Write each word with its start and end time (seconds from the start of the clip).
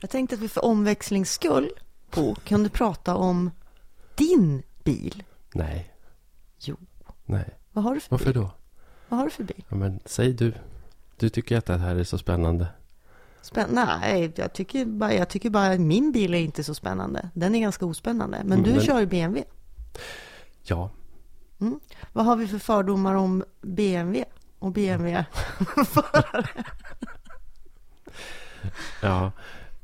Jag 0.00 0.10
tänkte 0.10 0.34
att 0.36 0.40
vi 0.42 0.48
för 0.48 0.64
omväxlings 0.64 1.32
skull, 1.32 1.70
Bo, 2.10 2.34
kunde 2.34 2.68
prata 2.68 3.14
om 3.16 3.50
din 4.14 4.62
bil. 4.84 5.22
Nej. 5.54 5.92
Jo. 6.58 6.76
Nej. 7.24 7.54
Vad 7.72 7.84
har 7.84 7.94
du 7.94 8.00
för 8.00 8.10
Varför 8.10 8.24
bil? 8.32 8.34
då? 8.34 8.50
Vad 9.08 9.18
har 9.18 9.24
du 9.24 9.30
för 9.30 9.44
bil? 9.44 9.64
Ja, 9.68 9.76
men 9.76 10.00
säg 10.04 10.32
du. 10.32 10.52
Du 11.16 11.28
tycker 11.28 11.58
att 11.58 11.66
det 11.66 11.78
här 11.78 11.96
är 11.96 12.04
så 12.04 12.18
spännande. 12.18 12.66
Spänn 13.42 13.68
Nej, 13.72 14.32
jag 14.36 14.52
tycker, 14.52 14.84
bara, 14.84 15.14
jag 15.14 15.28
tycker 15.28 15.50
bara 15.50 15.66
att 15.72 15.80
min 15.80 16.12
bil 16.12 16.34
är 16.34 16.38
inte 16.38 16.64
så 16.64 16.74
spännande. 16.74 17.30
Den 17.34 17.54
är 17.54 17.60
ganska 17.60 17.86
ospännande. 17.86 18.38
Men 18.44 18.52
Mm, 18.58 18.62
du 18.64 18.70
men- 18.76 18.80
kör 18.86 19.00
ju 19.00 19.06
BMW. 19.06 19.44
Ja. 20.62 20.90
Vad 22.12 22.24
har 22.24 22.36
vi 22.36 22.48
för 22.48 22.58
fördomar 22.58 23.14
om 23.14 23.44
BMW 23.62 24.24
och 24.58 24.72
BMW-förare? 24.72 26.46
Ja. 29.02 29.32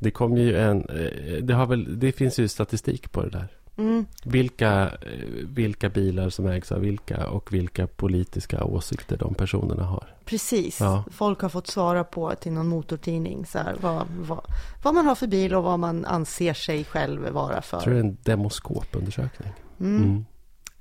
Det 0.02 0.10
kom 0.10 0.36
ju 0.36 0.56
en... 0.56 0.88
eh, 0.88 1.42
Det, 1.42 1.54
har 1.54 1.66
väl, 1.66 1.98
det 2.00 2.12
finns 2.12 2.38
ju 2.38 2.48
statistik 2.48 3.12
på 3.12 3.22
det 3.22 3.30
där. 3.30 3.48
Mm. 3.76 4.06
Vilka, 4.24 4.82
eh, 4.88 5.46
vilka 5.48 5.88
bilar 5.88 6.30
som 6.30 6.46
ägs 6.46 6.72
av 6.72 6.80
vilka 6.80 7.28
och 7.28 7.52
vilka 7.52 7.86
politiska 7.86 8.64
åsikter 8.64 9.16
de 9.16 9.34
personerna 9.34 9.84
har. 9.84 10.14
Precis. 10.24 10.80
Ja. 10.80 11.04
Folk 11.10 11.40
har 11.40 11.48
fått 11.48 11.66
svara 11.66 12.04
på 12.04 12.34
till 12.34 12.52
någon 12.52 12.68
motortidning 12.68 13.46
så 13.46 13.58
här, 13.58 13.76
vad, 13.80 14.06
vad, 14.20 14.44
vad 14.82 14.94
man 14.94 15.06
har 15.06 15.14
för 15.14 15.26
bil 15.26 15.54
och 15.54 15.62
vad 15.62 15.78
man 15.78 16.04
anser 16.04 16.54
sig 16.54 16.84
själv 16.84 17.28
vara 17.28 17.62
för. 17.62 17.76
Jag 17.76 17.84
tror 17.84 17.94
det 17.94 18.00
är 18.00 18.04
en 18.04 18.16
demoskopundersökning. 18.22 19.52
Mm. 19.80 20.02
Mm. 20.02 20.24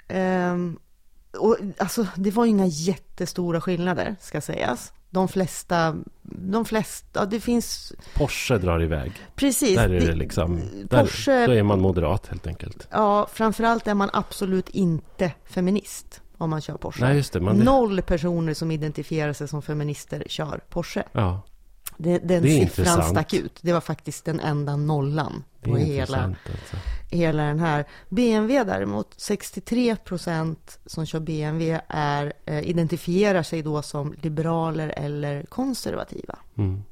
Ehm, 0.07 0.79
och, 1.39 1.57
alltså, 1.77 2.07
det 2.15 2.31
var 2.31 2.45
inga 2.45 2.65
jättestora 2.65 3.61
skillnader, 3.61 4.15
ska 4.19 4.41
sägas. 4.41 4.93
De 5.13 5.27
flesta, 5.27 5.95
de 6.23 6.65
flesta, 6.65 7.19
ja, 7.19 7.25
det 7.25 7.39
finns, 7.39 7.93
Porsche 8.13 8.57
drar 8.57 8.81
iväg. 8.83 9.11
precis. 9.35 9.75
Där 9.75 9.89
är 9.89 9.99
det 9.99 10.05
det- 10.05 10.15
liksom... 10.15 10.61
Där, 10.89 11.03
Porsche- 11.03 11.45
Då 11.47 11.53
är 11.53 11.63
man 11.63 11.81
moderat 11.81 12.27
helt 12.27 12.47
enkelt. 12.47 12.87
Ja, 12.91 13.27
framförallt 13.33 13.87
är 13.87 13.93
man 13.93 14.09
absolut 14.13 14.69
inte 14.69 15.31
feminist 15.45 16.21
om 16.37 16.49
man 16.49 16.61
kör 16.61 16.73
Porsche. 16.77 17.05
Nej, 17.05 17.15
just 17.15 17.33
det. 17.33 17.39
Man, 17.39 17.57
Noll 17.57 18.01
personer 18.01 18.53
som 18.53 18.71
identifierar 18.71 19.33
sig 19.33 19.47
som 19.47 19.61
feminister 19.61 20.23
kör 20.27 20.61
Porsche. 20.69 21.03
Ja, 21.11 21.41
Det, 21.97 22.17
den 22.17 22.27
Det 22.27 22.35
är 22.35 22.41
siffran 22.41 22.61
intressant. 22.61 23.05
stack 23.09 23.33
ut. 23.33 23.59
Det 23.61 23.73
var 23.73 23.81
faktiskt 23.81 24.25
den 24.25 24.39
enda 24.39 24.75
nollan 24.75 25.43
på 25.61 25.77
hela. 25.77 26.17
Alltså. 26.23 26.77
Hela 27.11 27.43
den 27.43 27.59
här. 27.59 27.85
BMW 28.09 28.63
däremot, 28.63 29.13
63 29.17 29.95
procent 29.95 30.79
som 30.85 31.05
kör 31.05 31.19
BMW 31.19 31.81
är, 31.87 32.33
eh, 32.45 32.69
identifierar 32.69 33.43
sig 33.43 33.61
då 33.61 33.81
som 33.81 34.15
liberaler 34.21 34.93
eller 34.97 35.43
konservativa. 35.43 36.39
Mm. 36.57 36.83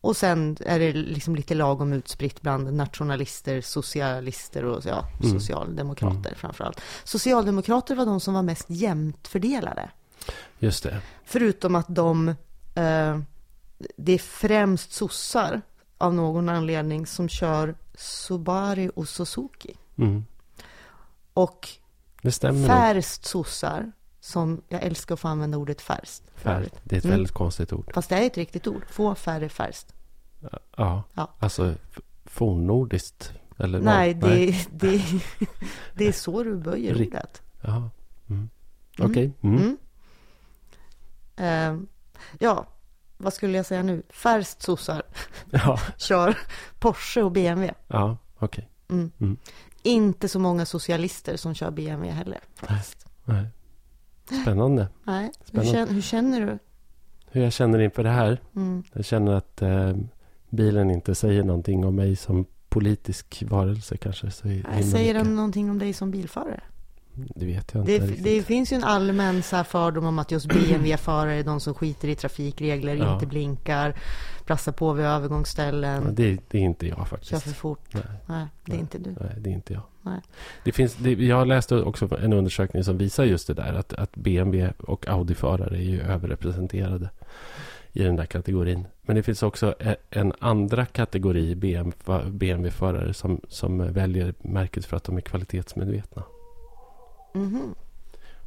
Och 0.00 0.16
sen 0.16 0.56
är 0.60 0.78
det 0.78 0.92
liksom 0.92 1.36
lite 1.36 1.54
lagom 1.54 1.92
utspritt 1.92 2.42
bland 2.42 2.72
nationalister, 2.74 3.60
socialister 3.60 4.64
och 4.64 4.82
ja, 4.86 5.08
Mm. 5.22 5.40
socialdemokrater 5.40 6.34
framförallt. 6.34 6.80
Socialdemokrater 7.04 7.94
var 7.94 8.06
de 8.06 8.20
som 8.20 8.34
var 8.34 8.42
mest 8.42 8.66
jämnt 8.68 9.28
fördelade. 9.28 9.90
Just 10.58 10.82
det. 10.82 11.00
Förutom 11.24 11.74
att 11.74 11.86
de, 11.88 12.28
eh, 12.74 13.18
det 13.96 14.12
är 14.12 14.18
främst 14.18 14.92
sossar 14.92 15.62
av 15.98 16.14
någon 16.14 16.48
anledning 16.48 17.06
som 17.06 17.28
kör 17.28 17.74
Subaru 17.98 18.88
och 18.88 19.08
Suzuki. 19.08 19.76
Mm. 19.96 20.24
Och 21.34 21.68
Det 22.22 22.32
färst 22.66 23.24
sossar, 23.24 23.92
som 24.20 24.62
jag 24.68 24.82
älskar 24.82 25.14
att 25.14 25.20
få 25.20 25.28
använda 25.28 25.58
ordet 25.58 25.80
färst. 25.80 26.22
för 26.34 26.40
Fär. 26.42 26.54
övrigt. 26.56 26.80
Det 26.84 26.96
är 26.96 26.98
ett 26.98 27.04
Mm. 27.04 27.14
väldigt 27.16 27.32
konstigt 27.34 27.72
ord. 27.72 27.90
Fast 27.94 28.08
det 28.08 28.16
är 28.16 28.26
ett 28.26 28.36
riktigt 28.36 28.66
ord. 28.66 28.82
Få 28.90 29.14
färre 29.14 29.48
färst. 29.48 29.86
Ja. 30.76 31.02
Ja. 31.14 31.28
Alltså 31.38 31.74
fornnordiskt. 32.24 33.32
Eller 33.56 33.78
vad? 33.78 33.84
Nej, 33.84 34.14
det, 34.14 34.66
Det, 34.70 35.02
det 35.94 36.08
är 36.08 36.12
så 36.12 36.42
du 36.42 36.56
böjer 36.56 36.94
Ri- 36.94 37.06
ordet. 37.06 37.42
Jaha. 37.60 37.90
Mm. 38.30 38.48
Okej. 38.98 39.32
Mm. 39.40 39.56
Mm. 39.56 39.76
Eh, 41.36 41.86
ja, 42.38 42.66
vad 43.18 43.32
skulle 43.32 43.56
jag 43.56 43.66
säga 43.66 43.82
nu? 43.82 44.02
Färst 44.10 44.62
sossar 44.62 45.02
Ja, 45.50 45.78
kör 45.96 46.38
Porsche 46.78 47.22
och 47.22 47.32
BMW. 47.32 47.74
ja 47.88 48.16
okej. 48.38 48.68
Mm. 48.90 49.10
Mm. 49.20 49.36
Inte 49.82 50.28
så 50.28 50.38
många 50.38 50.66
socialister 50.66 51.36
som 51.36 51.54
kör 51.54 51.70
BMW 51.70 52.10
heller. 52.10 52.40
Faktiskt. 52.54 53.06
Nej. 53.24 53.46
Spännande. 54.42 54.88
Nej. 55.04 55.22
Hur, 55.24 55.46
Spännande. 55.46 55.72
känner, 55.72 55.92
hur 55.92 56.02
känner 56.02 56.40
du? 56.46 56.58
Hur 57.30 57.42
jag 57.42 57.52
känner 57.52 57.78
inför 57.78 58.02
det 58.04 58.10
här. 58.10 58.40
Mm. 58.56 58.82
Jag 58.92 59.04
känner 59.04 59.32
att 59.32 59.62
eh, 59.62 59.92
bilen 60.50 60.90
inte 60.90 61.14
säger 61.14 61.42
någonting 61.42 61.84
om 61.84 61.94
mig 61.96 62.16
som 62.16 62.46
politisk 62.68 63.42
varelse 63.48 63.96
kanske. 63.96 64.30
Så 64.30 64.48
Nej, 64.48 64.62
Säger 64.82 65.14
mycket. 65.14 65.24
den 65.26 65.36
någonting 65.36 65.70
om 65.70 65.78
dig 65.78 65.92
som 65.92 66.10
bilförare? 66.10 66.60
Det 67.34 67.46
vet 67.46 67.74
jag 67.74 67.82
inte 67.88 67.98
Det, 68.06 68.22
det 68.22 68.42
finns 68.42 68.72
ju 68.72 68.76
en 68.76 68.84
allmän 68.84 69.42
så 69.42 69.64
fördom 69.64 70.06
om 70.06 70.18
att 70.18 70.30
just 70.30 70.46
BMW-förare 70.48 71.34
är 71.34 71.44
de 71.44 71.60
som 71.60 71.74
skiter 71.74 72.08
i 72.08 72.14
trafikregler, 72.14 72.94
Ja. 72.96 73.14
inte 73.14 73.26
blinkar, 73.26 73.94
brassar 74.46 74.72
på 74.72 74.92
vid 74.92 75.06
övergångsställen, 75.06 76.02
Ja, 76.04 76.10
det, 76.10 76.38
det 76.50 76.58
är 76.58 76.62
inte 76.62 76.86
jag 76.86 76.96
kör 76.98 77.04
faktiskt. 77.04 77.42
för 77.42 77.50
fort. 77.50 77.94
Nej, 77.94 78.02
Nej, 78.26 78.46
det 78.64 78.72
är 78.72 78.74
Nej. 78.74 78.80
inte 78.80 78.98
du. 78.98 79.10
nej, 79.20 79.34
det 79.38 79.50
är 79.50 79.54
inte 79.54 79.72
jag. 79.72 79.82
Nej. 80.02 80.20
Det 80.64 80.72
finns, 80.72 80.94
det, 80.96 81.12
jag 81.12 81.46
läste 81.46 81.76
också 81.82 82.18
en 82.20 82.32
undersökning 82.32 82.84
som 82.84 82.98
visar 82.98 83.24
just 83.24 83.46
det 83.46 83.54
där. 83.54 83.74
Att, 83.74 83.92
att 83.92 84.16
BMW 84.16 84.72
och 84.78 85.08
Audi-förare 85.08 85.76
är 85.76 85.82
ju 85.82 86.00
överrepresenterade 86.00 87.10
i 87.92 88.02
den 88.02 88.16
där 88.16 88.24
kategorin. 88.26 88.84
Men 89.02 89.16
det 89.16 89.22
finns 89.22 89.42
också 89.42 89.74
e- 89.80 89.96
en 90.10 90.32
andra 90.38 90.86
kategori 90.86 91.54
BMW 91.54 91.96
BMW-förare 92.30 93.14
som, 93.14 93.40
som 93.48 93.92
väljer 93.92 94.34
märket 94.42 94.84
för 94.84 94.96
att 94.96 95.04
de 95.04 95.16
är 95.16 95.20
kvalitetsmedvetna. 95.20 96.22
Mhm, 97.38 97.74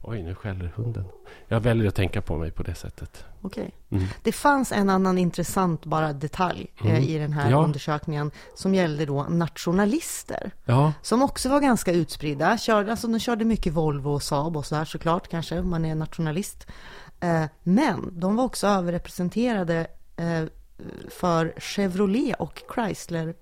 Oj, 0.04 0.24
nu 0.24 0.36
skäller 0.36 0.72
hunden. 0.76 1.06
Jag 1.48 1.60
väljer 1.60 1.88
att 1.88 1.96
tänka 1.96 2.22
på 2.22 2.38
mig 2.38 2.52
på 2.52 2.64
det 2.64 2.76
sättet. 2.76 3.26
Okej. 3.42 3.72
Mm. 3.90 4.04
Det 4.24 4.32
fanns 4.32 4.72
en 4.72 4.90
annan 4.90 5.18
intressant 5.18 5.86
bara 5.86 6.14
detalj 6.14 6.68
eh, 6.80 6.86
Mm. 6.92 7.04
i 7.04 7.18
den 7.18 7.34
här 7.34 7.52
Ja. 7.52 7.64
undersökningen 7.64 8.32
som 8.56 8.76
gällde 8.76 9.06
då 9.06 9.24
nationalister. 9.30 10.52
Ja, 10.66 10.94
Som 11.02 11.22
också 11.22 11.50
var 11.50 11.60
ganska 11.60 11.92
utspridda. 11.92 12.58
Körde, 12.58 12.92
alltså 12.92 13.08
de 13.08 13.20
körde 13.20 13.46
mycket 13.46 13.74
Volvo 13.74 14.10
och 14.12 14.24
Saab 14.24 14.58
och 14.58 14.66
så 14.66 14.76
här 14.76 14.86
såklart 14.86 15.28
kanske, 15.28 15.60
om 15.60 15.70
man 15.70 15.86
är 15.86 15.96
nationalist. 15.96 16.68
Eh, 17.20 17.44
men 17.64 18.20
de 18.20 18.36
var 18.36 18.44
också 18.44 18.68
överrepresenterade 18.68 19.88
eh, 20.18 20.44
för 21.10 21.54
Chevrolet 21.58 22.36
och 22.40 22.62
Chrysler 22.76 23.36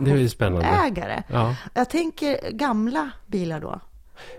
det 0.00 0.10
är 0.10 0.16
ju 0.16 0.28
spännande. 0.28 0.66
ägare. 0.66 1.22
Ja, 1.28 1.56
Jag 1.74 1.90
tänker 1.90 2.50
gamla 2.50 3.10
bilar 3.26 3.60
då. 3.60 3.80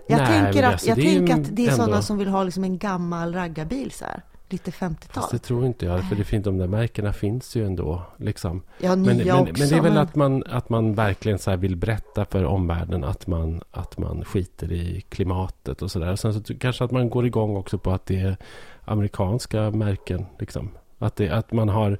Jag 0.06 0.18
Nej, 0.18 0.26
tänker, 0.42 0.62
att, 0.62 0.72
alltså, 0.72 0.88
jag 0.88 0.96
det 0.98 1.02
är 1.02 1.12
ju 1.12 1.18
tänker 1.26 1.34
att 1.34 1.56
det 1.56 1.66
är 1.66 1.70
ändå- 1.72 1.84
sådana 1.84 2.02
som 2.02 2.18
vill 2.18 2.28
ha 2.28 2.44
liksom 2.44 2.64
en 2.64 2.78
gammal 2.78 3.34
raggarbil 3.34 3.90
så 3.90 4.04
här. 4.04 4.22
Lite 4.52 4.70
50-tal. 4.70 5.22
fast 5.22 5.30
det 5.32 5.38
tror 5.38 5.66
inte 5.66 5.86
jag. 5.86 6.08
För 6.08 6.16
det 6.16 6.24
finns, 6.24 6.44
de 6.44 6.58
där 6.58 6.66
märkena 6.66 7.12
finns 7.12 7.56
ju 7.56 7.66
ändå. 7.66 8.02
Liksom. 8.16 8.62
Ja, 8.78 8.96
Men, 8.96 9.02
men, 9.16 9.30
också. 9.30 9.44
men 9.58 9.68
det 9.68 9.76
är 9.76 9.80
väl 9.80 9.92
men- 9.92 10.02
att 10.02 10.14
man, 10.16 10.44
att 10.50 10.68
man 10.68 10.94
verkligen 10.94 11.38
så 11.38 11.56
vill 11.56 11.76
berätta 11.76 12.24
för 12.24 12.44
omvärlden 12.44 13.04
att 13.04 13.26
man, 13.26 13.62
att 13.70 13.98
man 13.98 14.24
skiter 14.24 14.72
i 14.72 15.00
klimatet 15.08 15.82
och 15.82 15.90
sådär. 15.90 16.16
Sen 16.16 16.44
så 16.44 16.54
kanske 16.58 16.84
att 16.84 16.90
man 16.90 17.10
går 17.10 17.26
igång 17.26 17.56
också 17.56 17.78
på 17.78 17.90
att 17.90 18.06
det 18.06 18.20
är 18.20 18.36
amerikanska 18.84 19.70
märken. 19.70 20.26
Liksom. 20.38 20.70
Att, 20.98 21.16
det, 21.16 21.28
att 21.30 21.52
man 21.52 21.68
har 21.68 21.98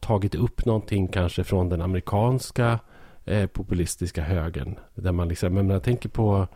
tagit 0.00 0.34
upp 0.34 0.64
någonting 0.64 1.08
kanske 1.08 1.44
från 1.44 1.68
den 1.68 1.82
amerikanska 1.82 2.78
eh, 3.24 3.46
populistiska 3.46 4.22
högern. 4.22 4.78
Där 4.94 5.12
man 5.12 5.28
liksom, 5.28 5.54
men 5.54 5.70
jag 5.70 5.82
tänker 5.82 6.08
på 6.08 6.48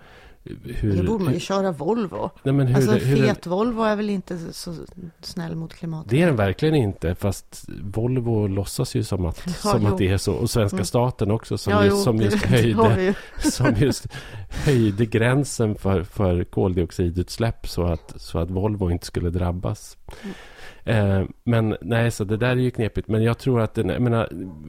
hur... 0.64 0.96
Då 0.96 1.02
borde 1.12 1.24
man 1.24 1.32
ju 1.34 1.40
köra 1.40 1.72
Volvo. 1.72 2.30
nej, 2.42 2.54
men 2.54 2.66
hur, 2.66 2.76
Alltså 2.76 2.92
en 2.92 3.00
hur 3.00 3.16
fet 3.26 3.46
Volvo 3.46 3.82
är 3.82 3.96
väl 3.96 4.10
inte 4.10 4.38
så 4.52 4.74
snäll 5.20 5.56
mot 5.56 5.74
klimatet? 5.74 6.10
Det 6.10 6.22
är 6.22 6.26
den 6.26 6.36
verkligen 6.36 6.74
inte, 6.74 7.14
fast 7.14 7.64
Volvo 7.82 8.46
låtsas 8.46 8.94
ju 8.94 9.04
som 9.04 9.26
att, 9.26 9.42
Ja, 9.46 9.52
som 9.52 9.82
jo. 9.82 9.88
att 9.88 9.98
det 9.98 10.08
är 10.08 10.16
så. 10.18 10.32
Och 10.34 10.50
svenska 10.50 10.76
Mm. 10.76 10.84
staten 10.84 11.30
också, 11.30 11.58
som 11.58 11.72
Ja, 11.72 11.84
just, 11.84 11.96
jo, 11.96 12.02
som 12.02 12.16
just 12.16 12.42
det 12.42 12.48
höjde, 12.48 13.14
som 13.38 13.74
just 13.76 14.06
höjde 14.48 15.06
gränsen 15.06 15.74
för, 15.74 16.02
för 16.04 16.44
koldioxidutsläpp 16.44 17.68
så 17.68 17.82
att, 17.84 18.12
så 18.16 18.38
att 18.38 18.50
Volvo 18.50 18.90
inte 18.90 19.06
skulle 19.06 19.30
drabbas. 19.30 19.96
Mm. 20.22 20.34
Eh, 20.84 21.22
men 21.44 21.76
nej, 21.80 22.10
så 22.10 22.24
det 22.24 22.36
där 22.36 22.48
är 22.50 22.56
ju 22.56 22.70
knepigt. 22.70 23.08
Men 23.08 23.22
jag 23.22 23.38
tror 23.38 23.60
att 23.60 23.74
den, 23.74 23.88
jag 23.88 24.02
menar, 24.02 24.28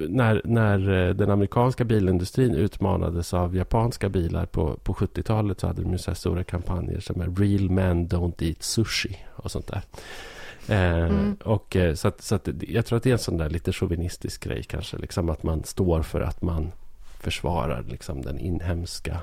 när, 0.09 0.41
när 0.43 1.07
eh, 1.07 1.15
den 1.15 1.31
amerikanska 1.31 1.83
bilindustrin 1.83 2.55
utmanades 2.55 3.33
av 3.33 3.55
japanska 3.55 4.09
bilar 4.09 4.45
på, 4.45 4.77
på 4.83 4.93
70-talet 4.93 5.59
så 5.59 5.67
hade 5.67 5.81
de 5.81 5.91
ju 5.91 5.97
så 5.97 6.11
här 6.11 6.15
stora 6.15 6.43
kampanjer 6.43 6.99
som 6.99 7.21
är 7.21 7.35
Real 7.35 7.69
men 7.69 8.07
don't 8.07 8.43
eat 8.43 8.63
sushi 8.63 9.17
och 9.35 9.51
sånt 9.51 9.67
där. 9.67 9.81
Eh, 10.67 11.03
Mm. 11.03 11.35
och, 11.43 11.77
så 11.95 12.07
att, 12.07 12.21
så 12.21 12.35
att, 12.35 12.47
jag 12.61 12.85
tror 12.85 12.97
att 12.97 13.03
det 13.03 13.09
är 13.09 13.13
en 13.13 13.19
sån 13.19 13.37
där 13.37 13.49
lite 13.49 13.73
chauvinistisk 13.73 14.43
grej 14.43 14.63
kanske. 14.63 14.97
Liksom 14.97 15.29
att 15.29 15.43
man 15.43 15.63
står 15.63 16.01
för 16.01 16.21
att 16.21 16.41
man 16.41 16.71
försvarar 17.19 17.83
liksom 17.83 18.21
den 18.21 18.39
inhemska 18.39 19.19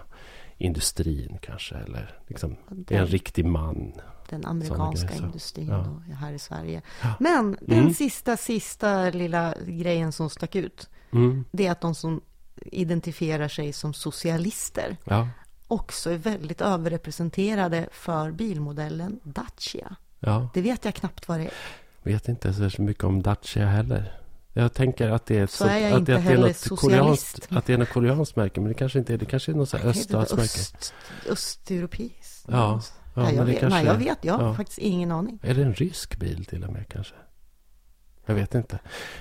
industrin 0.58 1.38
kanske. 1.40 1.74
Eller 1.74 2.10
liksom, 2.26 2.56
är 2.88 2.98
en 2.98 3.06
riktig 3.06 3.44
man. 3.44 3.92
Den 4.30 4.46
amerikanska 4.46 5.08
så. 5.08 5.22
industrin 5.24 5.68
Ja. 5.68 6.14
här 6.14 6.32
i 6.32 6.38
Sverige. 6.38 6.82
Men 7.18 7.56
den 7.60 7.78
Mm. 7.78 7.94
sista, 7.94 8.36
sista 8.36 9.10
lilla 9.10 9.54
grejen 9.66 10.12
som 10.12 10.30
stack 10.30 10.54
ut, 10.56 10.88
Mm, 11.12 11.44
det 11.52 11.66
är 11.66 11.70
att 11.72 11.80
de 11.80 11.94
som 11.94 12.20
identifierar 12.56 13.48
sig 13.48 13.72
som 13.72 13.94
socialister 13.94 14.96
ja, 15.04 15.28
också 15.68 16.10
är 16.10 16.16
väldigt 16.16 16.60
överrepresenterade 16.60 17.88
för 17.92 18.30
bilmodellen 18.30 19.20
Dacia. 19.22 19.96
ja. 20.20 20.48
Det 20.54 20.60
vet 20.62 20.84
jag 20.84 20.94
knappt 20.94 21.28
vad 21.28 21.40
det 21.40 21.44
är. 21.44 21.52
Vet 22.02 22.28
inte 22.28 22.70
så 22.70 22.82
mycket 22.82 23.04
om 23.04 23.22
Dacia 23.22 23.66
heller. 23.66 24.16
Jag 24.52 24.72
tänker 24.74 25.08
att 25.10 25.26
det 25.26 25.38
är, 25.38 25.46
Så 25.46 25.56
sånt- 25.56 25.70
är 25.70 25.78
jag 25.78 25.92
att, 25.92 25.98
inte 25.98 26.12
det, 26.12 26.18
att 26.18 26.24
det 26.24 26.32
är 26.32 26.38
något 26.38 26.80
koreanskt, 26.80 27.48
att 27.50 27.66
det 27.66 27.72
är 27.72 27.78
något 27.78 27.88
koreanskt 27.92 28.36
märke. 28.36 28.60
Men 28.60 28.68
det 28.68 28.74
kanske 28.74 28.98
inte 28.98 29.14
är. 29.14 29.18
Det 29.18 29.24
kanske 29.26 29.52
är 29.52 29.56
något 29.56 29.68
så 29.68 29.76
öststatsmärke. 29.76 30.42
Öst, 30.42 30.94
östeuropeiskt. 31.28 32.46
Ja, 32.48 32.80
ja, 33.14 33.22
nej, 33.22 33.34
jag 33.34 33.44
vet, 33.44 33.60
kanske 33.60 33.78
nej, 33.78 33.86
jag 33.86 33.98
vet. 33.98 34.18
Jag 34.24 34.34
har 34.34 34.46
ja. 34.46 34.54
faktiskt 34.54 34.78
ingen 34.78 35.12
aning. 35.12 35.38
Är 35.42 35.54
det 35.54 35.62
en 35.62 35.74
rysk 35.74 36.16
bil 36.16 36.44
till 36.44 36.64
och 36.64 36.72
med 36.72 36.88
kanske? 36.88 37.14
Jag 38.26 38.34
vet 38.34 38.54
inte. 38.54 38.78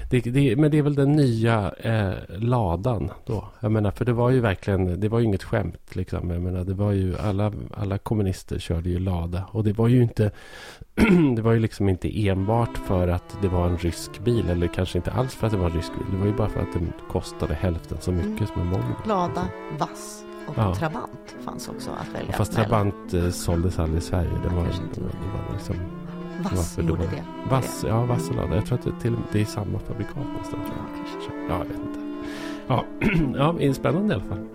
Det, 0.09 0.21
det, 0.21 0.56
men 0.56 0.71
det 0.71 0.77
är 0.77 0.81
väl 0.81 0.95
den 0.95 1.12
nya 1.12 1.71
eh, 1.80 2.13
ladan 2.30 3.12
då. 3.25 3.47
Jag 3.59 3.71
menar, 3.71 3.91
för 3.91 4.06
det 4.06 4.13
var 4.13 4.30
ju 4.30 4.39
verkligen, 4.39 5.00
det 5.00 5.09
var 5.09 5.19
ju 5.19 5.25
inget 5.25 5.44
skämt 5.44 5.95
liksom. 5.95 6.30
Jag 6.30 6.41
menar, 6.41 6.63
det 6.63 6.74
var 6.74 6.91
ju 6.91 7.18
alla, 7.18 7.53
alla 7.74 7.97
kommunister 7.97 8.59
körde 8.59 8.89
ju 8.89 9.00
lada. 9.00 9.45
Och 9.51 9.63
det 9.63 9.74
var 9.74 9.88
ju 9.88 10.03
inte, 10.03 10.31
det 11.35 11.42
var 11.42 11.51
ju 11.53 11.59
liksom 11.59 11.89
inte 11.89 12.27
enbart 12.27 12.77
för 12.77 13.07
att 13.07 13.38
det 13.42 13.47
var 13.47 13.68
en 13.68 13.77
rysk 13.77 14.19
bil. 14.19 14.50
Eller 14.50 14.68
kanske 14.68 14.97
inte 14.97 15.12
alls 15.12 15.35
för 15.35 15.47
att 15.47 15.53
det 15.53 15.59
var 15.59 15.69
en 15.69 15.75
rysk 15.75 15.92
bil. 15.94 16.07
Det 16.12 16.18
var 16.18 16.25
ju 16.25 16.33
bara 16.33 16.50
för 16.50 16.62
att 16.62 16.74
den 16.74 16.94
kostade 17.12 17.53
hälften 17.53 17.97
så 18.01 18.12
mycket 18.12 18.30
Mm. 18.30 18.47
som 18.47 18.62
en 18.62 18.71
Volvo. 18.71 18.95
Lada, 19.06 19.47
Vass 19.80 20.24
och 20.50 20.56
Ja. 20.57 20.75
Trabant 20.75 21.36
fanns 21.46 21.69
också 21.69 21.92
att 21.92 22.16
välja 22.16 22.34
Fast 22.34 22.54
mellan. 22.54 22.69
Trabant 22.69 23.13
eh, 23.13 23.30
såldes 23.30 23.80
aldrig 23.80 23.98
i 23.98 24.01
Sverige. 24.01 24.30
Det 24.44 24.56
var, 24.56 24.66
inte. 24.66 25.01
var, 25.01 25.54
liksom 25.54 25.75
Vass 26.44 26.78
gjorde 26.78 27.01
det. 27.01 27.24
Vass, 27.50 27.86
ja, 27.88 28.06
vass 28.06 28.30
och. 28.31 28.56
Jag 28.56 28.66
tror 28.66 28.78
att 28.78 28.84
det, 28.84 28.92
till, 29.01 29.16
det 29.31 29.42
är 29.42 29.46
samma 29.46 29.80
fabrikat 29.80 30.16
nästan. 30.40 30.60
Ja, 31.50 31.57
jag 31.57 31.66
vet 31.66 31.78
inte. 31.78 32.00
Ja, 32.68 32.86
ja 33.36 33.51
spännande 33.74 34.13
i 34.13 34.16
alla 34.16 34.25
fall. 34.25 34.46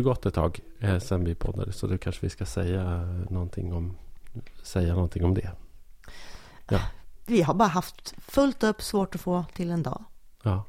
Ju 0.00 0.04
gått 0.04 0.26
ett 0.26 0.34
tag 0.34 0.60
eh, 0.80 0.98
sedan 0.98 1.24
vi 1.24 1.34
poddade. 1.34 1.72
Så 1.72 1.86
då 1.86 1.98
kanske 1.98 2.26
vi 2.26 2.30
ska 2.30 2.46
säga 2.46 2.84
någonting 3.30 3.72
om, 3.72 3.96
säga 4.62 4.94
någonting 4.94 5.24
om 5.24 5.34
det. 5.34 5.50
Vi 7.26 7.42
har 7.42 7.54
bara 7.54 7.68
haft 7.68 8.14
fullt 8.18 8.62
upp, 8.62 8.82
svårt 8.82 9.14
att 9.14 9.20
få 9.20 9.44
till 9.54 9.70
en 9.70 9.82
dag. 9.82 10.04
Ja, 10.42 10.64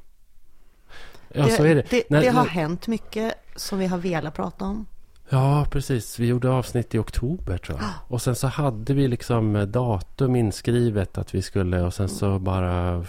ja 1.28 1.48
så 1.48 1.64
är 1.64 1.74
det. 1.74 1.86
Det, 1.90 2.10
När- 2.10 2.20
det 2.20 2.28
har 2.28 2.42
när- 2.42 2.50
hänt 2.50 2.86
mycket 2.86 3.34
som 3.56 3.78
vi 3.78 3.86
har 3.86 3.98
velat 3.98 4.34
prata 4.34 4.64
om. 4.64 4.86
Ja, 5.28 5.66
precis. 5.70 6.18
Vi 6.18 6.26
gjorde 6.26 6.50
avsnitt 6.50 6.94
i 6.94 6.98
oktober 6.98 7.58
tror 7.58 7.78
jag. 7.78 7.88
Och 8.08 8.22
sen 8.22 8.34
så 8.36 8.46
hade 8.46 8.94
vi 8.94 9.08
liksom 9.08 9.56
eh, 9.56 9.62
datum 9.62 10.36
inskrivet 10.36 11.18
att 11.18 11.34
vi 11.34 11.42
skulle 11.42 11.80
och 11.82 11.94
sen 11.94 12.08
så 12.08 12.38
bara... 12.38 13.04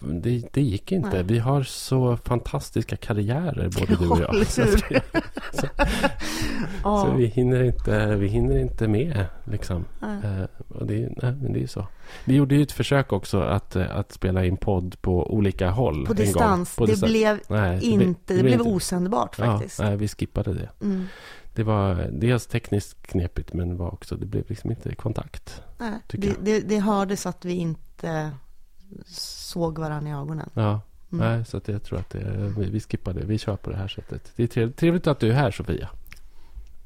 Det, 0.00 0.42
det 0.52 0.62
gick 0.62 0.92
inte. 0.92 1.08
Nej. 1.12 1.22
Vi 1.22 1.38
har 1.38 1.62
så 1.62 2.16
fantastiska 2.16 2.96
karriärer 2.96 3.68
både 3.80 3.96
du 3.96 4.08
och 4.08 4.18
Ja, 4.18 4.22
jag. 4.22 4.34
eller 4.34 4.44
Så, 4.44 4.62
hur? 4.62 5.00
så, 5.60 5.66
Ja, 6.84 7.04
så 7.06 7.12
vi, 7.16 7.26
hinner 7.26 7.62
inte, 7.62 8.16
vi 8.16 8.26
hinner 8.28 8.58
inte 8.58 8.88
med 8.88 9.26
liksom. 9.44 9.84
nej. 10.00 10.18
Eh, 10.24 10.44
och 10.68 10.86
det, 10.86 10.94
nej, 11.22 11.32
men 11.42 11.52
det 11.52 11.62
är 11.62 11.66
så. 11.66 11.86
Vi 12.24 12.34
gjorde 12.34 12.54
ju 12.54 12.62
ett 12.62 12.72
försök 12.72 13.12
också 13.12 13.40
att, 13.40 13.76
eh, 13.76 13.96
att 13.96 14.12
spela 14.12 14.44
in 14.44 14.56
podd 14.56 14.96
på 15.02 15.34
olika 15.34 15.70
håll. 15.70 16.06
på 16.06 16.12
distans. 16.12 16.76
På 16.76 16.86
det 16.86 16.92
distans. 16.92 17.12
blev 17.12 17.38
nej, 17.48 17.78
det 17.80 17.86
inte, 17.86 18.34
det 18.34 18.42
blev 18.42 18.52
inte- 18.60 18.70
osändbart 18.70 19.36
faktiskt. 19.36 19.78
Ja, 19.78 19.84
nej, 19.84 19.96
vi 19.96 20.08
skippade 20.08 20.54
det. 20.54 20.68
Mm. 20.82 21.06
Det 21.54 21.62
var 21.62 22.08
dels 22.12 22.46
tekniskt 22.46 23.06
knepigt 23.06 23.52
men 23.52 23.76
var 23.76 23.92
också, 23.94 24.16
det 24.16 24.26
blev 24.26 24.44
liksom 24.48 24.70
inte 24.70 24.94
kontakt. 24.94 25.62
Nej, 25.78 25.92
det, 26.06 26.34
det, 26.42 26.60
det 26.60 26.78
hördes 26.78 27.26
att 27.26 27.44
vi 27.44 27.52
inte 27.54 28.30
såg 29.06 29.78
varandra 29.78 30.10
i 30.10 30.14
ögonen. 30.14 30.50
Ja, 30.54 30.80
Mm. 31.12 31.26
nej, 31.36 31.44
så 31.44 31.56
att 31.56 31.68
jag 31.68 31.82
tror 31.82 31.98
att 31.98 32.10
det, 32.10 32.52
vi, 32.58 32.70
vi 32.70 32.80
skippade, 32.80 33.20
vi 33.24 33.38
kör 33.38 33.56
på 33.56 33.70
det 33.70 33.76
här 33.76 33.88
sättet. 33.88 34.32
Det 34.36 34.42
är 34.42 34.46
trevligt, 34.46 34.76
trevligt 34.76 35.06
att 35.06 35.20
du 35.20 35.28
är 35.30 35.34
här 35.34 35.50
Sofia. 35.50 35.88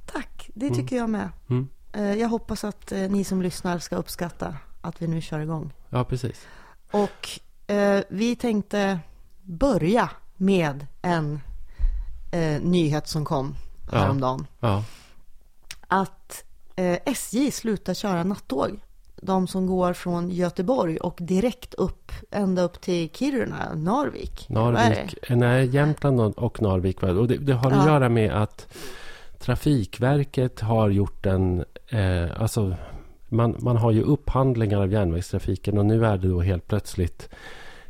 Tack, 0.07 0.51
det 0.55 0.67
Mm. 0.67 0.79
tycker 0.79 0.97
jag 0.97 1.11
med. 1.11 1.29
Mm. 1.49 1.69
Eh, 1.93 2.03
Jag 2.15 2.29
hoppas 2.29 2.65
att 2.65 2.93
eh, 2.93 2.99
ni 3.11 3.25
som 3.25 3.43
lyssnar 3.43 3.79
ska 3.79 3.97
uppskatta 3.97 4.57
att 4.81 5.03
vi 5.03 5.07
nu 5.07 5.21
kör 5.21 5.41
igång. 5.41 5.73
Ja, 5.89 6.05
precis. 6.05 6.47
Och 6.91 7.29
eh, 7.75 8.03
vi 8.09 8.37
tänkte 8.37 8.99
börja 9.43 10.11
med 10.37 10.87
en 11.03 11.41
eh, 12.33 12.63
nyhet 12.63 13.09
som 13.09 13.25
kom 13.25 13.55
Ja. 13.93 13.99
häromdagen. 13.99 14.47
Ja, 14.61 14.85
Att 15.89 16.45
eh, 16.77 16.99
SJ 17.05 17.51
slutar 17.51 17.95
köra 17.95 18.25
nattåg. 18.25 18.81
De 19.27 19.47
som 19.47 19.67
går 19.67 19.93
från 19.93 20.31
Göteborg 20.31 20.97
och 20.97 21.19
direkt 21.21 21.75
upp, 21.75 22.13
ända 22.31 22.63
upp 22.63 22.81
till 22.81 23.11
Kiruna, 23.11 23.75
Narvik. 23.75 24.49
Narvik, 24.49 25.15
nej, 25.29 25.67
Jämtland 25.67 26.21
och, 26.21 26.63
Narvik. 26.63 27.03
Och 27.03 27.29
det, 27.29 27.37
det 27.37 27.53
har 27.53 27.71
att 27.71 27.77
Ja. 27.77 27.87
göra 27.87 28.09
med 28.09 28.33
att 28.43 28.69
Trafikverket 29.39 30.61
har 30.61 30.89
gjort 30.89 31.27
en, 31.27 31.65
eh, 31.89 32.41
alltså 32.43 32.75
man, 33.29 33.57
man 33.59 33.77
har 33.77 33.91
ju 33.93 34.03
upphandlingar 34.03 34.81
av 34.81 34.93
järnvägstrafiken 34.93 35.79
och 35.79 35.87
nu 35.87 36.07
är 36.07 36.19
det 36.19 36.29
då 36.29 36.41
helt 36.41 36.69
plötsligt 36.69 37.29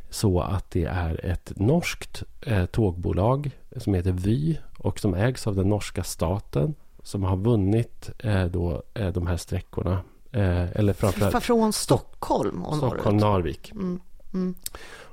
så 0.09 0.41
att 0.41 0.71
det 0.71 0.83
är 0.85 1.25
ett 1.25 1.51
norskt 1.55 2.23
eh, 2.41 2.65
tågbolag 2.65 3.51
som 3.77 3.93
heter 3.93 4.11
Vy 4.11 4.57
och 4.77 4.99
som 4.99 5.13
ägs 5.13 5.47
av 5.47 5.55
den 5.55 5.69
norska 5.69 6.03
staten 6.03 6.75
som 7.03 7.23
har 7.23 7.37
vunnit 7.37 8.09
eh, 8.19 8.45
då, 8.45 8.83
eh, 8.93 9.07
de 9.07 9.27
här 9.27 9.37
sträckorna. 9.37 10.01
Eh, 10.35 10.71
eller 10.71 10.93
framförallt 10.93 11.43
Från 11.43 11.73
Stockholm 11.73 12.63
och 12.63 12.77
Stockholm, 12.77 13.17
norrut. 13.17 13.21
Narvik. 13.21 13.71
Mm, 13.71 13.99
mm. 14.33 14.55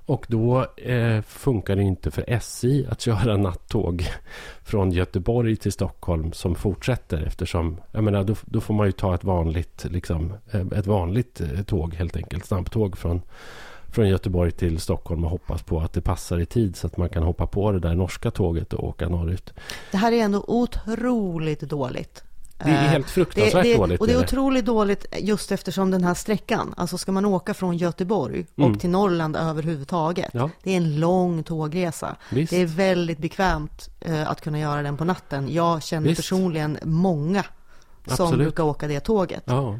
Och 0.06 0.26
då 0.28 0.66
eh, 0.76 1.22
funkar 1.22 1.76
det 1.76 1.82
inte 1.82 2.10
för 2.10 2.24
SJ 2.26 2.86
att 2.86 3.00
köra 3.00 3.36
nattåg 3.36 4.08
från 4.62 4.92
Göteborg 4.92 5.56
till 5.56 5.72
Stockholm 5.72 6.32
som 6.32 6.54
fortsätter 6.54 7.22
eftersom, 7.22 7.80
jag 7.92 8.04
menar, 8.04 8.24
då, 8.24 8.34
då 8.44 8.60
får 8.60 8.74
man 8.74 8.86
ju 8.86 8.92
ta 8.92 9.14
ett 9.14 9.24
vanligt, 9.24 9.84
liksom, 9.90 10.32
eh, 10.50 10.66
ett 10.78 10.86
vanligt 10.86 11.40
eh, 11.40 11.62
tåg 11.62 11.94
helt 11.94 12.16
enkelt, 12.16 12.46
snabbtåg 12.46 12.98
från, 12.98 13.22
från 13.86 14.08
Göteborg 14.08 14.50
till 14.50 14.80
Stockholm 14.80 15.24
och 15.24 15.30
hoppas 15.30 15.62
på 15.62 15.80
att 15.80 15.92
det 15.92 16.00
passar 16.00 16.38
i 16.38 16.46
tid 16.46 16.76
så 16.76 16.86
att 16.86 16.96
man 16.96 17.08
kan 17.08 17.22
hoppa 17.22 17.46
på 17.46 17.72
det 17.72 17.78
där 17.78 17.94
norska 17.94 18.30
tåget 18.30 18.72
och 18.72 18.88
åka 18.88 19.08
norrut. 19.08 19.52
Det 19.90 19.96
här 19.96 20.12
är 20.12 20.22
ändå 20.22 20.44
otroligt 20.46 21.60
dåligt. 21.60 22.24
Det 22.64 22.70
är 22.70 22.84
Eh, 22.84 22.90
helt 22.90 23.10
fruktansvärt 23.10 23.62
det, 23.64 23.72
det, 23.72 23.76
dåligt. 23.76 24.00
Och 24.00 24.06
det 24.06 24.12
är 24.12 24.18
otroligt 24.20 24.64
dåligt 24.64 25.06
just 25.18 25.52
eftersom 25.52 25.90
den 25.90 26.04
här 26.04 26.14
sträckan, 26.14 26.74
alltså 26.76 26.98
ska 26.98 27.12
man 27.12 27.24
åka 27.24 27.54
från 27.54 27.76
Göteborg 27.76 28.46
Mm. 28.56 28.72
och 28.72 28.80
till 28.80 28.90
Norrland 28.90 29.36
överhuvudtaget. 29.36 30.30
Ja. 30.32 30.50
Det 30.62 30.72
är 30.72 30.76
en 30.76 31.00
lång 31.00 31.42
tågresa. 31.42 32.16
Visst. 32.30 32.50
Det 32.50 32.56
är 32.56 32.66
väldigt 32.66 33.18
bekvämt 33.18 33.88
eh, 34.00 34.30
att 34.30 34.40
kunna 34.40 34.58
göra 34.58 34.82
den 34.82 34.96
på 34.96 35.04
natten. 35.04 35.48
Jag 35.52 35.82
känner 35.82 36.08
Visst. 36.08 36.18
personligen 36.18 36.78
många 36.82 37.44
som 38.06 38.12
Absolut. 38.26 38.46
brukar 38.46 38.62
åka 38.62 38.88
det 38.88 39.00
tåget. 39.00 39.42
Ja. 39.46 39.78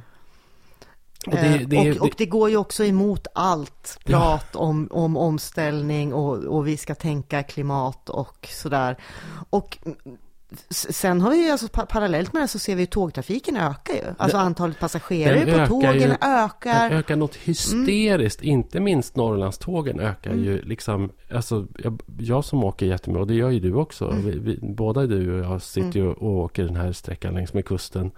Och 1.27 1.33
det, 1.35 1.59
det, 1.59 1.65
det, 1.67 2.01
och, 2.01 2.07
och 2.07 2.15
det 2.17 2.27
går 2.27 2.51
ju 2.51 2.57
också 2.57 2.85
emot 2.85 3.27
allt 3.35 3.99
prat 4.05 4.57
om, 4.57 4.89
om 4.91 5.17
omställning 5.17 6.15
och, 6.15 6.37
och 6.45 6.67
vi 6.67 6.77
ska 6.77 6.95
tänka 6.95 7.43
klimat 7.43 8.09
och 8.09 8.49
sådär. 8.53 8.97
Och 9.51 9.79
Sen 10.71 11.21
har 11.21 11.31
vi 11.31 11.45
ju 11.45 11.51
alltså 11.51 11.69
parallellt 11.69 12.33
med 12.33 12.43
det 12.43 12.49
så 12.49 12.59
ser 12.59 12.75
vi 12.77 12.81
ju 12.83 12.87
tågtrafiken 12.87 13.57
ökar 13.57 13.95
ju. 13.95 14.01
Alltså 14.19 14.37
Den- 14.37 14.47
antalet 14.47 14.79
passagerare 14.81 15.45
på 15.45 15.51
ökar 15.51 15.67
tågen 15.67 15.93
ju- 15.95 16.15
ökar. 16.21 16.89
Den 16.89 16.99
ökar 16.99 17.17
något 17.17 17.35
hysteriskt. 17.37 18.43
Inte 18.43 18.81
minst 18.81 19.17
Norrlandstågen 19.17 20.01
ökar 20.01 20.35
ju 20.35 20.63
liksom. 20.63 21.11
Alltså, 21.35 21.67
jag, 21.79 22.03
jag 22.19 22.45
som 22.45 22.65
åker 22.65 22.87
jättemycket, 22.87 23.21
och 23.21 23.27
det 23.27 23.35
gör 23.35 23.51
ju 23.51 23.61
du 23.61 23.75
också. 23.75 24.15
Vi, 24.25 24.39
vi, 24.39 24.59
båda 24.63 25.07
du 25.07 25.41
och 25.43 25.53
jag 25.53 25.63
sitter 25.63 25.99
ju 26.01 26.09
och 26.09 26.23
åker 26.39 26.65
den 26.65 26.77
här 26.77 26.93
sträckan 26.93 27.35
längs 27.35 27.55
med 27.55 27.65
kusten. 27.65 28.11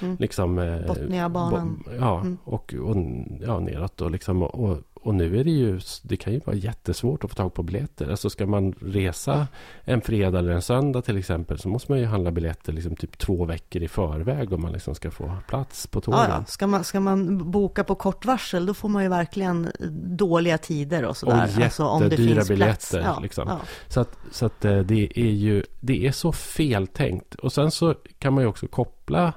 Mm. 0.00 0.16
Liksom, 0.20 0.58
eh, 0.58 0.86
Botniabanan. 0.86 1.82
bo- 1.86 1.90
ja, 2.00 2.20
Mm. 2.20 2.38
och, 2.44 2.74
och 2.74 2.96
ja, 3.40 3.58
neråt 3.58 3.96
då 3.96 4.08
liksom. 4.08 4.42
Och, 4.42 4.54
och, 4.64 4.78
och 5.02 5.14
nu 5.14 5.40
är 5.40 5.44
det 5.44 5.50
ju, 5.50 5.80
det 6.02 6.16
kan 6.16 6.32
ju 6.32 6.38
vara 6.38 6.56
jättesvårt 6.56 7.24
att 7.24 7.30
få 7.30 7.36
tag 7.36 7.54
på 7.54 7.62
biljetter. 7.62 8.10
Alltså 8.10 8.30
ska 8.30 8.46
man 8.46 8.72
resa 8.72 9.46
en 9.84 10.00
fredag 10.00 10.38
eller 10.38 10.52
en 10.52 10.62
söndag 10.62 11.02
till 11.02 11.18
exempel 11.18 11.58
så 11.58 11.68
måste 11.68 11.92
man 11.92 11.98
ju 11.98 12.06
handla 12.06 12.30
biljetter 12.30 12.72
liksom 12.72 12.96
typ 12.96 13.18
två 13.18 13.44
veckor 13.44 13.82
i 13.82 13.88
förväg 13.88 14.52
om 14.52 14.62
man 14.62 14.72
liksom 14.72 14.94
ska 14.94 15.10
få 15.10 15.36
plats 15.48 15.86
på 15.86 16.00
tågen. 16.00 16.20
Ja. 16.28 16.44
Ska, 16.44 16.66
man, 16.66 16.84
ska 16.84 17.00
man 17.00 17.50
boka 17.50 17.84
på 17.84 17.94
kort 17.94 18.24
varsel 18.24 18.66
då 18.66 18.74
får 18.74 18.88
man 18.88 19.02
ju 19.02 19.08
verkligen 19.08 19.72
dåliga 20.16 20.58
tider 20.58 21.04
och 21.04 21.16
sådär. 21.16 21.50
Och 21.56 21.62
alltså, 21.64 21.84
om 21.84 22.08
det 22.08 22.16
finns 22.16 22.34
plats. 22.34 22.48
biljetter, 22.48 23.00
Ja, 23.00 23.20
liksom. 23.20 23.48
ja. 23.48 23.60
Så 23.88 24.00
att, 24.00 24.16
så 24.30 24.46
att 24.46 24.64
eh, 24.64 24.78
det 24.78 25.18
är 25.18 25.32
ju 25.32 25.62
det 25.80 26.06
är 26.06 26.12
så 26.12 26.32
feltänkt. 26.32 27.34
Och 27.34 27.52
sen 27.52 27.70
så 27.70 27.94
kan 28.18 28.32
man 28.32 28.44
ju 28.44 28.48
också 28.48 28.66
koppla 28.66 29.32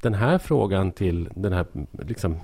den 0.00 0.14
här 0.14 0.38
frågan 0.38 0.92
till 0.92 1.28
den 1.34 1.52
här 1.52 1.66
liksom, 1.92 2.40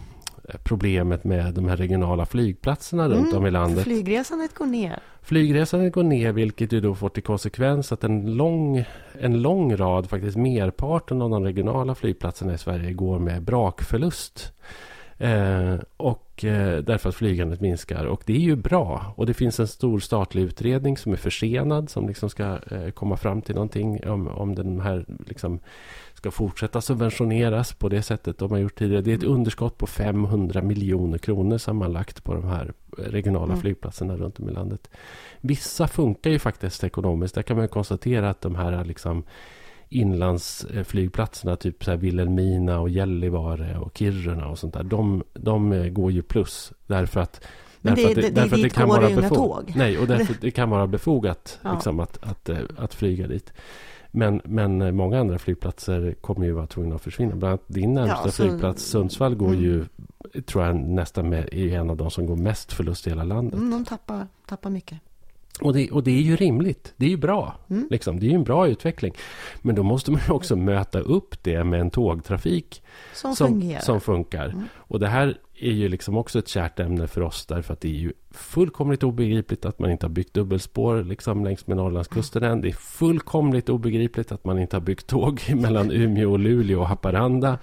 problemet 0.63 1.25
med 1.25 1.55
de 1.55 1.69
här 1.69 1.77
regionala 1.77 2.27
flygplatserna 2.27 3.09
runt 3.09 3.27
Mm, 3.27 3.39
om 3.39 3.47
i 3.47 3.51
landet. 3.51 3.85
Flygresandet 3.85 4.55
går 4.55 4.67
ner. 4.67 4.99
Flygresandet 5.23 5.93
går 5.93 6.03
ner 6.03 6.33
vilket 6.33 6.73
ju 6.73 6.81
då 6.81 6.95
får 6.95 7.09
till 7.09 7.23
konsekvens 7.23 7.93
att 7.93 8.05
en 8.05 8.37
lång, 8.37 8.85
en 9.21 9.43
lång 9.43 9.77
rad, 9.77 10.11
faktiskt 10.11 10.37
merparten 10.37 11.23
av 11.23 11.31
de 11.31 11.45
regionala 11.45 11.95
flygplatserna 11.95 12.55
i 12.55 12.59
Sverige 12.59 12.93
går 12.93 13.19
med 13.19 13.43
brakförlust. 13.43 14.53
Eh, 15.19 15.77
och 15.97 16.45
eh, 16.45 16.79
därför 16.79 17.09
att 17.09 17.15
flygandet 17.15 17.61
minskar. 17.61 18.05
Och 18.05 18.23
det 18.27 18.33
är 18.33 18.41
ju 18.41 18.57
bra. 18.57 19.15
Och 19.17 19.27
det 19.27 19.35
finns 19.35 19.61
en 19.61 19.69
stor 19.69 20.01
statlig 20.01 20.43
utredning 20.43 20.97
som 20.97 21.13
är 21.13 21.17
försenad 21.17 21.91
som 21.91 22.09
liksom 22.09 22.31
ska 22.31 22.59
eh, 22.71 22.91
komma 22.95 23.17
fram 23.17 23.43
till 23.43 23.55
någonting 23.55 24.09
om, 24.09 24.29
om 24.29 24.55
den 24.55 24.81
här 24.81 25.05
liksom 25.27 25.61
ska 26.17 26.31
fortsätta 26.31 26.81
subventioneras 26.81 27.73
på 27.73 27.89
det 27.89 28.03
sättet 28.03 28.39
de 28.39 28.51
har 28.51 28.59
gjort 28.59 28.79
tidigare. 28.79 29.03
Det 29.03 29.11
är 29.13 29.17
ett 29.17 29.23
underskott 29.25 29.79
på 29.79 29.87
500 29.87 30.63
miljoner 30.63 31.19
kronor 31.19 31.59
sammanlagt 31.59 32.25
på 32.25 32.35
de 32.35 32.45
här 32.45 32.73
regionala 32.99 33.53
Mm. 33.53 33.61
flygplatserna 33.61 34.17
runt 34.17 34.39
om 34.41 34.49
i 34.49 34.53
landet. 34.53 34.91
Vissa 35.41 35.89
funkar 35.89 36.31
ju 36.31 36.39
faktiskt 36.39 36.85
ekonomiskt. 36.85 37.35
Där 37.35 37.43
kan 37.43 37.57
man 37.57 37.69
konstatera 37.69 38.31
att 38.31 38.41
de 38.41 38.55
här 38.55 38.85
liksom 38.85 39.25
inlandsflygplatserna, 40.37 41.57
typ 41.57 41.85
så 41.85 41.91
här 41.91 41.99
Vilhelmina 41.99 42.81
och 42.81 42.89
Gällivare 42.89 43.79
och 43.79 43.99
Kiruna 43.99 44.49
och 44.49 44.59
sånt 44.59 44.75
där. 44.75 44.83
De, 44.83 45.25
de 45.35 45.89
går 45.95 46.13
ju 46.13 46.23
plus 46.23 46.73
därför 46.87 47.21
att 47.21 47.45
Men 47.81 47.95
därför 47.95 48.15
det- 48.15 48.21
att 48.21 48.35
det- 48.35 48.41
därför 48.41 48.57
att 48.57 48.63
dit 48.63 48.75
kan 48.75 48.89
vara 48.89 49.01
det 49.01 49.07
ju 49.07 49.13
inga 49.13 49.29
befo- 49.29 49.35
tåg. 49.35 49.73
Nej, 49.77 49.99
och 49.99 50.07
därför 50.07 50.35
det 50.41 50.51
kan 50.51 50.71
vara 50.71 50.87
befogat 50.87 51.59
Ja. 51.63 51.73
liksom, 51.75 52.01
att, 52.01 52.19
att, 52.23 52.49
eh, 52.49 52.59
att 52.79 52.95
flyga 52.95 53.27
dit. 53.27 53.53
Men, 54.11 54.41
men 54.45 54.97
många 54.97 55.21
andra 55.21 55.39
flygplatser 55.39 56.15
kommer 56.21 56.47
ju 56.47 56.53
vara 56.53 56.67
tvungna 56.67 56.95
att 56.95 57.03
försvinna. 57.03 57.37
Bland 57.37 57.51
annat 57.53 57.65
din 57.67 57.95
närmsta 57.95 58.21
Ja, 58.25 58.31
så- 58.31 58.43
flygplats 58.43 58.83
Sundsvall 58.85 59.35
går 59.35 59.49
Mm. 59.49 59.61
ju, 59.63 59.85
tror 60.43 60.65
jag 60.65 60.77
nästan 60.77 61.29
med, 61.29 61.49
är 61.55 61.77
en 61.79 61.91
av 61.91 61.97
de 61.97 62.11
som 62.11 62.27
går 62.27 62.37
mest 62.37 62.73
förlust 62.73 63.07
i 63.07 63.11
hela 63.11 63.25
landet. 63.25 63.55
Mm, 63.55 63.71
de 63.71 63.85
tappar, 63.85 64.27
tappar 64.47 64.71
mycket. 64.71 64.99
Och, 65.61 65.73
det, 65.75 65.91
och 65.91 66.03
det 66.03 66.11
är 66.11 66.23
ju 66.23 66.37
rimligt. 66.37 66.95
Det 66.97 67.07
är 67.07 67.11
ju 67.11 67.17
bra. 67.17 67.55
Mm. 67.71 67.87
Liksom. 67.91 68.21
Det 68.21 68.27
är 68.27 68.29
ju 68.29 68.35
en 68.35 68.45
bra 68.45 68.69
utveckling. 68.69 69.13
Men 69.63 69.75
då 69.75 69.83
måste 69.83 70.11
man 70.11 70.21
ju 70.29 70.33
också 70.35 70.57
möta 70.57 71.01
upp 71.01 71.43
det 71.43 71.65
med 71.65 71.81
en 71.81 71.91
tågtrafik 71.91 72.83
Som, 73.15 73.37
som, 73.37 73.77
som 73.83 74.01
funkar. 74.01 74.49
Mm. 74.49 74.65
Och 74.75 75.01
det 75.01 75.09
här 75.09 75.39
är 75.61 75.73
ju 75.73 75.89
liksom 75.89 76.17
också 76.17 76.39
ett 76.39 76.49
kärt 76.49 76.81
ämne 76.81 77.07
för 77.07 77.21
oss 77.21 77.47
därför 77.47 77.73
att 77.73 77.81
det 77.81 77.89
är 77.89 77.93
ju 77.93 78.13
fullkomligt 78.31 79.03
obegripligt 79.03 79.65
att 79.65 79.79
man 79.79 79.91
inte 79.91 80.07
har 80.07 80.11
byggt 80.11 80.35
dubbelspår 80.35 81.05
liksom 81.05 81.45
längs 81.45 81.67
med 81.67 81.77
Norrlandskusten 81.77 82.43
än. 82.43 82.61
Det 82.61 82.69
är 82.69 82.73
fullkomligt 82.73 83.69
obegripligt 83.69 84.33
att 84.33 84.45
man 84.45 84.59
inte 84.59 84.77
har 84.77 84.81
byggt 84.81 85.07
tåg 85.07 85.43
mellan 85.55 85.91
Umeå, 85.91 86.37
Luleå 86.37 86.81
och 86.81 86.89
Haparanda. 86.89 87.59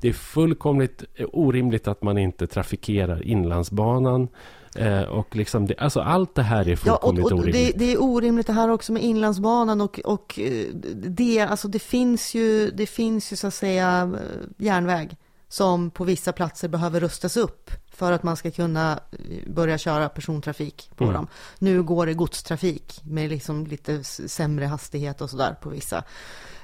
Det 0.00 0.08
är 0.08 0.12
fullkomligt 0.12 1.04
orimligt 1.32 1.88
att 1.88 2.02
man 2.02 2.18
inte 2.18 2.46
trafikerar 2.46 3.22
Inlandsbanan. 3.22 4.28
Eh, 4.76 5.02
och 5.02 5.36
liksom 5.36 5.66
det, 5.66 5.74
alltså 5.78 6.00
allt 6.00 6.34
det 6.34 6.42
här 6.42 6.68
är 6.68 6.78
Ja, 6.84 6.96
och, 6.96 7.16
fullkomligt 7.16 7.32
och 7.32 7.38
orimligt. 7.38 7.78
det, 7.78 7.84
det 7.84 7.92
är 7.92 8.02
orimligt 8.02 8.46
det 8.46 8.52
här 8.52 8.70
också 8.70 8.92
med 8.92 9.02
Inlandsbanan 9.02 9.80
och, 9.80 10.00
och 10.04 10.38
eh, 10.38 10.66
det, 10.94 11.40
alltså 11.40 11.68
det 11.68 11.78
finns 11.78 12.34
ju, 12.34 12.70
det 12.70 12.86
finns 12.86 13.32
ju 13.32 13.36
så 13.36 13.46
att 13.46 13.54
säga 13.54 14.10
eh, 14.14 14.64
järnväg 14.64 15.16
som 15.48 15.90
på 15.90 16.04
vissa 16.04 16.32
platser 16.32 16.68
behöver 16.68 17.00
rustas 17.00 17.36
upp 17.36 17.70
för 17.92 18.12
att 18.12 18.22
man 18.22 18.36
ska 18.36 18.50
kunna 18.50 19.00
eh, 19.12 19.52
börja 19.52 19.78
köra 19.78 20.08
persontrafik 20.08 20.90
på 20.96 21.04
Mm. 21.04 21.14
dem. 21.14 21.26
Nu 21.58 21.82
går 21.82 22.06
det 22.06 22.14
godstrafik 22.14 23.00
med 23.04 23.30
liksom 23.30 23.66
lite 23.66 24.04
sämre 24.04 24.64
hastighet 24.66 25.20
och 25.20 25.30
sådär 25.30 25.56
på 25.62 25.68
vissa. 25.68 26.04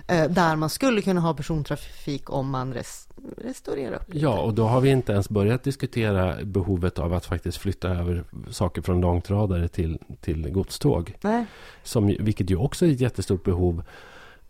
Eh, 0.06 0.30
där 0.30 0.56
man 0.56 0.70
skulle 0.70 1.02
kunna 1.02 1.20
ha 1.20 1.34
persontrafik 1.34 2.30
om 2.30 2.50
man 2.50 2.74
res, 2.74 3.08
restaurerar 3.36 3.94
upp 3.96 4.08
lite. 4.14 4.18
Ja, 4.24 4.40
och 4.40 4.54
då 4.54 4.64
har 4.66 4.80
vi 4.80 4.90
inte 4.90 5.12
ens 5.12 5.28
börjat 5.28 5.62
diskutera 5.62 6.44
behovet 6.44 6.98
av 6.98 7.14
att 7.14 7.26
faktiskt 7.26 7.58
flytta 7.58 7.88
över 7.88 8.24
saker 8.50 8.82
från 8.82 9.00
långtradare 9.00 9.68
till, 9.68 9.98
till 10.20 10.50
godståg. 10.50 11.14
Nej, 11.20 11.46
Som, 11.82 12.06
vilket 12.06 12.50
ju 12.50 12.56
också 12.56 12.86
är 12.86 12.90
ett 12.92 13.00
jättestort 13.00 13.44
behov. 13.44 13.82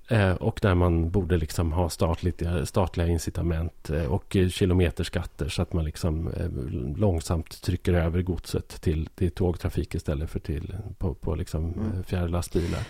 Eh, 0.09 0.33
och 0.33 0.59
där 0.63 0.75
man 0.75 1.11
borde 1.11 1.37
liksom 1.37 1.73
ha 1.73 1.89
statligt, 1.89 2.43
statliga 2.65 3.07
incitament 3.07 3.91
eh, 3.91 4.05
och 4.05 4.37
eh, 4.37 4.49
kilometerskatter 4.49 5.49
så 5.49 5.63
att 5.63 5.73
man 5.73 5.85
liksom 5.85 6.29
eh, 6.29 6.49
långsamt 6.97 7.63
trycker 7.63 7.93
över 7.95 8.23
godset 8.23 8.69
till, 8.83 9.07
till 9.07 9.31
tågtrafik 9.31 9.95
istället 9.95 10.31
för 10.31 10.39
till 10.41 10.77
på, 10.99 11.15
på 11.15 11.35
liksom 11.35 11.65
Mm. 11.65 11.93
eh, 11.93 12.03
fjärrlastbilar. 12.03 12.81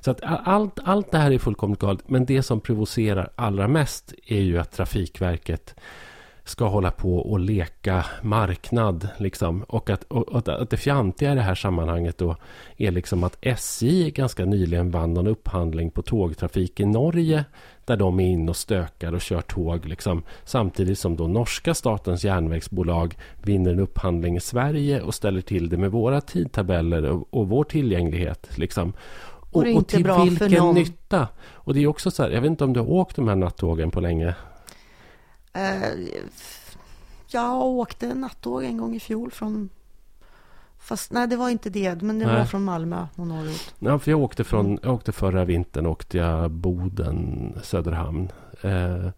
Så 0.00 0.10
att 0.10 0.20
allt, 0.22 0.78
allt 0.84 1.10
det 1.10 1.18
här 1.18 1.30
är 1.30 1.38
fullkomligt 1.38 1.80
galet. 1.80 2.08
Men 2.08 2.24
det 2.24 2.42
som 2.42 2.60
provocerar 2.60 3.30
allra 3.36 3.68
mest 3.68 4.14
är 4.26 4.40
ju 4.40 4.58
att 4.58 4.72
Trafikverket 4.72 5.74
ska 6.44 6.64
hålla 6.68 6.90
på 6.90 7.16
och 7.16 7.40
leka 7.40 8.06
marknad. 8.22 9.08
Liksom. 9.18 9.62
Och, 9.62 9.90
att, 9.90 10.04
och, 10.04 10.28
och 10.28 10.48
att 10.48 10.70
det 10.70 10.76
fjantiga 10.76 11.32
i 11.32 11.34
det 11.34 11.40
här 11.40 11.54
sammanhanget 11.54 12.18
då 12.18 12.36
är 12.76 12.90
liksom 12.90 13.24
att 13.24 13.38
SJ 13.40 14.10
ganska 14.10 14.44
nyligen 14.44 14.90
vann 14.90 15.16
en 15.16 15.26
upphandling 15.26 15.90
på 15.90 16.02
tågtrafik 16.02 16.80
i 16.80 16.84
Norge. 16.84 17.44
Där 17.84 17.96
de 17.96 18.20
är 18.20 18.24
in 18.24 18.48
och 18.48 18.56
stökar 18.56 19.12
och 19.12 19.20
kör 19.20 19.40
tåg. 19.40 19.86
Liksom, 19.86 20.22
samtidigt 20.44 20.98
som 20.98 21.16
då 21.16 21.26
norska 21.26 21.74
statens 21.74 22.24
järnvägsbolag 22.24 23.16
vinner 23.42 23.72
en 23.72 23.80
upphandling 23.80 24.36
i 24.36 24.40
Sverige 24.40 25.02
och 25.02 25.14
ställer 25.14 25.40
till 25.40 25.68
det 25.68 25.76
med 25.76 25.90
våra 25.90 26.20
tidtabeller 26.20 27.04
och, 27.04 27.28
och 27.30 27.48
vår 27.48 27.64
tillgänglighet. 27.64 28.58
Liksom. 28.58 28.92
Och 29.50 29.66
inte 29.66 29.96
till 29.96 30.06
vilken 30.30 30.74
nytta? 30.74 31.28
Och 31.52 31.74
det 31.74 31.82
är 31.82 31.86
också 31.86 32.10
så 32.10 32.22
här, 32.22 32.30
jag 32.30 32.40
vet 32.40 32.50
inte 32.50 32.64
om 32.64 32.72
du 32.72 32.80
har 32.80 32.90
åkt 32.90 33.16
de 33.16 33.28
här 33.28 33.36
nattågen 33.36 33.90
på 33.90 34.00
länge? 34.00 34.34
Eh, 35.54 35.88
jag 37.26 37.62
åkte 37.62 38.14
nattåg 38.14 38.64
en 38.64 38.78
gång 38.78 38.94
i 38.94 39.00
fjol 39.00 39.30
från... 39.30 39.68
Fast 40.78 41.12
nej, 41.12 41.28
det 41.28 41.36
var 41.36 41.50
inte 41.50 41.70
det, 41.70 42.02
men 42.02 42.18
det 42.18 42.26
Nej. 42.26 42.38
var 42.38 42.44
från 42.44 42.64
Malmö 42.64 43.06
och 43.16 43.26
norrut. 43.26 43.74
Ja, 43.78 43.98
för 43.98 44.10
jag 44.10 44.20
åkte, 44.20 44.44
från, 44.44 44.78
jag 44.82 44.94
åkte 44.94 45.12
förra 45.12 45.44
vintern 45.44 45.86
åkte 45.86 46.18
jag 46.18 46.50
Boden, 46.50 47.52
Söderhamn. 47.62 48.28
Eh, 48.62 49.08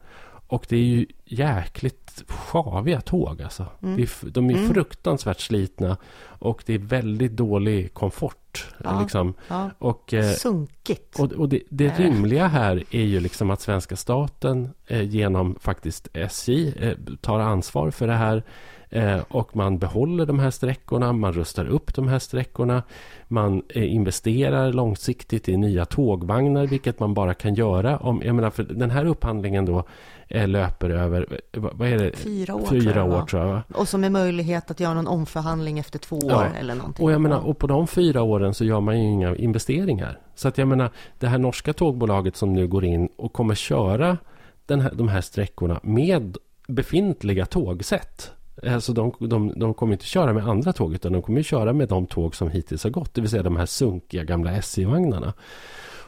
och 0.49 0.67
det 0.69 0.77
är 0.77 0.81
ju 0.85 1.07
jäkligt 1.25 2.25
sjaviga 2.29 3.01
tåg 3.01 3.43
alltså. 3.43 3.67
Mm. 3.83 4.01
Är, 4.03 4.31
de 4.31 4.51
är 4.51 4.55
Mm. 4.55 4.75
fruktansvärt 4.75 5.41
slitna. 5.41 5.97
Och 6.39 6.63
det 6.67 6.75
är 6.75 6.79
väldigt 6.79 7.33
dålig 7.33 7.95
komfort. 7.95 8.67
Ja. 8.85 9.01
Liksom. 9.01 9.35
Ja, 9.49 9.71
Och, 9.79 10.15
eh, 10.15 10.33
sunkigt. 10.33 11.19
och, 11.21 11.33
och 11.33 11.49
det, 11.49 11.63
det 11.69 11.87
Äh. 11.87 11.99
rimliga 12.01 12.47
här 12.47 12.83
är 12.91 13.03
ju 13.05 13.21
liksom 13.21 13.51
att 13.51 13.61
svenska 13.61 13.97
staten 13.97 14.71
eh, 14.87 15.03
genom 15.03 15.55
faktiskt 15.61 16.09
SJ 16.13 16.73
eh, 16.81 16.97
tar 17.21 17.41
ansvar 17.41 17.91
för 17.91 18.07
det 18.07 18.15
här. 18.15 18.43
Eh, 18.91 19.21
och 19.29 19.57
man 19.57 19.79
behåller 19.79 20.27
de 20.27 20.39
här 20.39 20.51
sträckorna, 20.51 21.13
man 21.13 21.33
rustar 21.33 21.65
upp 21.67 21.95
de 21.95 22.09
här 22.09 22.19
sträckorna. 22.19 22.83
Man 23.29 23.63
eh, 23.69 23.93
investerar 23.95 24.73
långsiktigt 24.73 25.49
i 25.49 25.57
nya 25.57 25.85
tågvagnar, 25.85 26.67
vilket 26.67 27.01
man 27.01 27.15
bara 27.15 27.35
kan 27.35 27.55
göra 27.55 27.99
om... 27.99 28.23
Jag 28.25 28.35
menar, 28.35 28.51
för 28.51 28.63
den 28.63 28.91
här 28.91 29.05
upphandlingen 29.05 29.65
då 29.65 29.85
löper 30.29 30.91
över, 30.91 31.41
eh, 31.53 31.61
vad, 31.73 31.89
är 31.89 31.99
det? 31.99 32.17
Fyra 32.17 32.55
år 32.55 32.67
Fyra 32.67 33.05
år 33.05 33.23
tror 33.23 33.43
jag. 33.47 33.61
Och 33.75 33.89
som 33.89 34.05
är 34.05 34.11
möjlighet 34.11 34.71
att 34.71 34.81
göra 34.81 34.95
någon 34.95 35.07
omförhandling 35.07 35.79
efter 35.79 35.99
två 35.99 36.21
Ja. 36.29 36.37
år 36.37 36.53
eller 36.61 36.75
någonting. 36.75 37.05
Och 37.05 37.13
jag 37.13 37.21
menar, 37.21 37.39
och 37.47 37.59
på 37.59 37.67
de 37.67 37.87
fyra 37.87 38.23
åren 38.23 38.55
så 38.55 38.65
gör 38.65 38.81
man 38.81 39.01
ju 39.01 39.07
inga 39.07 39.37
investeringar. 39.37 40.19
Så 40.35 40.49
att 40.49 40.59
jag 40.59 40.69
menar, 40.69 40.91
det 41.19 41.27
här 41.27 41.39
norska 41.39 41.73
tågbolaget 41.73 42.37
som 42.37 42.53
nu 42.53 42.69
går 42.69 42.85
in 42.85 43.09
och 43.17 43.33
kommer 43.33 43.55
köra 43.55 44.19
den 44.67 44.81
här, 44.81 44.93
de 44.95 45.09
här 45.09 45.21
sträckorna 45.21 45.81
med 45.83 46.37
befintliga 46.69 47.47
tågsätt. 47.47 48.31
Alltså 48.67 48.93
de, 48.93 49.13
de, 49.21 49.53
de 49.57 49.75
kommer 49.75 49.93
inte 49.93 50.05
köra 50.05 50.33
med 50.33 50.49
andra 50.49 50.73
tåg 50.73 50.95
utan 50.95 51.13
de 51.13 51.23
kommer 51.23 51.43
köra 51.43 51.73
med 51.73 51.89
de 51.89 52.07
tåg 52.07 52.35
som 52.35 52.51
hittills 52.51 52.85
har 52.85 52.91
gått. 52.91 53.15
Det 53.15 53.21
vill 53.21 53.31
säga 53.31 53.43
de 53.43 53.57
här 53.57 53.67
sunkiga 53.67 54.25
gamla 54.25 54.53
SJ-vagnarna. 54.53 55.33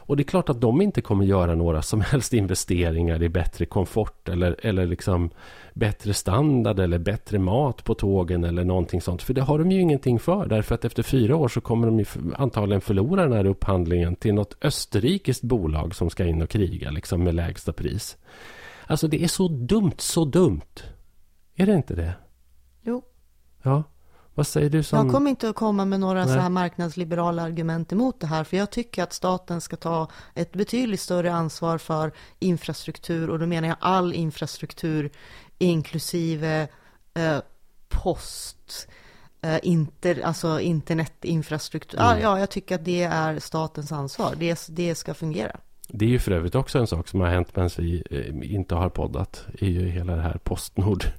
Och 0.09 0.17
det 0.17 0.23
är 0.23 0.25
klart 0.25 0.49
att 0.49 0.61
de 0.61 0.81
inte 0.81 1.01
kommer 1.01 1.25
göra 1.25 1.55
några 1.55 1.81
som 1.81 2.01
helst 2.01 2.33
investeringar 2.33 3.23
i 3.23 3.29
bättre 3.29 3.65
komfort 3.65 4.29
eller, 4.29 4.65
eller 4.65 4.85
liksom 4.85 5.29
bättre 5.73 6.13
standard 6.13 6.79
eller 6.79 6.99
bättre 6.99 7.39
mat 7.39 7.83
på 7.83 7.93
tågen 7.93 8.43
eller 8.43 8.63
någonting 8.63 9.01
sånt. 9.01 9.21
För 9.21 9.33
det 9.33 9.41
har 9.41 9.59
de 9.59 9.71
ju 9.71 9.81
ingenting 9.81 10.19
för. 10.19 10.45
Därför 10.45 10.75
att 10.75 10.85
efter 10.85 11.03
fyra 11.03 11.35
år 11.35 11.47
så 11.47 11.61
kommer 11.61 11.87
de 11.87 11.99
ju 11.99 12.05
antagligen 12.35 12.81
förlora 12.81 13.23
den 13.23 13.33
här 13.33 13.45
upphandlingen 13.45 14.15
till 14.15 14.33
något 14.33 14.57
österrikiskt 14.61 15.43
bolag 15.43 15.95
som 15.95 16.09
ska 16.09 16.25
in 16.25 16.41
och 16.41 16.49
kriga 16.49 16.91
liksom 16.91 17.23
med 17.23 17.35
lägsta 17.35 17.73
pris. 17.73 18.17
Alltså 18.87 19.07
det 19.07 19.23
är 19.23 19.27
så 19.27 19.47
dumt, 19.47 19.97
så 19.97 20.25
dumt. 20.25 20.83
Är 21.55 21.65
det 21.65 21.73
inte 21.73 21.95
det? 21.95 22.13
Jo. 22.81 23.01
Ja. 23.63 23.83
Vad 24.39 24.47
säger 24.47 24.69
du 24.69 24.83
som... 24.83 24.97
Jag 25.05 25.13
kommer 25.15 25.29
inte 25.29 25.49
att 25.49 25.55
komma 25.55 25.85
med 25.85 25.99
några 25.99 26.25
Nej. 26.25 26.33
så 26.33 26.39
här 26.39 26.49
marknadsliberala 26.49 27.41
argument 27.43 27.91
emot 27.91 28.19
det 28.19 28.27
här, 28.27 28.43
för 28.43 28.57
jag 28.57 28.69
tycker 28.69 29.03
att 29.03 29.13
staten 29.13 29.61
ska 29.61 29.75
ta 29.75 30.07
ett 30.33 30.51
betydligt 30.51 31.01
större 31.01 31.33
ansvar 31.33 31.77
för 31.77 32.11
infrastruktur, 32.39 33.29
och 33.29 33.39
då 33.39 33.45
menar 33.45 33.67
jag 33.67 33.77
all 33.79 34.13
infrastruktur, 34.13 35.11
inklusive 35.57 36.67
eh, 37.13 37.37
post, 37.89 38.87
eh, 39.41 39.59
inter, 39.63 40.21
alltså 40.25 40.59
internetinfrastruktur. 40.59 41.99
Mm. 41.99 42.21
Ja, 42.21 42.39
jag 42.39 42.49
tycker 42.49 42.75
att 42.75 42.85
det 42.85 43.03
är 43.03 43.39
statens 43.39 43.91
ansvar. 43.91 44.33
Det, 44.37 44.67
det 44.69 44.95
ska 44.95 45.13
fungera. 45.13 45.59
Det 45.91 46.05
är 46.05 46.09
ju 46.09 46.19
för 46.19 46.31
övrigt 46.31 46.55
också 46.55 46.79
en 46.79 46.87
sak 46.87 47.07
som 47.07 47.21
har 47.21 47.27
hänt 47.27 47.55
medan 47.55 47.69
vi 47.77 48.03
eh, 48.09 48.55
inte 48.55 48.75
har 48.75 48.89
poddat. 48.89 49.45
är 49.59 49.67
ju 49.67 49.89
hela 49.89 50.15
det 50.15 50.21
här 50.21 50.39
Postnord. 50.43 51.05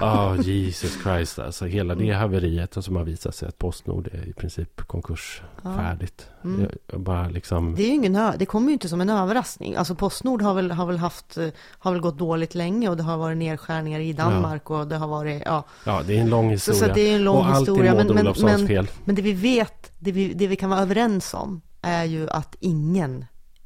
Ja, 0.00 0.34
oh, 0.34 0.40
Jesus 0.40 1.02
Christ. 1.02 1.38
Alltså 1.38 1.64
hela 1.64 1.94
det 1.94 2.04
mm. 2.04 2.16
haveriet 2.16 2.84
som 2.84 2.96
har 2.96 3.04
visat 3.04 3.34
sig 3.34 3.48
att 3.48 3.58
Postnord 3.58 4.08
är 4.12 4.28
i 4.28 4.32
princip 4.32 4.80
konkursfärdigt. 4.86 6.28
Ja. 6.42 6.48
Mm. 6.48 6.70
Bara 6.86 7.28
liksom... 7.28 7.74
Det, 7.74 7.82
är 7.82 7.90
ingen, 7.90 8.32
det 8.38 8.46
kommer 8.46 8.66
ju 8.66 8.72
inte 8.72 8.88
som 8.88 9.00
en 9.00 9.10
överraskning. 9.10 9.76
Alltså 9.76 9.94
Postnord 9.94 10.42
har 10.42 10.54
väl, 10.54 10.70
har 10.70 10.86
väl 10.86 10.98
haft, 10.98 11.36
eh, 11.36 11.48
har 11.78 11.92
väl 11.92 12.00
gått 12.00 12.18
dåligt 12.18 12.54
länge 12.54 12.88
och 12.88 12.96
det 12.96 13.02
har 13.02 13.16
varit 13.16 13.36
nedskärningar 13.36 14.00
i 14.00 14.12
Danmark 14.12 14.62
ja. 14.68 14.80
och 14.80 14.86
det 14.86 14.96
har 14.96 15.08
varit, 15.08 15.42
ja. 15.46 15.64
Ja, 15.86 16.02
det 16.06 16.16
är 16.16 16.20
en 16.20 16.30
lång 16.30 16.50
historia. 16.50 16.80
Så, 16.80 16.86
så 16.86 16.94
det 16.94 17.00
är 17.00 17.16
en 17.16 17.24
lång 17.24 17.46
och 17.46 17.56
historia. 17.56 17.92
Är 17.92 17.96
Maud 17.96 18.10
Olofssons 18.10 18.58
men, 18.58 18.66
fel. 18.66 18.90
Men 19.04 19.14
det 19.14 19.22
vi 19.22 19.32
vet, 19.32 19.92
det 19.98 20.12
vi, 20.12 20.34
det 20.34 20.46
vi 20.46 20.56
kan 20.56 20.70
vara 20.70 20.80
överens 20.80 21.34
om 21.34 21.60
är 21.82 22.04
ju 22.04 22.30
att 22.30 22.56
ingen 22.60 23.24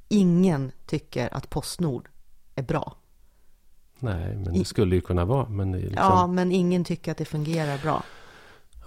ingen 0.08 0.72
tycker 0.86 1.34
att 1.34 1.50
Postnord 1.50 2.08
är 2.54 2.62
bra. 2.62 2.96
Nej, 3.98 4.36
men 4.36 4.58
det 4.58 4.64
skulle 4.64 4.94
ju 4.94 5.00
kunna 5.00 5.24
vara. 5.24 5.48
Men 5.48 5.72
liksom... 5.72 5.96
Ja, 5.96 6.26
men 6.26 6.52
ingen 6.52 6.84
tycker 6.84 7.12
att 7.12 7.18
det 7.18 7.24
fungerar 7.24 7.78
bra. 7.78 8.02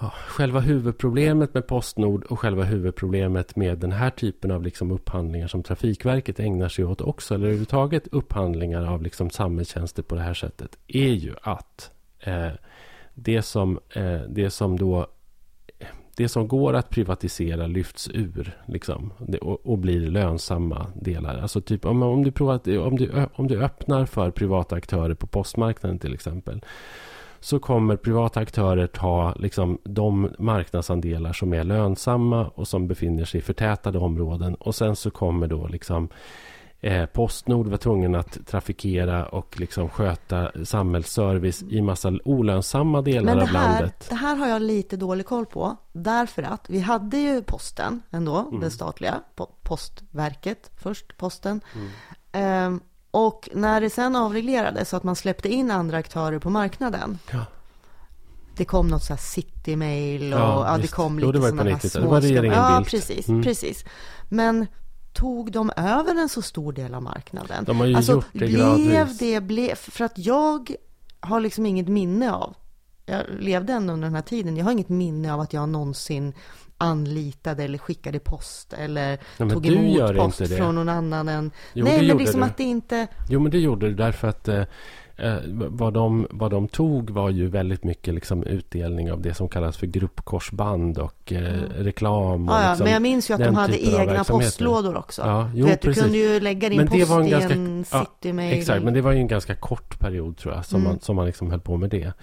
Ja, 0.02 0.14
själva 0.28 0.60
huvudproblemet 0.60 1.54
med 1.54 1.68
Postnord 1.68 2.24
och 2.24 2.40
själva 2.40 2.64
huvudproblemet 2.64 3.56
med 3.56 3.78
den 3.78 3.92
här 3.92 4.10
typen 4.10 4.52
av 4.52 4.64
liksom 4.64 4.92
upphandlingar 4.92 5.48
som 5.48 5.64
Trafikverket 5.64 6.40
ägnar 6.40 6.70
sig 6.70 6.86
åt 6.86 7.02
också, 7.02 7.34
eller 7.34 7.46
överhuvudtaget 7.46 8.08
upphandlingar 8.08 8.86
av 8.86 9.02
liksom 9.02 9.30
samhällstjänster 9.30 10.04
på 10.04 10.16
det 10.16 10.22
här 10.22 10.34
sättet, 10.34 10.78
är 10.88 11.12
ju 11.14 11.36
att 11.42 11.92
eh, 12.20 12.52
det, 13.14 13.42
som, 13.42 13.80
eh, 13.90 14.22
det 14.30 14.50
som 14.50 14.78
då 14.78 15.08
det 16.22 16.30
som 16.30 16.48
går 16.48 16.74
att 16.74 16.90
privatisera 16.90 17.68
lyfts 17.68 18.10
ur 18.14 18.58
liksom, 18.66 19.14
och, 19.42 19.66
och, 19.66 19.78
blir 19.78 20.00
lönsamma 20.00 20.88
delar. 20.96 21.38
Alltså 21.38 21.62
typ 21.62 21.86
om, 21.86 22.04
om, 22.04 22.24
du 22.24 22.32
provar, 22.32 22.78
om, 22.80 22.98
du, 22.98 23.12
om 23.36 23.48
du 23.48 23.64
öppnar 23.64 24.06
för 24.06 24.32
privata 24.32 24.76
aktörer 24.76 25.14
på 25.14 25.28
postmarknaden 25.28 26.00
till 26.00 26.14
exempel 26.14 26.62
så 27.40 27.60
kommer 27.60 27.96
privata 27.96 28.40
aktörer 28.40 28.88
ta 28.88 29.34
liksom, 29.40 29.78
de 29.84 30.30
marknadsandelar 30.40 31.34
som 31.34 31.54
är 31.54 31.64
lönsamma 31.64 32.48
och 32.56 32.68
som 32.68 32.88
befinner 32.88 33.26
sig 33.26 33.40
i 33.40 33.44
förtätade 33.44 33.98
områden. 33.98 34.56
Och 34.56 34.76
sen 34.76 34.96
så 34.96 35.12
kommer 35.12 35.48
då 35.48 35.68
liksom 35.68 36.10
eh, 36.82 37.06
Postnord 37.06 37.68
var 37.68 37.78
tvungen 37.78 38.16
att 38.16 38.48
trafikera 38.48 39.26
och 39.26 39.60
liksom 39.60 39.90
sköta 39.90 40.52
samhällsservice 40.66 41.64
i 41.64 41.82
massa 41.82 42.14
olönsamma 42.26 43.02
delar 43.02 43.36
här, 43.36 43.42
av 43.42 43.52
landet. 43.52 44.06
Det 44.10 44.16
här 44.16 44.36
har 44.36 44.48
jag 44.48 44.62
lite 44.62 44.98
dålig 44.98 45.26
koll 45.26 45.46
på. 45.46 45.78
Därför 45.92 46.44
att 46.44 46.70
vi 46.70 46.80
hade 46.80 47.18
ju 47.18 47.44
posten 47.44 48.02
ändå, 48.12 48.38
mm. 48.38 48.60
det 48.60 48.72
statliga, 48.72 49.22
postverket 49.62 50.72
först, 50.78 51.18
posten. 51.18 51.62
Mm. 51.76 52.76
Eh, 52.76 52.82
och 53.12 53.50
när 53.54 53.82
det 53.82 53.90
sen 53.90 54.16
avreglerades 54.16 54.90
så 54.90 54.98
att 54.98 55.04
man 55.04 55.16
släppte 55.16 55.50
in 55.50 55.72
andra 55.72 55.98
aktörer 55.98 56.40
på 56.40 56.50
marknaden. 56.50 57.20
Ja. 57.32 57.46
Det 58.58 58.66
kom 58.66 58.88
något 58.88 59.04
så 59.04 59.14
här 59.14 59.22
Citymail 59.22 60.34
och 60.34 60.40
ja, 60.40 60.72
ja, 60.72 60.78
det 60.78 60.88
kom 60.88 61.20
lite 61.20 61.42
sådana 61.42 61.64
här 61.64 61.90
små... 61.90 62.02
Det 62.02 62.08
var 62.08 62.22
regeringen 62.22 62.54
Ja, 62.54 62.84
precis, 62.88 63.28
mm. 63.28 63.44
precis. 63.44 63.86
Men 64.30 64.68
tog 65.14 65.52
de 65.52 65.72
över 65.78 66.22
en 66.22 66.30
så 66.30 66.42
stor 66.42 66.74
del 66.74 66.94
av 66.94 67.04
marknaden? 67.04 67.64
De 67.64 67.80
har 67.80 67.86
ju 67.86 67.96
alltså, 67.96 68.12
gjort 68.12 68.26
det 68.34 68.48
gradvis. 68.48 69.18
Det 69.18 69.42
blev, 69.42 69.76
för 69.76 70.06
att 70.06 70.18
jag 70.18 70.76
har 71.20 71.40
liksom 71.40 71.66
inget 71.66 71.88
minne 71.88 72.32
av, 72.32 72.56
jag 73.06 73.24
levde 73.40 73.74
ändå 73.74 73.94
under 73.94 74.08
den 74.08 74.16
här 74.16 74.22
tiden, 74.22 74.58
jag 74.58 74.66
har 74.66 74.72
inget 74.72 74.90
minne 74.90 75.34
av 75.34 75.40
att 75.40 75.54
jag 75.54 75.70
någonsin 75.70 76.34
anlitade 76.78 77.64
eller 77.64 77.78
skickade 77.78 78.20
post 78.20 78.74
eller 78.74 79.20
ja, 79.38 79.50
tog 79.50 79.66
emot 79.66 80.16
post 80.16 80.48
från 80.58 80.76
någon 80.76 80.90
annan 80.90 81.30
än... 81.30 81.52
Jo, 81.74 81.86
Nej, 81.86 82.08
men 82.08 82.18
liksom 82.18 82.40
du. 82.40 82.46
att 82.46 82.58
det 82.58 82.64
inte... 82.64 83.08
Jo, 83.30 83.40
men 83.40 83.52
det 83.52 83.60
gjorde 83.60 83.88
du 83.90 83.96
därför 83.96 84.28
att 84.28 84.48
eh, 84.48 84.64
eh, 85.22 85.36
vad, 85.70 85.94
de, 85.94 86.28
vad 86.30 86.52
de 86.52 86.68
tog 86.68 87.10
var 87.10 87.30
ju 87.30 87.48
väldigt 87.48 87.84
mycket 87.84 88.14
liksom 88.14 88.44
utdelning 88.44 89.12
av 89.12 89.22
det 89.22 89.34
som 89.34 89.50
kallas 89.50 89.78
för 89.78 89.88
gruppkorsband 89.88 90.98
och 90.98 91.32
eh, 91.32 91.38
mm. 91.38 91.70
reklam. 91.78 92.50
Och 92.50 92.56
ja, 92.56 92.64
ja, 92.64 92.70
liksom 92.70 92.84
men 92.84 92.94
jag 92.94 93.02
minns 93.02 93.30
ju 93.30 93.34
att 93.34 93.40
de 93.40 93.56
hade 93.56 93.86
egna 93.86 94.24
postlådor 94.24 94.98
också. 94.98 95.22
Ja, 95.22 95.52
jo, 95.56 95.66
vet, 95.66 95.82
du 95.82 95.94
kunde 95.94 96.18
ju 96.18 96.40
lägga 96.40 96.70
din 96.70 96.78
men 96.78 96.88
post 96.88 97.10
var 97.10 97.20
en 97.20 97.28
i 97.28 97.30
ganska, 97.30 97.54
en 97.54 97.86
citymail. 97.86 98.52
Ja, 98.52 98.58
exakt, 98.58 98.84
men 98.84 98.94
det 98.94 99.02
var 99.02 99.12
ju 99.12 99.18
en 99.18 99.28
ganska 99.28 99.56
kort 99.56 100.00
period 100.00 100.38
tror 100.38 100.54
jag 100.54 100.66
som, 100.66 100.80
mm. 100.80 100.92
man, 100.92 101.00
som 101.00 101.16
man 101.16 101.26
liksom 101.26 101.52
höll 101.52 101.62
på 101.62 101.78
med 101.78 101.90
det. 101.90 102.14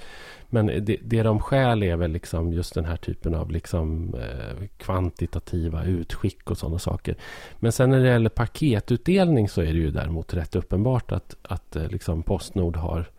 Men 0.51 0.67
det, 0.67 0.97
det 1.03 1.23
de 1.23 1.41
skäl 1.41 1.83
är 1.83 1.97
väl 1.97 2.11
liksom 2.11 2.53
just 2.53 2.75
den 2.75 2.85
här 2.85 2.97
typen 2.97 3.35
av 3.35 3.51
liksom, 3.51 4.15
eh, 4.15 4.67
kvantitativa 4.77 5.85
utskick 5.85 6.51
och 6.51 6.59
sådana 6.59 6.79
saker. 6.79 7.17
Men 7.59 7.73
sen 7.73 7.91
när 7.91 8.01
det 8.01 8.09
gäller 8.09 8.31
paketutdelning 8.31 9.49
så 9.49 9.61
är 9.61 9.67
det 9.67 9.79
ju 9.79 9.91
däremot 9.91 10.35
rätt 10.35 10.57
uppenbart 10.57 11.13
att, 11.13 11.37
att 11.43 11.77
eh, 11.77 11.89
liksom 11.89 12.23
Postnord 12.23 12.77
har 12.77 13.11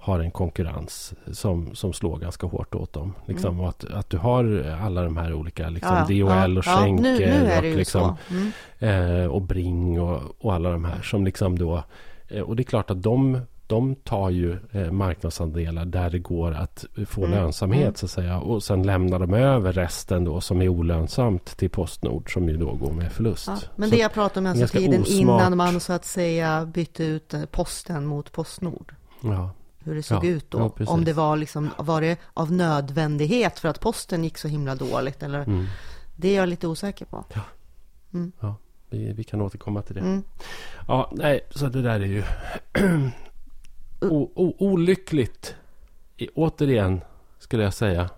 har 0.00 0.20
en 0.20 0.30
konkurrens 0.30 1.14
som, 1.32 1.74
som 1.74 1.92
slår 1.92 2.18
ganska 2.18 2.46
hårt 2.46 2.74
åt 2.74 2.92
dem. 2.92 3.14
Liksom, 3.26 3.50
mm. 3.50 3.60
och 3.60 3.68
att, 3.68 3.84
att 3.84 4.10
du 4.10 4.18
har 4.18 4.76
alla 4.82 5.02
de 5.02 5.16
här 5.16 5.34
olika 5.34 5.68
liksom, 5.68 5.96
ja, 5.96 6.04
DHL 6.04 6.58
och 6.58 6.64
ja, 6.66 6.76
Schenker 6.76 7.50
ja, 7.50 7.58
och, 7.58 7.64
liksom, 7.64 8.16
mm. 8.30 9.22
eh, 9.22 9.26
och 9.26 9.42
Bring 9.42 10.00
och, 10.00 10.22
och 10.38 10.54
alla 10.54 10.70
de 10.70 10.84
här 10.84 11.02
som 11.02 11.24
liksom 11.24 11.58
då 11.58 11.82
eh, 12.28 12.42
och 12.42 12.56
det 12.56 12.62
är 12.62 12.64
klart 12.64 12.90
att 12.90 13.02
de 13.02 13.40
de 13.68 13.94
tar 13.94 14.30
ju 14.30 14.58
eh, 14.72 14.90
marknadsandelar 14.90 15.84
där 15.84 16.10
det 16.10 16.18
går 16.18 16.52
att 16.52 16.84
få 17.06 17.24
mm. 17.24 17.38
lönsamhet 17.38 17.82
mm. 17.82 17.94
så 17.94 18.06
att 18.06 18.10
säga. 18.10 18.38
Och 18.38 18.62
sen 18.62 18.82
lämnar 18.82 19.18
de 19.18 19.34
över 19.34 19.72
resten 19.72 20.24
då 20.24 20.40
som 20.40 20.62
är 20.62 20.68
olönsamt 20.68 21.56
till 21.56 21.70
Postnord 21.70 22.32
som 22.32 22.48
ju 22.48 22.56
då 22.56 22.72
går 22.72 22.92
med 22.92 23.12
förlust. 23.12 23.46
Ja, 23.48 23.58
men 23.76 23.88
så 23.88 23.94
det 23.94 24.00
jag 24.00 24.12
pratar 24.12 24.40
om 24.40 24.46
är 24.46 24.50
alltså 24.50 24.78
tiden 24.78 25.02
osmart. 25.02 25.20
innan 25.20 25.56
man 25.56 25.80
så 25.80 25.92
att 25.92 26.04
säga 26.04 26.66
bytte 26.66 27.04
ut 27.04 27.34
eh, 27.34 27.44
posten 27.44 28.06
mot 28.06 28.32
Postnord. 28.32 28.94
Ja. 29.20 29.50
Hur 29.78 29.94
det 29.94 30.02
såg 30.02 30.24
ja, 30.24 30.28
ut 30.28 30.50
då. 30.50 30.72
Ja, 30.78 30.86
om 30.86 31.04
det 31.04 31.12
var 31.12 31.36
liksom, 31.36 31.70
var 31.78 32.00
det 32.00 32.18
av 32.34 32.52
nödvändighet 32.52 33.58
för 33.58 33.68
att 33.68 33.80
posten 33.80 34.24
gick 34.24 34.38
så 34.38 34.48
himla 34.48 34.74
dåligt 34.74 35.22
eller? 35.22 35.42
Mm. 35.42 35.66
Det 36.16 36.28
är 36.28 36.36
jag 36.36 36.48
lite 36.48 36.66
osäker 36.66 37.04
på. 37.04 37.24
Ja. 37.34 37.40
Mm. 38.14 38.32
Vi, 38.90 39.12
vi, 39.12 39.24
kan 39.24 39.40
återkomma 39.40 39.82
till 39.82 39.94
det. 39.94 40.00
Mm. 40.00 40.22
Ja, 40.86 41.10
nej, 41.14 41.40
så 41.50 41.66
det 41.66 41.82
där 41.82 42.00
är 42.00 42.06
ju 42.06 42.22
o, 44.00 44.32
o, 44.34 44.54
olyckligt. 44.58 45.54
I, 46.16 46.28
återigen, 46.34 47.00
skulle 47.38 47.62
jag 47.62 47.74
säga. 47.74 48.10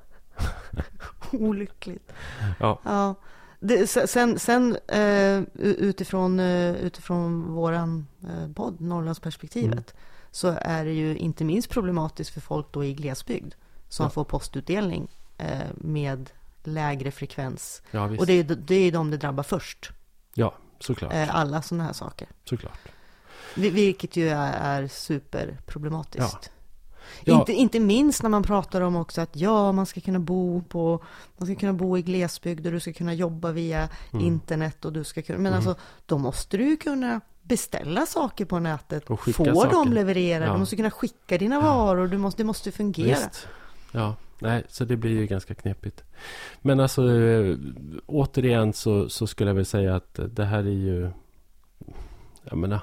olyckligt. 1.32 2.12
Ja. 2.60 2.78
ja. 2.84 3.14
Det, 3.60 3.86
sen 3.86 4.38
sen 4.38 4.76
uh, 4.94 5.42
utifrån, 5.54 6.40
uh, 6.40 6.76
utifrån 6.76 7.52
våran 7.52 8.06
uh, 8.24 8.52
podd, 8.52 8.80
Norrlandsperspektivet, 8.80 9.72
mm. 9.72 10.02
så 10.30 10.56
är 10.60 10.84
det 10.84 10.92
ju 10.92 11.16
inte 11.16 11.44
minst 11.44 11.70
problematiskt 11.70 12.30
för 12.30 12.40
folk 12.40 12.66
då 12.72 12.84
i 12.84 12.94
glesbygd 12.94 13.54
som 13.88 14.04
ja. 14.04 14.10
får 14.10 14.24
postutdelning 14.24 15.08
med 15.74 16.30
lägre 16.64 17.10
frekvens. 17.10 17.82
Ja, 17.90 18.04
och 18.18 18.26
det 18.26 18.32
är, 18.32 18.44
det 18.44 18.74
är 18.74 18.92
de 18.92 19.10
det 19.10 19.16
drabbar 19.16 19.42
först. 19.42 19.90
Ja, 20.34 20.54
såklart. 20.78 21.12
alla 21.30 21.62
sådana 21.62 21.84
här 21.84 21.92
saker. 21.92 22.28
Såklart. 22.44 22.78
Vilket 23.54 24.16
ju 24.16 24.28
är, 24.28 24.82
är 24.82 24.88
superproblematiskt. 24.88 26.50
Ja. 27.24 27.38
Inte, 27.38 27.52
inte 27.52 27.80
minst 27.80 28.22
när 28.22 28.30
man 28.30 28.42
pratar 28.42 28.80
om 28.80 28.96
också 28.96 29.20
att 29.20 29.36
ja, 29.36 29.72
man 29.72 29.86
ska 29.86 30.00
kunna 30.00 30.18
bo 30.18 30.62
på, 30.62 31.04
man 31.36 31.46
ska 31.46 31.54
kunna 31.54 31.72
bo 31.72 31.98
i 31.98 32.02
glesbygd 32.02 32.66
och 32.66 32.72
du 32.72 32.80
ska 32.80 32.92
kunna 32.92 33.14
jobba 33.14 33.52
via 33.52 33.88
mm. 34.12 34.26
internet 34.26 34.84
och 34.84 34.92
du 34.92 35.04
ska 35.04 35.22
kunna, 35.22 35.38
men 35.38 35.52
mm. 35.52 35.56
alltså 35.56 35.82
då 36.06 36.18
måste 36.18 36.56
du 36.56 36.64
ju 36.64 36.76
kunna 36.76 37.20
beställa 37.42 38.06
saker 38.06 38.44
på 38.44 38.58
nätet, 38.58 39.10
och 39.10 39.20
få 39.20 39.44
saker. 39.44 39.70
dem 39.70 39.92
levererade, 39.92 40.46
ja. 40.46 40.52
du 40.52 40.58
måste 40.58 40.76
kunna 40.76 40.90
skicka 40.90 41.38
dina 41.38 41.54
ja. 41.54 41.60
varor, 41.60 42.08
du 42.08 42.18
måste, 42.18 42.42
det 42.42 42.46
måste 42.46 42.72
fungera. 42.72 43.08
Visst. 43.08 43.48
Ja, 43.92 44.16
nej, 44.38 44.64
så 44.68 44.84
det 44.84 44.96
blir 44.96 45.10
ju 45.10 45.26
ganska 45.26 45.54
knepigt. 45.54 46.04
Men 46.60 46.80
alltså, 46.80 47.02
återigen 48.06 48.72
så, 48.72 49.08
så 49.08 49.26
skulle 49.26 49.50
jag 49.50 49.54
väl 49.54 49.66
säga 49.66 49.96
att 49.96 50.20
det 50.28 50.44
här 50.44 50.58
är 50.58 50.62
ju 50.62 51.10
jag 52.44 52.58
menar, 52.58 52.80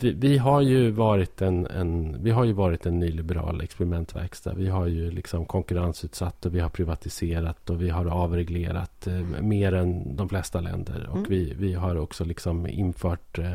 vi, 0.00 0.12
vi, 0.12 0.38
har 0.38 0.60
ju 0.60 0.90
varit 0.90 1.42
en, 1.42 1.66
en, 1.66 2.22
vi 2.22 2.30
har 2.30 2.44
ju 2.44 2.52
varit 2.52 2.86
en 2.86 2.98
nyliberal 2.98 3.60
experimentverkstad. 3.60 4.54
Vi 4.54 4.68
har 4.68 4.86
ju 4.86 5.10
liksom 5.10 5.44
konkurrensutsatt 5.44 6.46
och 6.46 6.54
vi 6.54 6.60
har 6.60 6.68
privatiserat 6.68 7.70
och 7.70 7.82
vi 7.82 7.90
har 7.90 8.06
avreglerat 8.06 9.06
eh, 9.06 9.20
mer 9.42 9.74
än 9.74 10.16
de 10.16 10.28
flesta 10.28 10.60
länder. 10.60 11.08
Och 11.10 11.16
mm. 11.16 11.30
vi, 11.30 11.54
vi 11.58 11.74
har 11.74 11.96
också 11.96 12.24
liksom 12.24 12.66
infört 12.66 13.38
eh, 13.38 13.54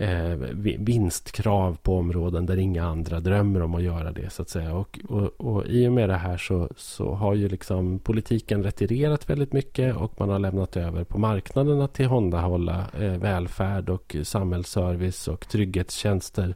eh, 0.00 0.34
vinstkrav 0.78 1.78
på 1.82 1.96
områden 1.96 2.46
där 2.46 2.56
inga 2.56 2.84
andra 2.84 3.20
drömmer 3.20 3.62
om 3.62 3.74
att 3.74 3.82
göra 3.82 4.12
det. 4.12 4.30
så 4.30 4.42
att 4.42 4.48
säga. 4.48 4.74
Och, 4.74 4.98
och, 5.08 5.40
och 5.40 5.66
I 5.66 5.88
och 5.88 5.92
med 5.92 6.08
det 6.08 6.16
här 6.16 6.36
så, 6.36 6.68
så 6.76 7.14
har 7.14 7.34
ju 7.34 7.48
liksom 7.48 7.98
politiken 7.98 8.62
retirerat 8.62 9.30
väldigt 9.30 9.52
mycket 9.52 9.96
och 9.96 10.12
man 10.20 10.28
har 10.28 10.38
lämnat 10.38 10.76
över 10.76 11.04
på 11.04 11.18
marknaden 11.18 11.80
att 11.80 11.94
tillhandahålla 11.94 12.84
eh, 13.00 13.12
välfärd 13.12 13.88
och 13.88 14.16
samhällsservice 14.22 15.28
och 15.28 15.48
trygghetstjänster 15.48 16.54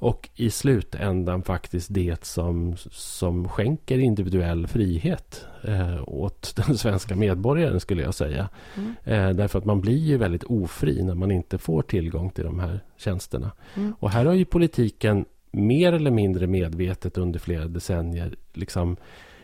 och 0.00 0.28
i 0.34 0.50
slutändan 0.50 1.42
faktiskt 1.42 1.94
det 1.94 2.24
som, 2.24 2.76
som 2.90 3.48
skänker 3.48 3.98
individuell 3.98 4.66
frihet 4.66 5.46
eh, 5.64 6.08
åt 6.08 6.56
den 6.56 6.78
svenska 6.78 7.16
medborgaren 7.16 7.80
skulle 7.80 8.02
jag 8.02 8.14
säga. 8.14 8.48
Mm. 8.76 8.94
Eh, 9.04 9.36
därför 9.36 9.58
att 9.58 9.64
man 9.64 9.80
blir 9.80 9.98
ju 9.98 10.16
väldigt 10.16 10.44
ofri 10.44 11.02
när 11.02 11.14
man 11.14 11.30
inte 11.30 11.58
får 11.58 11.82
tillgång 11.82 12.30
till 12.30 12.44
de 12.44 12.60
här 12.60 12.80
tjänsterna. 12.96 13.50
Mm. 13.74 13.94
Och 13.98 14.10
här 14.10 14.24
har 14.24 14.34
ju 14.34 14.44
politiken 14.44 15.24
mer 15.50 15.92
eller 15.92 16.10
mindre 16.10 16.46
medvetet 16.46 17.18
under 17.18 17.38
flera 17.38 17.64
decennier 17.64 18.36
liksom 18.52 18.96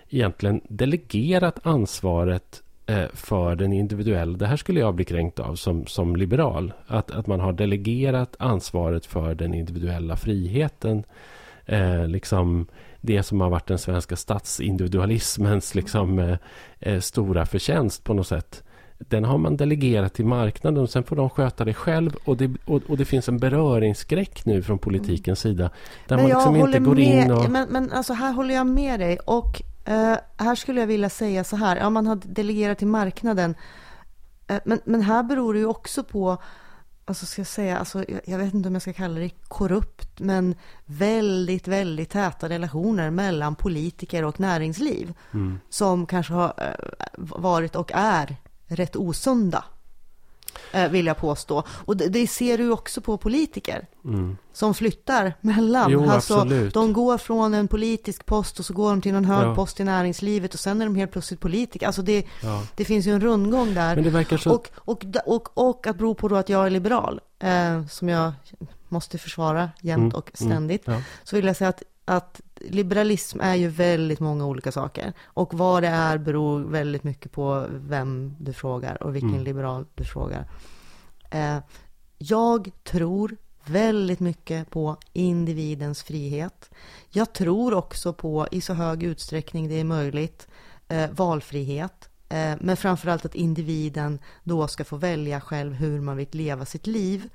egentligen 0.09 0.61
delegerat 0.69 1.66
ansvaret 1.66 2.62
för 3.12 3.57
den 3.57 3.72
individuella. 3.72 4.38
Det 4.38 4.46
här 4.46 4.57
skulle 4.57 4.81
jag 4.81 4.94
bli 4.94 5.05
kränkt 5.05 5.38
av 5.38 5.55
som, 5.55 5.87
som 5.87 6.16
liberal. 6.16 6.72
Att, 6.87 7.11
att 7.11 7.27
man 7.27 7.40
har 7.40 7.53
delegerat 7.53 8.37
ansvaret 8.38 9.07
för 9.07 9.35
den 9.35 9.55
individuella 9.55 10.16
friheten. 10.16 11.05
Eh, 11.66 12.09
liksom 12.09 12.66
det 13.01 13.22
som 13.22 13.40
har 13.40 13.51
varit 13.51 13.66
den 13.66 13.79
svenska 13.79 14.16
statsindividualismens 14.16 15.75
liksom, 15.75 16.18
eh, 16.18 16.37
eh, 16.81 17.01
stora 17.01 17.46
förtjänst 17.46 18.05
på 18.05 18.14
något 18.14 18.27
sätt. 18.27 18.62
Den 18.99 19.25
har 19.25 19.38
man 19.38 19.57
delegerat 19.57 20.14
till 20.14 20.27
marknaden 20.27 20.83
och 20.83 20.90
sen 20.90 21.05
får 21.05 21.16
de 21.16 21.31
sköta 21.31 21.64
det 21.64 21.75
själv. 21.75 22.16
Och 22.25 22.37
det, 22.37 22.51
och, 22.64 22.83
och 22.88 22.96
det 22.96 23.05
finns 23.05 23.29
en 23.29 23.38
beröringsskräck 23.38 24.44
nu 24.46 24.62
från 24.62 24.79
politikens 24.79 25.40
sida. 25.40 25.70
Där 26.09 26.16
men 26.16 26.29
man 26.29 26.37
liksom 26.37 26.57
inte 26.57 26.79
går 26.79 26.94
med, 26.94 27.25
in 27.25 27.31
och... 27.31 27.51
Men, 27.51 27.68
men 27.70 27.92
alltså 27.92 28.12
här 28.12 28.33
håller 28.33 28.55
jag 28.55 28.66
med 28.66 29.01
dig. 29.01 29.18
Och 29.25 29.62
Uh, 29.88 30.16
här 30.37 30.55
skulle 30.55 30.81
jag 30.81 30.87
vilja 30.87 31.11
säga 31.11 31.44
så 31.44 31.57
här, 31.57 31.77
ja 31.77 31.90
man 31.90 32.07
har 32.07 32.16
delegerat 32.25 32.79
till 32.79 32.87
marknaden. 32.87 33.55
Uh, 34.51 34.59
men, 34.64 34.81
men 34.85 35.03
här 35.03 35.22
beror 35.22 35.55
det 35.55 35.61
ju 35.61 35.66
också 35.66 36.05
på, 36.05 36.42
alltså 37.05 37.27
ska 37.27 37.40
jag 37.40 37.46
säga, 37.46 37.79
alltså, 37.79 38.05
jag, 38.09 38.20
jag, 38.25 38.38
vet 38.38 38.55
inte 38.55 38.68
om 38.68 38.75
jag 38.75 38.83
ska 38.83 38.92
kalla 38.92 39.20
det 39.20 39.31
korrupt, 39.49 40.20
men 40.20 40.55
väldigt, 40.85 41.68
väldigt 41.68 42.11
täta 42.11 42.49
relationer 42.49 43.11
mellan 43.11 43.55
politiker 43.55 44.25
och 44.25 44.40
näringsliv. 44.40 45.14
Mm. 45.33 45.61
Som 45.68 46.07
kanske 46.07 46.33
har 46.33 46.49
uh, 46.49 46.96
varit 47.18 47.77
och 47.77 47.90
är 47.94 48.37
rätt 48.66 48.96
osunda. 48.96 49.64
Eh, 50.73 50.88
vill 50.88 51.07
jag 51.07 51.16
påstå. 51.16 51.62
Och 51.69 51.97
det, 51.97 52.09
det 52.09 52.27
ser 52.27 52.59
du 52.59 52.71
också 52.71 53.01
på 53.01 53.16
politiker. 53.16 53.87
Mm. 54.05 54.37
Som 54.53 54.75
flyttar 54.75 55.35
mellan. 55.40 55.90
Jo, 55.90 56.11
alltså, 56.11 56.35
absolut. 56.35 56.75
De 56.75 56.92
går 56.92 57.19
från 57.19 57.55
en 57.55 57.69
politisk 57.69 58.27
post 58.27 58.59
och 58.59 58.66
så 58.66 58.75
går 58.75 58.90
de 58.90 59.01
till 59.01 59.12
någon 59.12 59.25
hög 59.25 59.47
ja. 59.47 59.55
post 59.55 59.81
i 59.81 59.85
näringslivet 59.85 60.55
och 60.55 60.61
sen 60.61 60.81
är 60.81 60.87
de 60.87 60.95
helt 60.97 61.12
plötsligt 61.12 61.40
politiker. 61.40 61.87
Alltså 61.87 62.03
det, 62.03 62.27
ja. 62.42 62.62
det 62.77 62.85
finns 62.85 63.07
ju 63.07 63.12
en 63.12 63.21
rundgång 63.21 63.75
där. 63.75 63.95
Men 63.95 64.05
det 64.05 64.11
verkar 64.11 64.37
så... 64.37 64.51
och, 64.51 64.71
och, 64.75 65.05
och, 65.27 65.59
och 65.59 65.87
att 65.87 65.99
bero 65.99 66.14
på 66.14 66.29
då 66.29 66.37
att 66.37 66.49
jag 66.49 66.66
är 66.66 66.71
liberal, 66.71 67.21
eh, 67.38 67.87
som 67.87 68.09
jag 68.09 68.33
måste 68.88 69.19
försvara 69.19 69.71
jämt 69.83 70.01
mm. 70.01 70.14
och 70.14 70.31
ständigt. 70.35 70.87
Mm. 70.87 70.99
Ja. 70.99 71.05
Så 71.25 71.37
vill 71.37 71.45
jag 71.45 71.57
säga 71.57 71.69
att, 71.69 71.83
att 72.09 72.40
liberalism 72.61 73.40
är 73.40 73.55
ju 73.55 73.69
väldigt 73.69 74.21
många 74.21 74.47
olika 74.47 74.73
saker. 74.73 75.12
Och 75.25 75.55
vad 75.55 75.83
det 75.83 75.88
är 75.88 76.19
beror 76.19 76.61
väldigt 76.61 77.05
mycket 77.05 77.33
på 77.33 77.66
vem 77.71 78.37
du 78.38 78.53
frågar 78.53 79.03
och 79.03 79.14
vilken 79.14 79.31
mm. 79.31 79.45
liberal 79.45 79.87
du 79.95 80.05
frågar. 80.05 80.49
Eh, 81.31 81.59
jag 82.19 82.71
tror 82.85 83.37
väldigt 83.64 84.21
mycket 84.21 84.71
på 84.71 84.97
individens 85.12 86.03
frihet. 86.03 86.71
Jag 87.11 87.33
tror 87.33 87.75
också 87.75 88.12
på, 88.12 88.49
i 88.51 88.61
så 88.61 88.75
hög 88.75 89.03
utsträckning 89.03 89.69
det 89.69 89.81
är 89.81 89.85
möjligt, 89.85 90.49
eh, 90.88 91.11
valfrihet. 91.11 92.09
Eh, 92.29 92.55
men 92.61 92.77
framförallt 92.77 93.25
att 93.25 93.35
individen 93.35 94.19
då 94.45 94.69
ska 94.69 94.85
få 94.85 94.97
välja 94.97 95.40
själv 95.40 95.73
hur 95.73 96.01
man 96.01 96.16
vill 96.16 96.29
leva 96.31 96.64
sitt 96.64 96.87
liv. 96.87 97.29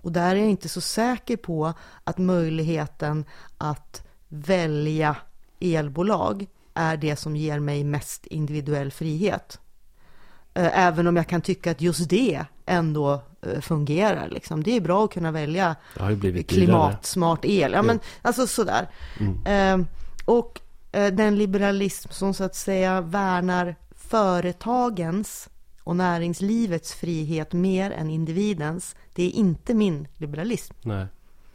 Och 0.00 0.12
där 0.12 0.36
är 0.36 0.40
jag 0.40 0.50
inte 0.50 0.68
så 0.68 0.80
säker 0.80 1.36
på 1.36 1.72
att 2.04 2.18
möjligheten 2.18 3.24
att 3.58 4.06
välja 4.28 5.16
elbolag 5.60 6.46
är 6.74 6.96
det 6.96 7.16
som 7.16 7.36
ger 7.36 7.60
mig 7.60 7.84
mest 7.84 8.26
individuell 8.26 8.90
frihet. 8.90 9.60
Eh, 10.54 10.78
även 10.86 11.06
om 11.06 11.16
jag 11.16 11.26
kan 11.26 11.40
tycka 11.40 11.70
att 11.70 11.80
just 11.80 12.08
det 12.08 12.44
ändå 12.66 13.22
eh, 13.42 13.60
fungerar. 13.60 14.28
Liksom. 14.28 14.62
Det 14.62 14.76
är 14.76 14.80
bra 14.80 15.04
att 15.04 15.12
kunna 15.12 15.30
välja 15.30 15.76
klimatsmart 16.48 17.44
el. 17.44 17.72
Ja, 17.72 17.82
men, 17.82 18.00
alltså 18.22 18.46
sådär. 18.46 18.88
Mm. 19.20 19.42
Ehm, 19.46 19.86
och 20.24 20.60
eh, 20.92 21.12
den 21.12 21.38
liberalism 21.38 22.08
som 22.10 22.34
så 22.34 22.44
att 22.44 22.54
säga 22.54 23.00
värnar 23.00 23.76
företagens 23.96 25.48
och 25.84 25.96
näringslivets 25.96 26.94
frihet 26.94 27.52
mer 27.52 27.90
än 27.90 28.10
individens, 28.10 28.96
det 29.14 29.22
är 29.22 29.30
inte 29.30 29.74
min 29.74 30.08
liberalism. 30.16 30.74
Nej. 30.82 31.06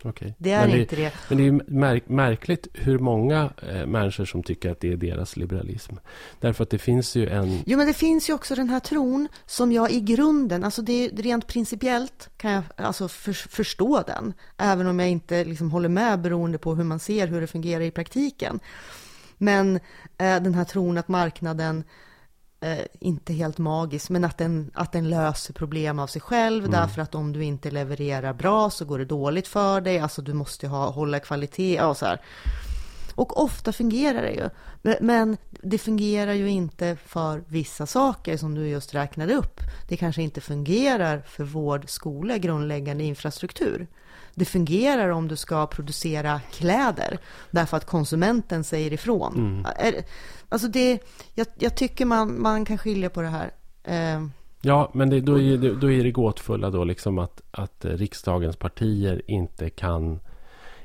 Okay. 0.04 0.34
Det 0.38 0.52
är 0.52 0.68
men 0.68 0.80
inte 0.80 0.96
det. 0.96 1.14
Men 1.30 1.38
det 1.38 1.48
är 1.48 1.72
märk 1.72 2.10
märkligt 2.10 2.68
hur 2.74 3.00
många 3.00 3.54
eh, 3.70 3.86
människor 3.86 4.26
som 4.26 4.44
tycker 4.44 4.72
att 4.72 4.80
det 4.80 4.92
är 4.92 4.98
deras 4.98 5.38
liberalism. 5.38 5.96
Därför 6.40 6.64
att 6.64 6.70
det 6.70 6.78
finns 6.78 7.16
ju 7.16 7.30
en... 7.30 7.60
Jo, 7.66 7.78
men 7.78 7.88
det 7.88 7.94
finns 7.94 8.30
ju 8.30 8.34
också 8.34 8.56
den 8.56 8.70
här 8.70 8.80
tron 8.80 9.28
som 9.46 9.72
jag 9.72 9.92
i 9.92 10.02
grunden, 10.02 10.64
alltså 10.64 10.82
det 10.82 11.06
är 11.06 11.10
rent 11.10 11.48
principiellt 11.48 12.30
kan 12.38 12.52
jag 12.52 12.64
alltså 12.76 13.08
för, 13.08 13.34
förstå 13.34 14.04
den. 14.08 14.34
Även 14.58 14.88
om 14.88 15.00
jag 15.00 15.10
inte 15.10 15.44
liksom 15.44 15.72
håller 15.72 15.90
med 15.90 16.22
beroende 16.22 16.58
på 16.58 16.76
hur 16.76 16.84
man 16.84 17.00
ser 17.00 17.28
hur 17.28 17.42
det 17.42 17.48
fungerar 17.48 17.82
i 17.82 17.92
praktiken. 17.92 18.60
Men 19.38 19.76
eh, 19.76 19.80
den 20.18 20.54
här 20.54 20.64
tron 20.64 20.98
att 20.98 21.08
marknaden 21.08 21.84
eh, 22.62 22.86
inte 23.00 23.34
helt 23.34 23.58
magisk, 23.58 24.10
men 24.10 24.24
att 24.24 24.38
den, 24.38 24.72
att 24.74 24.92
den 24.92 25.10
löser 25.10 25.54
problem 25.54 26.00
av 26.00 26.08
sig 26.08 26.22
själv. 26.22 26.66
Mm. 26.66 26.72
Därför 26.72 27.02
att 27.02 27.16
om 27.16 27.34
du 27.34 27.44
inte 27.44 27.72
levererar 27.72 28.34
bra 28.34 28.70
så 28.70 28.86
går 28.86 29.00
det 29.00 29.06
dåligt 29.06 29.48
för 29.48 29.82
dig. 29.82 30.00
Alltså 30.00 30.22
du 30.22 30.34
måste 30.34 30.68
ha, 30.68 30.90
hålla 30.90 31.20
kvalitet 31.20 31.82
och 31.82 31.98
så 31.98 32.06
här. 32.06 32.22
Och 33.16 33.44
ofta 33.44 33.74
fungerar 33.74 34.22
det 34.22 34.32
ju. 34.32 34.50
Men 35.02 35.38
det 35.64 35.78
fungerar 35.78 36.34
ju 36.34 36.50
inte 36.50 36.98
för 37.06 37.44
vissa 37.48 37.86
saker 37.86 38.38
som 38.38 38.56
du 38.56 38.68
just 38.68 38.94
räknade 38.94 39.34
upp. 39.34 39.60
Det 39.88 39.98
kanske 39.98 40.22
inte 40.22 40.42
fungerar 40.42 41.22
för 41.28 41.44
vård, 41.44 41.90
skola, 41.90 42.38
grundläggande 42.38 43.04
infrastruktur. 43.04 43.88
Det 44.36 44.46
fungerar 44.46 45.10
om 45.10 45.28
du 45.28 45.36
ska 45.36 45.68
producera 45.68 46.42
kläder 46.52 47.18
därför 47.52 47.78
att 47.78 47.86
konsumenten 47.86 48.64
säger 48.64 48.94
ifrån. 48.94 49.36
Mm. 49.36 50.04
Alltså 50.50 50.68
det, 50.68 51.00
jag, 51.34 51.48
jag, 51.58 51.76
tycker 51.76 52.06
man, 52.06 52.42
man 52.42 52.66
kan 52.66 52.78
skilja 52.78 53.10
på 53.10 53.22
det 53.22 53.28
här. 53.28 53.52
Eh. 53.84 54.28
Ja, 54.62 54.92
men 54.94 55.10
det, 55.10 55.22
då, 55.22 55.40
är, 55.40 55.82
då 55.82 55.92
är 55.92 56.04
det 56.04 56.12
gåtfulla 56.12 56.70
då 56.70 56.84
liksom 56.84 57.20
att, 57.20 57.42
att 57.52 57.86
riksdagens 57.86 58.56
partier 58.56 59.22
inte 59.28 59.70
kan 59.70 60.20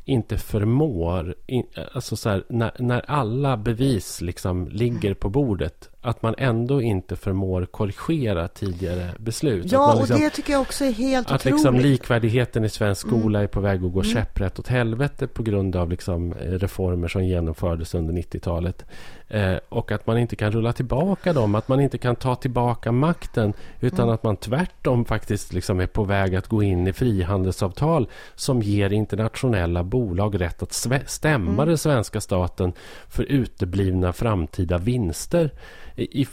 inte 0.06 0.38
förmår, 0.38 1.34
in, 1.46 1.66
alltså 1.92 2.16
så 2.16 2.28
här, 2.28 2.44
när, 2.48 2.72
när 2.78 3.10
alla 3.10 3.56
bevis 3.56 4.20
liksom 4.20 4.68
ligger 4.68 5.14
på 5.14 5.28
bordet, 5.28 5.90
att 6.06 6.22
man 6.22 6.34
ändå 6.38 6.82
inte 6.82 7.16
förmår 7.16 7.66
korrigera 7.66 8.48
tidigare 8.48 9.10
beslut. 9.18 9.72
Ja, 9.72 9.94
liksom, 9.94 10.16
och 10.16 10.20
det 10.20 10.30
tycker 10.30 10.52
jag 10.52 10.62
också 10.62 10.84
är 10.84 10.92
helt 10.92 11.26
att 11.26 11.40
otroligt. 11.40 11.54
Liksom 11.54 11.76
likvärdigheten 11.76 12.64
i 12.64 12.68
svensk 12.68 13.06
mm. 13.06 13.20
skola 13.20 13.38
mm. 13.38 13.44
är 13.44 13.48
på 13.48 13.60
väg 13.60 13.84
att 13.84 13.92
gå 13.92 14.00
mm. 14.00 14.14
käpprätt 14.14 14.58
åt 14.58 14.68
helvete 14.68 15.26
på 15.26 15.42
grund 15.42 15.76
av 15.76 15.90
liksom 15.90 16.34
reformer 16.34 17.08
som 17.08 17.24
genomfördes 17.24 17.94
under 17.94 18.14
90-talet. 18.14 18.84
Eh, 19.28 19.56
och 19.68 19.92
att 19.92 20.06
man 20.06 20.18
inte 20.18 20.36
kan 20.36 20.52
rulla 20.52 20.72
tillbaka 20.72 21.32
dem, 21.32 21.54
att 21.54 21.68
man 21.68 21.80
inte 21.80 21.98
kan 21.98 22.16
ta 22.16 22.34
tillbaka 22.34 22.92
makten 22.92 23.52
utan 23.80 24.02
mm. 24.02 24.14
att 24.14 24.22
man 24.22 24.36
tvärtom 24.36 25.04
faktiskt 25.04 25.52
liksom 25.52 25.80
är 25.80 25.86
på 25.86 26.04
väg 26.04 26.36
att 26.36 26.48
gå 26.48 26.62
in 26.62 26.86
i 26.86 26.92
frihandelsavtal 26.92 28.08
som 28.34 28.62
ger 28.62 28.92
internationella 28.92 29.82
bolag 29.82 30.40
rätt 30.40 30.62
att 30.62 30.72
stämma 31.06 31.52
mm. 31.52 31.68
den 31.68 31.78
svenska 31.78 32.20
staten 32.20 32.72
för 33.08 33.22
uteblivna 33.22 34.12
framtida 34.12 34.78
vinster 34.78 35.50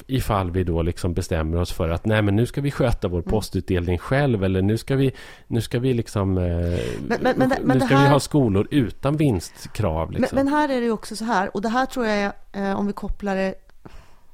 ifall 0.08 0.52
vi 0.52 0.64
då 0.64 0.82
liksom 0.82 1.14
bestämmer 1.14 1.58
oss 1.58 1.72
för 1.72 1.90
att 1.90 2.06
nej 2.06 2.22
men 2.22 2.36
nu 2.36 2.46
ska 2.46 2.62
vi 2.62 2.72
sköta 2.72 3.08
vår 3.08 3.20
mm. 3.20 3.30
postutdelning 3.30 3.98
själv 3.98 4.44
eller 4.44 4.62
nu 4.62 4.78
ska 4.78 4.96
vi, 4.96 5.12
nu 5.48 5.62
ska 5.62 5.80
vi 5.80 5.94
liksom 5.94 6.38
eh, 6.38 6.44
men, 7.08 7.20
men, 7.22 7.54
men, 7.62 7.78
nu 7.78 7.86
ska 7.86 7.96
här, 7.96 8.04
vi 8.04 8.10
ha 8.10 8.20
skolor 8.20 8.68
utan 8.72 9.18
vinstkrav. 9.18 10.12
Liksom. 10.12 10.36
Men, 10.36 10.48
här 10.48 10.70
är 10.70 10.82
det 10.82 10.92
också 10.92 11.16
så 11.16 11.26
här 11.26 11.56
och 11.56 11.62
det 11.62 11.70
här 11.70 11.86
tror 11.86 12.06
jag 12.06 12.34
eh, 12.52 12.80
om 12.80 12.88
vi 12.88 12.94
kopplar 12.94 13.36
det 13.36 13.56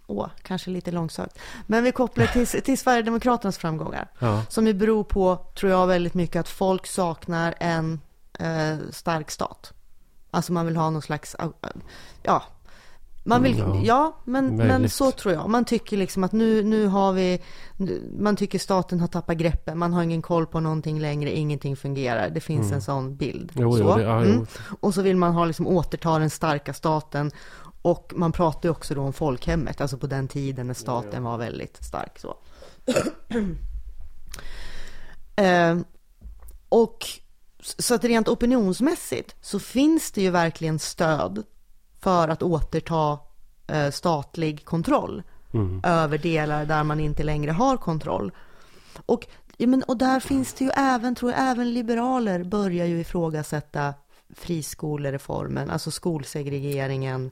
åh, 0.08 0.28
kanske 0.42 0.70
lite 0.70 0.92
långsökt. 0.92 1.40
Men 1.68 1.84
vi 1.84 1.92
kopplar 1.92 2.26
till, 2.26 2.48
till 2.48 2.78
Sverigedemokraternas 2.78 3.58
framgångar. 3.58 4.08
Ja. 4.20 4.44
Som 4.50 4.68
ju 4.68 4.74
beror 4.74 5.04
på, 5.04 5.46
tror 5.56 5.72
jag, 5.72 5.88
väldigt 5.88 6.14
mycket 6.14 6.40
att 6.40 6.50
folk 6.50 6.88
saknar 6.88 7.56
en 7.60 8.02
eh, 8.40 8.78
stark 8.92 9.32
stat. 9.32 9.74
Alltså 10.32 10.54
man 10.54 10.66
vill 10.66 10.78
ha 10.78 10.90
någon 10.90 11.02
slags, 11.02 11.36
ja, 12.24 12.44
man 13.24 13.44
vill, 13.44 13.60
Mm, 13.62 13.76
Ja, 13.76 13.82
ja, 13.84 14.18
men, 14.24 14.56
men 14.56 14.90
så 14.90 15.12
tror 15.12 15.34
jag. 15.34 15.50
Man 15.50 15.66
tycker 15.66 15.98
liksom 15.98 16.24
att 16.24 16.32
nu, 16.32 16.64
nu 16.64 16.86
har 16.88 17.14
vi, 17.14 17.42
man 18.20 18.36
tycker 18.36 18.60
staten 18.60 19.00
har 19.00 19.08
tappat 19.08 19.38
greppet, 19.38 19.78
man 19.78 19.94
har 19.94 20.04
ingen 20.04 20.22
koll 20.22 20.46
på 20.48 20.60
någonting 20.60 21.00
längre, 21.00 21.32
ingenting 21.38 21.76
fungerar. 21.78 22.30
Det 22.30 22.40
finns 22.42 22.72
en 22.72 22.82
sån 22.82 23.16
bild. 23.16 23.52
Mm. 23.56 23.64
Jo, 23.64 23.78
jo, 23.78 23.84
så. 23.84 23.98
det- 23.98 24.04
ja, 24.04 24.18
Mm. 24.22 24.32
jo. 24.40 24.46
Och 24.80 24.94
så 24.94 25.02
vill 25.02 25.18
man 25.18 25.34
ha 25.34 25.46
liksom 25.46 25.68
återta 25.68 26.20
den 26.20 26.30
starka 26.30 26.74
staten. 26.74 27.32
Och 27.82 28.14
man 28.16 28.32
pratar 28.32 28.70
ju 28.70 28.72
också 28.72 28.96
då 28.96 29.02
om 29.02 29.14
folkhemmet, 29.14 29.82
alltså 29.82 29.98
på 29.98 30.08
den 30.08 30.28
tiden 30.28 30.68
när 30.68 30.74
staten 30.74 31.24
var 31.24 31.38
väldigt 31.38 31.84
stark. 31.84 32.20
Så. 32.20 32.36
eh, 35.36 35.78
och 36.70 37.06
så 37.78 37.96
att 37.96 38.04
rent 38.04 38.28
opinionsmässigt 38.28 39.36
så 39.42 39.60
finns 39.60 40.12
det 40.12 40.22
ju 40.22 40.30
verkligen 40.30 40.80
stöd 40.80 41.44
för 42.00 42.28
att 42.28 42.44
återta 42.44 43.20
eh, 43.68 43.90
statlig 43.92 44.66
kontroll 44.66 45.24
över 45.84 46.18
delar 46.18 46.66
där 46.66 46.84
man 46.84 47.00
inte 47.00 47.24
längre 47.24 47.52
har 47.52 47.78
kontroll. 47.78 48.32
Och, 49.06 49.28
ja, 49.58 49.68
men, 49.68 49.84
och 49.84 49.98
där 49.98 50.20
finns 50.20 50.54
det 50.54 50.66
ju 50.66 50.72
även, 50.76 51.16
tror 51.16 51.32
jag, 51.32 51.42
även 51.52 51.74
liberaler 51.74 52.44
börjar 52.44 52.86
ju 52.86 53.00
ifrågasätta 53.00 53.94
friskolereformen, 54.36 55.70
alltså 55.70 55.92
skolsegregeringen. 55.92 57.32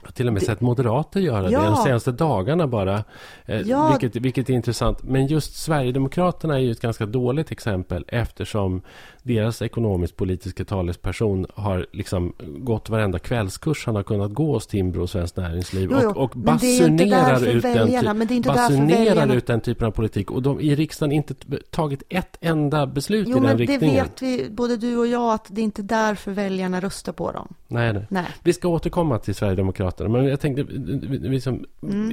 Jag 0.00 0.06
har 0.08 0.12
till 0.12 0.26
och 0.26 0.32
med 0.32 0.42
sett 0.42 0.60
moderater 0.60 1.20
göra 1.20 1.50
Ja. 1.50 1.60
det 1.60 1.66
de 1.66 1.76
senaste 1.76 2.12
dagarna 2.12 2.66
bara. 2.66 3.04
Eh, 3.44 3.60
Ja. 3.60 3.90
vilket, 3.90 4.22
vilket 4.22 4.50
är 4.50 4.54
intressant. 4.54 5.02
Men 5.02 5.26
just 5.26 5.56
Sverigedemokraterna 5.56 6.54
är 6.54 6.58
ju 6.58 6.70
ett 6.70 6.80
ganska 6.80 7.06
dåligt 7.06 7.50
exempel 7.52 8.04
eftersom 8.08 8.82
deras 9.22 9.62
ekonomisk-politiska 9.62 10.64
talesperson 10.64 11.46
har 11.54 11.86
liksom 11.92 12.32
gått 12.58 12.90
varenda 12.90 13.18
kvällskurs 13.18 13.86
han 13.86 13.96
har 13.96 14.02
kunnat 14.02 14.32
gå 14.32 14.52
hos 14.52 14.66
Timbro 14.66 15.02
och 15.02 15.10
Svenskt 15.10 15.36
Näringsliv 15.36 15.88
Jo, 15.92 15.98
jo, 16.02 16.10
och, 16.10 16.16
och 16.16 16.32
det 16.34 16.40
basunerar, 16.40 17.46
ut, 17.46 17.62
den, 17.62 17.74
väljarna- 17.74 18.24
det 18.24 18.40
basunerar 18.40 19.34
ut 19.36 19.46
den 19.46 19.60
typen 19.60 19.86
av 19.86 19.90
politik. 19.90 20.30
Och 20.30 20.42
de 20.42 20.60
i 20.60 20.74
riksdagen 20.74 21.12
inte 21.12 21.34
tagit 21.70 22.02
ett 22.08 22.36
enda 22.40 22.86
beslut 22.86 23.26
Jo, 23.28 23.32
i 23.32 23.34
den 23.34 23.42
men 23.42 23.56
det 23.56 23.62
riktningen. 23.64 24.04
vet 24.04 24.22
vi, 24.22 24.46
både 24.50 24.76
du 24.76 24.96
och 24.96 25.06
jag, 25.06 25.32
att 25.34 25.46
det 25.50 25.60
är 25.60 25.64
inte 25.64 25.82
därför 25.82 26.30
väljarna 26.32 26.80
röstar 26.80 27.12
på 27.12 27.32
dem. 27.32 27.54
Nej, 27.68 27.92
nej. 27.92 28.06
Nej. 28.08 28.26
Vi 28.42 28.52
ska 28.52 28.68
återkomma 28.68 29.18
till 29.18 29.34
Sverigedemokraterna, 29.34 30.08
men 30.08 30.24
jag 30.24 30.40
tänkte 30.40 30.62
vi, 30.62 31.18
vi 31.28 31.40
som 31.40 31.64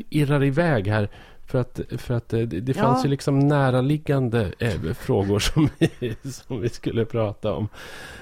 irrar 0.09 0.43
iväg 0.43 0.87
här. 0.87 1.09
För 1.49 1.59
att, 1.59 1.79
för 1.97 2.13
att 2.13 2.33
eh, 2.33 2.39
det, 2.39 2.59
det 2.61 2.77
Ja. 2.77 2.83
fanns 2.83 3.05
ju 3.05 3.09
liksom 3.09 3.39
näraliggande 3.39 4.51
eh, 4.59 4.93
frågor 4.93 5.39
som 5.39 5.69
vi, 5.79 6.15
som 6.31 6.61
vi 6.61 6.69
skulle 6.69 7.05
prata 7.05 7.53
om. 7.53 7.67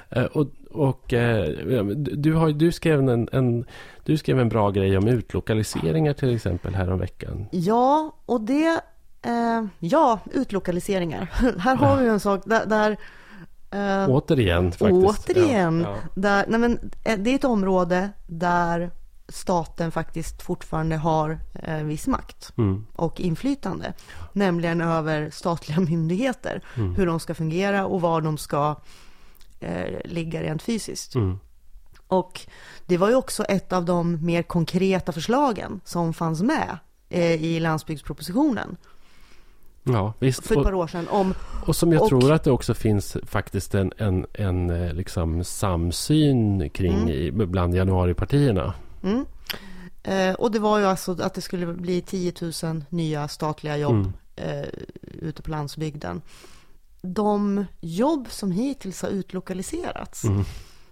Eh, 0.10 0.24
och 0.24 0.48
och 0.72 1.14
eh, 1.14 1.50
ja, 1.74 1.84
du, 1.96 2.34
har, 2.34 2.50
du, 2.50 2.72
skrev 2.72 3.10
en, 3.10 3.30
en, 3.32 3.66
du 4.04 4.18
skrev 4.18 4.40
en 4.40 4.50
bra 4.50 4.72
grej 4.72 4.98
om 4.98 5.08
utlokaliseringar 5.08 6.14
till 6.14 6.36
exempel 6.36 6.76
häromveckan. 6.76 7.46
Ja, 7.52 8.16
och 8.26 8.42
det... 8.42 8.82
Eh, 9.22 9.66
ja, 9.80 10.20
utlokaliseringar. 10.34 11.30
Här 11.60 11.76
har 11.76 11.98
vi 11.98 12.04
ju 12.04 12.10
en 12.10 12.20
sak 12.20 12.42
där... 12.46 12.66
där 12.66 12.98
eh, 13.72 14.10
Återigen 14.10 14.72
faktiskt. 14.72 15.30
Återigen. 15.30 15.82
Ja, 15.82 15.90
ja. 15.90 16.10
Där, 16.16 16.46
nej 16.48 16.60
men, 16.60 16.92
det 17.04 17.32
är 17.32 17.36
ett 17.36 17.44
område 17.44 18.10
där 18.28 18.92
staten 19.30 19.92
faktiskt 19.92 20.42
fortfarande 20.42 20.98
har 20.98 21.40
eh, 21.54 21.78
viss 21.78 22.08
makt 22.08 22.54
Mm. 22.58 22.86
och 22.96 23.22
inflytande. 23.22 23.94
Nämligen 24.34 24.82
över 24.82 25.30
statliga 25.30 25.80
myndigheter. 25.90 26.62
Mm. 26.76 26.96
Hur 26.96 27.06
de 27.06 27.20
ska 27.20 27.34
fungera 27.36 27.86
och 27.86 28.02
var 28.02 28.22
de 28.22 28.38
ska 28.38 28.76
eh, 29.60 30.00
ligga 30.06 30.44
rent 30.44 30.62
fysiskt. 30.62 31.16
Mm. 31.16 31.40
Och 32.08 32.42
det 32.86 32.98
var 32.98 33.10
ju 33.10 33.16
också 33.16 33.44
ett 33.44 33.74
av 33.74 33.86
de 33.86 34.26
mer 34.26 34.44
konkreta 34.44 35.12
förslagen 35.12 35.82
som 35.84 36.14
fanns 36.14 36.42
med 36.42 36.78
eh, 37.10 37.44
i 37.44 37.60
landsbygdspropositionen 37.60 38.78
ja, 39.84 40.14
visst. 40.20 40.48
för 40.48 40.58
ett 40.58 40.64
par 40.64 40.74
år 40.74 40.88
sedan 40.88 41.08
om 41.08 41.34
och 41.66 41.76
som 41.76 41.94
jag 41.94 42.02
och- 42.02 42.10
tror 42.10 42.32
att 42.32 42.44
det 42.44 42.52
också 42.52 42.74
finns 42.74 43.18
faktiskt 43.26 43.76
en, 43.76 43.94
en, 43.98 44.26
en 44.34 44.70
eh, 44.70 44.94
liksom 44.94 45.44
samsyn 45.44 46.70
kring 46.70 46.94
Mm. 46.98 47.10
i, 47.10 47.32
bland 47.32 47.76
januaripartierna. 47.76 48.74
Mm. 49.08 49.26
Eh, 50.04 50.34
och 50.36 50.52
det 50.52 50.60
var 50.60 50.80
ju 50.80 50.86
alltså 50.86 51.22
att 51.22 51.34
det 51.34 51.42
skulle 51.42 51.68
bli 51.74 52.02
10 52.02 52.34
000 52.64 52.84
nya 52.90 53.28
statliga 53.28 53.78
jobb 53.78 53.94
Mm. 53.96 54.14
eh, 54.64 54.68
ute 55.04 55.42
på 55.42 55.52
landsbygden. 55.52 56.22
De 57.02 57.66
jobb 57.82 58.28
som 58.30 58.52
hittills 58.52 59.02
har 59.02 59.10
utlokaliserats, 59.10 60.24
Mm. 60.24 60.44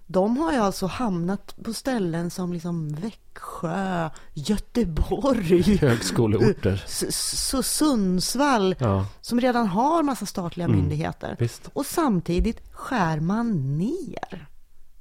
de 0.08 0.38
har 0.38 0.52
ju 0.54 0.58
alltså 0.60 0.86
hamnat 0.86 1.56
på 1.64 1.74
ställen 1.74 2.30
som 2.32 2.54
liksom 2.54 2.90
Växjö, 2.96 4.10
Göteborg, 4.34 5.78
Högskoleorter. 5.82 6.84
S- 6.86 7.66
Sundsvall, 7.68 8.76
Ja, 8.80 9.06
som 9.22 9.40
redan 9.42 9.68
har 9.68 10.04
massa 10.04 10.26
statliga 10.26 10.66
Mm. 10.66 10.78
myndigheter. 10.80 11.36
visst. 11.40 11.70
Och 11.74 11.86
samtidigt 11.86 12.62
skär 12.72 13.20
man 13.20 13.78
ner 13.78 14.48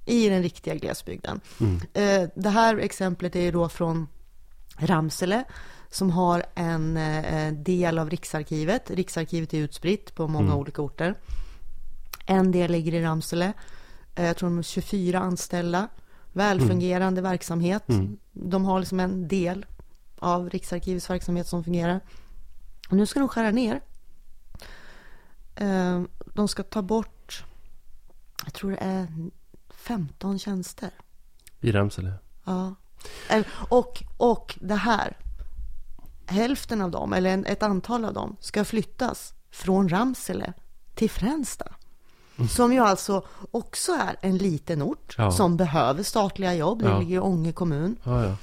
i 0.05 0.29
den 0.29 0.43
riktiga 0.43 0.75
glesbygden. 0.75 1.41
Mm. 1.61 1.81
Eh, 1.95 2.29
Det 2.35 2.51
här 2.51 2.77
exemplet 2.79 3.37
är 3.37 3.53
då 3.53 3.69
från 3.69 4.09
Ramsele 4.77 5.45
som 5.91 6.11
har 6.11 6.45
en 6.55 6.97
eh, 6.97 7.53
del 7.53 7.99
av 7.99 8.11
Riksarkivet. 8.11 8.91
Riksarkivet 8.91 9.55
är 9.55 9.59
utspritt 9.59 10.15
på 10.15 10.29
många 10.29 10.47
Mm. 10.47 10.59
olika 10.59 10.83
orter. 10.83 11.15
En 12.27 12.53
del 12.53 12.71
ligger 12.73 12.95
i 12.95 13.03
Ramsele. 13.03 13.53
Eh, 14.15 14.25
Jag 14.27 14.37
tror 14.37 14.49
de 14.49 14.57
har 14.57 14.63
24 14.63 15.19
anställda. 15.19 15.89
Välfungerande 16.33 17.21
verksamhet. 17.23 17.89
Mm. 17.89 18.17
De 18.33 18.65
har 18.65 18.81
liksom 18.81 19.01
en 19.01 19.29
del 19.29 19.67
av 20.19 20.51
Riksarkivets 20.51 21.11
verksamhet 21.11 21.47
som 21.47 21.65
fungerar. 21.65 22.01
Och 22.91 22.97
nu 22.97 23.07
ska 23.07 23.21
de 23.21 23.29
skära 23.29 23.51
ner. 23.51 23.81
Eh, 25.57 26.03
De 26.35 26.49
ska 26.49 26.63
ta 26.63 26.83
bort, 26.83 27.45
jag 28.45 28.55
tror 28.55 28.71
det 28.71 28.77
är 28.81 29.07
15 29.89 30.39
tjänster. 30.39 30.91
I 31.61 31.73
Ramsele. 31.73 32.13
Ja. 32.45 32.75
Och, 33.69 34.03
och 34.17 34.59
det 34.61 34.75
här. 34.75 35.17
Hälften 36.27 36.81
av 36.83 36.91
dem, 36.91 37.13
eller 37.13 37.45
ett 37.47 37.63
antal 37.63 38.05
av 38.05 38.13
dem, 38.15 38.37
ska 38.41 38.65
flyttas 38.65 39.35
från 39.51 39.89
Ramsele 39.89 40.53
till 40.95 41.11
Fränsta. 41.11 41.67
Som 42.51 42.73
ju 42.73 42.79
alltså 42.81 43.27
också 43.51 43.93
är 43.93 44.17
en 44.21 44.37
liten 44.39 44.83
ort 44.83 45.15
Ja. 45.19 45.31
som 45.33 45.57
behöver 45.57 46.03
statliga 46.03 46.55
jobb. 46.55 46.83
Det 46.83 46.89
Ja. 46.89 46.99
ligger 46.99 47.17
i 47.17 47.21
Ånge 47.21 47.53
kommun. 47.53 47.97
Ja. 48.03 48.37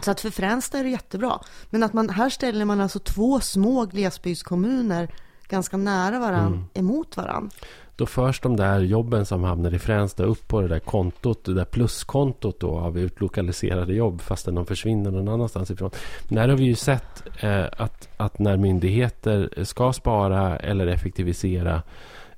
Så 0.00 0.10
att 0.10 0.20
för 0.20 0.30
Fränsta 0.30 0.78
är 0.78 0.84
det 0.84 0.90
jättebra. 0.90 1.40
Men 1.70 1.82
att 1.82 1.92
man, 1.92 2.10
här 2.10 2.30
ställer 2.30 2.64
man 2.64 2.80
alltså 2.80 2.98
två 2.98 3.40
små 3.40 3.84
glesbygdskommuner 3.86 5.14
ganska 5.48 5.76
nära 5.76 6.18
varann 6.18 6.46
Mm. 6.52 6.64
emot 6.74 7.16
varann. 7.16 7.50
Då 8.00 8.06
förs 8.06 8.40
de 8.40 8.56
där 8.56 8.80
jobben 8.80 9.26
som 9.26 9.44
hamnar 9.44 9.74
i 9.74 9.78
Fränsta 9.78 10.22
upp 10.24 10.48
på 10.48 10.60
det 10.60 10.68
där 10.68 10.78
kontot, 10.78 11.44
det 11.44 11.54
där 11.54 11.64
pluskontot 11.64 12.60
då 12.60 12.78
av 12.78 12.98
utlokaliserade 12.98 13.94
jobb 13.94 14.20
fastän 14.20 14.54
de 14.54 14.66
försvinner 14.66 15.10
någon 15.10 15.28
annanstans 15.28 15.70
ifrån. 15.70 15.90
Men 16.28 16.38
här 16.38 16.48
har 16.48 16.56
vi 16.56 16.64
ju 16.64 16.74
sett 16.74 17.22
eh, 17.40 17.64
att, 17.76 18.08
att 18.16 18.38
när 18.38 18.56
myndigheter 18.56 19.64
ska 19.64 19.92
spara 19.92 20.56
eller 20.56 20.86
effektivisera 20.86 21.82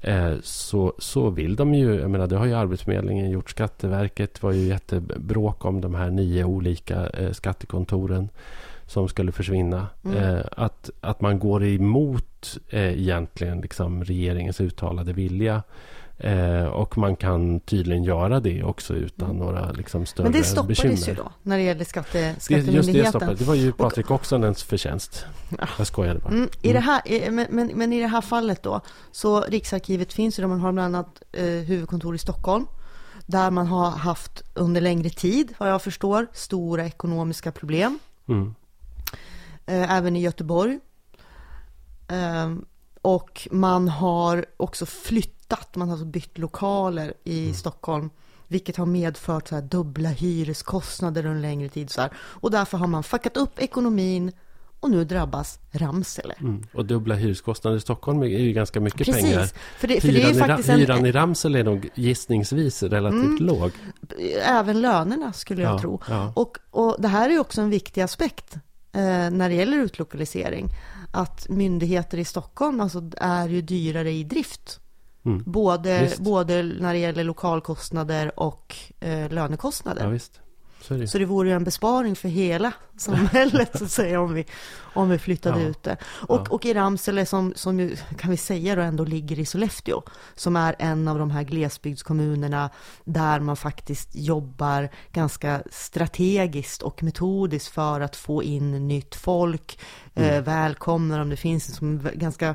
eh, 0.00 0.32
så, 0.42 0.94
så 0.98 1.30
vill 1.30 1.56
de 1.56 1.74
ju, 1.74 2.00
jag 2.00 2.10
menar 2.10 2.26
det 2.26 2.36
har 2.36 2.46
ju 2.46 2.54
Arbetsförmedlingen 2.54 3.30
gjort, 3.30 3.50
Skatteverket 3.50 4.42
var 4.42 4.52
ju 4.52 4.66
jättebråk 4.66 5.64
om 5.64 5.80
de 5.80 5.94
här 5.94 6.10
nio 6.10 6.44
olika 6.44 7.06
eh, 7.06 7.32
skattekontoren 7.32 8.28
som 8.86 9.08
skulle 9.08 9.32
försvinna. 9.32 9.86
Mm. 10.04 10.16
Eh, 10.16 10.44
att, 10.56 10.90
att 11.00 11.20
man 11.20 11.38
går 11.38 11.64
emot 11.64 12.31
eh, 12.68 12.80
egentligen 13.00 13.60
liksom 13.60 14.04
regeringens 14.04 14.60
uttalade 14.60 15.12
vilja. 15.12 15.62
Eh, 16.18 16.64
och 16.64 16.98
man 16.98 17.16
kan 17.16 17.60
tydligen 17.60 18.04
göra 18.04 18.40
det 18.40 18.62
också 18.62 18.94
utan 18.94 19.36
några 19.36 19.72
liksom, 19.72 20.06
större 20.06 20.26
Mm. 20.26 20.32
Men 20.32 20.40
det 20.42 20.46
stoppades 20.48 20.82
bekymmer. 20.82 21.08
ju 21.08 21.14
då 21.14 21.32
när 21.42 21.56
det 21.56 21.62
gäller 21.62 21.84
skatte, 21.84 22.18
Det, 22.18 22.28
just 22.28 22.48
det 22.48 22.54
skattemyndigheten. 22.54 23.10
stoppade. 23.10 23.34
Det 23.34 23.44
var 23.44 23.54
ju 23.54 23.72
Patrik 23.72 24.10
Oxenens 24.10 24.62
förtjänst. 24.62 25.24
Jag 25.78 25.86
skojade 25.86 26.20
bara. 26.20 26.32
Mm, 26.32 26.48
i 26.62 26.72
det 26.72 26.80
här, 26.80 27.02
i- 27.08 27.30
men, 27.30 27.46
men, 27.50 27.66
men 27.74 27.92
i 27.92 28.00
det 28.00 28.06
här 28.06 28.20
fallet 28.20 28.62
då, 28.62 28.80
så 29.12 29.40
Riksarkivet 29.40 30.12
finns 30.12 30.38
ju, 30.38 30.46
man 30.46 30.60
har 30.60 30.72
bland 30.72 30.96
annat 30.96 31.22
eh, 31.32 31.44
huvudkontor 31.44 32.14
i 32.14 32.18
Stockholm, 32.18 32.66
där 33.26 33.50
man 33.50 33.66
har 33.66 33.90
haft 33.90 34.42
under 34.54 34.80
längre 34.80 35.10
tid, 35.10 35.54
vad 35.58 35.70
jag 35.70 35.82
förstår, 35.82 36.26
stora 36.32 36.86
ekonomiska 36.86 37.52
problem. 37.52 37.98
Mm. 38.28 38.54
eh, 39.66 39.92
även 39.96 40.16
i 40.16 40.20
Göteborg. 40.22 40.78
Eh, 42.12 42.52
och 43.02 43.48
man 43.50 43.88
har 43.88 44.44
också 44.56 44.86
flyttat, 44.86 45.76
man 45.76 45.88
har 45.88 45.94
alltså 45.94 46.06
bytt 46.06 46.38
lokaler 46.38 47.14
i 47.24 47.54
Stockholm 47.54 48.10
vilket 48.48 48.76
har 48.76 48.86
medfört 48.86 49.48
så 49.48 49.54
här 49.54 49.62
dubbla 49.62 50.08
hyreskostnader 50.08 51.20
under 51.26 51.34
en 51.36 51.42
längre 51.42 51.68
tid. 51.68 51.90
Så 51.90 52.00
här. 52.00 52.10
Och 52.16 52.50
därför 52.50 52.78
har 52.78 52.86
man 52.86 53.02
fuckat 53.02 53.36
upp 53.36 53.58
ekonomin 53.58 54.32
och 54.80 54.90
nu 54.90 55.04
drabbas 55.04 55.58
Ramsele. 55.70 56.34
Mm. 56.40 56.62
Och 56.74 56.86
dubbla 56.86 57.14
hyreskostnader 57.14 57.76
i 57.76 57.80
Stockholm 57.80 58.22
är 58.22 58.26
ju 58.26 58.52
ganska 58.52 58.80
mycket 58.80 59.06
Precis, 59.06 59.22
pengar. 59.22 59.46
för 59.78 59.88
det, 59.88 60.00
för 60.00 60.08
hyran, 60.08 60.32
det 60.32 60.38
är 60.40 60.48
faktiskt 60.48 60.68
i, 60.68 60.72
en, 60.72 60.78
hyran 60.78 61.06
i 61.06 61.12
Ramsele 61.12 61.58
är 61.58 61.64
nog 61.64 61.88
gissningsvis 61.94 62.82
relativt 62.82 63.24
Mm. 63.24 63.36
låg. 63.46 63.70
även 64.42 64.80
lönerna 64.80 65.32
skulle 65.32 65.62
jag 65.62 65.74
Ja, 65.74 65.78
tro. 65.78 66.00
ja. 66.08 66.32
Och, 66.36 66.58
och 66.70 66.96
det 66.98 67.08
här 67.08 67.30
är 67.30 67.38
också 67.38 67.60
en 67.60 67.70
viktig 67.70 68.00
aspekt 68.00 68.54
eh, 68.92 69.00
när 69.30 69.48
det 69.48 69.54
gäller 69.54 69.76
utlokalisering. 69.78 70.68
Att 71.14 71.48
myndigheter 71.48 72.18
i 72.18 72.24
Stockholm 72.24 72.80
alltså, 72.80 73.10
är 73.16 73.48
ju 73.48 73.62
dyrare 73.62 74.10
i 74.10 74.24
drift. 74.24 74.80
Mm. 75.24 75.42
Både, 75.46 76.02
Visst. 76.02 76.18
både 76.18 76.62
när 76.62 76.92
det 76.92 76.98
gäller 76.98 77.24
lokalkostnader 77.24 78.40
och 78.40 78.76
eh, 79.00 79.30
lönekostnader. 79.30 80.04
Ja, 80.04 80.08
visst. 80.08 80.40
Så 80.82 80.94
det. 80.94 81.08
Så 81.08 81.18
det 81.18 81.24
vore 81.24 81.48
ju 81.48 81.54
en 81.54 81.64
besparing 81.64 82.16
för 82.16 82.28
hela 82.28 82.72
samhället 82.96 83.78
så 83.78 83.84
att 83.84 83.90
säga 83.90 84.20
om 84.20 84.34
vi, 84.34 84.46
om 84.94 85.08
vi 85.10 85.18
flyttade 85.18 85.60
Ja. 85.62 85.66
ut 85.68 85.82
det. 85.82 85.96
Och, 86.04 86.36
Ja. 86.40 86.46
och 86.50 86.66
i 86.66 86.74
Ramsele 86.74 87.26
som, 87.26 87.52
som 87.56 87.80
ju, 87.80 87.96
kan 88.18 88.30
vi 88.30 88.36
säga 88.36 88.76
då 88.76 88.82
ändå 88.82 89.04
ligger 89.04 89.38
i 89.38 89.44
Sollefteå, 89.46 90.02
som 90.34 90.56
är 90.56 90.76
en 90.78 91.08
av 91.08 91.18
de 91.18 91.30
här 91.30 91.42
glesbygdskommunerna 91.42 92.70
där 93.04 93.40
man 93.40 93.56
faktiskt 93.56 94.08
jobbar 94.14 94.88
ganska 95.12 95.62
strategiskt 95.70 96.82
och 96.82 97.02
metodiskt 97.02 97.74
för 97.74 98.00
att 98.00 98.16
få 98.16 98.42
in 98.42 98.88
nytt 98.88 99.14
folk, 99.14 99.78
Mm. 100.14 100.30
eh, 100.30 100.42
välkomnar 100.42 101.20
om 101.20 101.30
det 101.30 101.36
finns 101.36 101.76
som 101.76 102.08
ganska 102.14 102.54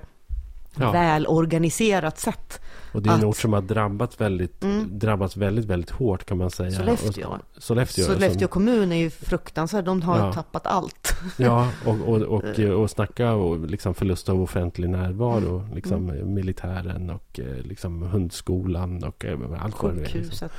Ja. 0.79 0.91
välorganiserat 0.91 2.19
sätt. 2.19 2.61
Och 2.93 3.01
det 3.01 3.09
är 3.09 3.13
en 3.13 3.19
att- 3.19 3.25
ort 3.25 3.37
som 3.37 3.53
har 3.53 3.61
drabbats 3.61 4.21
väldigt, 4.21 4.63
Mm. 4.63 4.99
drabbats 4.99 5.37
väldigt, 5.37 5.65
väldigt 5.65 5.89
hårt 5.89 6.25
kan 6.25 6.37
man 6.37 6.49
säga. 6.51 6.71
Sollefteå. 6.71 7.27
Och, 7.29 7.37
Sollefteå. 7.63 8.05
Sollefteå 8.05 8.39
som- 8.39 8.47
kommun 8.47 8.91
är 8.91 8.95
ju 8.95 9.09
fruktansvärd, 9.09 9.85
de 9.85 10.01
har 10.01 10.17
Ja. 10.19 10.33
tappat 10.33 10.67
allt. 10.67 11.13
Ja, 11.37 11.67
och, 11.85 11.95
och, 12.07 12.21
och, 12.21 12.59
och 12.59 12.89
snacka 12.91 13.31
och 13.33 13.59
liksom 13.59 13.93
förlust 13.95 14.29
av 14.29 14.41
offentlig 14.41 14.89
närvaro. 14.89 15.59
Mm. 15.59 15.73
Liksom 15.75 16.33
militären 16.35 17.09
och 17.09 17.39
eh, 17.39 17.45
liksom 17.63 18.01
hundskolan 18.01 19.03
och 19.03 19.25
eh, 19.25 19.39
allt 19.63 19.83
vad 19.83 19.95
det 19.95 19.99
är. 19.99 20.03
Liksom. 20.03 20.19
sjukhuset. 20.21 20.51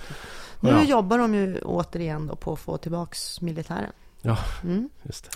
Nu 0.60 0.70
Ja. 0.70 0.84
jobbar 0.84 1.18
de 1.18 1.34
ju 1.34 1.58
återigen 1.58 2.30
på 2.40 2.52
att 2.52 2.58
få 2.58 2.76
tillbaks 2.76 3.40
militären. 3.40 3.92
Ja. 4.22 4.38
Mm. 4.64 4.88
Just 5.02 5.24
det. 5.24 5.30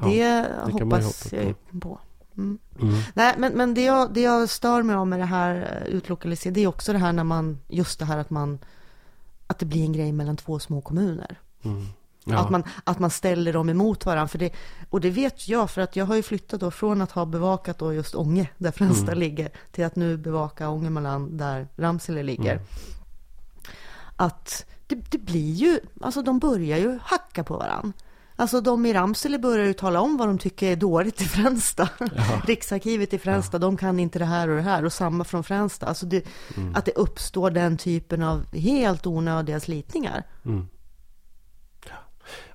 Ja. 0.00 0.06
Det, 0.06 0.48
det 0.66 0.72
hoppas 0.84 1.32
jag 1.32 1.44
ju 1.44 1.54
på. 1.80 1.98
Mm. 2.36 2.58
Mm. 2.80 2.94
Nej, 3.14 3.34
men, 3.38 3.52
men 3.52 3.74
det, 3.74 3.84
jag, 3.84 4.14
det 4.14 4.20
jag 4.20 4.48
stör 4.48 4.82
mig 4.82 4.96
av 4.96 5.06
med 5.06 5.18
det 5.18 5.24
här 5.24 5.82
eh, 5.86 5.94
utlokaliseringen, 5.94 6.54
det 6.54 6.60
är 6.60 6.66
också 6.66 6.92
det 6.92 6.98
här 6.98 7.12
när 7.12 7.24
man, 7.24 7.58
just 7.68 7.98
det 7.98 8.04
här 8.04 8.18
att 8.18 8.30
man, 8.30 8.58
att 9.46 9.58
det 9.58 9.66
blir 9.66 9.82
en 9.82 9.92
grej 9.92 10.12
mellan 10.12 10.36
två 10.36 10.58
små 10.58 10.80
kommuner. 10.80 11.38
Mm. 11.62 11.86
Ja. 12.28 12.38
Att, 12.38 12.50
man, 12.50 12.64
att 12.84 12.98
man 12.98 13.10
ställer 13.10 13.52
dem 13.52 13.68
emot 13.68 14.06
varandra. 14.06 14.28
För 14.28 14.38
det, 14.38 14.52
och 14.90 15.00
det 15.00 15.10
vet 15.10 15.48
jag, 15.48 15.70
för 15.70 15.80
att 15.80 15.96
jag 15.96 16.06
har 16.06 16.16
ju 16.16 16.22
flyttat 16.22 16.60
då 16.60 16.70
från 16.70 17.02
att 17.02 17.10
ha 17.10 17.24
bevakat 17.24 17.78
då 17.78 17.92
just 17.92 18.14
Ånge, 18.14 18.50
där 18.58 18.70
Fränsta 18.70 19.06
Mm. 19.12 19.18
ligger, 19.18 19.50
till 19.72 19.84
att 19.84 19.96
nu 19.96 20.16
bevaka 20.16 20.68
Ångermanland, 20.68 21.38
där 21.38 21.68
Ramsele 21.76 22.22
ligger. 22.22 22.52
Mm. 22.52 22.64
Att 24.16 24.66
det, 24.86 24.94
det 25.10 25.18
blir 25.18 25.52
ju, 25.52 25.80
alltså 26.00 26.22
de 26.22 26.38
börjar 26.38 26.78
ju 26.78 26.98
hacka 27.02 27.44
på 27.44 27.56
varandra. 27.56 27.92
Alltså 28.38 28.60
de 28.60 28.86
i 28.86 28.92
Ramsele 28.92 29.38
börjar 29.38 29.66
ju 29.66 29.72
tala 29.72 30.00
om 30.00 30.16
vad 30.16 30.28
de 30.28 30.38
tycker 30.38 30.72
är 30.72 30.76
dåligt 30.76 31.20
i 31.20 31.24
Fränsta. 31.24 31.88
Ja. 31.98 32.06
Riksarkivet 32.46 33.14
i 33.14 33.18
Fränsta, 33.18 33.58
de 33.58 33.76
kan 33.76 34.00
inte 34.00 34.18
det 34.18 34.24
här 34.24 34.48
och 34.48 34.56
det 34.56 34.62
här. 34.62 34.84
Och 34.84 34.92
samma 34.92 35.24
från 35.24 35.44
Fränsta. 35.44 35.86
Alltså 35.86 36.06
det, 36.06 36.26
Mm. 36.56 36.74
att 36.74 36.84
det 36.84 36.92
uppstår 36.92 37.50
den 37.50 37.76
typen 37.76 38.22
av 38.22 38.56
helt 38.56 39.06
onödiga 39.06 39.60
slitningar. 39.60 40.22
Mm. 40.44 40.68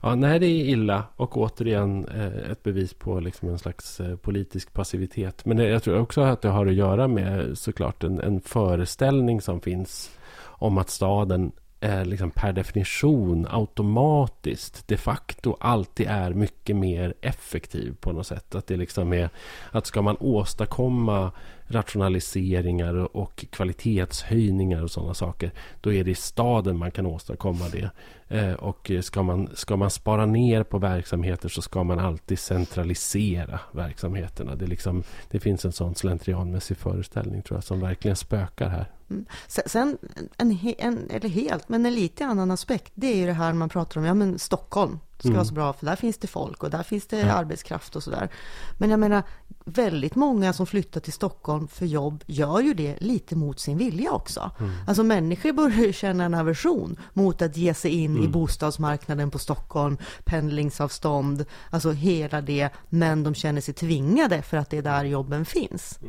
Ja, 0.01 0.15
nej, 0.15 0.39
det 0.39 0.45
är 0.45 0.65
illa 0.65 1.03
och 1.15 1.37
återigen 1.37 2.07
eh, 2.07 2.51
ett 2.51 2.63
bevis 2.63 2.93
på 2.93 3.19
liksom 3.19 3.49
en 3.49 3.59
slags 3.59 3.99
eh, 3.99 4.15
politisk 4.15 4.73
passivitet. 4.73 5.45
Men 5.45 5.57
jag 5.57 5.83
tror 5.83 5.99
också 5.99 6.21
att 6.21 6.41
det 6.41 6.49
har 6.49 6.65
att 6.65 6.73
göra 6.73 7.07
med 7.07 7.57
såklart 7.57 8.03
en, 8.03 8.19
en 8.19 8.41
föreställning 8.41 9.41
som 9.41 9.61
finns 9.61 10.11
om 10.43 10.77
att 10.77 10.89
staden 10.89 11.51
eh, 11.81 12.05
liksom 12.05 12.31
per 12.31 12.53
definition 12.53 13.47
automatiskt 13.49 14.87
de 14.87 14.97
facto 14.97 15.57
alltid 15.59 16.07
är 16.07 16.33
mycket 16.33 16.75
mer 16.75 17.13
effektiv 17.21 17.95
på 17.99 18.11
något 18.11 18.27
sätt. 18.27 18.55
Att 18.55 18.67
det 18.67 18.77
liksom 18.77 19.13
är 19.13 19.29
att 19.71 19.85
ska 19.85 20.01
man 20.01 20.17
åstadkomma 20.19 21.31
rationaliseringar 21.71 23.17
och 23.17 23.45
kvalitetshöjningar 23.49 24.83
och 24.83 24.91
sådana 24.91 25.13
saker. 25.13 25.51
Då 25.81 25.93
är 25.93 26.03
det 26.03 26.11
i 26.11 26.15
staden 26.15 26.77
man 26.77 26.91
kan 26.91 27.05
åstadkomma 27.05 27.65
det. 27.71 27.89
Eh, 28.27 28.53
och 28.53 28.91
ska 29.01 29.23
man, 29.23 29.49
ska 29.53 29.77
man 29.77 29.89
spara 29.89 30.25
ner 30.25 30.63
på 30.63 30.77
verksamheter 30.77 31.49
så 31.49 31.61
ska 31.61 31.83
man 31.83 31.99
alltid 31.99 32.39
centralisera 32.39 33.59
verksamheterna. 33.71 34.55
Det, 34.55 34.67
liksom, 34.67 35.03
det 35.31 35.39
finns 35.39 35.65
en 35.65 35.71
sån 35.71 35.95
slentrianmässig 35.95 36.77
föreställning 36.77 37.41
tror 37.41 37.57
jag 37.57 37.63
som 37.63 37.79
verkligen 37.79 38.15
spökar 38.17 38.69
här. 38.69 38.85
Mm. 39.09 39.25
Sen- 39.47 39.63
Sen, 39.67 39.97
en, 40.37 40.57
en, 40.77 41.09
eller 41.09 41.29
helt, 41.29 41.69
men 41.69 41.85
en 41.85 41.93
lite 41.95 42.25
annan 42.25 42.51
aspekt, 42.51 42.91
det 42.95 43.07
är 43.07 43.15
ju 43.17 43.25
det 43.25 43.33
här 43.33 43.53
man 43.53 43.69
pratar 43.69 43.99
om, 44.01 44.05
ja 44.05 44.13
men 44.13 44.39
Stockholm 44.39 44.99
ska 45.21 45.27
Mm. 45.29 45.37
vara 45.37 45.45
så 45.45 45.53
bra, 45.53 45.73
för 45.73 45.85
där 45.85 45.95
finns 45.95 46.17
det 46.17 46.27
folk 46.27 46.63
och 46.63 46.69
där 46.69 46.83
finns 46.83 47.07
det 47.07 47.19
Ja. 47.19 47.33
arbetskraft 47.33 47.95
och 47.95 48.03
sådär. 48.03 48.29
Men 48.77 48.89
jag 48.89 48.99
menar, 48.99 49.23
väldigt 49.65 50.15
många 50.15 50.53
som 50.53 50.65
flyttar 50.67 51.01
till 51.01 51.13
Stockholm 51.13 51.67
för 51.67 51.85
jobb 51.85 52.23
gör 52.27 52.59
ju 52.59 52.73
det 52.73 52.95
lite 53.01 53.35
mot 53.35 53.59
sin 53.59 53.77
vilja 53.77 54.11
också. 54.11 54.51
Mm. 54.59 54.71
Alltså 54.87 55.03
människor 55.03 55.53
börjar 55.53 55.77
ju 55.85 55.93
känna 55.93 56.23
en 56.23 56.33
aversion 56.33 56.99
mot 57.13 57.41
att 57.41 57.57
ge 57.57 57.73
sig 57.73 57.91
in 57.91 58.15
i 58.15 58.19
Mm. 58.19 58.31
bostadsmarknaden 58.31 59.31
på 59.31 59.39
Stockholm, 59.39 59.97
pendlingsavstånd, 60.25 61.45
alltså 61.69 61.91
hela 61.91 62.41
det, 62.41 62.69
men 62.89 63.23
de 63.23 63.35
känner 63.35 63.61
sig 63.61 63.73
tvingade 63.73 64.41
för 64.41 64.57
att 64.57 64.69
det 64.69 64.77
är 64.77 64.81
där 64.81 65.03
jobben 65.05 65.45
finns. 65.45 65.99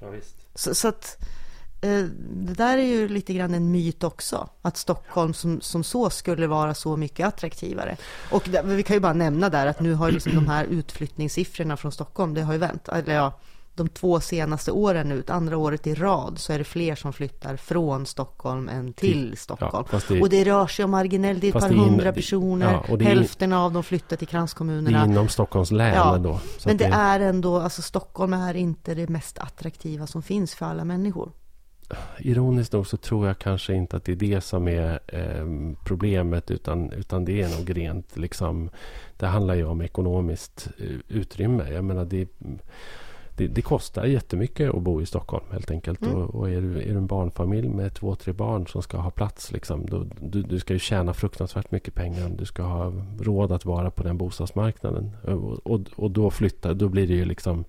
Ja, 0.00 0.10
visst. 0.10 0.36
Så, 0.54 0.74
så 0.74 0.88
att 0.88 1.16
det 1.80 2.54
där 2.54 2.78
är 2.78 2.82
ju 2.82 3.08
lite 3.08 3.34
grann 3.34 3.54
en 3.54 3.70
myt 3.70 4.04
också. 4.04 4.48
Att 4.62 4.76
Stockholm 4.76 5.34
som, 5.34 5.60
som 5.60 5.84
så 5.84 6.10
skulle 6.10 6.46
vara 6.46 6.74
så 6.74 6.96
mycket 6.96 7.26
attraktivare. 7.26 7.96
Och 8.30 8.48
där, 8.52 8.62
vi 8.62 8.82
kan 8.82 8.96
ju 8.96 9.00
bara 9.00 9.12
nämna 9.12 9.48
där 9.48 9.66
att 9.66 9.80
nu 9.80 9.94
har 9.94 10.10
liksom 10.10 10.34
de 10.34 10.46
här 10.48 10.64
utflyttningssiffrorna 10.64 11.76
från 11.76 11.92
Stockholm, 11.92 12.34
det 12.34 12.42
har 12.42 12.52
ju 12.52 12.58
vänt. 12.58 12.88
Eller 12.88 13.14
ja, 13.14 13.32
de 13.74 13.88
två 13.88 14.20
senaste 14.20 14.70
åren 14.72 15.08
nu, 15.08 15.22
andra 15.28 15.56
året 15.56 15.86
i 15.86 15.94
rad, 15.94 16.38
så 16.38 16.52
är 16.52 16.58
det 16.58 16.64
fler 16.64 16.94
som 16.94 17.12
flyttar 17.12 17.56
från 17.56 18.06
Stockholm 18.06 18.68
än 18.68 18.92
till 18.92 19.36
Stockholm. 19.36 19.86
Ja, 19.92 20.00
det- 20.08 20.20
och 20.20 20.28
det 20.28 20.44
rör 20.44 20.66
sig 20.66 20.84
om 20.84 20.90
marginellt, 20.90 21.40
det 21.40 21.46
är 21.46 21.56
ett 21.56 21.62
par 21.62 21.68
det 21.68 21.74
in- 21.74 21.80
hundra 21.80 22.04
det- 22.04 22.12
personer. 22.12 22.72
ja, 22.88 22.96
det 22.96 23.04
in- 23.04 23.08
Hälften 23.10 23.52
av 23.52 23.72
dem 23.72 23.82
flyttar 23.82 24.08
till 24.08 24.18
Det 24.18 24.24
är 24.24 24.26
kranskommunerna. 24.30 25.04
inom 25.04 25.28
Stockholms 25.28 25.70
län 25.70 25.94
Ja, 25.94 26.16
ändå. 26.16 26.40
Men 26.64 26.72
att 26.74 26.78
det 26.78 26.84
är 26.84 27.20
ändå, 27.20 27.58
alltså 27.60 27.82
Stockholm 27.82 28.32
är 28.32 28.54
inte 28.54 28.94
det 28.94 29.08
mest 29.08 29.38
attraktiva 29.38 30.06
som 30.06 30.22
finns 30.22 30.54
för 30.54 30.66
alla 30.66 30.84
människor. 30.84 31.32
Ironiskt 32.18 32.72
nog 32.72 32.86
så 32.86 32.96
tror 32.96 33.26
jag 33.26 33.38
kanske 33.38 33.74
inte 33.74 33.96
att 33.96 34.04
det 34.04 34.12
är 34.12 34.16
det 34.16 34.40
som 34.40 34.68
är 34.68 35.00
eh, 35.06 35.74
problemet 35.84 36.50
utan, 36.50 36.92
utan 36.92 37.24
det 37.24 37.42
är 37.42 37.58
nog 37.58 37.76
rent 37.76 38.16
liksom 38.16 38.70
Det 39.16 39.26
handlar 39.26 39.54
ju 39.54 39.64
om 39.64 39.80
ekonomiskt 39.80 40.68
eh, 40.78 40.96
utrymme. 41.08 41.70
Jag 41.72 41.84
menar 41.84 42.04
det, 42.04 42.28
det, 43.36 43.46
det 43.46 43.62
kostar 43.62 44.04
jättemycket 44.04 44.74
att 44.74 44.82
bo 44.82 45.02
i 45.02 45.06
Stockholm 45.06 45.44
helt 45.52 45.70
enkelt. 45.70 46.02
Mm. 46.02 46.14
Och, 46.14 46.34
och 46.34 46.50
är, 46.50 46.60
du, 46.60 46.82
är 46.82 46.92
du 46.92 46.98
en 46.98 47.06
barnfamilj 47.06 47.68
med 47.68 47.94
två, 47.94 48.14
tre 48.14 48.32
barn 48.32 48.66
som 48.66 48.82
ska 48.82 48.98
ha 48.98 49.10
plats 49.10 49.52
liksom, 49.52 49.86
då, 49.86 50.06
du, 50.20 50.42
du 50.42 50.60
ska 50.60 50.72
ju 50.72 50.78
tjäna 50.78 51.14
fruktansvärt 51.14 51.70
mycket 51.70 51.94
pengar. 51.94 52.28
Du 52.28 52.44
ska 52.44 52.62
ha 52.62 52.92
råd 53.20 53.52
att 53.52 53.64
vara 53.64 53.90
på 53.90 54.02
den 54.02 54.18
bostadsmarknaden. 54.18 55.16
Och, 55.22 55.66
och, 55.66 55.80
och 55.96 56.10
då 56.10 56.30
flytta, 56.30 56.74
då 56.74 56.88
blir 56.88 57.06
det 57.06 57.14
ju 57.14 57.24
liksom 57.24 57.64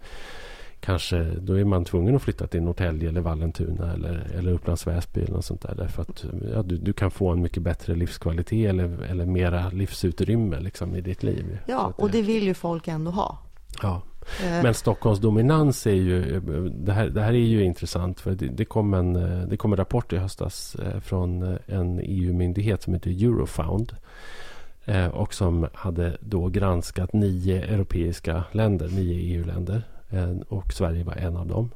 Kanske 0.79 1.23
då 1.23 1.53
är 1.59 1.63
man 1.65 1.85
tvungen 1.85 2.15
att 2.15 2.21
flytta 2.21 2.47
till 2.47 2.61
Norrtälje 2.61 3.09
eller 3.09 3.21
Vallentuna 3.21 3.93
eller, 3.93 4.27
eller 4.37 4.51
Upplands 4.51 4.87
Väsby 4.87 5.21
eller 5.21 5.33
något 5.33 5.45
sånt 5.45 5.61
där. 5.61 5.75
Därför 5.77 6.01
att 6.01 6.25
ja, 6.53 6.61
du, 6.63 6.77
du 6.77 6.93
kan 6.93 7.11
få 7.11 7.29
en 7.31 7.41
mycket 7.41 7.63
bättre 7.63 7.95
livskvalitet 7.95 8.69
eller, 8.69 9.01
eller 9.03 9.25
mera 9.25 9.69
livsutrymme 9.69 10.59
liksom, 10.59 10.95
i 10.95 11.01
ditt 11.01 11.23
liv. 11.23 11.57
Ja, 11.65 11.93
och 11.95 12.11
det 12.11 12.21
vill 12.21 12.43
ju 12.43 12.53
folk 12.53 12.87
ändå 12.87 13.11
ha. 13.11 13.37
Ja. 13.81 14.01
Eh, 14.43 14.63
Men 14.63 14.73
Stockholms 14.73 15.19
dominans 15.19 15.87
är 15.87 15.91
ju... 15.91 16.39
Det 16.69 16.93
här, 16.93 17.09
det 17.09 17.21
här 17.21 17.33
är 17.33 17.37
ju 17.37 17.63
intressant. 17.63 18.19
För 18.19 18.31
det, 18.31 18.47
det, 18.47 18.65
kom 18.65 18.93
en, 18.93 19.13
det 19.49 19.57
kom 19.57 19.73
en 19.73 19.77
rapport 19.77 20.13
i 20.13 20.17
höstas 20.17 20.75
eh, 20.75 20.99
från 20.99 21.57
en 21.65 21.99
EU-myndighet 22.03 22.81
som 22.83 22.93
heter 22.93 23.09
Eurofound. 23.11 23.95
eh, 24.85 25.07
Och 25.07 25.33
som 25.33 25.67
hade 25.73 26.17
då 26.19 26.47
granskat 26.47 27.13
nio 27.13 27.61
europeiska 27.63 28.43
länder, 28.51 28.87
nio 28.89 29.37
EU-länder. 29.37 29.83
Eh, 30.09 30.35
och 30.47 30.73
Sverige 30.73 31.03
var 31.03 31.13
en 31.13 31.37
av 31.37 31.47
dem. 31.47 31.71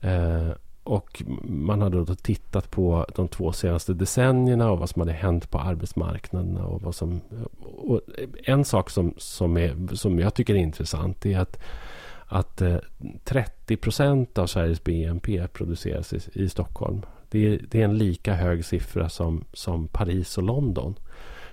Eh, 0.00 0.50
och 0.84 1.22
man 1.42 1.82
hade 1.82 2.04
då 2.04 2.14
tittat 2.14 2.70
på 2.70 3.06
de 3.14 3.28
två 3.28 3.52
senaste 3.52 3.94
decennierna 3.94 4.70
och 4.70 4.78
vad 4.78 4.90
som 4.90 5.00
hade 5.00 5.12
hänt 5.12 5.50
på 5.50 5.58
arbetsmarknaden. 5.58 6.56
Och 6.56 6.82
vad 6.82 6.94
som, 6.94 7.12
eh, 7.12 7.66
och 7.66 8.00
en 8.44 8.64
sak 8.64 8.90
som, 8.90 9.14
som, 9.16 9.56
är, 9.56 9.94
som 9.96 10.18
jag 10.18 10.34
tycker 10.34 10.54
är 10.54 10.58
intressant 10.58 11.26
är 11.26 11.38
att, 11.38 11.62
att 12.26 12.62
30 13.24 13.76
procent 13.76 14.38
av 14.38 14.46
Sveriges 14.46 14.84
BNP 14.84 15.48
produceras 15.48 16.12
i, 16.12 16.20
i 16.32 16.48
Stockholm. 16.48 17.02
Det 17.30 17.46
är, 17.46 17.60
det 17.70 17.80
är 17.80 17.84
en 17.84 17.98
lika 17.98 18.34
hög 18.34 18.64
siffra 18.64 19.08
som, 19.08 19.44
som 19.52 19.88
Paris 19.88 20.38
och 20.38 20.44
London. 20.44 20.94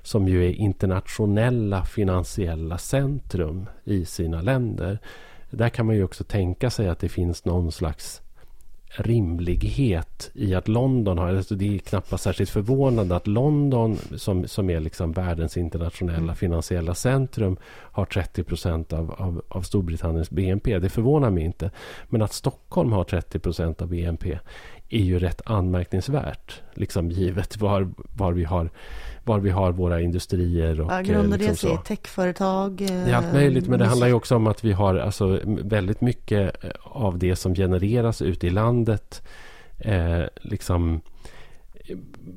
Som 0.01 0.27
ju 0.27 0.45
är 0.45 0.51
internationella 0.51 1.85
finansiella 1.85 2.77
centrum 2.77 3.65
i 3.83 4.05
sina 4.05 4.41
länder. 4.41 4.99
Där 5.49 5.69
kan 5.69 5.85
man 5.85 5.95
ju 5.95 6.03
också 6.03 6.23
tänka 6.23 6.69
sig 6.69 6.89
att 6.89 6.99
det 6.99 7.09
finns 7.09 7.45
någon 7.45 7.71
slags 7.71 8.21
rimlighet 8.91 10.31
i 10.33 10.55
att 10.55 10.67
London 10.67 11.17
har... 11.17 11.35
Alltså 11.35 11.55
det 11.55 11.75
är 11.75 11.79
knappast 11.79 12.23
särskilt 12.23 12.49
förvånande 12.49 13.15
att 13.15 13.27
London 13.27 13.97
som, 14.15 14.47
som 14.47 14.69
är 14.69 14.79
liksom 14.79 15.11
världens 15.11 15.57
internationella 15.57 16.17
mm. 16.17 16.35
finansiella 16.35 16.93
centrum 16.93 17.57
har 17.65 18.05
30 18.05 18.43
procent 18.43 18.93
av, 18.93 19.11
av, 19.11 19.41
av 19.47 19.61
Storbritanniens 19.61 20.29
BNP. 20.29 20.79
Det 20.79 20.89
förvånar 20.89 21.29
mig 21.29 21.43
inte. 21.43 21.71
Men 22.09 22.21
att 22.21 22.33
Stockholm 22.33 22.91
har 22.91 23.03
30 23.03 23.39
procent 23.39 23.81
av 23.81 23.87
BNP 23.87 24.39
är 24.89 25.01
ju 25.01 25.19
rätt 25.19 25.41
anmärkningsvärt. 25.45 26.61
Liksom 26.73 27.11
givet 27.11 27.57
var, 27.57 27.89
var, 28.17 28.31
vi, 28.31 28.43
har, 28.43 28.69
var 29.23 29.39
vi 29.39 29.49
har 29.49 29.71
våra 29.71 30.01
industrier. 30.01 30.81
Och, 30.81 30.91
ja, 30.91 31.01
grundar 31.01 31.37
det 31.37 31.47
liksom 31.47 31.69
sig 31.69 31.73
i 31.73 31.85
techföretag? 31.85 32.75
Det 32.75 32.93
är 32.93 33.13
allt 33.13 33.33
möjligt. 33.33 33.67
Men 33.67 33.79
det 33.79 33.85
handlar 33.85 34.07
ju 34.07 34.13
också 34.13 34.35
om 34.35 34.47
att 34.47 34.63
vi 34.63 34.71
har 34.71 34.95
alltså, 34.95 35.39
väldigt 35.45 36.01
mycket 36.01 36.63
eh, 36.63 36.69
av 36.83 37.17
det 37.17 37.35
som 37.35 37.55
genereras 37.55 38.21
ute 38.21 38.47
i 38.47 38.49
landet. 38.49 39.21
Eh, 39.77 40.23
liksom 40.35 41.01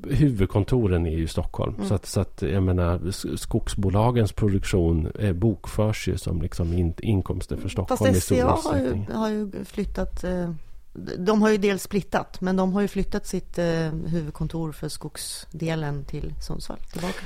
huvudkontoren 0.09 1.07
är 1.07 1.17
ju 1.17 1.27
Stockholm. 1.27 1.75
Mm. 1.75 1.89
Så, 1.89 1.95
att, 1.95 2.07
så 2.07 2.21
att 2.21 2.43
jag 2.43 2.63
menar 2.63 3.11
skogsbolagens 3.37 4.33
produktion 4.33 5.13
eh, 5.19 5.33
bokförs 5.33 6.09
ju 6.09 6.19
som 6.19 6.43
liksom 6.43 6.73
in, 6.73 6.95
inkomster 6.99 7.57
för 7.57 7.69
Stockholm 7.69 8.15
Fast 8.15 8.27
SCA 8.27 8.47
har 8.47 8.79
ju, 8.79 9.05
har 9.15 9.29
ju 9.29 9.65
flyttat 9.65 10.25
eh 10.25 10.51
de 11.19 11.43
har 11.43 11.51
ju 11.51 11.57
dels 11.57 11.83
splittat, 11.83 12.41
men 12.41 12.57
de 12.57 12.73
har 12.73 12.81
ju 12.81 12.89
flyttat 12.89 13.27
sitt 13.27 13.59
eh, 13.59 13.67
huvudkontor 14.07 14.73
för 14.73 14.89
skogsdelen 14.89 16.05
till 16.05 16.35
Sundsvall 16.41 16.79
tillbaka. 16.93 17.21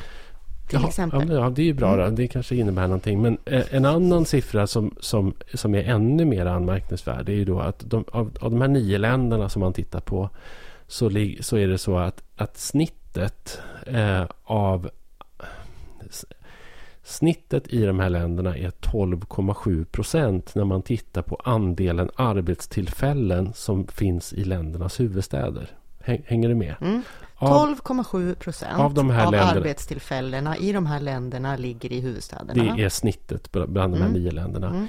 Till 0.68 0.78
Jaha, 0.78 0.88
exempel. 0.88 1.30
Ja, 1.30 1.50
det 1.50 1.62
är 1.62 1.66
ju 1.66 1.74
bra. 1.74 1.94
Mm. 1.94 2.14
Det 2.14 2.28
kanske 2.28 2.56
innebär 2.56 2.82
någonting. 2.82 3.22
Men 3.22 3.38
eh, 3.44 3.64
en 3.70 3.84
annan 3.84 4.24
siffra 4.24 4.66
som, 4.66 4.96
som, 5.00 5.34
som 5.54 5.74
är 5.74 5.82
ännu 5.82 6.24
mer 6.24 6.46
anmärkningsvärd 6.46 7.28
är 7.28 7.32
ju 7.32 7.44
då 7.44 7.60
att 7.60 7.90
de, 7.90 8.04
av, 8.12 8.36
av 8.40 8.50
de 8.50 8.60
här 8.60 8.68
nio 8.68 8.98
länderna 8.98 9.48
som 9.48 9.60
man 9.60 9.72
tittar 9.72 10.00
på 10.00 10.30
så, 10.86 11.10
så 11.40 11.56
är 11.56 11.68
det 11.68 11.78
så 11.78 11.98
att, 11.98 12.22
att 12.36 12.58
snittet 12.58 13.60
eh, 13.86 14.24
av 14.44 14.90
Snittet 17.06 17.68
i 17.68 17.84
de 17.84 18.00
här 18.00 18.10
länderna 18.10 18.56
är 18.56 18.70
12,7 18.70 19.84
procent 19.84 20.54
när 20.54 20.64
man 20.64 20.82
tittar 20.82 21.22
på 21.22 21.40
andelen 21.44 22.10
arbetstillfällen 22.16 23.52
som 23.54 23.86
finns 23.86 24.32
i 24.32 24.44
ländernas 24.44 25.00
huvudstäder. 25.00 25.70
Hänger 26.00 26.48
du 26.48 26.54
med? 26.54 26.74
Mm. 26.80 27.02
12,7 27.38 28.34
procent 28.34 28.80
av, 28.80 28.94
de 28.94 29.10
här 29.10 29.26
av 29.26 29.32
länderna, 29.32 29.60
arbetstillfällena 29.60 30.56
i 30.56 30.72
de 30.72 30.86
här 30.86 31.00
länderna 31.00 31.56
ligger 31.56 31.92
i 31.92 32.00
huvudstäderna. 32.00 32.74
Det 32.76 32.82
är 32.82 32.88
snittet 32.88 33.52
bland 33.52 33.94
de 33.94 34.00
här 34.00 34.08
mm. 34.08 34.12
nio 34.12 34.30
länderna. 34.30 34.68
Mm. 34.68 34.86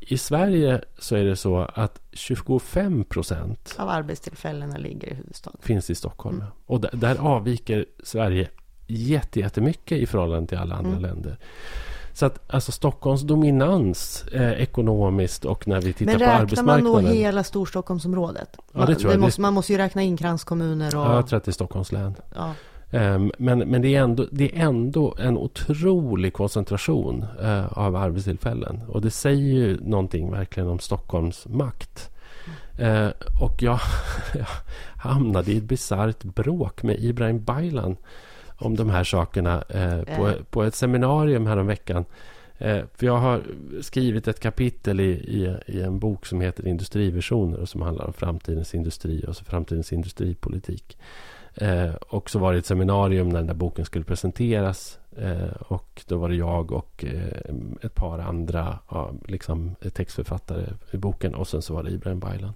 I 0.00 0.18
Sverige 0.18 0.80
så 0.98 1.16
är 1.16 1.24
det 1.24 1.36
så 1.36 1.58
att 1.74 2.00
25 2.12 3.04
procent 3.04 3.74
av 3.78 3.88
arbetstillfällena 3.88 4.78
ligger 4.78 5.08
i 5.08 5.14
huvudstaden. 5.14 5.60
Finns 5.62 5.90
i 5.90 5.94
Stockholm. 5.94 6.36
Mm. 6.36 6.48
Och 6.66 6.80
där, 6.80 6.90
där 6.92 7.16
avviker 7.16 7.86
Sverige 8.02 8.48
jättemycket 8.90 9.98
i 9.98 10.06
förhållande 10.06 10.48
till 10.48 10.58
alla 10.58 10.74
andra 10.74 10.90
mm. 10.90 11.02
länder. 11.02 11.38
Så 12.12 12.26
att 12.26 12.40
alltså 12.54 12.72
Stockholms 12.72 13.22
dominans 13.22 14.24
eh, 14.32 14.52
ekonomiskt 14.52 15.44
och 15.44 15.68
när 15.68 15.80
vi 15.80 15.92
tittar 15.92 16.18
på 16.18 16.24
arbetsmarknaden. 16.24 16.66
Men 16.66 16.76
räknar 16.76 17.02
man 17.02 17.04
då 17.04 17.10
hela 17.10 17.44
Storstockholmsområdet? 17.44 18.56
Ja, 18.72 18.86
det 18.86 18.94
tror 18.94 19.10
jag. 19.10 19.20
Det 19.20 19.22
måste, 19.22 19.40
man 19.40 19.54
måste 19.54 19.72
ju 19.72 19.78
räkna 19.78 20.02
in 20.02 20.16
kranskommuner 20.16 20.96
och... 20.96 21.06
Ja, 21.06 21.14
jag 21.14 21.26
tror 21.26 21.36
att 21.36 21.44
det 21.44 21.50
är 21.50 21.52
Stockholms 21.52 21.92
län. 21.92 22.14
Ja. 22.34 22.54
Um, 22.92 23.32
men 23.38 23.58
men 23.58 23.82
det, 23.82 23.94
är 23.94 24.02
ändå, 24.02 24.26
det 24.32 24.56
är 24.56 24.64
ändå 24.64 25.14
en 25.18 25.38
otrolig 25.38 26.32
koncentration 26.32 27.24
uh, 27.42 27.78
av 27.78 27.96
arbetstillfällen. 27.96 28.80
Och 28.88 29.00
det 29.00 29.10
säger 29.10 29.54
ju 29.54 29.80
någonting 29.80 30.30
verkligen 30.30 30.68
om 30.68 30.78
Stockholms 30.78 31.46
makt. 31.48 32.10
Uh, 32.80 33.08
och 33.42 33.62
jag, 33.62 33.80
jag 34.34 34.46
hamnade 34.96 35.52
i 35.52 35.56
ett 35.56 35.64
bisarrt 35.64 36.22
bråk 36.22 36.82
med 36.82 37.04
Ibrahim 37.04 37.44
Baylan 37.44 37.96
om 38.60 38.76
de 38.76 38.90
här 38.90 39.04
sakerna 39.04 39.62
eh, 39.68 40.16
på, 40.16 40.32
på 40.50 40.62
ett 40.62 40.74
seminarium 40.74 41.46
häromveckan. 41.46 42.04
Eh, 42.58 42.80
för 42.94 43.06
jag 43.06 43.16
har 43.16 43.42
skrivit 43.80 44.28
ett 44.28 44.40
kapitel 44.40 45.00
i, 45.00 45.10
i, 45.10 45.56
i, 45.66 45.82
en 45.82 45.98
bok 45.98 46.26
som 46.26 46.40
heter 46.40 46.66
Industrivisioner 46.66 47.58
och 47.58 47.68
som 47.68 47.82
handlar 47.82 48.06
om 48.06 48.12
framtidens 48.12 48.74
industri 48.74 49.24
och 49.28 49.36
så 49.36 49.44
framtidens 49.44 49.92
industripolitik. 49.92 50.98
Eh, 51.54 51.94
och 51.94 52.30
så 52.30 52.38
var 52.38 52.52
det 52.52 52.58
ett 52.58 52.66
seminarium 52.66 53.28
när 53.28 53.38
den 53.38 53.46
där 53.46 53.54
boken 53.54 53.84
skulle 53.84 54.04
presenteras. 54.04 54.98
Eh, 55.16 55.52
och 55.68 56.02
då 56.06 56.18
var 56.18 56.28
det 56.28 56.34
jag 56.34 56.72
och 56.72 57.04
eh, 57.04 57.54
ett 57.82 57.94
par 57.94 58.18
andra 58.18 58.78
liksom 59.28 59.74
textförfattare 59.92 60.66
i 60.90 60.96
boken. 60.96 61.34
Och 61.34 61.48
sen 61.48 61.62
så 61.62 61.74
var 61.74 61.82
det 61.82 61.90
Ibrahim 61.90 62.20
Baylan. 62.20 62.52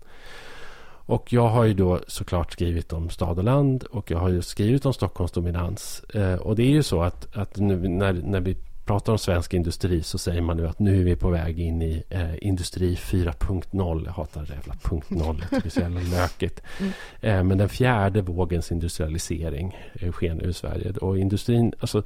Och 1.07 1.33
jag 1.33 1.49
har 1.49 1.65
ju 1.65 1.75
då 1.75 2.01
såklart 2.07 2.53
skrivit 2.53 2.93
om 2.93 3.11
stad 3.11 3.39
och 3.39 3.45
land 3.45 3.83
och 3.83 4.11
jag 4.11 4.19
har 4.19 4.29
ju 4.29 4.43
skrivit 4.43 4.87
om 4.87 4.93
Stockholms 4.93 5.33
dominans. 5.33 6.05
Eh, 6.15 6.35
och 6.35 6.57
det 6.57 6.63
är 6.63 6.71
ju 6.71 6.83
så 6.83 7.03
att, 7.03 7.37
att 7.37 7.57
nu 7.57 7.89
när, 7.89 8.13
när 8.13 8.41
vi 8.41 8.57
pratar 8.85 9.13
om 9.13 9.19
svensk 9.19 9.55
industri 9.55 10.03
så 10.03 10.19
säger 10.19 10.41
man 10.41 10.57
nu 10.57 10.69
att 10.69 10.79
nu 10.79 11.01
är 11.01 11.05
vi 11.05 11.17
på 11.17 11.31
väg 11.31 11.61
in 11.61 11.83
i 11.83 12.03
eh, 12.11 12.47
industri 12.47 12.95
4.0. 12.95 14.03
Jag 14.05 14.13
hatar 14.13 14.47
det 14.47 14.55
jävla 14.55 14.75
punkt 14.83 15.11
0. 15.11 15.37
Jag 15.41 15.51
tycker 15.51 15.63
det 15.63 15.69
är 15.69 15.71
så 15.71 15.81
jävla 15.81 16.01
lökigt. 16.01 16.63
Mm. 16.81 16.93
Eh, 17.21 17.45
men 17.45 17.59
den 17.59 17.69
fjärde 17.69 18.23
vågens 18.23 18.73
industrialisering 18.73 19.77
eh, 19.93 20.13
sker 20.13 20.35
nu 20.35 20.49
i 20.49 20.53
Sverige. 20.53 20.93
Och 20.93 21.19
industrin, 21.19 21.73
alltså 21.81 22.03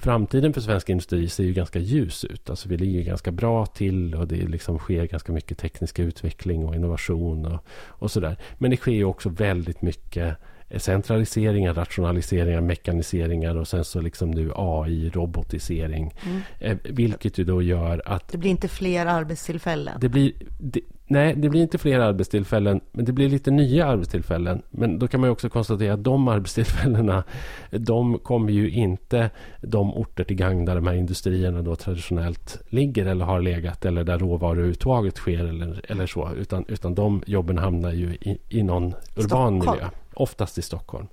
framtiden 0.00 0.52
för 0.52 0.60
svensk 0.60 0.88
industri 0.88 1.28
ser 1.28 1.44
ju 1.44 1.52
ganska 1.52 1.78
ljus 1.78 2.24
ut. 2.24 2.50
Alltså 2.50 2.68
vi 2.68 2.76
ligger 2.76 3.02
ganska 3.02 3.30
bra 3.30 3.66
till 3.66 4.14
och 4.14 4.28
det 4.28 4.36
liksom 4.36 4.78
sker 4.78 5.06
ganska 5.06 5.32
mycket 5.32 5.58
teknisk 5.58 5.98
utveckling 5.98 6.64
och 6.64 6.74
innovation 6.74 7.46
och, 7.46 7.66
och 7.86 8.10
sådär. 8.10 8.36
Men 8.58 8.70
det 8.70 8.76
sker 8.76 8.92
ju 8.92 9.04
också 9.04 9.28
väldigt 9.28 9.82
mycket 9.82 10.36
centraliseringar, 10.76 11.74
rationaliseringar, 11.74 12.60
mekaniseringar 12.60 13.56
och 13.56 13.68
sen 13.68 13.84
så 13.84 14.00
liksom 14.00 14.30
nu 14.30 14.52
AI, 14.54 15.10
robotisering. 15.10 16.14
Mm. 16.26 16.40
Eh, 16.58 16.76
vilket 16.84 17.38
ju 17.38 17.44
då 17.44 17.62
gör 17.62 18.02
att... 18.04 18.28
Det 18.28 18.38
blir 18.38 18.50
inte 18.50 18.68
fler 18.68 19.06
arbetstillfällen. 19.06 20.00
Det 20.00 20.08
blir, 20.08 20.32
det, 20.58 20.80
nej, 21.10 21.34
det 21.36 21.48
blir 21.48 21.62
inte 21.62 21.78
fler 21.78 22.00
arbetstillfällen, 22.00 22.80
men 22.92 23.04
det 23.04 23.12
blir 23.12 23.28
lite 23.28 23.50
nya 23.50 23.86
arbetstillfällen. 23.86 24.62
Men 24.70 24.98
då 24.98 25.08
kan 25.08 25.20
man 25.20 25.28
ju 25.28 25.32
också 25.32 25.48
konstatera 25.48 25.94
att 25.94 26.04
de 26.04 26.28
arbetstillfällena, 26.38 27.24
de 27.70 28.18
kommer 28.18 28.52
ju 28.52 28.70
inte 28.70 29.30
de 29.60 29.94
orter 29.94 30.24
till 30.24 30.36
gang 30.36 30.64
där 30.64 30.74
de 30.74 30.86
här 30.86 30.94
industrierna 30.94 31.62
då 31.62 31.76
traditionellt 31.76 32.58
ligger 32.68 33.06
eller 33.06 33.24
har 33.24 33.40
legat 33.40 33.84
eller 33.84 34.04
där 34.04 34.18
råvaruuttaget 34.18 35.16
sker 35.16 35.44
eller, 35.44 35.80
eller 35.88 36.06
så. 36.06 36.30
Utan, 36.36 36.64
utan 36.68 36.94
de 36.94 37.22
jobben 37.26 37.58
hamnar 37.58 37.92
ju 37.92 38.06
i, 38.06 38.38
i 38.48 38.62
någon 38.62 38.84
urban 38.84 39.24
Stockholm. 39.24 39.58
miljö 39.58 39.88
oftast 40.14 40.58
i 40.58 40.62
Stockholm. 40.62 41.06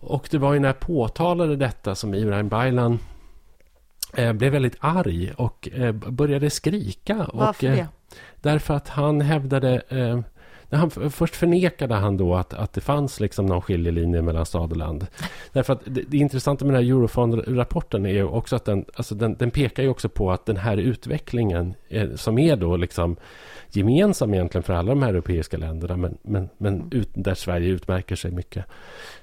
Och 0.00 0.28
det 0.30 0.38
var 0.38 0.52
ju 0.52 0.60
när 0.60 0.68
jag 0.68 0.80
påtalade 0.80 1.56
detta 1.56 1.94
som 1.94 2.14
Ibrahim 2.14 2.48
Baylan 2.48 2.98
blev 4.12 4.52
väldigt 4.52 4.76
arg 4.80 5.32
och 5.36 5.68
eh, 5.72 5.92
började 5.92 6.50
skrika. 6.50 7.26
Varför 7.32 7.66
och, 7.66 7.72
eh, 7.72 7.76
det? 7.76 7.88
Därför 8.40 8.74
att 8.74 8.88
han 8.88 9.20
hävdade 9.20 9.82
eh, 9.88 10.20
han, 10.72 10.90
först 10.90 11.36
förnekade 11.36 11.94
han 11.94 12.16
då 12.16 12.34
att, 12.34 12.54
att 12.54 12.72
det 12.72 12.80
fanns 12.80 13.20
liksom 13.20 13.46
någon 13.46 13.62
skiljelinje 13.62 14.22
mellan 14.22 14.46
stad 14.46 14.70
och 14.70 14.76
land. 14.76 15.06
Därför 15.52 15.72
att 15.72 15.80
det, 15.84 16.02
det 16.08 16.16
intressanta 16.16 16.64
med 16.64 16.74
den 16.74 16.84
här 16.84 16.90
Eurofond-rapporten 16.90 18.06
är 18.06 18.10
ju 18.10 18.24
också 18.24 18.56
att 18.56 18.64
den, 18.64 18.84
alltså 18.94 19.14
den, 19.14 19.34
den, 19.34 19.50
pekar 19.50 19.82
ju 19.82 19.88
också 19.88 20.08
på 20.08 20.32
att 20.32 20.46
den 20.46 20.56
här 20.56 20.76
utvecklingen 20.76 21.74
som 22.14 22.38
är 22.38 22.56
då 22.56 22.76
liksom 22.76 23.16
gemensam 23.72 24.34
egentligen 24.34 24.62
för 24.62 24.72
alla 24.72 24.88
de 24.88 25.02
här 25.02 25.10
europeiska 25.10 25.56
länderna 25.56 25.96
men, 25.96 26.18
men, 26.22 26.48
men 26.58 26.74
mm. 26.74 26.88
ut, 26.92 27.08
där 27.14 27.34
Sverige 27.34 27.68
utmärker 27.68 28.16
sig 28.16 28.30
mycket 28.30 28.64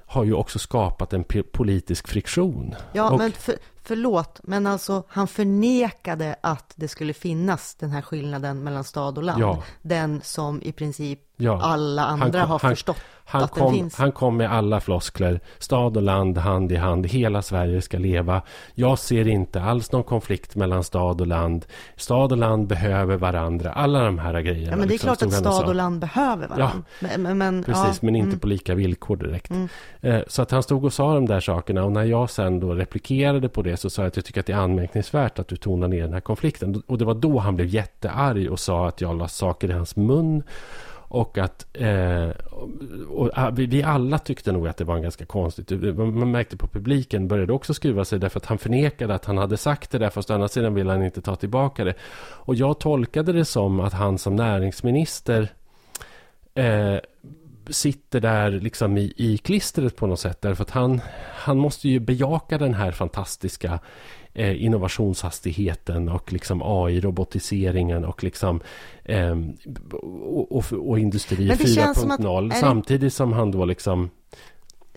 har 0.05 0.23
ju 0.23 0.33
också 0.33 0.59
skapat 0.59 1.13
en 1.13 1.23
politisk 1.51 2.07
friktion. 2.07 2.75
Ja, 2.93 3.09
och, 3.09 3.17
men 3.17 3.31
för, 3.31 3.55
förlåt, 3.87 4.39
men 4.43 4.67
alltså 4.67 5.03
han 5.07 5.27
förnekade 5.27 6.35
att 6.41 6.73
det 6.75 6.87
skulle 6.87 7.13
finnas 7.13 7.75
den 7.75 7.89
här 7.89 8.01
skillnaden 8.01 8.63
mellan 8.63 8.83
stad 8.83 9.17
och 9.17 9.23
land. 9.23 9.41
Ja. 9.41 9.63
Den 9.81 10.21
som 10.21 10.61
i 10.61 10.71
princip 10.71 11.19
ja. 11.37 11.61
alla 11.61 12.05
andra 12.05 12.39
han, 12.39 12.49
har 12.49 12.59
han, 12.59 12.71
förstått 12.71 12.97
han 13.29 13.43
att 13.43 13.51
kom, 13.51 13.63
den 13.63 13.73
finns. 13.73 13.95
Han 13.95 14.11
kom 14.11 14.37
med 14.37 14.51
alla 14.51 14.79
floskler. 14.79 15.39
Stad 15.59 15.97
och 15.97 16.03
land, 16.03 16.37
hand 16.37 16.71
i 16.71 16.75
hand. 16.75 17.05
Hela 17.05 17.41
Sverige 17.41 17.81
ska 17.81 17.97
leva. 17.97 18.41
Jag 18.73 18.99
ser 18.99 19.27
inte 19.27 19.61
alls 19.61 19.91
någon 19.91 20.03
konflikt 20.03 20.55
mellan 20.55 20.83
stad 20.83 21.21
och 21.21 21.27
land. 21.27 21.65
Stad 21.95 22.31
och 22.31 22.37
land 22.37 22.67
behöver 22.67 23.17
varandra. 23.17 23.71
Alla 23.71 24.03
de 24.03 24.19
här 24.19 24.41
grejerna. 24.41 24.71
Ja, 24.71 24.77
men 24.77 24.79
det 24.79 24.91
är 24.91 24.93
liksom, 24.93 25.15
klart 25.15 25.23
att 25.23 25.33
stad 25.33 25.67
och 25.67 25.75
land 25.75 25.99
behöver 25.99 26.47
varandra. 26.47 26.83
Ja, 26.99 27.07
men, 27.17 27.37
men, 27.37 27.63
precis, 27.63 27.85
ja, 27.85 27.93
men 28.01 28.15
inte 28.15 28.27
mm. 28.27 28.39
på 28.39 28.47
lika 28.47 28.75
villkor 28.75 29.15
direkt. 29.15 29.49
Mm. 29.49 29.67
Eh, 30.01 30.21
så 30.27 30.41
att 30.41 30.51
han 30.51 30.63
stod 30.63 30.85
och 30.85 30.93
sa 30.93 31.13
de 31.13 31.25
där 31.25 31.39
sakerna. 31.39 31.83
Och 31.83 31.91
när 31.91 32.03
jag 32.03 32.29
sen 32.29 32.59
då 32.59 32.73
replikerade 32.73 33.49
på 33.49 33.61
det 33.61 33.77
så 33.77 33.89
sa 33.89 34.01
jag 34.01 34.07
att 34.07 34.15
jag 34.15 34.25
tycker 34.25 34.39
att 34.39 34.45
det 34.45 34.53
är 34.53 34.57
anmärkningsvärt 34.57 35.39
att 35.39 35.47
du 35.47 35.55
tonar 35.55 35.87
ner 35.87 36.01
den 36.01 36.13
här 36.13 36.21
konflikten. 36.21 36.83
Och 36.87 36.97
det 36.97 37.05
var 37.05 37.15
då 37.15 37.39
han 37.39 37.55
blev 37.55 37.67
jättearg 37.67 38.51
och 38.51 38.59
sa 38.59 38.87
att 38.87 39.01
jag 39.01 39.17
la 39.17 39.27
saker 39.27 39.69
i 39.69 39.73
hans 39.73 39.95
mun 39.95 40.43
och 41.09 41.37
att 41.37 41.65
eh, 41.73 42.29
och, 43.09 43.29
ah, 43.33 43.47
och, 43.47 43.59
vi 43.59 43.83
alla 43.83 44.19
tyckte 44.19 44.51
nog 44.51 44.67
att 44.67 44.77
det 44.77 44.83
var 44.83 44.95
en 44.95 45.01
ganska 45.01 45.25
konstigt. 45.25 45.71
Eh, 45.71 45.77
man 45.93 46.31
märkte 46.31 46.57
på 46.57 46.67
publiken 46.67 47.27
började 47.27 47.53
också 47.53 47.73
skruva 47.73 48.05
sig 48.05 48.19
därför 48.19 48.39
att 48.39 48.45
han 48.45 48.57
förnekade 48.57 49.15
att 49.15 49.25
han 49.25 49.37
hade 49.37 49.57
sagt 49.57 49.91
det 49.91 49.97
där 49.97 50.09
fast 50.09 50.29
å 50.29 50.33
andra 50.33 50.47
sidan 50.47 50.73
ville 50.73 50.91
han 50.91 51.03
inte 51.03 51.21
ta 51.21 51.35
tillbaka 51.35 51.83
det. 51.83 51.93
Och 52.19 52.55
jag 52.55 52.79
tolkade 52.79 53.33
det 53.33 53.45
som 53.45 53.79
att 53.79 53.93
han 53.93 54.17
som 54.17 54.35
näringsminister 54.35 55.49
eh, 56.53 56.97
sitter 57.69 58.19
där 58.19 58.51
liksom 58.51 58.97
i, 58.97 59.13
i 59.17 59.37
klistret 59.37 59.95
på 59.95 60.07
något 60.07 60.19
sätt. 60.19 60.41
Därför 60.41 60.63
att 60.63 60.71
han, 60.71 61.01
han 61.33 61.57
måste 61.57 61.89
ju 61.89 61.99
bejaka 61.99 62.57
den 62.57 62.73
här 62.73 62.91
fantastiska 62.91 63.79
eh, 64.37 64.63
innovationshastigheten 64.63 66.09
och 66.09 66.33
liksom 66.33 66.61
AI-robotiseringen 66.61 68.05
och 68.05 68.23
liksom 68.23 68.59
eh, 69.03 69.37
och, 69.91 70.51
och, 70.51 70.73
och 70.73 70.99
industri 70.99 71.49
4.0 71.49 72.51
samtidigt 72.51 73.13
som 73.13 73.33
han 73.33 73.51
då 73.51 73.65
liksom 73.65 74.09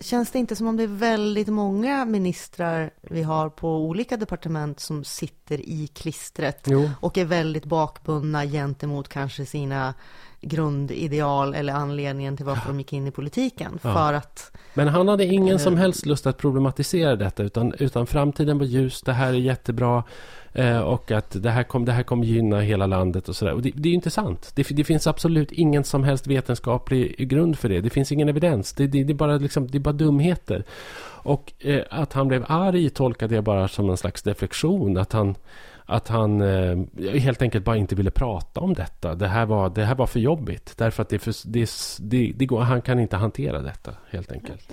Känns 0.01 0.31
det 0.31 0.39
inte 0.39 0.55
som 0.55 0.67
om 0.67 0.77
det 0.77 0.83
är 0.83 0.87
väldigt 0.87 1.47
många 1.47 2.05
ministrar 2.05 2.91
vi 3.01 3.23
har 3.23 3.49
på 3.49 3.77
olika 3.77 4.17
departement 4.17 4.79
som 4.79 5.03
sitter 5.03 5.69
i 5.69 5.87
klistret 5.87 6.67
jo. 6.67 6.89
och 6.99 7.17
är 7.17 7.25
väldigt 7.25 7.65
bakbundna 7.65 8.45
gentemot 8.45 9.07
kanske 9.07 9.45
sina 9.45 9.93
grundideal 10.41 11.53
eller 11.53 11.73
anledningen 11.73 12.37
till 12.37 12.45
varför 12.45 12.61
ja. 12.65 12.67
de 12.67 12.79
gick 12.79 12.93
in 12.93 13.07
i 13.07 13.11
politiken. 13.11 13.79
Ja. 13.81 13.93
För 13.93 14.13
att... 14.13 14.51
Men 14.73 14.87
han 14.87 15.07
hade 15.07 15.25
ingen 15.25 15.59
som 15.59 15.77
helst 15.77 16.05
lust 16.05 16.27
att 16.27 16.37
problematisera 16.37 17.15
detta 17.15 17.43
utan, 17.43 17.73
utan 17.79 18.07
framtiden 18.07 18.57
var 18.57 18.65
ljus, 18.65 19.01
det 19.01 19.13
här 19.13 19.29
är 19.29 19.33
jättebra 19.37 20.03
eh, 20.53 20.79
och 20.79 21.11
att 21.11 21.43
det 21.43 21.49
här, 21.49 21.63
kom, 21.63 21.85
det 21.85 21.91
här 21.91 22.23
gynna 22.23 22.59
hela 22.59 22.85
landet 22.85 23.29
och 23.29 23.35
sådär. 23.35 23.53
Och 23.53 23.61
det, 23.61 23.71
det 23.75 23.87
är 23.87 23.91
ju 23.91 23.95
inte 23.95 24.09
sant. 24.09 24.51
Det, 24.55 24.67
det, 24.69 24.83
finns 24.83 25.07
absolut 25.07 25.51
ingen 25.51 25.83
som 25.83 26.03
helst 26.03 26.27
vetenskaplig 26.27 27.29
grund 27.29 27.59
för 27.59 27.69
det. 27.69 27.81
Det 27.81 27.89
finns 27.89 28.11
ingen 28.11 28.29
evidens. 28.29 28.73
Det, 28.73 28.87
det, 28.87 29.03
det 29.03 29.13
är, 29.13 29.15
bara 29.15 29.37
liksom, 29.37 29.67
det 29.67 29.77
är 29.77 29.79
bara 29.79 29.93
dumheter. 29.93 30.63
Och 31.23 31.53
eh, 31.59 31.83
att 31.89 32.13
han 32.13 32.27
blev 32.27 32.45
arg 32.47 32.89
tolkade 32.89 33.35
jag 33.35 33.43
bara 33.43 33.67
som 33.67 33.89
en 33.89 33.97
slags 33.97 34.23
deflektion. 34.23 34.97
Att 34.97 35.13
han 35.13 35.35
att 35.85 36.07
han 36.07 36.41
eh, 36.41 36.77
helt 37.19 37.41
enkelt 37.41 37.65
bara 37.65 37.77
inte 37.77 37.95
ville 37.95 38.11
prata 38.11 38.59
om 38.59 38.73
detta. 38.73 39.15
Det 39.15 39.27
här 39.27 39.45
var, 39.45 39.69
det 39.69 39.85
här 39.85 39.95
var 39.95 40.05
för 40.05 40.19
jobbigt. 40.19 40.73
Därför 40.77 41.01
att 41.01 41.09
det, 41.09 41.19
för, 41.19 41.33
det, 41.47 41.69
det, 41.99 42.33
det 42.35 42.45
går, 42.45 42.59
han 42.59 42.81
kan 42.81 42.99
inte 42.99 43.17
hantera 43.17 43.61
detta 43.61 43.93
helt 44.09 44.31
enkelt. 44.31 44.71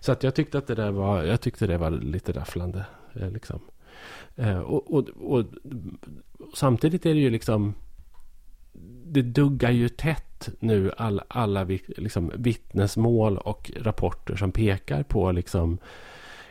Så 0.00 0.12
att 0.12 0.22
jag 0.22 0.34
tyckte 0.34 0.58
att 0.58 0.66
det 0.66 0.74
där 0.74 0.90
var, 0.90 1.22
jag 1.22 1.40
tyckte 1.40 1.66
det 1.66 1.78
var 1.78 1.90
lite 1.90 2.32
rafflande. 2.32 2.84
Eh, 3.14 3.30
liksom 3.30 3.60
eh, 4.36 4.58
och, 4.58 4.94
och, 4.94 5.08
och, 5.08 5.44
samtidigt 6.54 7.06
är 7.06 7.14
det 7.14 7.20
ju 7.20 7.30
liksom 7.30 7.74
det 9.04 9.22
duggar 9.22 9.70
ju 9.70 9.88
tätt 9.88 10.48
nu 10.60 10.92
all, 10.96 11.22
alla 11.28 11.64
liksom, 11.86 12.32
vittnesmål 12.34 13.38
och 13.38 13.70
rapporter 13.76 14.36
som 14.36 14.52
pekar 14.52 15.02
på 15.02 15.32
liksom 15.32 15.78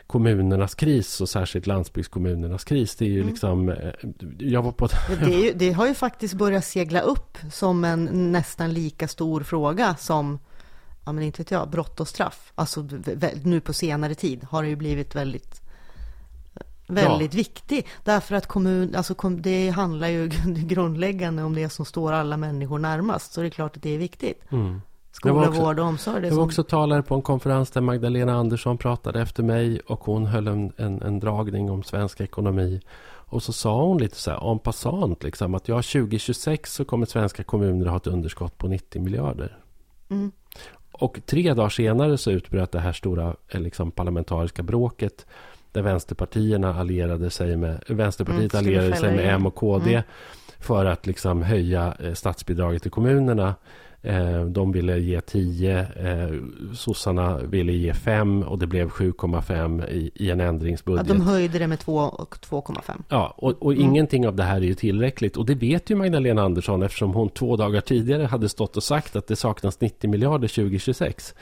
kommunernas 0.06 0.74
kris 0.74 1.20
och 1.20 1.28
särskilt 1.28 1.66
landsbygdskommunernas 1.66 2.64
kris. 2.64 2.96
Det 2.96 3.04
är 3.04 3.08
ju 3.08 3.20
mm. 3.20 3.28
liksom... 3.28 3.68
Eh, 3.68 3.92
jag 4.38 4.62
var 4.62 4.72
på... 4.72 4.88
det, 5.24 5.30
ju, 5.30 5.52
det, 5.52 5.72
har 5.72 5.86
ju 5.86 5.94
faktiskt 5.94 6.34
börjat 6.34 6.64
segla 6.64 7.00
upp 7.00 7.38
som 7.52 7.84
en 7.84 8.32
nästan 8.32 8.72
lika 8.72 9.08
stor 9.08 9.42
fråga 9.42 9.96
som, 9.96 10.38
ja 11.04 11.12
men 11.12 11.24
inte 11.24 11.42
vet 11.42 11.50
jag, 11.50 11.70
brott 11.70 12.00
och 12.00 12.08
straff. 12.08 12.52
Alltså 12.54 12.88
nu 13.44 13.60
på 13.60 13.72
senare 13.72 14.14
tid 14.14 14.44
har 14.50 14.62
det 14.62 14.68
ju 14.68 14.76
blivit 14.76 15.14
väldigt 15.14 15.61
väldigt 16.94 17.34
ja. 17.34 17.36
viktig. 17.36 17.86
Därför 18.04 18.34
att 18.34 18.46
kommun, 18.46 18.94
alltså 18.94 19.14
det 19.30 19.68
handlar 19.68 20.08
ju 20.08 20.28
grundläggande 20.46 21.42
om 21.42 21.54
det 21.54 21.68
som 21.68 21.84
står 21.84 22.12
alla 22.12 22.36
människor 22.36 22.78
närmast. 22.78 23.32
Så 23.32 23.40
det 23.40 23.46
är 23.46 23.50
klart 23.50 23.76
att 23.76 23.82
det 23.82 23.94
är 23.94 23.98
viktigt. 23.98 24.42
Mm. 24.52 24.80
Skola, 25.12 25.48
också, 25.48 25.60
vård 25.60 25.78
och 25.78 25.86
omsorg. 25.86 26.26
Jag 26.26 26.34
var 26.34 26.44
också 26.44 26.62
talare 26.64 27.02
på 27.02 27.14
en 27.14 27.22
konferens 27.22 27.70
där 27.70 27.80
Magdalena 27.80 28.34
Andersson 28.34 28.78
pratade 28.78 29.20
efter 29.20 29.42
mig 29.42 29.80
och 29.80 30.00
hon 30.00 30.26
höll 30.26 30.48
en, 30.48 30.72
en, 30.76 31.02
en 31.02 31.20
dragning 31.20 31.70
om 31.70 31.82
svensk 31.82 32.20
ekonomi. 32.20 32.80
Och 33.32 33.42
så 33.42 33.52
sa 33.52 33.84
hon 33.84 33.98
lite 33.98 34.16
så 34.16 34.30
här 34.30 34.52
en 34.52 34.58
passant 34.58 35.22
liksom 35.22 35.54
att 35.54 35.68
ja, 35.68 35.76
2026 35.76 36.74
så 36.74 36.84
kommer 36.84 37.06
svenska 37.06 37.44
kommuner 37.44 37.86
ha 37.86 37.96
ett 37.96 38.06
underskott 38.06 38.58
på 38.58 38.68
90 38.68 39.02
miljarder. 39.02 39.58
Mm. 40.08 40.32
Och 40.92 41.20
tre 41.26 41.54
dagar 41.54 41.68
senare 41.68 42.18
så 42.18 42.30
utbröt 42.30 42.72
det 42.72 42.80
här 42.80 42.92
stora 42.92 43.36
eh, 43.48 43.60
liksom, 43.60 43.90
parlamentariska 43.90 44.62
bråket 44.62 45.26
där 45.72 45.82
vänsterpartierna 45.82 46.74
allierade 46.74 47.30
sig 47.30 47.56
med 47.56 47.82
Vänsterpartiet 47.88 48.54
mm, 48.54 48.64
allierade 48.64 48.96
sig 48.96 49.16
med 49.16 49.34
M 49.34 49.46
och 49.46 49.54
KD 49.54 49.90
mm. 49.90 50.02
för 50.58 50.84
att 50.84 51.06
liksom 51.06 51.42
höja 51.42 51.94
eh, 51.98 52.12
statsbidraget 52.12 52.82
till 52.82 52.90
kommunerna 52.90 53.54
Eh, 54.04 54.44
de 54.44 54.72
ville 54.72 54.98
ge 54.98 55.20
10, 55.20 55.80
eh, 55.80 56.30
sossarna 56.74 57.38
ville 57.38 57.72
ge 57.72 57.94
5 57.94 58.42
och 58.42 58.58
det 58.58 58.66
blev 58.66 58.88
7,5 58.88 59.88
i, 59.88 60.10
i 60.14 60.30
en 60.30 60.40
ändringsbudget. 60.40 61.08
Ja, 61.08 61.14
de 61.14 61.20
höjde 61.20 61.58
det 61.58 61.66
med 61.66 61.78
2,5. 61.78 63.02
Ja, 63.08 63.34
och, 63.36 63.62
och 63.62 63.72
mm. 63.72 63.84
ingenting 63.84 64.28
av 64.28 64.36
det 64.36 64.42
här 64.42 64.56
är 64.56 64.60
ju 64.60 64.74
tillräckligt. 64.74 65.36
Och 65.36 65.46
det 65.46 65.54
vet 65.54 65.90
ju 65.90 65.96
Magdalena 65.96 66.42
Andersson 66.42 66.82
eftersom 66.82 67.14
hon 67.14 67.28
två 67.28 67.56
dagar 67.56 67.80
tidigare 67.80 68.24
hade 68.24 68.48
stått 68.48 68.76
och 68.76 68.82
sagt 68.82 69.16
att 69.16 69.26
det 69.26 69.36
saknas 69.36 69.80
90 69.80 70.10
miljarder 70.10 70.48
2026. 70.48 71.34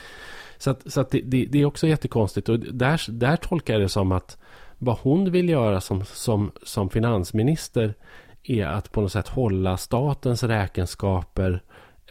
Så, 0.60 0.70
att, 0.70 0.92
så 0.92 1.00
att 1.00 1.10
det, 1.10 1.20
det, 1.20 1.44
det, 1.44 1.60
är 1.60 1.64
också 1.64 1.86
jättekonstigt. 1.86 2.48
Och 2.48 2.58
där, 2.58 3.10
där 3.10 3.36
tolkar 3.36 3.74
jag 3.74 3.82
det 3.82 3.88
som 3.88 4.12
att 4.12 4.38
vad 4.78 4.96
hon 4.98 5.30
vill 5.30 5.48
göra 5.48 5.80
som, 5.80 6.04
som, 6.04 6.52
som 6.62 6.90
finansminister 6.90 7.94
är 8.42 8.66
att 8.66 8.92
på 8.92 9.00
något 9.00 9.12
sätt 9.12 9.28
hålla 9.28 9.76
statens 9.76 10.42
räkenskaper 10.42 11.62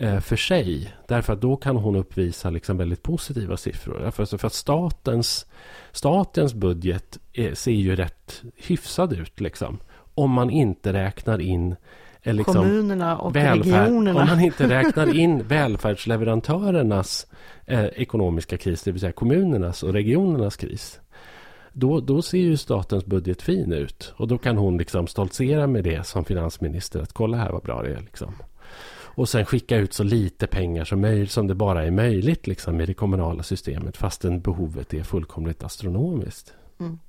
Eh, 0.02 0.20
för 0.20 0.36
sig. 0.36 0.94
Därför 1.08 1.34
att 1.34 1.42
då 1.42 1.56
kan 1.56 1.76
hon 1.76 1.96
uppvisa 1.96 2.50
liksom 2.50 2.78
väldigt 2.78 3.04
positiva 3.04 3.58
siffror. 3.58 4.12
För, 4.12 4.38
för 4.38 4.48
att 4.48 4.54
statens, 4.54 5.46
statens 5.92 6.54
budget 6.54 7.18
är, 7.34 7.54
ser 7.54 7.72
ju 7.72 7.96
rätt 7.96 8.44
hyfsad 8.56 9.14
ut. 9.14 9.40
Liksom, 9.40 9.80
om 10.16 10.32
man 10.32 10.50
inte 10.50 10.94
räknar 10.94 11.42
in 11.42 11.76
eh, 12.24 12.34
Liksom, 12.34 12.54
Kommunerna 12.54 13.18
och 13.18 13.36
välfärd, 13.36 13.74
regionerna. 13.74 14.22
Om 14.22 14.28
man 14.28 14.40
inte 14.40 14.70
räknar 14.70 15.16
in 15.16 15.44
välfärdsleverantörernas 15.44 17.28
eh, 17.70 17.86
ekonomiska 17.86 18.58
kris, 18.58 18.84
det 18.84 18.92
vill 18.92 19.02
säga 19.02 19.12
kommunernas 19.12 19.84
och 19.84 19.94
regionernas 19.94 20.58
kris. 20.58 21.00
Då, 21.74 22.00
då 22.00 22.22
ser 22.22 22.38
ju 22.38 22.58
statens 22.58 23.06
budget 23.06 23.42
fin 23.42 23.74
ut. 23.74 24.14
Och 24.18 24.28
då 24.28 24.38
kan 24.38 24.58
hon 24.58 24.78
liksom 24.78 25.08
stoltsera 25.08 25.68
med 25.68 25.84
det 25.84 26.08
som 26.08 26.26
finansminister. 26.26 27.02
Att 27.02 27.14
kolla 27.14 27.38
här 27.38 27.52
vad 27.52 27.64
bra 27.64 27.82
det 27.82 27.90
är. 27.90 28.00
Liksom. 28.00 28.34
Och 29.20 29.30
sen 29.30 29.46
skicka 29.46 29.78
ut 29.78 29.94
så 29.94 30.04
lite 30.04 30.48
pengar 30.48 30.86
som, 30.86 31.02
möjligt, 31.02 31.32
som 31.32 31.48
det 31.48 31.56
bara 31.56 31.86
är 31.86 31.92
möjligt 31.92 32.48
liksom, 32.48 32.82
i 32.82 32.86
det 32.86 32.94
kommunala 32.94 33.44
systemet. 33.44 33.98
Fastän 33.98 34.42
behovet 34.42 34.94
är 34.94 35.04
fullkomligt 35.04 35.64
astronomiskt. 35.64 36.54
Mm. 36.80 37.00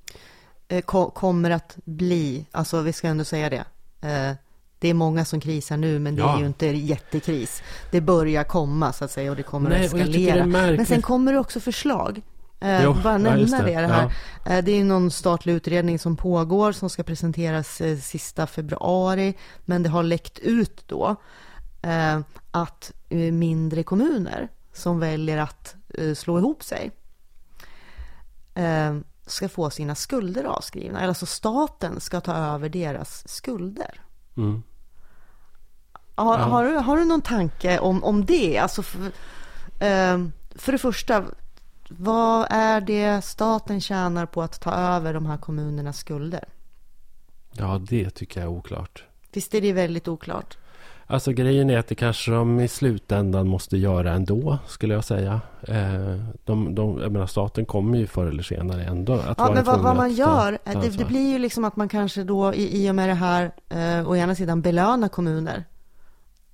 Eh, 0.68 0.82
kommer 1.14 1.50
att 1.50 1.78
bli, 1.84 2.46
alltså 2.50 2.80
vi 2.80 2.92
ska 2.92 3.08
ändå 3.08 3.24
säga 3.24 3.50
det. 3.50 3.64
Eh, 4.08 4.36
det 4.80 4.88
är 4.88 4.94
många 4.94 5.24
som 5.24 5.40
krisar 5.40 5.76
nu, 5.76 5.98
men 5.98 6.16
det 6.16 6.22
ja. 6.22 6.34
är 6.34 6.40
ju 6.40 6.46
inte 6.46 6.66
jättekris. 6.66 7.62
Det 7.90 8.00
börjar 8.00 8.44
komma 8.44 8.92
så 8.92 9.04
att 9.04 9.10
säga 9.10 9.30
och 9.30 9.36
det 9.36 9.42
kommer 9.42 9.70
Nej, 9.70 9.86
att 9.86 9.94
eskalera. 9.94 10.46
Men 10.46 10.86
sen 10.86 11.02
kommer 11.02 11.32
det 11.32 11.38
också 11.38 11.60
förslag. 11.60 12.22
Eh, 12.60 12.84
jo, 12.84 12.96
bara 13.02 13.18
nämna 13.18 13.62
det. 13.62 13.64
Det, 13.64 13.86
här. 13.86 14.12
Ja. 14.44 14.52
Eh, 14.52 14.64
det 14.64 14.72
är 14.72 14.84
någon 14.84 15.10
statlig 15.10 15.52
utredning 15.52 15.98
som 15.98 16.16
pågår 16.16 16.72
som 16.72 16.90
ska 16.90 17.02
presenteras 17.02 17.80
eh, 17.80 17.98
sista 17.98 18.46
februari. 18.46 19.34
Men 19.64 19.82
det 19.82 19.88
har 19.88 20.02
läckt 20.02 20.38
ut 20.38 20.82
då 20.86 21.16
eh, 21.82 22.20
att 22.50 22.92
eh, 23.08 23.32
mindre 23.32 23.82
kommuner 23.82 24.48
som 24.72 25.00
väljer 25.00 25.38
att 25.38 25.74
eh, 25.98 26.14
slå 26.14 26.38
ihop 26.38 26.62
sig 26.62 26.90
eh, 28.54 28.96
ska 29.26 29.48
få 29.48 29.70
sina 29.70 29.94
skulder 29.94 30.44
avskrivna. 30.44 31.00
Alltså 31.00 31.26
staten 31.26 32.00
ska 32.00 32.20
ta 32.20 32.34
över 32.34 32.68
deras 32.68 33.28
skulder. 33.28 34.00
Mm. 34.36 34.62
Har, 36.24 36.38
ja. 36.38 36.44
har, 36.44 36.64
du, 36.64 36.74
har 36.74 36.96
du 36.96 37.04
någon 37.04 37.22
tanke 37.22 37.78
om, 37.78 38.04
om 38.04 38.24
det? 38.24 38.58
Alltså 38.58 38.82
för, 38.82 39.00
eh, 39.78 40.18
för 40.54 40.72
det 40.72 40.78
första, 40.78 41.24
vad 41.88 42.46
är 42.50 42.80
det 42.80 43.24
staten 43.24 43.80
tjänar 43.80 44.26
på 44.26 44.42
att 44.42 44.60
ta 44.60 44.72
över 44.72 45.14
de 45.14 45.26
här 45.26 45.36
kommunernas 45.36 45.98
skulder? 45.98 46.44
Ja, 47.52 47.80
det 47.88 48.10
tycker 48.10 48.40
jag 48.40 48.52
är 48.52 48.56
oklart. 48.56 49.04
Visst 49.32 49.54
är 49.54 49.60
det 49.60 49.72
väldigt 49.72 50.08
oklart? 50.08 50.56
Alltså 51.06 51.32
grejen 51.32 51.70
är 51.70 51.78
att 51.78 51.88
det 51.88 51.94
kanske 51.94 52.30
de 52.30 52.60
i 52.60 52.68
slutändan 52.68 53.48
måste 53.48 53.76
göra 53.76 54.12
ändå, 54.12 54.58
skulle 54.66 54.94
jag 54.94 55.04
säga. 55.04 55.40
Eh, 55.62 56.24
de, 56.44 56.74
de, 56.74 57.00
jag 57.00 57.12
menar, 57.12 57.26
staten 57.26 57.64
kommer 57.64 57.98
ju 57.98 58.06
förr 58.06 58.26
eller 58.26 58.42
senare 58.42 58.84
ändå 58.84 59.12
att 59.12 59.38
ja, 59.38 59.44
vara 59.44 59.54
men 59.54 59.64
vad, 59.64 59.80
vad 59.80 59.96
man 59.96 60.12
gör, 60.12 60.58
ta, 60.64 60.80
det, 60.80 60.88
det, 60.88 61.04
blir 61.04 61.32
ju 61.32 61.38
liksom 61.38 61.64
att 61.64 61.76
man 61.76 61.88
kanske 61.88 62.24
då 62.24 62.54
i, 62.54 62.84
i 62.84 62.90
och 62.90 62.94
med 62.94 63.08
det 63.08 63.14
här, 63.14 63.52
eh, 63.68 64.08
å 64.10 64.16
ena 64.16 64.34
sidan 64.34 64.62
belönar 64.62 65.08
kommuner 65.08 65.64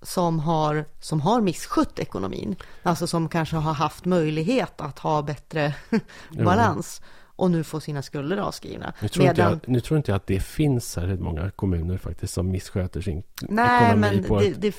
som 0.07 0.39
har, 0.41 0.85
som 1.01 1.21
har 1.21 1.41
misskött 1.41 1.99
ekonomin. 1.99 2.57
Alltså 2.83 3.07
som 3.07 3.29
kanske 3.29 3.57
har 3.57 3.73
haft 3.73 4.05
möjlighet 4.05 4.81
att 4.81 4.99
ha 4.99 5.23
bättre 5.23 5.75
balans. 6.45 7.01
och 7.39 7.51
nu 7.51 7.65
få 7.65 7.81
sina 7.81 8.03
skulder 8.03 8.37
avskrivna. 8.37 8.93
Nu 9.01 9.09
tror, 9.09 9.27
inte 9.27 9.41
jag, 9.41 9.59
nu 9.67 9.81
tror 9.81 9.97
inte 9.97 10.11
jag 10.11 10.17
att 10.17 10.27
det 10.27 10.41
finns 10.41 10.93
särskilt 10.93 11.21
många 11.21 11.51
kommuner 11.51 11.99
faktiskt 11.99 12.35
som 12.35 12.51
missköter 12.51 13.01
sin 13.01 13.23
Nej, 13.41 13.87
ekonomi. 13.87 14.17
Men, 14.17 14.25
på 14.25 14.41
det, 14.41 14.51
det, 14.51 14.77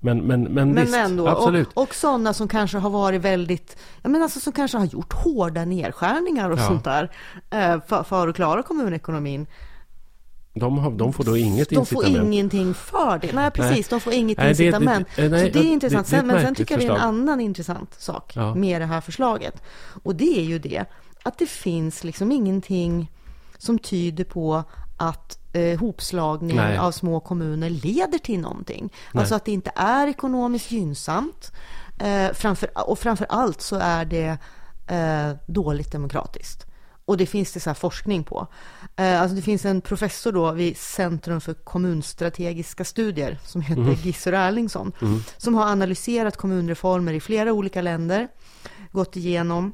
men, 0.00 0.18
men, 0.18 0.42
men, 0.42 0.72
men 0.72 0.74
visst, 0.74 0.96
ändå, 0.96 1.28
absolut. 1.28 1.68
Och, 1.74 1.82
och 1.82 1.94
sådana 1.94 2.34
som 2.34 2.48
kanske 2.48 2.78
har 2.78 2.90
varit 2.90 3.20
väldigt, 3.20 3.76
jag 4.02 4.10
menar 4.10 4.22
alltså 4.22 4.40
som 4.40 4.52
kanske 4.52 4.78
har 4.78 4.84
gjort 4.84 5.12
hårda 5.12 5.64
nedskärningar 5.64 6.50
och 6.50 6.58
ja. 6.58 6.68
sånt 6.68 6.84
där 6.84 7.10
eh, 7.50 7.80
för, 7.86 8.02
för 8.02 8.28
att 8.28 8.36
klara 8.36 8.62
kommunekonomin. 8.62 9.46
De, 10.56 10.78
har, 10.78 10.90
de 10.90 11.12
får 11.12 11.24
då 11.24 11.36
inget 11.36 11.68
de 11.68 11.74
incitament? 11.74 12.14
De 12.14 12.18
får 12.18 12.24
ingenting 12.26 12.74
för 12.74 13.18
det. 13.18 13.32
Nej, 13.32 13.50
precis. 13.50 13.76
Nej. 13.76 13.86
De 13.90 14.00
får 14.00 14.12
inget 14.12 14.38
nej, 14.38 14.48
incitament. 14.50 15.08
Det, 15.16 15.22
det, 15.22 15.28
nej, 15.28 15.46
så 15.46 15.58
det 15.58 15.64
är 15.64 15.72
intressant. 15.72 16.10
Det, 16.10 16.22
men 16.22 16.40
sen 16.40 16.54
tycker 16.54 16.74
jag 16.74 16.80
det 16.80 16.86
är 16.86 16.96
en 16.96 17.00
annan 17.00 17.40
intressant 17.40 17.94
sak 17.98 18.32
ja. 18.36 18.54
med 18.54 18.80
det 18.80 18.86
här 18.86 19.00
förslaget. 19.00 19.62
Och 20.02 20.16
det 20.16 20.38
är 20.38 20.44
ju 20.44 20.58
det 20.58 20.84
att 21.22 21.38
det 21.38 21.46
finns 21.46 22.04
liksom 22.04 22.32
ingenting 22.32 23.10
som 23.58 23.78
tyder 23.78 24.24
på 24.24 24.64
att 24.96 25.38
eh, 25.52 25.78
hopslagning 25.78 26.56
Nej. 26.56 26.78
av 26.78 26.90
små 26.90 27.20
kommuner 27.20 27.70
leder 27.70 28.18
till 28.18 28.40
någonting. 28.40 28.92
Alltså 29.12 29.34
att 29.34 29.44
det 29.44 29.52
inte 29.52 29.72
är 29.74 30.06
ekonomiskt 30.06 30.70
gynnsamt. 30.70 31.52
Eh, 31.98 32.32
framför, 32.32 32.88
och 32.88 32.98
framför 32.98 33.26
allt 33.28 33.60
så 33.60 33.76
är 33.76 34.04
det 34.04 34.38
eh, 34.86 35.36
dåligt 35.46 35.92
demokratiskt. 35.92 36.65
Och 37.06 37.16
det 37.16 37.26
finns 37.26 37.52
det 37.52 37.60
så 37.60 37.74
forskning 37.74 38.24
på. 38.24 38.46
Eh, 38.96 39.22
alltså 39.22 39.36
det 39.36 39.42
finns 39.42 39.64
en 39.64 39.80
professor 39.80 40.32
då 40.32 40.52
vid 40.52 40.76
Centrum 40.76 41.40
för 41.40 41.54
kommunstrategiska 41.54 42.84
studier 42.84 43.38
som 43.44 43.60
heter 43.60 43.82
mm. 43.82 43.94
Gissur 43.94 44.34
Erlingsson. 44.34 44.92
Mm. 45.02 45.22
Som 45.36 45.54
har 45.54 45.66
analyserat 45.66 46.36
kommunreformer 46.36 47.12
i 47.12 47.20
flera 47.20 47.52
olika 47.52 47.82
länder. 47.82 48.28
Gått 48.92 49.16
igenom 49.16 49.72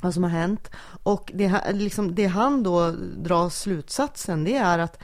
vad 0.00 0.14
som 0.14 0.22
har 0.22 0.30
hänt. 0.30 0.70
Och 1.02 1.30
det, 1.34 1.72
liksom, 1.72 2.14
det 2.14 2.26
han 2.26 2.62
då 2.62 2.90
drar 3.16 3.48
slutsatsen 3.48 4.44
det 4.44 4.56
är 4.56 4.78
att, 4.78 4.98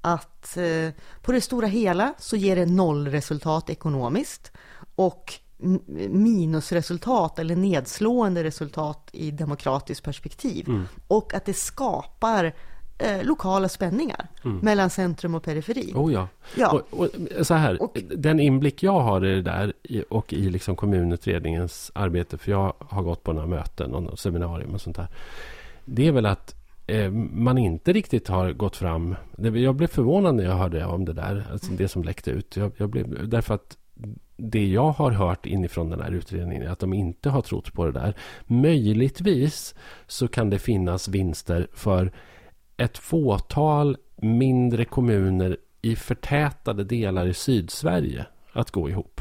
att 0.00 0.56
eh, 0.56 0.90
på 1.22 1.32
det 1.32 1.40
stora 1.40 1.66
hela 1.66 2.14
så 2.18 2.36
ger 2.36 2.56
det 2.56 2.66
nollresultat 2.66 3.70
ekonomiskt 3.70 4.52
och 4.94 5.34
minusresultat 6.08 7.38
eller 7.38 7.56
nedslående 7.56 8.44
resultat 8.44 9.10
i 9.12 9.30
demokratiskt 9.30 10.04
perspektiv. 10.04 10.68
Mm. 10.68 10.84
Och 11.08 11.34
att 11.34 11.44
det 11.44 11.54
skapar 11.54 12.52
eh, 12.98 13.24
lokala 13.24 13.68
spänningar 13.68 14.28
mm. 14.44 14.58
mellan 14.58 14.90
centrum 14.90 15.34
och 15.34 15.42
periferi. 15.42 15.92
Oh 15.94 16.12
ja. 16.12 16.28
ja. 16.56 16.82
Och, 16.90 17.00
och, 17.00 17.46
så 17.46 17.54
här, 17.54 17.82
och, 17.82 17.98
den 18.16 18.40
inblick 18.40 18.82
jag 18.82 19.00
har 19.00 19.24
i 19.24 19.34
det 19.34 19.42
där 19.42 19.72
och 20.08 20.32
i 20.32 20.50
liksom 20.50 20.76
kommunutredningens 20.76 21.90
arbete, 21.94 22.38
för 22.38 22.50
jag 22.50 22.72
har 22.78 23.02
gått 23.02 23.22
på 23.22 23.32
några 23.32 23.46
möten 23.46 23.94
och 23.94 24.18
seminarium 24.18 24.74
och 24.74 24.80
sånt 24.80 24.96
där. 24.96 25.08
Det 25.84 26.06
är 26.06 26.12
väl 26.12 26.26
att 26.26 26.54
eh, 26.86 27.10
man 27.10 27.58
inte 27.58 27.92
riktigt 27.92 28.28
har 28.28 28.52
gått 28.52 28.76
fram. 28.76 29.14
Jag 29.38 29.74
blev 29.74 29.86
förvånad 29.86 30.34
när 30.34 30.44
jag 30.44 30.56
hörde 30.56 30.84
om 30.86 31.04
det 31.04 31.12
där, 31.12 31.46
alltså 31.52 31.72
det 31.72 31.88
som 31.88 32.02
läckte 32.02 32.30
ut. 32.30 32.56
Jag, 32.56 32.72
jag 32.76 32.88
blev, 32.88 33.28
därför 33.28 33.54
att 33.54 33.76
det 34.36 34.66
jag 34.66 34.90
har 34.90 35.10
hört 35.10 35.46
inifrån 35.46 35.90
den 35.90 36.00
här 36.00 36.10
utredningen 36.10 36.62
är 36.62 36.68
att 36.68 36.78
de 36.78 36.92
inte 36.92 37.30
har 37.30 37.42
trott 37.42 37.72
på 37.72 37.84
det 37.86 37.92
där. 37.92 38.14
Möjligtvis 38.46 39.74
så 40.06 40.28
kan 40.28 40.50
det 40.50 40.58
finnas 40.58 41.08
vinster 41.08 41.68
för 41.72 42.12
ett 42.76 42.98
fåtal 42.98 43.96
mindre 44.16 44.84
kommuner 44.84 45.56
i 45.82 45.96
förtätade 45.96 46.84
delar 46.84 47.26
i 47.26 47.34
Sydsverige 47.34 48.26
att 48.52 48.70
gå 48.70 48.88
ihop. 48.88 49.20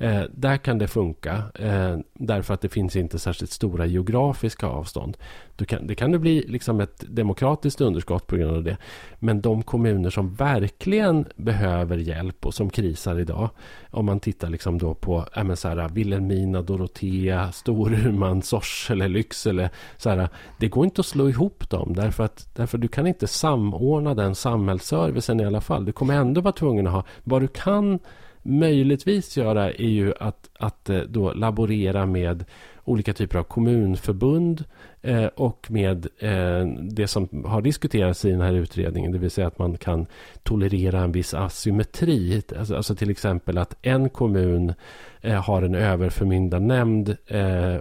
Eh, 0.00 0.22
där 0.32 0.56
kan 0.56 0.78
det 0.78 0.88
funka 0.88 1.42
eh, 1.54 1.98
därför 2.14 2.54
att 2.54 2.60
det 2.60 2.68
finns 2.68 2.96
inte 2.96 3.18
särskilt 3.18 3.52
stora 3.52 3.86
geografiska 3.86 4.66
avstånd. 4.66 5.16
Du 5.56 5.64
kan, 5.64 5.86
det 5.86 5.94
kan 5.94 6.12
det 6.12 6.18
bli 6.18 6.44
liksom 6.48 6.80
ett 6.80 7.04
demokratiskt 7.08 7.80
underskott 7.80 8.26
på 8.26 8.36
grund 8.36 8.56
av 8.56 8.62
det. 8.62 8.76
Men 9.18 9.40
de 9.40 9.62
kommuner 9.62 10.10
som 10.10 10.34
verkligen 10.34 11.26
behöver 11.36 11.98
hjälp 11.98 12.46
och 12.46 12.54
som 12.54 12.70
krisar 12.70 13.18
idag. 13.18 13.50
Om 13.90 14.06
man 14.06 14.20
tittar 14.20 14.50
liksom 14.50 14.78
då 14.78 14.94
på 14.94 15.26
äh, 15.36 15.54
så 15.54 15.68
här, 15.68 15.88
Vilhelmina, 15.88 16.62
Dorotea, 16.62 17.52
Storuman, 17.52 18.42
Sorsele, 18.42 19.08
Lycksele. 19.08 19.70
Så 19.96 20.10
här, 20.10 20.28
det 20.58 20.68
går 20.68 20.84
inte 20.84 21.00
att 21.00 21.06
slå 21.06 21.28
ihop 21.28 21.70
dem 21.70 21.92
därför 21.94 22.24
att 22.24 22.48
därför 22.54 22.78
du 22.78 22.88
kan 22.88 23.06
inte 23.06 23.26
samordna 23.26 24.14
den 24.14 24.34
samhällsservicen 24.34 25.40
i 25.40 25.44
alla 25.44 25.60
fall. 25.60 25.84
Du 25.84 25.92
kommer 25.92 26.14
ändå 26.14 26.40
vara 26.40 26.52
tvungen 26.52 26.86
att 26.86 26.92
ha 26.92 27.04
vad 27.24 27.42
du 27.42 27.48
kan 27.48 27.98
möjligtvis 28.42 29.36
göra 29.36 29.72
är 29.72 29.88
ju 29.88 30.14
att, 30.20 30.50
att 30.58 30.90
eh, 30.90 30.98
då 30.98 31.32
laborera 31.32 32.06
med 32.06 32.44
olika 32.84 33.12
typer 33.12 33.38
av 33.38 33.42
kommunförbund 33.42 34.64
eh, 35.02 35.26
och 35.26 35.66
med 35.70 36.06
eh, 36.18 36.66
det 36.82 37.06
som 37.06 37.44
har 37.46 37.62
diskuterats 37.62 38.24
i 38.24 38.30
den 38.30 38.40
här 38.40 38.52
utredningen, 38.52 39.12
det 39.12 39.18
vill 39.18 39.30
säga 39.30 39.46
att 39.46 39.58
man 39.58 39.76
kan 39.76 40.06
tolerera 40.42 41.00
en 41.00 41.12
viss 41.12 41.34
asymmetri. 41.34 42.42
Alltså, 42.58 42.76
alltså 42.76 42.94
till 42.94 43.10
exempel 43.10 43.58
att 43.58 43.76
en 43.82 44.08
kommun 44.08 44.74
eh, 45.20 45.42
har 45.42 45.62
en 45.62 45.74
överförmyndarnämnd 45.74 47.16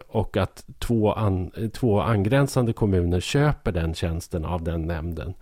och 0.07 0.38
att 0.38 0.65
två, 0.80 1.13
an, 1.13 1.51
två 1.74 2.01
angränsande 2.01 2.74
kommuner 2.74 3.20
köper 3.20 3.72
den 3.72 3.93
tjänsten 3.93 4.45
av 4.45 4.63
den 4.63 4.82
nämnden. 4.82 5.34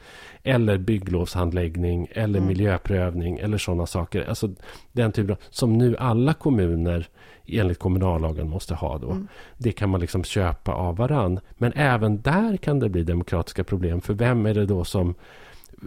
Eller 0.43 0.77
bygglovshandläggning 0.77 2.07
eller 2.11 2.39
mm. 2.39 2.47
miljöprövning 2.47 3.37
eller 3.37 3.57
sådana 3.57 3.85
saker. 3.85 4.25
Alltså 4.29 4.49
den 4.91 5.11
typen 5.11 5.31
av, 5.31 5.37
som 5.49 5.77
nu 5.77 5.97
alla 5.97 6.33
kommuner 6.33 7.07
enligt 7.47 7.79
kommunallagen 7.79 8.49
måste 8.49 8.75
ha 8.75 8.97
då. 8.97 9.11
Mm. 9.11 9.27
Det 9.57 9.71
kan 9.71 9.89
man 9.89 10.01
liksom 10.01 10.23
köpa 10.23 10.71
av 10.71 10.97
varann. 10.97 11.39
Men 11.57 11.66
även 11.75 12.21
där 12.21 12.57
kan 12.57 12.79
det 12.79 12.89
bli 12.89 13.03
demokratiska 13.03 13.63
problem. 13.63 14.01
För 14.01 14.13
vem 14.13 14.45
är 14.45 14.53
det 14.53 14.65
då 14.65 14.83
som 14.83 15.15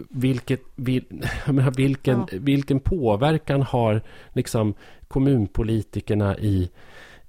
vilket, 0.09 0.61
vil, 0.75 1.03
vilken, 1.75 2.19
ja. 2.19 2.27
vilken 2.31 2.79
påverkan 2.79 3.61
har 3.61 4.01
liksom 4.33 4.73
kommunpolitikerna 5.07 6.37
i, 6.37 6.69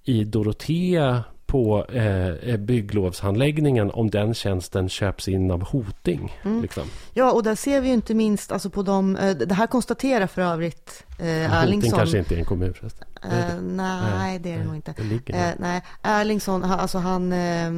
i 0.05 0.25
Dorotea 0.25 1.25
på 1.47 1.85
eh, 1.87 2.57
bygglovshandläggningen 2.57 3.91
om 3.91 4.11
den 4.11 4.35
tjänsten 4.35 4.89
köps 4.89 5.29
in 5.29 5.51
av 5.51 5.63
Hoting. 5.63 6.39
Mm. 6.45 6.63
Liksom. 6.63 6.83
Ja, 7.15 7.33
och 7.33 7.43
där 7.43 7.55
ser 7.55 7.81
vi 7.81 7.89
ju 7.89 7.95
inte 7.95 8.15
minst, 8.15 8.53
alltså 8.53 8.71
på 8.71 8.83
de, 8.83 9.17
eh, 9.17 9.37
det 9.37 9.55
här 9.55 9.67
konstaterar 9.67 10.27
för 10.27 10.43
övrigt 10.43 11.05
eh, 11.19 11.27
Erlingsson. 11.27 11.91
Hoting 11.91 11.99
kanske 11.99 12.19
inte 12.19 12.35
är 12.35 12.39
en 12.39 12.45
kommun 12.45 12.75
förresten. 12.75 13.09
Eh, 13.25 13.61
nej, 13.61 14.39
det 14.39 14.53
är 14.53 14.59
det 14.59 14.64
nog 14.64 14.77
inte. 14.77 14.95
Det 15.27 15.35
eh, 15.35 15.55
nej, 15.59 15.83
Erlingsson, 16.03 16.64
alltså 16.64 16.99
han, 16.99 17.33
eh, 17.33 17.73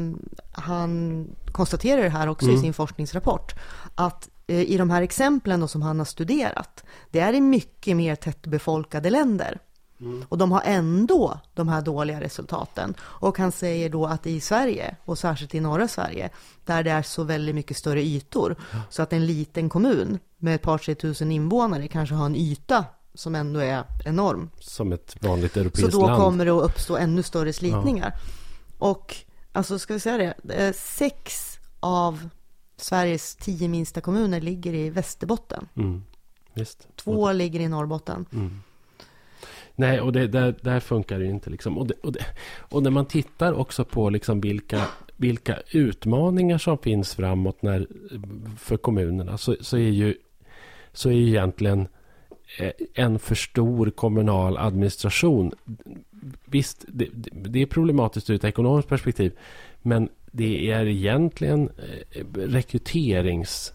han 0.53 1.27
konstaterar 1.53 2.03
det 2.03 2.09
här 2.09 2.29
också 2.29 2.47
mm. 2.47 2.57
i 2.57 2.61
sin 2.61 2.75
forskningsrapport, 2.75 3.55
att 3.95 4.29
eh, 4.47 4.61
i 4.61 4.77
de 4.77 4.91
här 4.91 5.03
exemplen 5.03 5.69
som 5.69 5.83
han 5.83 5.99
har 5.99 6.07
studerat, 6.07 6.85
det 7.11 7.21
är 7.21 7.33
i 7.33 7.41
mycket 7.41 7.97
mer 7.97 8.15
tättbefolkade 8.15 9.11
länder. 9.11 9.59
Mm. 10.01 10.25
Och 10.29 10.39
de 10.39 10.53
har 10.53 10.63
ändå 10.65 11.41
de 11.55 11.69
här 11.69 11.83
dåliga 11.83 12.21
resultaten. 12.21 12.95
Och 13.01 13.39
han 13.39 13.53
säger 13.53 13.91
då 13.91 14.07
att 14.07 14.27
i 14.27 14.41
Sverige, 14.41 14.97
och 15.05 15.19
särskilt 15.19 15.55
i 15.55 15.61
norra 15.61 15.89
Sverige, 15.89 16.31
där 16.65 16.83
det 16.83 16.91
är 16.91 17.03
så 17.03 17.23
väldigt 17.23 17.55
mycket 17.55 17.77
större 17.77 18.03
ytor, 18.03 18.57
ja. 18.73 18.79
så 18.91 19.03
att 19.03 19.13
en 19.13 19.27
liten 19.27 19.69
kommun 19.69 20.19
med 20.39 20.55
ett 20.55 20.63
par, 20.63 20.79
tre 20.79 20.95
tusen 20.95 21.33
invånare 21.33 21.89
kanske 21.89 22.15
har 22.15 22.27
en 22.27 22.37
yta 22.37 22.85
som 23.15 23.35
ändå 23.35 23.61
är 23.61 23.85
enorm. 24.05 24.51
Som 24.61 24.93
ett 24.93 25.17
vanligt 25.21 25.57
europeiskt 25.57 25.83
land. 25.83 25.93
Så 25.93 26.01
då 26.01 26.07
land. 26.07 26.23
kommer 26.23 26.45
det 26.45 26.51
att 26.51 26.65
uppstå 26.65 26.97
ännu 26.97 27.23
större 27.23 27.53
slitningar. 27.53 28.13
Ja. 28.15 28.21
Och 28.79 29.17
alltså 29.53 29.79
ska 29.79 29.95
vi 29.95 30.01
säga 30.01 30.35
det, 30.43 30.77
sex 30.77 31.59
av 31.81 32.29
Sveriges 32.77 33.37
tio 33.37 33.69
minsta 33.69 34.01
kommuner 34.01 34.41
ligger 34.41 34.75
i 34.75 34.91
Västerbotten. 34.91 35.69
Mm. 35.75 36.03
Två 36.97 37.33
ligger 37.33 37.61
i 37.61 37.69
Norrbotten. 37.69 38.27
Mm. 38.33 38.61
Nej, 39.75 40.01
och 40.01 40.13
det, 40.13 40.27
där, 40.27 40.55
där 40.61 40.81
funkar 40.81 41.19
det 41.19 41.27
inte. 41.27 41.51
Liksom. 41.51 41.79
Och, 41.79 41.87
det, 41.87 41.95
och, 42.03 42.13
det, 42.13 42.25
och, 42.59 42.83
när 42.83 42.91
man 42.91 43.07
tittar 43.07 43.53
också 43.53 43.85
på 43.85 44.11
liksom 44.11 44.41
vilka, 44.41 44.87
vilka 45.17 45.59
utmaningar 45.71 46.59
som 46.59 46.79
finns 46.79 47.15
framåt 47.15 47.63
när, 47.63 47.87
för 48.59 48.77
kommunerna 48.77 49.39
så, 49.39 49.57
så, 49.61 49.77
är 49.77 49.91
ju, 49.91 50.15
så 50.93 51.09
är 51.09 51.13
ju 51.13 51.29
egentligen 51.29 51.81
eh, 51.81 51.87
en 52.95 53.19
för 53.19 53.35
stor 53.35 53.91
kommunal 53.91 54.57
administration. 54.57 55.53
Visst, 56.45 56.85
det, 56.89 57.09
det 57.33 57.63
är 57.63 57.67
problematiskt 57.67 58.31
ur 58.31 58.35
ett 58.35 58.45
ekonomiskt 58.45 58.89
perspektiv. 58.89 59.33
Men 59.83 60.09
det 60.31 60.71
är 60.71 60.87
egentligen 60.87 61.69
eh, 62.13 62.25
rekryterings 62.35 63.73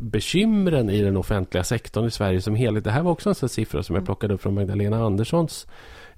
bekymren 0.00 0.90
i 0.90 1.02
den 1.02 1.16
offentliga 1.16 1.64
sektorn 1.64 2.06
i 2.06 2.10
Sverige 2.10 2.40
som 2.40 2.54
helhet. 2.54 2.84
Det 2.84 2.90
här 2.90 3.02
var 3.02 3.12
också 3.12 3.28
en 3.28 3.34
sån 3.34 3.48
siffra 3.48 3.82
som 3.82 3.94
jag 3.94 4.00
mm. 4.00 4.06
plockade 4.06 4.34
upp 4.34 4.42
från 4.42 4.54
Magdalena 4.54 5.04
Anderssons 5.04 5.66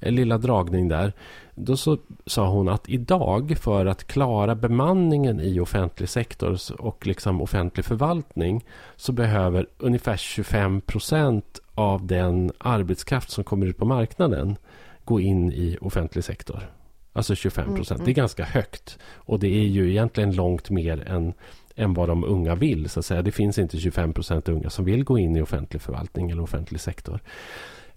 eh, 0.00 0.12
lilla 0.12 0.38
dragning 0.38 0.88
där. 0.88 1.12
Då 1.54 1.76
så 1.76 1.98
sa 2.26 2.48
hon 2.48 2.68
att 2.68 2.88
idag 2.88 3.56
för 3.60 3.86
att 3.86 4.06
klara 4.06 4.54
bemanningen 4.54 5.40
i 5.40 5.60
offentlig 5.60 6.08
sektor 6.08 6.58
och 6.78 7.06
liksom 7.06 7.42
offentlig 7.42 7.84
förvaltning 7.84 8.64
så 8.96 9.12
behöver 9.12 9.66
ungefär 9.78 10.16
25 10.16 10.80
procent 10.80 11.60
av 11.74 12.06
den 12.06 12.52
arbetskraft 12.58 13.30
som 13.30 13.44
kommer 13.44 13.66
ut 13.66 13.78
på 13.78 13.84
marknaden 13.84 14.56
gå 15.04 15.20
in 15.20 15.52
i 15.52 15.78
offentlig 15.80 16.24
sektor. 16.24 16.70
Alltså 17.12 17.34
25 17.34 17.64
procent. 17.64 17.90
Mm, 17.90 18.00
mm. 18.00 18.04
Det 18.04 18.10
är 18.10 18.22
ganska 18.22 18.44
högt. 18.44 18.98
Och 19.14 19.38
det 19.38 19.48
är 19.48 19.66
ju 19.66 19.90
egentligen 19.90 20.34
långt 20.34 20.70
mer 20.70 21.08
än 21.08 21.34
än 21.76 21.94
vad 21.94 22.08
de 22.08 22.24
unga 22.24 22.54
vill. 22.54 22.90
Så 22.90 23.00
att 23.00 23.06
säga. 23.06 23.22
Det 23.22 23.32
finns 23.32 23.58
inte 23.58 23.78
25 23.78 24.12
procent 24.12 24.48
unga 24.48 24.70
som 24.70 24.84
vill 24.84 25.04
gå 25.04 25.18
in 25.18 25.36
i 25.36 25.42
offentlig 25.42 25.82
förvaltning 25.82 26.30
eller 26.30 26.42
offentlig 26.42 26.80
sektor. 26.80 27.20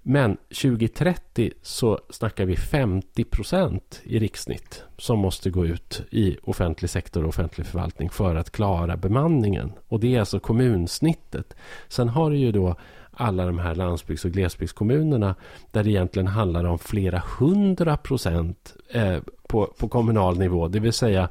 Men 0.07 0.37
2030 0.37 1.51
så 1.61 1.99
snackar 2.09 2.45
vi 2.45 2.55
50 2.55 3.23
procent 3.23 4.01
i 4.03 4.19
riksnitt 4.19 4.83
som 4.97 5.19
måste 5.19 5.49
gå 5.49 5.65
ut 5.65 6.01
i 6.11 6.37
offentlig 6.43 6.89
sektor 6.89 7.23
och 7.23 7.29
offentlig 7.29 7.67
förvaltning 7.67 8.09
för 8.09 8.35
att 8.35 8.51
klara 8.51 8.97
bemanningen. 8.97 9.71
Och 9.87 9.99
det 9.99 10.15
är 10.15 10.19
alltså 10.19 10.39
kommunsnittet. 10.39 11.55
Sen 11.87 12.09
har 12.09 12.31
du 12.31 12.37
ju 12.37 12.51
då 12.51 12.75
alla 13.15 13.45
de 13.45 13.59
här 13.59 13.75
landsbygds 13.75 14.25
och 14.25 14.31
glesbygdskommunerna 14.31 15.35
där 15.71 15.83
det 15.83 15.89
egentligen 15.89 16.27
handlar 16.27 16.63
om 16.63 16.79
flera 16.79 17.23
hundra 17.39 17.97
procent 17.97 18.73
eh, 18.89 19.17
på, 19.47 19.73
på 19.79 19.87
kommunal 19.87 20.37
nivå. 20.37 20.67
Det 20.67 20.79
vill 20.79 20.93
säga 20.93 21.29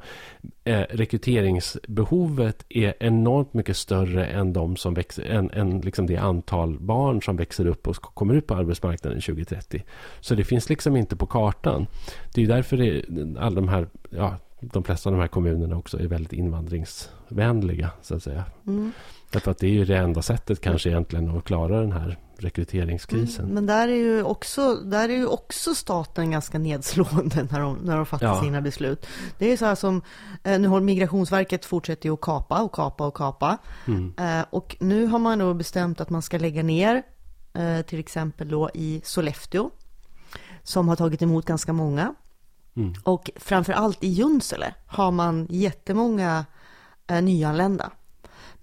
eh, 0.63 0.79
rekryteringsbehovet 0.89 2.65
är 2.69 2.93
enormt 2.99 3.53
mycket 3.53 3.77
större 3.77 4.25
än, 4.25 4.53
de 4.53 4.75
som 4.75 4.93
växer, 4.93 5.23
än, 5.23 5.51
än 5.51 5.79
liksom 5.79 6.07
det 6.07 6.17
antal 6.17 6.79
barn 6.79 7.21
som 7.21 7.37
växer 7.37 7.67
upp 7.67 7.87
och 7.87 7.95
kommer 7.95 8.33
ut 8.33 8.47
på 8.47 8.55
arbetsmarknaden 8.55 9.21
2030. 9.21 9.83
Så 10.19 10.35
det 10.35 10.43
finns 10.43 10.69
liksom 10.69 10.95
inte 10.95 11.15
på 11.15 11.25
kartan. 11.25 11.87
Det 12.33 12.43
är 12.43 12.47
därför 12.47 12.77
det, 12.77 13.03
alla 13.39 13.55
de 13.55 13.67
här 13.67 13.87
ja, 14.09 14.37
de 14.59 14.83
flesta 14.83 15.09
av 15.09 15.15
de 15.15 15.21
här 15.21 15.27
kommunerna 15.27 15.77
också 15.77 15.99
är 15.99 16.07
väldigt 16.07 16.33
invandringsvänliga. 16.33 17.91
så 18.01 18.15
att 18.15 18.23
säga. 18.23 18.43
Mm. 18.67 18.91
Därför 19.35 19.51
att 19.51 19.57
det 19.57 19.67
är 19.67 19.71
ju 19.71 19.85
det 19.85 19.97
enda 19.97 20.21
sättet 20.21 20.61
kanske 20.61 20.89
egentligen 20.89 21.37
att 21.37 21.43
klara 21.43 21.81
den 21.81 21.91
här 21.91 22.17
rekryteringskrisen. 22.37 23.47
Men 23.47 23.65
där 23.65 23.87
är, 23.87 23.95
ju 23.95 24.23
också, 24.23 24.75
där 24.75 25.09
är 25.09 25.13
ju 25.13 25.25
också 25.25 25.75
staten 25.75 26.31
ganska 26.31 26.59
nedslående 26.59 27.47
när 27.51 27.59
de, 27.59 27.77
när 27.77 27.95
de 27.95 28.05
fattar 28.05 28.27
ja. 28.27 28.41
sina 28.41 28.61
beslut. 28.61 29.05
Det 29.37 29.51
är 29.51 29.57
så 29.57 29.65
här 29.65 29.75
som, 29.75 30.01
eh, 30.43 30.59
nu 30.59 30.67
har 30.67 30.81
Migrationsverket 30.81 31.65
fortsätter 31.65 32.09
ju 32.09 32.13
att 32.13 32.21
kapa 32.21 32.61
och 32.61 32.71
kapa 32.71 33.07
och 33.07 33.17
kapa. 33.17 33.57
Mm. 33.87 34.13
Eh, 34.17 34.45
och 34.49 34.75
nu 34.79 35.05
har 35.05 35.19
man 35.19 35.39
då 35.39 35.53
bestämt 35.53 36.01
att 36.01 36.09
man 36.09 36.21
ska 36.21 36.37
lägga 36.37 36.63
ner, 36.63 37.03
eh, 37.53 37.81
till 37.81 37.99
exempel 37.99 38.49
då 38.49 38.69
i 38.73 39.01
Sollefteå, 39.03 39.69
som 40.63 40.87
har 40.87 40.95
tagit 40.95 41.21
emot 41.21 41.45
ganska 41.45 41.73
många. 41.73 42.15
Mm. 42.75 42.93
Och 43.03 43.29
framför 43.35 43.73
allt 43.73 44.03
i 44.03 44.07
Junsele 44.07 44.73
har 44.85 45.11
man 45.11 45.47
jättemånga 45.49 46.45
nyanlända. 47.21 47.91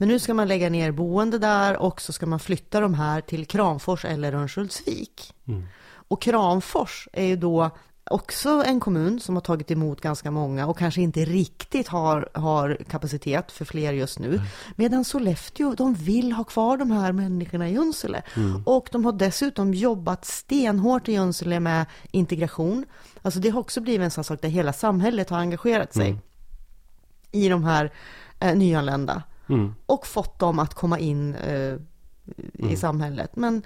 Men 0.03 0.09
nu 0.09 0.19
ska 0.19 0.35
man 0.35 0.49
lägga 0.49 0.71
ner 0.71 0.93
boende 0.93 1.39
där 1.39 1.77
och 1.77 2.01
så 2.01 2.13
ska 2.13 2.27
man 2.27 2.39
flytta 2.39 2.81
de 2.81 2.95
här 2.95 3.21
till 3.21 3.47
Kramfors 3.47 4.05
eller 4.05 4.33
Örnsköldsvik. 4.33 5.35
Mm. 5.49 5.67
Och 6.09 6.23
Kramfors 6.23 7.09
är 7.13 7.25
ju 7.25 7.37
då 7.37 7.71
också 8.11 8.63
en 8.67 8.81
kommun 8.81 9.21
som 9.21 9.37
har 9.37 9.41
tagit 9.41 9.71
emot 9.71 10.01
ganska 10.01 10.31
många 10.31 10.67
och 10.67 10.79
kanske 10.79 11.01
inte 11.01 11.25
riktigt 11.25 11.89
har, 11.89 12.29
har 12.35 12.79
kapacitet 12.91 13.53
för 13.53 13.65
fler 13.65 13.93
just 13.93 14.19
nu. 14.19 14.29
Mm. 14.29 14.41
Medan 14.77 15.05
Sollefteå, 15.05 15.75
de 15.75 15.95
vill 15.95 16.33
ha 16.33 16.45
kvar 16.45 16.77
de 16.77 16.91
här 16.91 17.13
människorna 17.13 17.69
i 17.69 17.73
Junsele. 17.73 18.23
Mm. 18.37 18.63
Och 18.67 18.89
de 18.93 19.05
har 19.05 19.13
dessutom 19.13 19.75
jobbat 19.75 20.25
stenhårt 20.25 21.09
i 21.09 21.13
Junsele 21.13 21.61
med 21.61 21.87
integration. 22.11 22.85
Alltså 23.23 23.41
det 23.41 23.49
har 23.49 23.61
också 23.61 23.81
blivit 23.81 24.05
en 24.05 24.11
sån 24.11 24.25
sak 24.25 24.43
där 24.43 24.49
hela 24.49 24.73
samhället 24.73 25.31
har 25.31 25.39
engagerat 25.39 25.95
sig 25.95 26.09
mm. 26.09 26.21
i 27.33 27.49
de 27.49 27.65
här 27.65 27.93
eh, 28.41 28.55
nyanlända. 28.55 29.23
Mm. 29.53 29.75
Och 29.87 30.07
fått 30.07 30.39
dem 30.39 30.59
att 30.59 30.75
komma 30.75 30.99
in 30.99 31.35
eh, 31.35 31.75
i 32.55 32.63
mm. 32.63 32.77
samhället. 32.77 33.37
Men, 33.37 33.63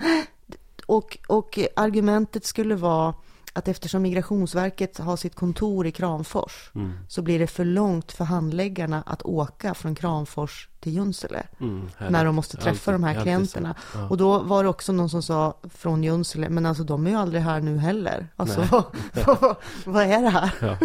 och, 0.87 1.19
och 1.29 1.59
argumentet 1.77 2.45
skulle 2.45 2.75
vara 2.75 3.15
att 3.53 3.69
eftersom 3.69 4.03
Migrationsverket 4.03 4.99
har 4.99 5.17
sitt 5.17 5.35
kontor 5.35 5.87
i 5.87 5.93
Kramfors 5.93 6.71
mm. 6.75 6.93
så 7.09 7.23
blir 7.23 7.39
det 7.39 7.47
för 7.47 7.65
långt 7.65 8.13
för 8.13 8.25
handläggarna 8.25 9.03
att 9.07 9.23
åka 9.23 9.75
från 9.75 9.95
Kramfors 9.95 10.69
till 10.81 10.95
Junsele 10.95 11.43
mm, 11.61 11.89
när 12.11 12.25
de 12.25 12.35
måste 12.35 12.57
träffa 12.57 12.93
alltid, 12.93 13.05
de 13.05 13.05
här 13.05 13.23
klienterna. 13.23 13.75
Ja. 13.95 14.09
Och 14.09 14.17
då 14.17 14.39
var 14.39 14.63
det 14.63 14.69
också 14.69 14.93
någon 14.93 15.11
som 15.11 15.23
sa 15.23 15.59
från 15.75 16.05
Junsele, 16.05 16.49
men 16.49 16.67
alltså 16.67 16.85
de 16.85 17.07
är 17.07 17.11
ju 17.11 17.17
aldrig 17.17 17.43
här 17.43 17.61
nu 17.61 17.79
heller. 17.79 18.27
Alltså 18.37 18.61
vad, 18.71 18.85
vad, 19.27 19.57
vad, 19.85 20.05
är 20.05 20.23
det 20.23 20.29
här? 20.29 20.51
Ja. 20.61 20.77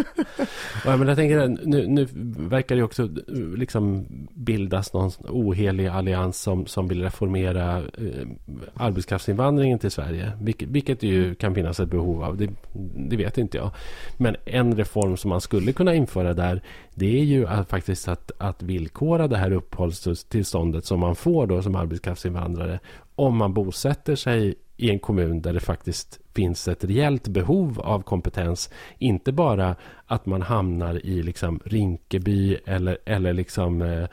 ja. 0.84 0.96
men 0.96 1.08
jag 1.08 1.16
tänker, 1.16 1.48
nu, 1.66 1.86
nu 1.86 2.08
verkar 2.48 2.76
det 2.76 2.82
också 2.82 3.08
liksom 3.56 4.06
bildas 4.34 4.92
någon 4.92 5.10
ohelig 5.28 5.86
allians 5.86 6.40
som, 6.40 6.66
som 6.66 6.88
vill 6.88 7.02
reformera 7.02 7.78
eh, 7.78 8.28
arbetskraftsinvandringen 8.74 9.78
till 9.78 9.90
Sverige. 9.90 10.32
Vilket, 10.40 10.68
vilket 10.68 11.02
ju 11.02 11.34
kan 11.34 11.54
finnas 11.54 11.80
ett 11.80 11.88
behov 11.88 12.24
av, 12.24 12.36
det, 12.36 12.50
det 12.96 13.16
vet 13.16 13.38
inte 13.38 13.56
jag. 13.56 13.70
Men 14.16 14.36
en 14.44 14.76
reform 14.76 15.16
som 15.16 15.28
man 15.28 15.40
skulle 15.40 15.72
kunna 15.72 15.94
införa 15.94 16.34
där 16.34 16.62
det 16.94 17.20
är 17.20 17.24
ju 17.24 17.46
att 17.46 17.68
faktiskt 17.68 18.08
att, 18.08 18.30
att 18.38 18.62
villkora 18.62 19.28
det 19.28 19.36
här 19.36 19.52
uppehållstillståndet 19.52 20.84
som 20.84 21.00
man 21.00 21.16
får 21.16 21.46
då 21.46 21.62
som 21.62 21.76
arbetskraftsinvandrare 21.76 22.80
om 23.14 23.36
man 23.36 23.54
bosätter 23.54 24.16
sig 24.16 24.54
i 24.76 24.90
en 24.90 24.98
kommun 24.98 25.42
där 25.42 25.52
det 25.52 25.60
faktiskt 25.60 26.20
finns 26.34 26.68
ett 26.68 26.84
reellt 26.84 27.28
behov 27.28 27.80
av 27.80 28.02
kompetens. 28.02 28.70
Inte 28.98 29.32
bara 29.32 29.76
att 30.06 30.26
man 30.26 30.42
hamnar 30.42 31.06
i 31.06 31.22
liksom 31.22 31.60
Rinkeby 31.64 32.56
eller, 32.66 32.98
eller 33.04 33.32
liksom 33.32 33.82
eh, 33.82 34.08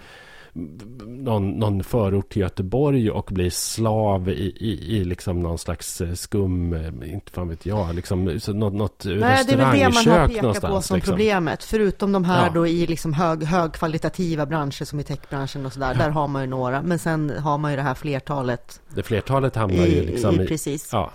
någon, 0.53 1.51
någon 1.51 1.83
förort 1.83 2.29
till 2.29 2.41
Göteborg 2.41 3.11
och 3.11 3.29
blir 3.31 3.49
slav 3.49 4.29
i, 4.29 4.53
i, 4.59 4.97
i 4.97 5.03
liksom 5.05 5.39
någon 5.39 5.57
slags 5.57 6.01
eh, 6.01 6.13
skum, 6.13 6.73
eh, 6.73 7.13
inte 7.13 7.31
fan 7.31 7.49
vet 7.49 7.65
jag, 7.65 7.95
liksom 7.95 8.39
så 8.39 8.53
något, 8.53 8.73
något 8.73 9.05
Nej, 9.05 9.43
det 9.47 9.53
är 9.53 9.57
väl 9.57 9.79
det 9.79 9.89
man 9.89 10.19
har 10.19 10.27
pekat 10.27 10.61
på 10.61 10.81
som 10.81 10.95
liksom. 10.95 11.01
problemet. 11.01 11.63
Förutom 11.63 12.11
de 12.11 12.23
här 12.23 12.45
ja. 12.45 12.51
då 12.53 12.67
i 12.67 12.87
liksom 12.87 13.13
hög, 13.13 13.43
högkvalitativa 13.43 14.45
branscher 14.45 14.85
som 14.85 14.99
i 14.99 15.03
techbranschen 15.03 15.65
och 15.65 15.73
sådär, 15.73 15.95
där 15.95 16.09
har 16.09 16.27
man 16.27 16.41
ju 16.41 16.47
några. 16.47 16.81
Men 16.81 16.99
sen 16.99 17.29
har 17.29 17.57
man 17.57 17.71
ju 17.71 17.77
det 17.77 17.83
här 17.83 17.93
flertalet. 17.93 18.81
Det 18.95 19.03
flertalet 19.03 19.55
hamnar 19.55 19.85
i, 19.85 19.95
ju 19.95 20.05
liksom 20.05 20.41
i, 20.41 20.47
precis. 20.47 20.89
Ja, 20.91 21.11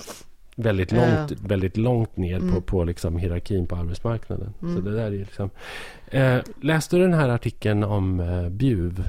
väldigt 0.57 0.93
långt, 0.93 1.33
uh. 1.33 1.39
väldigt 1.47 1.77
långt 1.77 2.17
ner 2.17 2.37
mm. 2.37 2.55
på, 2.55 2.61
på 2.61 2.85
liksom 2.85 3.17
hierarkin 3.17 3.67
på 3.67 3.77
arbetsmarknaden. 3.77 4.55
Mm. 4.63 4.77
Så 4.77 4.83
det 4.83 4.97
där 4.97 5.07
är 5.07 5.11
liksom... 5.11 5.51
Eh, 6.07 6.39
läste 6.61 6.97
du 6.97 7.03
den 7.03 7.15
här 7.15 7.29
artikeln 7.29 7.85
om 7.85 8.21
eh, 8.21 8.49
Bjuv? 8.49 9.05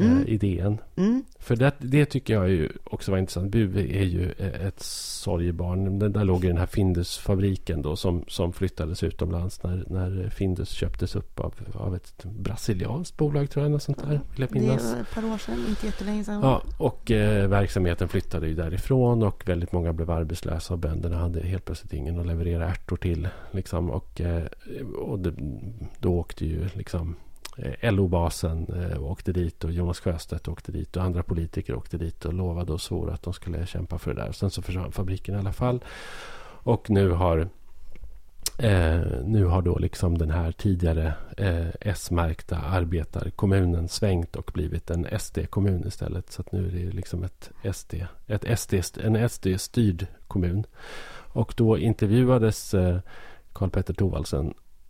Mm. 0.00 0.18
eh, 0.18 0.28
idén. 0.28 0.78
Mm. 0.96 1.24
För 1.38 1.56
det, 1.56 1.72
det, 1.78 2.06
tycker 2.06 2.34
jag 2.34 2.48
ju 2.48 2.68
också 2.84 3.10
var 3.10 3.18
intressant. 3.18 3.50
Buve 3.50 3.80
är 3.80 4.04
ju 4.04 4.32
eh, 4.38 4.66
ett 4.66 4.82
sorgebarn. 4.82 5.98
Där 5.98 6.24
låg 6.24 6.44
i 6.44 6.48
den 6.48 6.56
här 6.56 6.66
Findus-fabriken 6.66 7.82
då 7.82 7.96
som, 7.96 8.24
som 8.28 8.52
flyttades 8.52 9.02
utomlands 9.02 9.62
när, 9.62 9.84
när 9.86 10.30
Findus 10.30 10.70
köptes 10.70 11.16
upp 11.16 11.40
av, 11.40 11.54
av 11.74 11.96
ett 11.96 12.24
brasilianskt 12.24 13.16
bolag 13.16 13.50
tror 13.50 13.64
jag. 13.64 13.72
Något 13.72 13.82
sånt 13.82 13.98
där, 13.98 14.20
vill 14.30 14.40
jag 14.40 14.52
minnas. 14.52 14.82
Det 14.82 14.94
var 14.94 15.00
ett 15.00 15.14
par 15.14 15.34
år 15.34 15.38
sedan, 15.38 15.58
inte 15.68 15.86
jättelänge 15.86 16.24
sedan. 16.24 16.40
Ja, 16.42 16.62
och 16.78 17.10
eh, 17.10 17.48
verksamheten 17.48 18.08
flyttade 18.08 18.48
ju 18.48 18.54
därifrån 18.54 19.22
och 19.22 19.48
väldigt 19.48 19.72
många 19.72 19.92
blev 19.92 20.10
arbetslösa 20.10 20.74
och 20.74 20.78
bönderna 20.78 21.16
hade 21.16 21.46
helt 21.46 21.64
plötsligt 21.64 21.92
ingen 21.92 22.20
att 22.20 22.26
leverera 22.26 22.68
ärtor 22.68 22.96
till. 22.96 23.28
Liksom, 23.50 23.90
och 23.90 24.20
eh, 24.20 24.44
och 24.98 25.18
det, 25.18 25.32
då 25.98 26.18
åkte 26.18 26.46
ju 26.46 26.68
liksom 26.72 27.16
Eh, 27.27 27.27
Eh, 27.58 27.92
LO-basen 27.92 28.66
eh, 28.74 29.02
åkte 29.02 29.32
dit 29.32 29.64
och 29.64 29.72
Jonas 29.72 30.00
Sjöstedt 30.00 30.48
åkte 30.48 30.72
dit 30.72 30.96
och 30.96 31.02
andra 31.02 31.22
politiker 31.22 31.74
åkte 31.74 31.98
dit 31.98 32.24
och 32.24 32.32
lovade 32.32 32.72
och 32.72 32.80
svor 32.80 33.10
att 33.10 33.22
de 33.22 33.32
skulle 33.32 33.66
kämpa 33.66 33.98
för 33.98 34.14
det 34.14 34.22
där. 34.22 34.32
Sen 34.32 34.50
så 34.50 34.62
försvann 34.62 34.92
fabriken 34.92 35.34
i 35.34 35.38
alla 35.38 35.52
fall. 35.52 35.84
Och 36.62 36.90
nu 36.90 37.10
har 37.10 37.48
Eh, 38.60 39.00
nu 39.24 39.44
har 39.44 39.62
då 39.62 39.78
liksom 39.78 40.18
den 40.18 40.30
här 40.30 40.52
tidigare 40.52 41.14
eh, 41.36 41.68
S-märkta 41.80 42.58
arbetarkommunen 42.58 43.88
svängt 43.88 44.36
och 44.36 44.50
blivit 44.54 44.90
en 44.90 45.18
SD-kommun 45.18 45.86
istället. 45.86 46.32
Så 46.32 46.42
att 46.42 46.52
nu 46.52 46.66
är 46.66 46.86
det 46.86 46.92
liksom 46.92 47.24
ett 47.24 47.50
SD, 47.74 47.94
ett 48.26 48.58
SD, 48.58 48.74
en 49.04 49.28
SD-styrd 49.28 50.06
kommun. 50.26 50.66
Och 51.32 51.54
då 51.56 51.78
intervjuades 51.78 52.74
eh, 52.74 52.98
Karl 53.52 53.70
Petter 53.70 54.24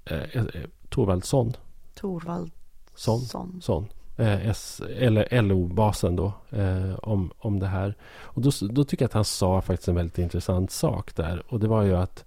eh, 0.04 0.16
eh, 0.32 0.44
Thorvaldsson. 0.88 1.52
Torvald 1.94 2.50
Son. 2.98 3.20
Son. 3.20 3.60
Son. 3.62 3.86
Eh, 4.16 4.48
S, 4.48 4.82
eller 4.98 5.42
LO-basen 5.42 6.16
då, 6.16 6.32
eh, 6.50 6.94
om, 7.02 7.30
om 7.38 7.58
det 7.58 7.66
här. 7.66 7.94
Och 8.20 8.42
då, 8.42 8.50
då 8.60 8.84
tycker 8.84 9.02
jag 9.02 9.08
att 9.08 9.12
han 9.12 9.24
sa 9.24 9.60
faktiskt 9.60 9.88
en 9.88 9.94
väldigt 9.94 10.18
intressant 10.18 10.70
sak 10.70 11.16
där. 11.16 11.42
Och 11.48 11.60
det 11.60 11.68
var 11.68 11.82
ju 11.82 11.96
att, 11.96 12.24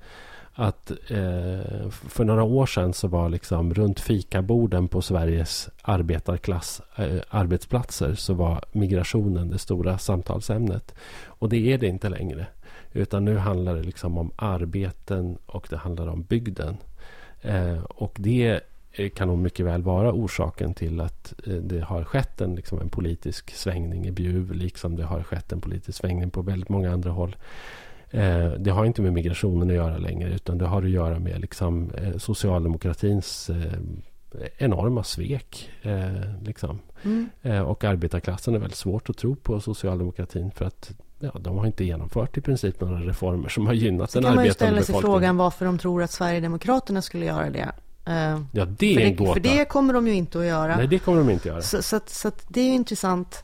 att 0.53 0.91
eh, 0.91 1.89
för 1.89 2.24
några 2.24 2.43
år 2.43 2.65
sedan 2.65 2.93
så 2.93 3.07
var 3.07 3.30
liksom 3.30 3.74
runt 3.74 3.99
fikaborden 3.99 4.88
på 4.88 5.01
Sveriges 5.01 5.69
arbetarklass 5.82 6.82
eh, 6.95 7.22
arbetsplatser 7.30 8.15
så 8.15 8.34
var 8.34 8.63
migrationen 8.72 9.49
det 9.49 9.57
stora 9.57 9.97
samtalsämnet. 9.97 10.95
Och 11.26 11.49
det 11.49 11.74
är 11.74 11.78
det 11.78 11.88
inte 11.88 12.09
längre. 12.09 12.47
Utan 12.93 13.26
nu 13.26 13.38
handlar 13.38 13.76
det 13.76 13.84
liksom 13.84 14.17
om 14.17 14.32
arbeten 14.36 15.38
och 15.45 15.67
det 15.69 15.78
handlar 15.78 16.07
om 16.07 16.24
bygden. 16.24 16.78
Eh, 17.41 17.84
och 17.84 18.15
det 18.19 18.61
kan 19.16 19.28
nog 19.28 19.38
mycket 19.38 19.66
väl 19.66 19.84
vara 19.84 20.12
orsaken 20.12 20.74
till 20.74 21.02
att 21.02 21.34
eh, 21.48 21.54
det 21.54 21.80
har 21.80 22.04
skett 22.04 22.42
en, 22.42 22.56
liksom 22.56 22.80
en 22.80 22.89
politisk 22.89 23.52
svängning 23.52 24.08
i 24.08 24.12
Bjuv, 24.12 24.54
liksom 24.54 24.96
det 24.96 25.04
har 25.04 25.24
skett 25.24 25.52
en 25.52 25.62
politisk 25.62 25.98
svängning 25.98 26.32
på 26.32 26.42
väldigt 26.42 26.70
många 26.70 26.92
andra 26.92 27.12
håll. 27.12 27.36
Eh, 28.10 28.52
det 28.52 28.72
har 28.72 28.86
inte 28.86 29.02
med 29.02 29.14
migrationen 29.14 29.70
att 29.70 29.76
göra 29.76 29.98
längre, 29.98 30.34
utan 30.34 30.58
det 30.58 30.66
har 30.66 30.84
att 30.84 30.89
göra 30.89 31.20
med 31.20 31.42
liksom 31.42 31.92
socialdemokratins 32.18 33.50
enorma 34.58 35.04
svek. 35.04 35.70
Eh, 35.82 36.44
liksom. 36.44 36.80
Mm. 37.04 37.30
Eh, 37.42 37.62
och 37.62 37.84
arbetarklassen 37.84 38.56
är 38.56 38.60
väldigt 38.60 38.78
svårt 38.78 39.10
att 39.10 39.18
tro 39.18 39.36
på 39.36 39.60
socialdemokratin 39.60 40.52
för 40.52 40.66
att 40.66 40.92
ja, 41.20 41.32
de 41.39 41.58
har 41.58 41.66
inte 41.66 41.84
genomfört 41.84 42.38
i 42.38 42.42
princip 42.42 42.82
några 42.82 43.00
reformer 43.00 43.50
som 43.50 43.68
har 43.68 43.74
gynnat 43.74 44.14
den 44.14 44.26
arbetande 44.26 44.42
befolkningen. 44.50 44.54
Kan 44.54 44.66
man 44.76 44.76
ju 44.76 44.84
ställa 44.84 45.02
sig 45.02 45.02
frågan 45.02 45.38
varför 45.38 45.66
de 45.66 45.78
tror 45.78 46.04
att 46.04 46.12
Sverigedemokraterna 46.12 47.02
skulle 47.02 47.26
göra 47.26 47.50
det. 47.50 47.72
Uh, 48.12 48.41
ja, 48.51 48.66
det 48.66 48.95
är 48.95 48.99
en 48.99 49.16
gåta. 49.16 49.34
För 49.34 49.39
det 49.39 49.66
kommer 49.66 49.93
de 49.93 50.07
ju 50.07 50.14
inte 50.14 50.39
att 50.39 50.45
göra. 50.45 50.78
Nej, 50.78 50.88
det 50.88 50.99
kommer 50.99 51.18
de 51.18 51.30
inte 51.30 51.41
att 51.41 51.45
göra. 51.45 51.62
Så, 51.62 51.82
så, 51.84 51.99
så 52.05 52.32
det 52.47 52.62
är 52.62 52.74
intressant 52.74 53.43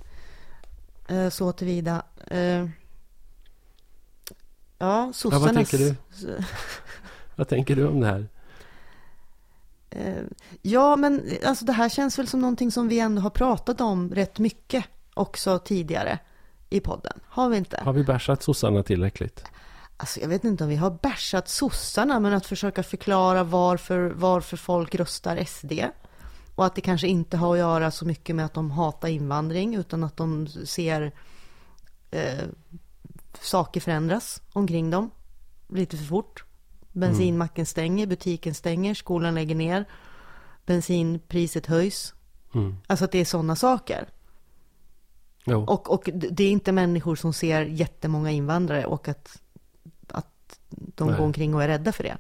uh, 1.12 1.30
så 1.30 1.52
tillvida. 1.52 2.04
Uh, 2.32 2.70
ja, 4.78 5.12
sossarnas... 5.14 5.24
Ja, 5.24 5.40
vad 5.40 5.56
tänker 5.56 5.78
du? 5.78 5.96
vad 7.36 7.48
tänker 7.48 7.76
du 7.76 7.88
om 7.88 8.00
det 8.00 8.08
här? 8.08 8.28
Ja, 10.62 10.96
men 10.96 11.22
alltså 11.46 11.66
det 11.66 11.74
här 11.74 11.90
känns 11.90 12.20
väl 12.20 12.28
som 12.28 12.42
någonting 12.42 12.72
som 12.72 12.88
vi 12.88 13.00
ändå 13.00 13.22
har 13.22 13.30
pratat 13.30 13.82
om 13.82 14.16
rätt 14.16 14.40
mycket 14.40 14.86
också 15.14 15.60
tidigare 15.60 16.20
i 16.70 16.80
podden. 16.80 17.20
Har 17.26 17.50
vi 17.50 17.58
inte? 17.58 17.82
Har 17.84 17.94
vi 17.94 18.04
bärsat 18.04 18.44
sossarna 18.44 18.84
tillräckligt? 18.84 19.44
Alltså 19.98 20.20
jag 20.20 20.28
vet 20.28 20.44
inte 20.44 20.64
om 20.64 20.70
vi 20.70 20.76
har 20.76 20.92
bärsat 21.02 21.50
sossarna, 21.50 22.20
men 22.20 22.34
att 22.34 22.46
försöka 22.46 22.84
förklara 22.84 23.44
varför, 23.44 24.10
varför 24.16 24.58
folk 24.58 24.96
röstar 24.96 25.44
SD. 25.44 25.72
Och 26.56 26.66
att 26.66 26.76
det 26.76 26.82
kanske 26.82 27.08
inte 27.08 27.38
har 27.38 27.54
att 27.54 27.60
göra 27.60 27.92
så 27.92 28.06
mycket 28.06 28.36
med 28.36 28.46
att 28.46 28.54
de 28.54 28.72
hatar 28.72 29.08
invandring, 29.08 29.76
utan 29.76 30.04
att 30.04 30.18
de 30.18 30.48
ser 30.48 31.12
eh, 32.12 32.44
saker 33.42 33.82
förändras 33.82 34.42
omkring 34.54 34.90
dem 34.90 35.12
lite 35.68 35.98
för 35.98 36.06
fort. 36.06 36.44
Bensinmacken 36.92 37.66
stänger, 37.66 38.08
butiken 38.08 38.54
stänger, 38.54 38.94
skolan 38.94 39.36
lägger 39.36 39.56
ner, 39.56 39.86
bensinpriset 40.66 41.66
höjs. 41.66 42.14
Mm. 42.54 42.78
Alltså 42.88 43.06
att 43.06 43.12
det 43.12 43.20
är 43.20 43.26
sådana 43.26 43.56
saker. 43.56 44.10
Och, 45.68 45.92
och 45.92 46.10
det 46.14 46.44
är 46.44 46.52
inte 46.52 46.72
människor 46.72 47.16
som 47.16 47.34
ser 47.34 47.62
jättemånga 47.62 48.32
invandrare 48.32 48.86
och 48.86 49.08
att 49.08 49.42
de 50.96 51.08
Nej. 51.08 51.18
går 51.18 51.26
omkring 51.26 51.56
och 51.56 51.64
är 51.64 51.68
rädda 51.68 51.92
för 51.92 52.04
det. 52.04 52.18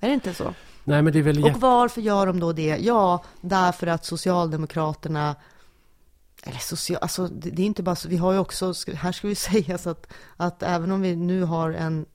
Är 0.00 0.08
det 0.08 0.14
inte 0.14 0.34
så? 0.34 0.54
Nej, 0.84 1.02
men 1.02 1.12
det 1.12 1.18
är 1.18 1.22
väl 1.22 1.44
och 1.44 1.60
varför 1.60 2.00
gör 2.00 2.26
de 2.26 2.40
då 2.40 2.52
det? 2.52 2.76
Ja, 2.76 3.24
därför 3.40 3.86
att 3.86 4.04
Socialdemokraterna 4.04 5.36
eller 6.42 6.58
social, 6.58 6.98
alltså 7.02 7.28
det, 7.28 7.62
är 7.62 7.66
inte 7.66 7.82
bara 7.82 7.96
så, 7.96 8.08
vi 8.08 8.16
har 8.16 8.32
ju 8.32 8.38
också, 8.38 8.74
här 8.94 9.12
ska 9.12 9.28
vi 9.28 9.34
säga 9.34 9.78
så 9.78 9.90
att, 9.90 10.12
att 10.36 10.62
även 10.62 10.90
om 10.90 11.00
vi 11.00 11.16
nu 11.16 11.42
har 11.42 11.70
en, 11.70 12.06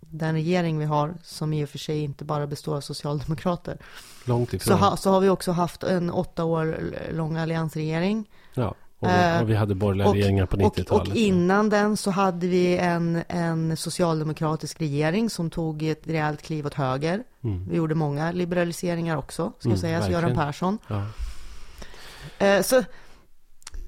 den 0.00 0.34
regering 0.34 0.78
vi 0.78 0.84
har, 0.84 1.14
som 1.22 1.52
i 1.52 1.64
och 1.64 1.68
för 1.68 1.78
sig 1.78 1.98
inte 1.98 2.24
bara 2.24 2.46
består 2.46 2.76
av 2.76 2.80
socialdemokrater. 2.80 3.78
Långt 4.24 4.52
ifrån. 4.52 4.78
Så, 4.78 4.84
ha, 4.84 4.96
så 4.96 5.10
har 5.10 5.20
vi 5.20 5.28
också 5.28 5.52
haft 5.52 5.82
en 5.82 6.10
åtta 6.10 6.44
år 6.44 6.78
lång 7.12 7.36
alliansregering. 7.36 8.30
Ja. 8.54 8.74
Och, 9.00 9.42
och 9.42 9.50
vi 9.50 9.54
hade 9.54 9.74
borgerliga 9.74 10.08
och, 10.08 10.14
regeringar 10.14 10.46
på 10.46 10.56
90-talet. 10.56 10.90
Och, 10.90 11.00
och, 11.00 11.16
innan 11.16 11.68
den 11.68 11.96
så 11.96 12.10
hade 12.10 12.46
vi 12.46 12.76
en, 12.76 13.22
en 13.28 13.76
socialdemokratisk 13.76 14.80
regering 14.80 15.30
som 15.30 15.50
tog 15.50 15.82
ett 15.82 16.06
rejält 16.06 16.42
kliv 16.42 16.66
åt 16.66 16.74
höger. 16.74 17.22
Mm. 17.44 17.68
Vi 17.70 17.76
gjorde 17.76 17.94
många 17.94 18.32
liberaliseringar 18.32 19.16
också, 19.16 19.52
ska 19.58 19.68
mm, 19.68 19.78
sägas, 19.78 20.08
Göran 20.08 20.34
Persson. 20.34 20.78
Ja. 20.88 21.06
Eh, 22.46 22.62
så, 22.62 22.82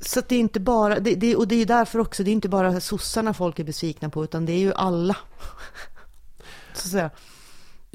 så 0.00 0.22
det 0.28 0.34
är 0.34 0.40
inte 0.40 0.60
bara, 0.60 0.98
det, 1.00 1.14
det, 1.14 1.36
och 1.36 1.48
det 1.48 1.54
är 1.54 1.66
därför 1.66 1.98
också, 1.98 2.22
det 2.22 2.30
är 2.30 2.32
inte 2.32 2.48
bara 2.48 2.80
sossarna 2.80 3.34
folk 3.34 3.58
är 3.58 3.64
besvikna 3.64 4.10
på, 4.10 4.24
utan 4.24 4.46
det 4.46 4.52
är 4.52 4.58
ju 4.58 4.72
alla. 4.74 5.16
så 6.74 6.86
att 6.86 6.90
säga. 6.90 7.10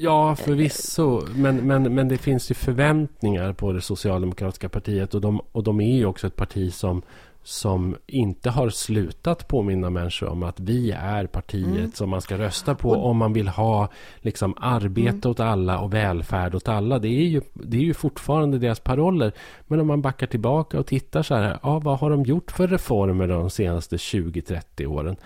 Ja, 0.00 0.36
förvisso. 0.36 1.22
Men, 1.34 1.56
men, 1.56 1.94
men 1.94 2.08
det 2.08 2.18
finns 2.18 2.50
ju 2.50 2.54
förväntningar 2.54 3.52
på 3.52 3.72
det 3.72 3.80
socialdemokratiska 3.80 4.68
partiet. 4.68 5.14
Och 5.14 5.20
de, 5.20 5.40
och 5.52 5.62
de 5.62 5.80
är 5.80 5.96
ju 5.96 6.06
också 6.06 6.26
ett 6.26 6.36
parti 6.36 6.74
som, 6.74 7.02
som 7.42 7.96
inte 8.06 8.50
har 8.50 8.70
slutat 8.70 9.48
påminna 9.48 9.90
människor 9.90 10.28
om 10.28 10.42
att 10.42 10.60
vi 10.60 10.90
är 10.90 11.26
partiet 11.26 11.78
mm. 11.78 11.92
som 11.92 12.10
man 12.10 12.20
ska 12.20 12.38
rösta 12.38 12.74
på 12.74 12.90
och, 12.90 13.06
om 13.10 13.16
man 13.16 13.32
vill 13.32 13.48
ha 13.48 13.88
liksom, 14.18 14.54
arbete 14.60 15.28
mm. 15.28 15.30
åt 15.30 15.40
alla 15.40 15.78
och 15.80 15.94
välfärd 15.94 16.54
åt 16.54 16.68
alla. 16.68 16.98
Det 16.98 17.08
är, 17.08 17.26
ju, 17.26 17.40
det 17.52 17.76
är 17.76 17.82
ju 17.82 17.94
fortfarande 17.94 18.58
deras 18.58 18.80
paroller. 18.80 19.32
Men 19.66 19.80
om 19.80 19.86
man 19.86 20.02
backar 20.02 20.26
tillbaka 20.26 20.78
och 20.78 20.86
tittar 20.86 21.22
så 21.22 21.34
här, 21.34 21.58
ja, 21.62 21.78
vad 21.78 21.98
har 21.98 22.10
de 22.10 22.22
gjort 22.22 22.50
för 22.50 22.68
reformer 22.68 23.28
de 23.28 23.50
senaste 23.50 23.96
20-30 23.96 24.86
åren? 24.86 25.16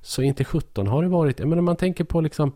Så 0.00 0.22
inte 0.22 0.44
17 0.44 0.86
har 0.86 1.02
det 1.02 1.08
varit, 1.08 1.38
men 1.38 1.58
om 1.58 1.64
man 1.64 1.76
tänker 1.76 2.04
på 2.04 2.20
liksom 2.20 2.52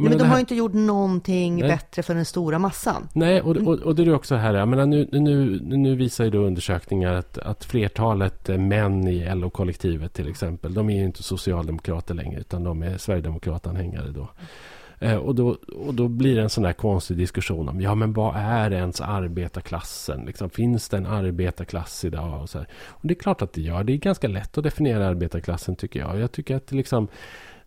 men, 0.00 0.08
men 0.10 0.18
de 0.18 0.24
här... 0.24 0.32
har 0.32 0.40
inte 0.40 0.54
gjort 0.54 0.72
någonting 0.72 1.56
Nej. 1.56 1.68
bättre 1.68 2.02
för 2.02 2.14
den 2.14 2.24
stora 2.24 2.58
massan. 2.58 3.08
Nej, 3.12 3.40
och, 3.40 3.56
och, 3.56 3.78
och 3.78 3.94
det 3.94 4.02
är 4.02 4.14
också 4.14 4.34
här, 4.34 4.54
jag 4.54 4.68
menar, 4.68 4.86
nu, 4.86 5.08
nu, 5.12 5.60
nu 5.62 5.94
visar 5.94 6.24
ju 6.24 6.30
då 6.30 6.38
undersökningar 6.38 7.14
att, 7.14 7.38
att 7.38 7.64
flertalet 7.64 8.48
män 8.48 9.08
i 9.08 9.34
LO-kollektivet 9.34 10.12
till 10.12 10.28
exempel, 10.28 10.74
de 10.74 10.90
är 10.90 10.96
ju 10.96 11.04
inte 11.04 11.22
socialdemokrater 11.22 12.14
längre, 12.14 12.40
utan 12.40 12.64
de 12.64 12.82
är 12.82 12.98
sverigedemokratanhängare 12.98 14.10
då. 14.10 14.28
Eh, 15.02 15.16
och, 15.16 15.34
då, 15.34 15.56
och 15.86 15.94
då 15.94 16.08
blir 16.08 16.36
det 16.36 16.42
en 16.42 16.50
sån 16.50 16.64
där 16.64 16.72
konstig 16.72 17.16
diskussion 17.16 17.68
om, 17.68 17.80
ja 17.80 17.94
men 17.94 18.12
vad 18.12 18.36
är 18.36 18.72
ens 18.72 19.00
arbetarklassen? 19.00 20.24
Liksom, 20.26 20.50
finns 20.50 20.88
det 20.88 20.96
en 20.96 21.06
arbetarklass 21.06 22.04
idag? 22.04 22.42
Och, 22.42 22.50
så 22.50 22.58
här. 22.58 22.68
och 22.88 23.08
det 23.08 23.12
är 23.12 23.20
klart 23.20 23.42
att 23.42 23.52
det 23.52 23.60
gör. 23.60 23.84
Det 23.84 23.92
är 23.92 23.96
ganska 23.96 24.28
lätt 24.28 24.58
att 24.58 24.64
definiera 24.64 25.06
arbetarklassen 25.06 25.76
tycker 25.76 26.00
jag. 26.00 26.18
Jag 26.18 26.32
tycker 26.32 26.56
att 26.56 26.72
liksom 26.72 27.08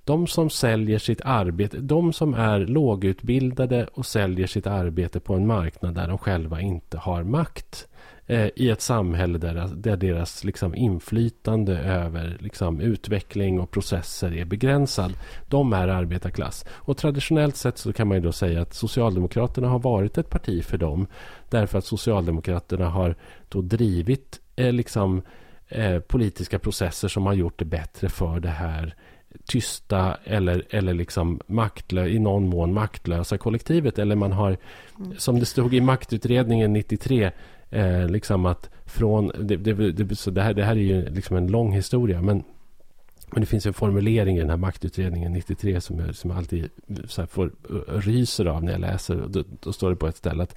de 0.06 0.28
som 0.28 0.50
säljer 0.50 1.00
sitt 1.00 1.22
arbete, 1.22 1.78
de 1.78 2.14
som 2.14 2.34
är 2.34 2.60
lågutbildade 2.60 3.88
och 3.94 4.06
säljer 4.06 4.48
sitt 4.48 4.68
arbete 4.68 5.20
på 5.20 5.34
en 5.34 5.48
marknad 5.48 5.96
där 5.96 6.08
de 6.08 6.18
själva 6.18 6.62
inte 6.62 6.98
har 6.98 7.24
makt 7.24 7.88
eh, 8.28 8.50
i 8.56 8.70
ett 8.70 8.82
samhälle 8.82 9.38
där, 9.38 9.70
där 9.76 9.98
deras 9.98 10.44
liksom, 10.44 10.76
inflytande 10.76 11.80
över 11.80 12.38
liksom, 12.40 12.80
utveckling 12.80 13.60
och 13.60 13.72
processer 13.72 14.38
är 14.38 14.46
begränsad. 14.46 15.14
De 15.50 15.74
är 15.74 15.88
arbetarklass. 15.88 16.66
Och 16.70 16.98
traditionellt 16.98 17.56
sett 17.56 17.78
så 17.78 17.94
kan 17.94 18.08
man 18.08 18.18
ju 18.18 18.24
då 18.24 18.32
säga 18.32 18.62
att 18.62 18.74
Socialdemokraterna 18.74 19.68
har 19.68 19.80
varit 19.80 20.18
ett 20.18 20.30
parti 20.30 20.64
för 20.64 20.78
dem. 20.78 21.08
Därför 21.50 21.78
att 21.78 21.86
Socialdemokraterna 21.86 22.90
har 22.90 23.16
då 23.50 23.62
drivit 23.62 24.42
eh, 24.56 24.72
liksom, 24.72 25.22
eh, 25.68 26.00
politiska 26.00 26.60
processer 26.60 27.08
som 27.08 27.26
har 27.26 27.34
gjort 27.34 27.60
det 27.60 27.66
bättre 27.66 28.10
för 28.10 28.40
det 28.40 28.50
här 28.50 28.96
tysta 29.46 30.18
eller, 30.24 30.66
eller 30.70 30.94
liksom 30.94 31.40
maktlö, 31.48 32.08
i 32.08 32.20
någon 32.20 32.50
mån 32.50 32.74
maktlösa 32.74 33.38
kollektivet. 33.38 34.00
Eller 34.00 34.16
man 34.16 34.32
har, 34.32 34.58
mm. 35.00 35.14
som 35.18 35.40
det 35.40 35.46
stod 35.46 35.74
i 35.74 35.82
maktutredningen 35.82 36.74
93, 36.74 37.32
eh, 37.70 38.10
liksom 38.10 38.46
att 38.46 38.70
från... 38.86 39.32
Det, 39.40 39.56
det, 39.56 39.92
det, 39.92 40.16
så 40.16 40.32
det, 40.32 40.42
här, 40.42 40.54
det 40.54 40.64
här 40.64 40.76
är 40.76 40.82
ju 40.82 41.10
liksom 41.10 41.38
en 41.38 41.48
lång 41.48 41.74
historia, 41.74 42.22
men 42.22 42.44
men 43.34 43.42
det 43.42 43.48
finns 43.48 43.66
en 43.66 43.74
formulering 43.74 44.38
i 44.38 44.40
den 44.40 44.50
här 44.50 44.58
maktutredningen 44.58 45.34
93 45.34 45.82
som 45.82 46.00
jag, 46.00 46.16
som 46.16 46.30
jag 46.30 46.38
alltid 46.38 46.70
så 47.08 47.28
får 47.28 47.52
ryser 48.00 48.46
av 48.46 48.64
när 48.64 48.72
jag 48.72 48.82
läser. 48.82 49.26
Då, 49.28 49.44
då, 49.60 49.74
står 49.74 49.90
det 49.90 49.96
på 49.96 50.08
ett 50.08 50.18
ställe 50.18 50.44
att 50.44 50.56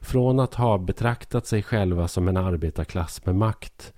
från 0.00 0.40
att 0.40 0.54
ha 0.54 0.78
betraktat 0.78 1.46
sig 1.46 1.62
själva 1.62 2.08
som 2.08 2.28
en 2.28 2.36
arbetarklass 2.36 3.26
med 3.26 3.34
makt 3.34 3.92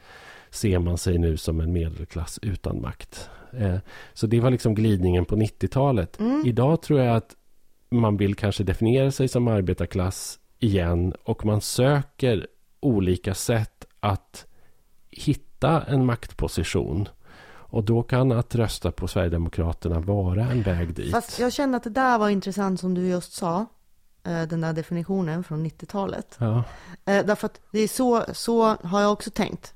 ser 0.50 0.78
man 0.78 0.98
sig 0.98 1.18
nu 1.18 1.36
som 1.36 1.60
en 1.60 1.72
medelklass 1.72 2.38
utan 2.42 2.80
makt. 2.80 3.30
Eh, 3.52 3.76
så 4.12 4.26
det 4.26 4.40
var 4.40 4.50
liksom 4.50 4.74
glidningen 4.74 5.24
på 5.24 5.36
90-talet. 5.36 6.20
Mm. 6.20 6.42
Idag 6.46 6.82
tror 6.82 7.00
jag 7.00 7.16
att 7.16 7.36
man 7.90 8.16
vill 8.16 8.34
kanske 8.34 8.64
definiera 8.64 9.10
sig 9.10 9.28
som 9.28 9.48
arbetarklass 9.48 10.38
igen 10.58 11.14
och 11.24 11.44
man 11.44 11.60
söker 11.60 12.46
olika 12.80 13.34
sätt 13.34 13.84
att 14.00 14.46
hitta 15.10 15.82
en 15.82 16.06
maktposition. 16.06 17.08
Och 17.70 17.84
då 17.84 18.02
kan 18.02 18.32
att 18.32 18.54
rösta 18.54 18.92
på 18.92 19.08
Sverigedemokraterna 19.08 20.00
vara 20.00 20.42
en 20.50 20.62
väg 20.62 20.94
dit. 20.94 21.12
Fast 21.12 21.38
jag 21.38 21.52
känner 21.52 21.76
att 21.76 21.84
det 21.84 21.90
där 21.90 22.18
var 22.18 22.28
intressant 22.28 22.80
som 22.80 22.94
du 22.94 23.08
just 23.08 23.32
sa. 23.32 23.66
Eh, 24.24 24.42
den 24.42 24.60
där 24.60 24.72
definitionen 24.72 25.44
från 25.44 25.66
90-talet. 25.66 26.36
Ja. 26.38 26.64
Eh, 27.04 27.26
därför 27.26 27.46
att 27.46 27.60
det 27.72 27.78
är 27.78 27.88
så, 27.88 28.24
så 28.32 28.64
har 28.64 29.00
jag 29.00 29.12
också 29.12 29.30
tänkt 29.30 29.74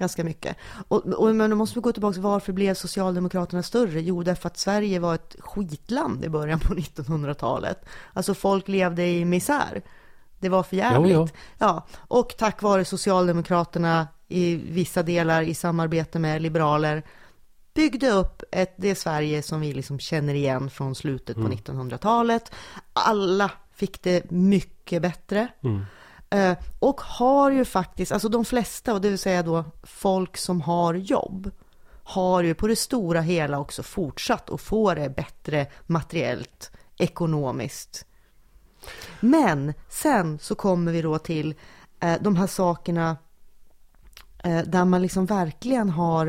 ganska 0.00 0.24
mycket. 0.24 0.56
Och, 0.88 1.06
och, 1.06 1.34
men 1.34 1.50
då 1.50 1.56
måste 1.56 1.74
vi 1.74 1.80
gå 1.80 1.92
tillbaka, 1.92 2.20
varför 2.20 2.52
blev 2.52 2.74
Socialdemokraterna 2.74 3.62
större? 3.62 4.00
Jo, 4.00 4.22
därför 4.22 4.46
att 4.46 4.58
Sverige 4.58 4.98
var 4.98 5.14
ett 5.14 5.36
skitland 5.40 6.24
i 6.24 6.28
början 6.28 6.60
på 6.60 6.74
1900-talet. 6.74 7.84
Alltså 8.12 8.34
folk 8.34 8.68
levde 8.68 9.06
i 9.06 9.24
misär. 9.24 9.82
Det 10.38 10.48
var 10.48 10.62
för 10.62 10.76
jävligt. 10.76 11.12
Jo, 11.12 11.28
jo. 11.30 11.38
Ja, 11.58 11.86
och 11.98 12.34
tack 12.38 12.62
vare 12.62 12.84
Socialdemokraterna 12.84 14.08
i 14.28 14.56
vissa 14.56 15.02
delar 15.02 15.42
i 15.42 15.54
samarbete 15.54 16.18
med 16.18 16.42
liberaler 16.42 17.02
byggde 17.74 18.10
upp 18.10 18.42
ett, 18.52 18.74
det 18.76 18.94
Sverige 18.94 19.42
som 19.42 19.60
vi 19.60 19.72
liksom 19.72 19.98
känner 19.98 20.34
igen 20.34 20.70
från 20.70 20.94
slutet 20.94 21.36
mm. 21.36 21.50
på 21.50 21.56
1900-talet. 21.56 22.52
Alla 22.92 23.50
fick 23.74 24.02
det 24.02 24.30
mycket 24.30 25.02
bättre. 25.02 25.48
Mm. 25.62 25.84
Eh, 26.30 26.58
och 26.78 27.00
har 27.00 27.50
ju 27.50 27.64
faktiskt, 27.64 28.12
alltså 28.12 28.28
de 28.28 28.44
flesta, 28.44 28.94
och 28.94 29.00
det 29.00 29.08
vill 29.08 29.18
säga 29.18 29.42
då 29.42 29.64
folk 29.82 30.36
som 30.36 30.60
har 30.60 30.94
jobb, 30.94 31.50
har 32.02 32.42
ju 32.42 32.54
på 32.54 32.66
det 32.66 32.76
stora 32.76 33.20
hela 33.20 33.58
också 33.58 33.82
fortsatt 33.82 34.50
att 34.50 34.60
få 34.60 34.94
det 34.94 35.10
bättre 35.10 35.66
materiellt, 35.86 36.70
ekonomiskt. 36.96 38.06
Men 39.20 39.74
sen 39.88 40.38
så 40.38 40.54
kommer 40.54 40.92
vi 40.92 41.02
då 41.02 41.18
till 41.18 41.54
eh, 42.00 42.16
de 42.20 42.36
här 42.36 42.46
sakerna 42.46 43.16
eh, 44.44 44.62
där 44.62 44.84
man 44.84 45.02
liksom 45.02 45.26
verkligen 45.26 45.90
har, 45.90 46.26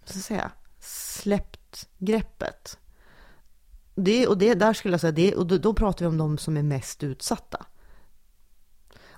vad 0.00 0.08
ska 0.08 0.18
jag 0.18 0.24
säga, 0.24 0.50
släppt 0.80 1.88
greppet. 1.98 2.78
Det, 3.94 4.26
och 4.26 4.38
det, 4.38 4.54
där 4.54 4.72
skulle 4.72 4.94
jag 4.94 5.00
säga, 5.00 5.12
det, 5.12 5.34
och 5.34 5.46
då, 5.46 5.58
då 5.58 5.74
pratar 5.74 6.04
vi 6.04 6.08
om 6.08 6.18
de 6.18 6.38
som 6.38 6.56
är 6.56 6.62
mest 6.62 7.02
utsatta. 7.02 7.66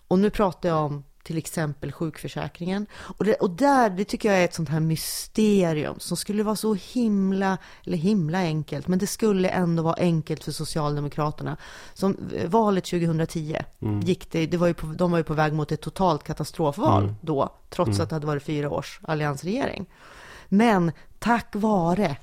Och 0.08 0.18
nu 0.18 0.30
pratar 0.30 0.68
jag 0.68 0.84
om 0.84 1.04
till 1.26 1.38
exempel 1.38 1.92
sjukförsäkringen. 1.92 2.86
Och, 2.92 3.24
det, 3.24 3.34
och 3.34 3.50
där, 3.50 3.90
det 3.90 4.04
tycker 4.04 4.28
jag 4.28 4.40
är 4.40 4.44
ett 4.44 4.54
sånt 4.54 4.68
här 4.68 4.80
mysterium 4.80 5.94
som 5.98 6.16
skulle 6.16 6.42
vara 6.42 6.56
så 6.56 6.74
himla, 6.74 7.58
eller 7.86 7.98
himla 7.98 8.38
enkelt, 8.38 8.88
men 8.88 8.98
det 8.98 9.06
skulle 9.06 9.48
ändå 9.48 9.82
vara 9.82 9.94
enkelt 9.94 10.44
för 10.44 10.52
Socialdemokraterna. 10.52 11.56
Som 11.94 12.16
valet 12.46 12.84
2010 12.84 13.56
mm. 13.80 14.00
gick 14.00 14.30
det, 14.32 14.46
det 14.46 14.56
var 14.56 14.66
ju 14.66 14.74
på, 14.74 14.86
de 14.86 15.10
var 15.10 15.18
ju 15.18 15.24
på 15.24 15.34
väg 15.34 15.52
mot 15.52 15.72
ett 15.72 15.80
totalt 15.80 16.24
katastrofval 16.24 17.02
mm. 17.02 17.14
då, 17.20 17.52
trots 17.70 17.90
mm. 17.90 18.02
att 18.02 18.08
det 18.08 18.14
hade 18.14 18.26
varit 18.26 18.42
fyra 18.42 18.70
års 18.70 19.00
alliansregering. 19.02 19.86
Men 20.48 20.92
tack 21.18 21.46
vare 21.52 22.04
Eh, 22.10 22.16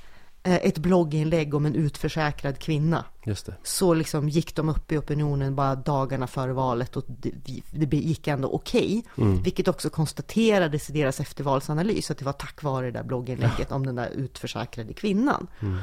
ett 0.43 0.77
blogginlägg 0.77 1.53
om 1.53 1.65
en 1.65 1.75
utförsäkrad 1.75 2.59
kvinna. 2.59 3.05
Just 3.25 3.45
det. 3.45 3.55
Så 3.63 3.93
liksom 3.93 4.29
gick 4.29 4.55
de 4.55 4.69
upp 4.69 4.91
i 4.91 4.97
opinionen 4.97 5.55
bara 5.55 5.75
dagarna 5.75 6.27
före 6.27 6.53
valet 6.53 6.97
och 6.97 7.03
det, 7.07 7.61
det 7.71 7.97
gick 7.97 8.27
ändå 8.27 8.49
okej. 8.51 9.03
Okay, 9.13 9.25
mm. 9.25 9.43
Vilket 9.43 9.67
också 9.67 9.89
konstaterades 9.89 10.89
i 10.89 10.93
deras 10.93 11.19
eftervalsanalys 11.19 12.11
att 12.11 12.17
det 12.17 12.25
var 12.25 12.33
tack 12.33 12.63
vare 12.63 12.85
det 12.85 12.91
där 12.91 13.03
blogginlägget 13.03 13.67
ja. 13.69 13.75
om 13.75 13.85
den 13.85 13.95
där 13.95 14.09
utförsäkrade 14.09 14.93
kvinnan. 14.93 15.47
Mm. 15.59 15.77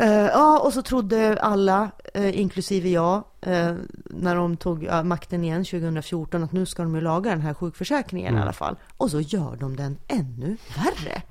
Uh, 0.00 0.06
ja, 0.08 0.58
och 0.58 0.72
så 0.72 0.82
trodde 0.82 1.38
alla, 1.40 1.90
uh, 2.16 2.40
inklusive 2.40 2.88
jag, 2.88 3.16
uh, 3.46 3.74
när 4.04 4.34
de 4.36 4.56
tog 4.56 4.88
makten 5.04 5.44
igen 5.44 5.64
2014, 5.64 6.44
att 6.44 6.52
nu 6.52 6.66
ska 6.66 6.82
de 6.82 6.94
ju 6.94 7.00
laga 7.00 7.30
den 7.30 7.40
här 7.40 7.54
sjukförsäkringen 7.54 8.28
mm. 8.28 8.38
i 8.38 8.42
alla 8.42 8.52
fall. 8.52 8.76
Och 8.96 9.10
så 9.10 9.20
gör 9.20 9.56
de 9.56 9.76
den 9.76 9.98
ännu 10.08 10.56
värre. 10.76 11.22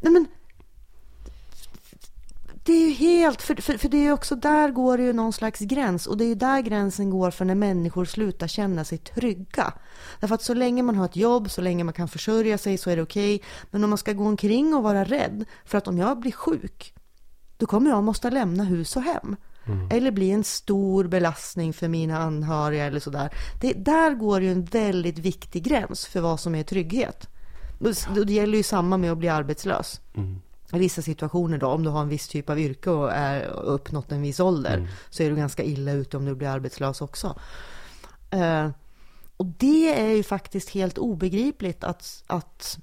Nej 0.00 0.12
men 0.12 0.26
det 2.64 2.72
är 2.72 2.86
ju 2.86 2.92
helt, 2.92 3.42
för, 3.42 3.54
för, 3.54 3.78
för 3.78 3.88
det 3.88 4.06
är 4.06 4.12
också 4.12 4.36
där 4.36 4.70
går 4.70 4.98
det 4.98 5.02
ju 5.04 5.12
någon 5.12 5.32
slags 5.32 5.60
gräns 5.60 6.06
och 6.06 6.16
det 6.16 6.24
är 6.24 6.28
ju 6.28 6.34
där 6.34 6.60
gränsen 6.60 7.10
går 7.10 7.30
för 7.30 7.44
när 7.44 7.54
människor 7.54 8.04
slutar 8.04 8.46
känna 8.46 8.84
sig 8.84 8.98
trygga. 8.98 9.72
Därför 10.20 10.34
att 10.34 10.42
så 10.42 10.54
länge 10.54 10.82
man 10.82 10.96
har 10.96 11.04
ett 11.04 11.16
jobb, 11.16 11.50
så 11.50 11.60
länge 11.60 11.84
man 11.84 11.94
kan 11.94 12.08
försörja 12.08 12.58
sig 12.58 12.78
så 12.78 12.90
är 12.90 12.96
det 12.96 13.02
okej. 13.02 13.34
Okay. 13.34 13.48
Men 13.70 13.84
om 13.84 13.90
man 13.90 13.98
ska 13.98 14.12
gå 14.12 14.24
omkring 14.24 14.74
och 14.74 14.82
vara 14.82 15.04
rädd 15.04 15.44
för 15.64 15.78
att 15.78 15.88
om 15.88 15.98
jag 15.98 16.20
blir 16.20 16.32
sjuk, 16.32 16.94
då 17.56 17.66
kommer 17.66 17.90
jag 17.90 18.04
måste 18.04 18.30
lämna 18.30 18.64
hus 18.64 18.96
och 18.96 19.02
hem. 19.02 19.36
Mm. 19.66 19.88
Eller 19.90 20.10
bli 20.10 20.30
en 20.30 20.44
stor 20.44 21.04
belastning 21.04 21.72
för 21.72 21.88
mina 21.88 22.18
anhöriga 22.18 22.84
eller 22.84 23.00
sådär. 23.00 23.34
Det, 23.60 23.72
där 23.72 24.14
går 24.14 24.42
ju 24.42 24.52
en 24.52 24.64
väldigt 24.64 25.18
viktig 25.18 25.62
gräns 25.62 26.06
för 26.06 26.20
vad 26.20 26.40
som 26.40 26.54
är 26.54 26.62
trygghet. 26.62 27.28
Det, 27.78 28.24
det 28.24 28.32
gäller 28.32 28.56
ju 28.56 28.62
samma 28.62 28.96
med 28.96 29.12
att 29.12 29.18
bli 29.18 29.28
arbetslös. 29.28 30.00
Mm 30.16 30.40
vissa 30.78 31.02
situationer 31.02 31.58
då, 31.58 31.66
om 31.66 31.82
du 31.82 31.90
har 31.90 32.02
en 32.02 32.08
viss 32.08 32.28
typ 32.28 32.50
av 32.50 32.58
yrke 32.58 32.90
och 32.90 33.12
är 33.12 33.46
uppnått 33.46 34.12
en 34.12 34.22
viss 34.22 34.40
ålder, 34.40 34.76
mm. 34.76 34.88
så 35.10 35.22
är 35.22 35.30
du 35.30 35.36
ganska 35.36 35.62
illa 35.62 35.92
ute 35.92 36.16
om 36.16 36.24
du 36.24 36.34
blir 36.34 36.48
arbetslös 36.48 37.00
också. 37.00 37.38
Uh, 38.34 38.70
och 39.36 39.46
det 39.46 40.00
är 40.00 40.10
ju 40.10 40.22
faktiskt 40.22 40.70
helt 40.70 40.98
obegripligt 40.98 41.84
att, 41.84 42.24
att 42.26 42.78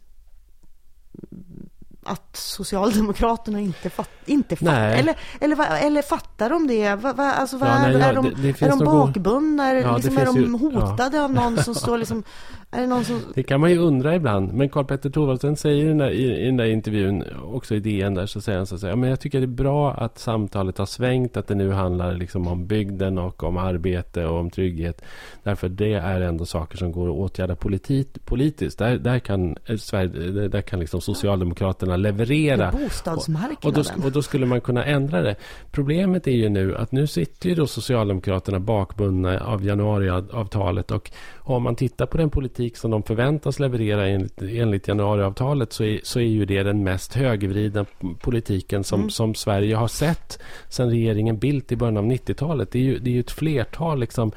att 2.07 2.35
Socialdemokraterna 2.35 3.59
inte, 3.59 3.89
fatt, 3.89 4.09
inte 4.25 4.55
fattar, 4.55 4.89
eller, 4.89 5.15
eller, 5.39 5.85
eller 5.85 6.01
fattar 6.01 6.49
de 6.49 6.67
det? 6.67 6.95
Va, 6.95 7.13
va, 7.13 7.31
alltså, 7.31 7.57
ja, 7.57 7.79
nej, 7.79 7.95
är, 7.95 7.99
ja, 7.99 8.13
de, 8.13 8.25
det, 8.25 8.51
det 8.51 8.61
är 8.61 8.69
de 8.69 8.79
bakbundna? 8.79 9.73
Ja, 9.73 9.95
liksom, 9.95 10.17
är 10.17 10.25
de 10.25 10.37
ju, 10.37 10.51
hotade 10.51 11.23
av 11.23 11.33
någon 11.33 11.63
som 11.63 11.75
står 11.75 11.97
liksom 11.97 12.23
är 12.71 12.81
det, 12.81 12.87
någon 12.87 13.05
som... 13.05 13.21
det 13.35 13.43
kan 13.43 13.61
man 13.61 13.71
ju 13.71 13.77
undra 13.77 14.15
ibland. 14.15 14.53
Men 14.53 14.69
Karl-Petter 14.69 15.09
Thorvaldsen 15.09 15.55
säger 15.55 15.85
i 15.85 15.87
den, 15.87 15.97
där, 15.97 16.09
i, 16.09 16.41
i 16.41 16.45
den 16.45 16.57
där 16.57 16.65
intervjun, 16.65 17.23
också 17.43 17.75
i 17.75 17.79
DN 17.79 18.13
där, 18.13 18.25
så 18.25 18.41
säger 18.41 18.57
han 18.57 18.67
så 18.67 18.75
att 18.75 18.81
säga, 18.81 18.95
men 18.95 19.09
jag 19.09 19.19
tycker 19.19 19.39
det 19.39 19.45
är 19.45 19.47
bra 19.47 19.93
att 19.93 20.19
samtalet 20.19 20.77
har 20.77 20.85
svängt, 20.85 21.37
att 21.37 21.47
det 21.47 21.55
nu 21.55 21.71
handlar 21.71 22.13
liksom 22.13 22.47
om 22.47 22.67
bygden 22.67 23.17
och 23.17 23.43
om 23.43 23.57
arbete 23.57 24.25
och 24.25 24.39
om 24.39 24.49
trygghet. 24.49 25.01
Därför 25.43 25.69
det 25.69 25.93
är 25.93 26.21
ändå 26.21 26.45
saker 26.45 26.77
som 26.77 26.91
går 26.91 27.09
att 27.09 27.15
åtgärda 27.15 27.55
politit, 27.55 28.25
politiskt. 28.25 28.79
Där, 28.79 28.97
där 28.97 29.19
kan, 29.19 29.57
eh, 29.65 29.77
Sverige, 29.77 30.47
där 30.47 30.61
kan 30.61 30.79
liksom 30.79 31.01
Socialdemokraterna 31.01 31.97
leverera. 31.97 32.71
Bostadsmarknaden. 32.71 33.57
Och, 33.57 33.65
och, 33.65 34.01
då, 34.01 34.05
och 34.05 34.11
då 34.11 34.21
skulle 34.21 34.45
man 34.45 34.61
kunna 34.61 34.85
ändra 34.85 35.21
det. 35.21 35.35
Problemet 35.71 36.27
är 36.27 36.31
ju 36.31 36.49
nu 36.49 36.75
att 36.75 36.91
nu 36.91 37.07
sitter 37.07 37.49
ju 37.49 37.55
då 37.55 37.67
Socialdemokraterna 37.67 38.59
bakbundna 38.59 39.39
av 39.39 39.65
januariavtalet 39.65 40.91
och 40.91 41.11
om 41.49 41.63
man 41.63 41.75
tittar 41.75 42.05
på 42.05 42.17
den 42.17 42.29
politik 42.29 42.77
som 42.77 42.91
de 42.91 43.03
förväntas 43.03 43.59
leverera 43.59 44.07
enligt, 44.07 44.41
enligt 44.41 44.87
januariavtalet 44.87 45.73
så 45.73 45.83
är, 45.83 45.99
så 46.03 46.19
är 46.19 46.23
ju 46.23 46.45
det 46.45 46.63
den 46.63 46.83
mest 46.83 47.13
högervridna 47.13 47.85
politiken 48.21 48.83
som, 48.83 48.99
mm. 48.99 49.09
som 49.09 49.35
Sverige 49.35 49.75
har 49.75 49.87
sett 49.87 50.39
sedan 50.69 50.89
regeringen 50.89 51.37
Bildt 51.37 51.71
i 51.71 51.75
början 51.75 51.97
av 51.97 52.05
90-talet. 52.05 52.71
Det 52.71 52.79
är 52.79 52.83
ju, 52.83 52.99
det 52.99 53.09
är 53.09 53.13
ju 53.13 53.19
ett 53.19 53.31
flertal 53.31 53.99
liksom 53.99 54.31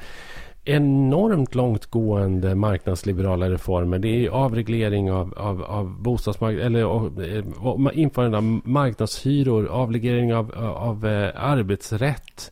enormt 0.65 1.55
långtgående 1.55 2.55
marknadsliberala 2.55 3.49
reformer. 3.49 3.99
Det 3.99 4.25
är 4.25 4.29
avreglering 4.29 5.11
av, 5.11 5.33
av, 5.37 5.63
av 5.63 6.01
bostadsmarknaden, 6.01 6.75
eller 6.75 6.83
av, 6.83 7.23
eh, 7.23 7.99
införande 7.99 8.37
av 8.37 8.43
marknadshyror, 8.63 9.67
avreglering 9.67 10.33
av, 10.33 10.51
av 10.77 11.07
eh, 11.07 11.29
arbetsrätt. 11.35 12.51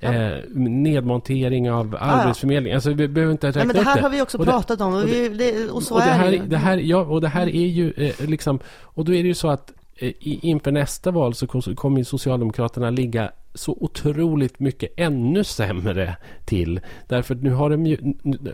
Ja. 0.00 0.14
Eh, 0.14 0.38
nedmontering 0.54 1.70
av 1.70 1.96
ah, 2.00 2.04
arbetsförmedling. 2.04 2.72
Alltså 2.74 2.92
vi 2.92 3.08
behöver 3.08 3.32
inte 3.32 3.46
räkna 3.46 3.58
Nej, 3.58 3.66
men 3.66 3.76
Det 3.76 3.90
här 3.90 4.02
har 4.02 4.10
vi 4.10 4.22
också 4.22 4.38
pratat 4.38 4.80
om 4.80 4.94
och, 4.94 5.08
vi, 5.08 5.28
det, 5.28 5.70
och 5.70 5.82
så 5.82 5.94
och 5.94 6.00
det 6.00 6.06
här, 6.06 6.26
är 6.26 6.38
det. 6.38 6.46
det 6.46 6.56
här, 6.56 6.76
ja, 6.76 6.98
och 6.98 7.20
det 7.20 7.28
här 7.28 7.46
är 7.46 7.66
ju 7.66 7.92
eh, 7.96 8.28
liksom... 8.28 8.58
Och 8.82 9.04
då 9.04 9.14
är 9.14 9.22
det 9.22 9.28
ju 9.28 9.34
så 9.34 9.48
att 9.48 9.72
eh, 9.96 10.12
inför 10.20 10.72
nästa 10.72 11.10
val 11.10 11.34
så 11.34 11.46
kommer 11.46 12.04
Socialdemokraterna 12.04 12.90
ligga 12.90 13.30
så 13.58 13.76
otroligt 13.80 14.60
mycket 14.60 14.92
ännu 14.96 15.44
sämre 15.44 16.16
till. 16.44 16.80
Därför 17.06 17.34
nu 17.34 17.50
har 17.50 17.70
de 17.70 17.86
ju, 17.86 17.96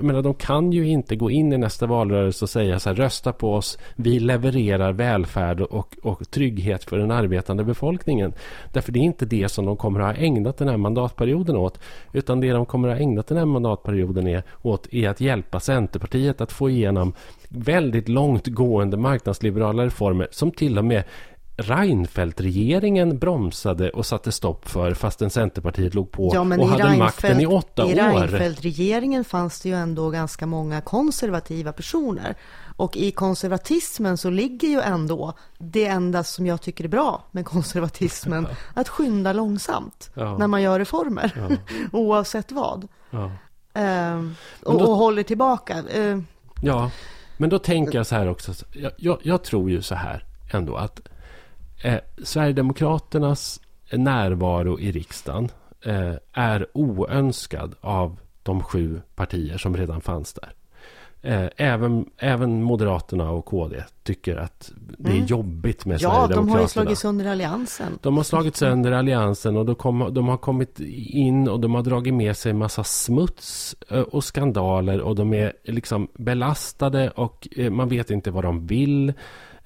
menar, 0.01 0.23
de 0.23 0.35
kan 0.35 0.73
ju 0.73 0.89
inte 0.89 1.17
gå 1.17 1.31
in 1.31 1.53
i 1.53 1.59
nästa 1.59 1.87
valrörelse 1.87 2.45
och 2.45 2.51
säga 2.51 2.79
så 2.79 2.89
här, 2.89 2.97
rösta 2.97 3.33
på 3.33 3.55
oss, 3.55 3.79
vi 3.97 4.21
levererar 4.21 4.93
välfärd 4.93 5.61
och, 5.61 5.97
och 6.03 6.31
trygghet 6.31 6.85
för 6.85 6.99
den 6.99 7.11
arbetande 7.11 7.65
befolkningen. 7.65 8.33
Därför 8.73 8.93
det 8.93 8.99
är 8.99 9.05
inte 9.05 9.27
det 9.27 9.49
som 9.49 9.67
de 9.67 9.77
kommer 9.77 10.01
att 10.01 10.17
ha 10.17 10.25
ägnat 10.25 10.57
den 10.57 10.69
här 10.69 10.77
mandatperioden 10.77 11.57
åt, 11.57 11.81
utan 12.13 12.41
det 12.41 12.53
de 12.53 12.67
kommer 12.67 12.89
att 12.89 12.95
ha 12.95 13.03
ägnat 13.03 13.27
den 13.27 13.39
här 13.39 13.45
mandatperioden 13.45 14.27
är, 14.27 14.43
åt 14.63 14.95
är 14.95 15.09
att 15.09 15.21
hjälpa 15.21 15.61
Centerpartiet 15.61 16.41
att 16.41 16.53
få 16.53 16.71
igenom 16.71 17.15
väldigt 17.49 18.09
långtgående 18.09 18.97
marknadsliberala 18.97 19.85
reformer 19.85 20.29
som 20.31 20.51
till 20.51 20.79
och 20.79 20.85
med 20.85 21.05
Reinfeldt-regeringen 21.57 23.19
bromsade 23.19 23.91
och 23.91 24.07
satte 24.07 24.33
stopp 24.33 24.69
för 24.69 24.95
fastän 24.95 25.31
Centerpartiet 25.31 25.95
låg 25.95 26.11
på 26.11 26.31
ja, 26.35 26.41
och 26.41 26.69
hade 26.69 26.97
makten 26.97 27.41
i 27.41 27.47
åtta 27.47 27.85
år. 27.85 27.91
I 27.91 27.95
Reinfeldt-regeringen 27.95 29.25
fanns 29.25 29.61
det 29.61 29.69
ju 29.69 29.75
ändå 29.75 30.11
ganska 30.11 30.47
många 30.47 30.81
konservativa 30.81 31.73
personer. 31.73 32.35
Och 32.77 32.97
i 32.97 33.11
konservatismen 33.11 34.19
så 34.19 34.31
ligger 34.31 34.69
ju 34.69 34.81
ändå 34.81 35.33
det 35.59 35.87
enda 35.87 36.25
som 36.25 36.47
jag 36.47 36.63
tycker 36.63 36.85
är 36.85 36.89
bra 36.89 37.25
med 37.31 37.47
konservatismen, 37.47 38.47
att 38.75 38.89
skynda 38.89 39.33
långsamt 39.33 40.11
ja. 40.15 40.39
när 40.39 40.47
man 40.47 40.63
gör 40.63 40.79
reformer, 40.79 41.33
ja. 41.37 41.57
oavsett 41.93 42.53
vad. 42.53 42.89
Ehm, 43.75 44.35
och, 44.65 44.79
då, 44.79 44.85
och, 44.85 44.97
håller 44.97 45.23
tillbaka. 45.23 45.83
Ehm. 45.95 46.27
Ja, 46.63 46.91
men 47.37 47.51
då 47.51 47.59
tänker 47.59 47.99
jag 47.99 48.07
så 48.07 48.15
här 48.15 48.29
också. 48.29 48.53
Jag, 48.73 48.93
jag, 48.97 49.19
jag 49.23 49.45
tror 49.45 49.71
ju 49.71 49.83
så 49.83 49.95
här 49.95 50.25
ändå 50.53 50.77
att 50.77 51.01
Eh, 51.85 52.01
Sverigedemokraternas 52.23 53.61
närvaro 53.93 54.81
i 54.81 54.93
riksdagen 54.93 55.49
eh, 55.83 56.15
är 56.33 56.67
oönskad 56.75 57.75
av 57.81 58.21
de 58.43 58.63
sju 58.63 59.01
partier 59.15 59.59
som 59.59 59.77
redan 59.77 60.01
fanns 60.01 60.33
där. 60.33 60.53
Eh, 61.23 61.49
även, 61.57 62.11
även 62.19 62.63
Moderaterna 62.63 63.31
och 63.31 63.45
KD 63.45 63.85
tycker 64.03 64.37
att 64.37 64.73
det 64.77 65.09
är 65.09 65.15
mm. 65.15 65.27
jobbigt 65.27 65.85
med 65.85 65.95
ja, 65.95 65.99
Sverigedemokraterna. 65.99 66.41
Ja, 66.41 66.47
de 66.47 66.51
har 66.51 66.61
ju 66.61 66.69
slagit 66.69 66.99
sönder 66.99 67.27
alliansen. 67.27 67.99
De 68.03 68.17
har 68.17 68.25
slagit 68.25 68.57
sönder 68.57 68.93
alliansen 68.93 69.57
och 69.57 69.67
de, 69.67 69.75
kom, 69.75 70.15
de 70.15 70.29
har 70.29 70.37
kommit 70.37 70.81
in 70.81 71.49
och 71.49 71.61
de 71.61 71.75
har 71.75 71.83
dragit 71.83 72.15
med 72.15 72.37
sig 72.37 72.53
massa 72.53 72.85
smuts 72.85 73.77
eh, 73.91 74.01
och 74.01 74.25
skandaler 74.25 75.01
och 75.01 75.15
de 75.15 75.35
är 75.35 75.53
liksom 75.65 76.09
belastade 76.15 77.11
och 77.11 77.49
eh, 77.57 77.71
man 77.71 77.89
vet 77.89 78.11
inte 78.11 78.31
vad 78.31 78.45
de 78.45 78.67
vill. 78.67 79.13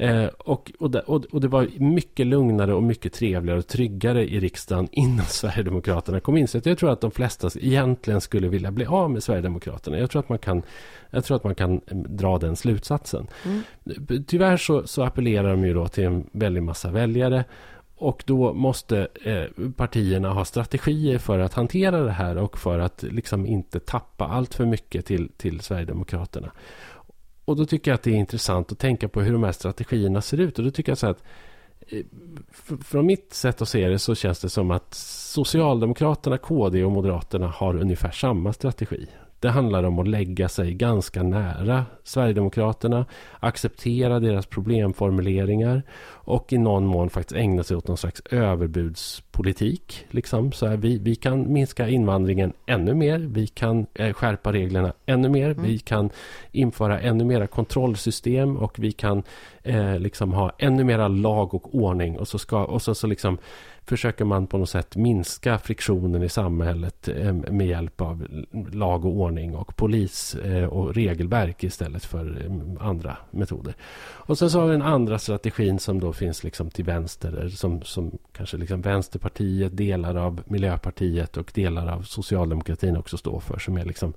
Eh, 0.00 0.26
och, 0.26 0.72
och, 0.78 0.90
det, 0.90 1.00
och, 1.00 1.40
det 1.40 1.48
var 1.48 1.68
mycket 1.78 2.26
lugnare 2.26 2.74
och 2.74 2.82
mycket 2.82 3.12
trevligare 3.12 3.58
och 3.58 3.66
tryggare 3.66 4.28
i 4.28 4.40
riksdagen 4.40 4.88
innan 4.92 5.24
Sverigedemokraterna 5.28 6.20
kom 6.20 6.36
in. 6.36 6.48
Så 6.48 6.60
jag 6.64 6.78
tror 6.78 6.90
att 6.90 7.00
de 7.00 7.10
flesta 7.10 7.50
egentligen 7.60 8.20
skulle 8.20 8.48
vilja 8.48 8.70
bli 8.70 8.86
av 8.86 9.10
med 9.10 9.22
Sverigedemokraterna. 9.22 9.98
Jag 9.98 10.10
tror 10.10 10.20
att 10.20 10.28
man 10.28 10.38
kan, 10.38 10.62
jag 11.10 11.24
tror 11.24 11.36
att 11.36 11.44
man 11.44 11.54
kan 11.54 11.80
eh, 11.86 11.96
dra 11.96 12.38
den 12.38 12.56
slutsatsen. 12.56 13.26
Mm. 13.44 14.24
Tyvärr 14.26 14.56
så, 14.56 14.86
så 14.86 15.02
appellerar 15.02 15.50
de 15.50 15.64
ju 15.64 15.74
då 15.74 15.88
till 15.88 16.04
en 16.04 16.26
väldig 16.32 16.62
massa 16.62 16.90
väljare. 16.90 17.44
och 17.96 18.22
då 18.26 18.52
måste 18.52 19.08
eh, 19.24 19.44
partierna 19.76 20.30
ha 20.30 20.44
strategier 20.44 21.18
för 21.18 21.38
att 21.38 21.54
hantera 21.54 22.00
det 22.00 22.10
här 22.10 22.36
och 22.36 22.58
för 22.58 22.78
att 22.78 23.02
liksom 23.02 23.46
inte 23.46 23.80
tappa 23.80 24.24
allt 24.24 24.54
för 24.54 24.66
mycket 24.66 25.06
till, 25.06 25.28
till 25.36 25.60
Sverigedemokraterna. 25.60 26.52
Och 27.48 27.56
då 27.56 27.66
tycker 27.66 27.90
jag 27.90 27.94
att 27.94 28.02
det 28.02 28.10
är 28.10 28.14
intressant 28.14 28.72
att 28.72 28.78
tänka 28.78 29.08
på 29.08 29.20
hur 29.20 29.32
de 29.32 29.42
här 29.42 29.52
strategierna 29.52 30.20
ser 30.20 30.40
ut. 30.40 30.58
Och 30.58 30.64
då 30.64 30.70
tycker 30.70 30.90
jag 30.90 30.98
så 30.98 31.06
att 31.06 31.22
eh, 31.88 32.04
från 32.84 33.06
mitt 33.06 33.32
sätt 33.32 33.62
att 33.62 33.68
se 33.68 33.88
det 33.88 33.98
så 33.98 34.14
känns 34.14 34.40
det 34.40 34.48
som 34.48 34.70
att 34.70 34.94
Socialdemokraterna, 34.94 36.38
KD 36.38 36.84
och 36.84 36.92
Moderaterna 36.92 37.46
har 37.48 37.76
ungefär 37.76 38.10
samma 38.10 38.52
strategi. 38.52 39.06
Det 39.40 39.48
handlar 39.48 39.82
om 39.82 39.98
att 39.98 40.08
lägga 40.08 40.48
sig 40.48 40.74
ganska 40.74 41.22
nära 41.22 41.86
Sverigedemokraterna, 42.04 43.06
acceptera 43.40 44.20
deras 44.20 44.46
problemformuleringar 44.46 45.82
och 46.10 46.52
i 46.52 46.58
någon 46.58 46.86
mån 46.86 47.10
faktiskt 47.10 47.40
ägna 47.40 47.62
sig 47.62 47.76
åt 47.76 47.88
någon 47.88 47.96
slags 47.96 48.22
överbudspolitik. 48.30 50.06
Liksom. 50.10 50.52
Så 50.52 50.66
här, 50.66 50.76
vi, 50.76 50.98
vi 50.98 51.14
kan 51.14 51.52
minska 51.52 51.88
invandringen 51.88 52.52
ännu 52.66 52.94
mer, 52.94 53.18
vi 53.18 53.46
kan 53.46 53.86
eh, 53.94 54.12
skärpa 54.12 54.52
reglerna 54.52 54.92
ännu 55.06 55.28
mer, 55.28 55.50
mm. 55.50 55.62
vi 55.62 55.78
kan 55.78 56.10
införa 56.52 57.00
ännu 57.00 57.24
mera 57.24 57.46
kontrollsystem 57.46 58.56
och 58.56 58.78
vi 58.78 58.92
kan 58.92 59.22
eh, 59.62 59.98
liksom 59.98 60.32
ha 60.32 60.52
ännu 60.58 60.84
mera 60.84 61.08
lag 61.08 61.54
och 61.54 61.74
ordning 61.74 62.18
och 62.18 62.28
så, 62.28 62.38
ska, 62.38 62.64
och 62.64 62.82
så, 62.82 62.94
så 62.94 63.06
liksom 63.06 63.38
försöker 63.88 64.24
man 64.24 64.46
på 64.46 64.58
något 64.58 64.70
sätt 64.70 64.96
minska 64.96 65.58
friktionen 65.58 66.22
i 66.22 66.28
samhället 66.28 67.08
eh, 67.08 67.32
med 67.32 67.66
hjälp 67.66 68.00
av 68.00 68.26
lag 68.72 69.04
och 69.04 69.12
ordning 69.12 69.56
och 69.56 69.76
polis 69.76 70.34
eh, 70.34 70.64
och 70.64 70.94
regelverk 70.94 71.64
istället 71.64 72.04
för 72.04 72.44
eh, 72.44 72.86
andra 72.86 73.16
metoder. 73.30 73.74
Och 74.00 74.38
sen 74.38 74.50
så 74.50 74.60
har 74.60 74.66
vi 74.66 74.72
den 74.72 74.82
andra 74.82 75.18
strategin 75.18 75.78
som 75.78 76.00
då 76.00 76.12
finns 76.12 76.44
liksom 76.44 76.70
till 76.70 76.84
vänster, 76.84 77.48
som, 77.48 77.82
som 77.82 78.18
kanske 78.32 78.56
liksom 78.56 78.80
Vänsterpartiet, 78.80 79.76
delar 79.76 80.14
av 80.14 80.42
Miljöpartiet 80.46 81.36
och 81.36 81.50
delar 81.54 81.86
av 81.86 82.02
socialdemokratin 82.02 82.96
också 82.96 83.16
står 83.16 83.40
för, 83.40 83.58
som 83.58 83.76
är 83.76 83.84
liksom 83.84 84.12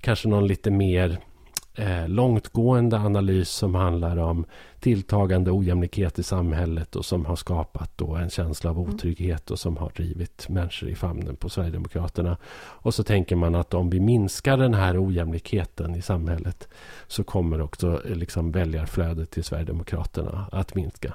kanske 0.00 0.28
någon 0.28 0.46
lite 0.46 0.70
mer 0.70 1.18
eh, 1.74 2.08
långtgående 2.08 2.98
analys 2.98 3.50
som 3.50 3.74
handlar 3.74 4.16
om 4.16 4.44
tilltagande 4.86 5.50
ojämlikhet 5.50 6.18
i 6.18 6.22
samhället 6.22 6.96
och 6.96 7.04
som 7.04 7.26
har 7.26 7.36
skapat 7.36 7.98
då 7.98 8.14
en 8.14 8.30
känsla 8.30 8.70
av 8.70 8.78
mm. 8.78 8.88
otrygghet 8.88 9.50
och 9.50 9.58
som 9.58 9.76
har 9.76 9.90
drivit 9.96 10.48
människor 10.48 10.88
i 10.88 10.94
famnen 10.94 11.36
på 11.36 11.48
Sverigedemokraterna. 11.48 12.36
Och 12.56 12.94
så 12.94 13.02
tänker 13.02 13.36
man 13.36 13.54
att 13.54 13.74
om 13.74 13.90
vi 13.90 14.00
minskar 14.00 14.56
den 14.56 14.74
här 14.74 15.06
ojämlikheten 15.06 15.94
i 15.94 16.02
samhället 16.02 16.68
så 17.06 17.24
kommer 17.24 17.60
också 17.60 18.02
liksom 18.04 18.52
väljarflödet 18.52 19.30
till 19.30 19.44
Sverigedemokraterna 19.44 20.48
att 20.52 20.74
minska. 20.74 21.12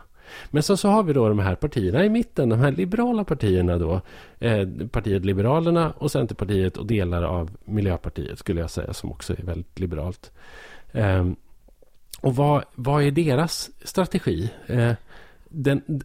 Men 0.49 0.63
så, 0.63 0.77
så 0.77 0.89
har 0.89 1.03
vi 1.03 1.13
då 1.13 1.27
de 1.27 1.39
här 1.39 1.55
partierna 1.55 2.05
i 2.05 2.09
mitten, 2.09 2.49
de 2.49 2.59
här 2.59 2.71
liberala 2.71 3.23
partierna 3.23 3.77
då. 3.77 4.01
Eh, 4.39 4.67
partiet 4.91 5.25
Liberalerna 5.25 5.91
och 5.97 6.11
Centerpartiet 6.11 6.77
och 6.77 6.85
delar 6.85 7.23
av 7.23 7.57
Miljöpartiet 7.65 8.39
skulle 8.39 8.61
jag 8.61 8.69
säga 8.69 8.93
som 8.93 9.11
också 9.11 9.33
är 9.33 9.43
väldigt 9.43 9.79
liberalt. 9.79 10.31
Eh, 10.91 11.25
och 12.21 12.35
vad, 12.35 12.63
vad 12.75 13.03
är 13.03 13.11
deras 13.11 13.69
strategi? 13.83 14.49
Eh, 14.67 14.93
den, 15.49 16.03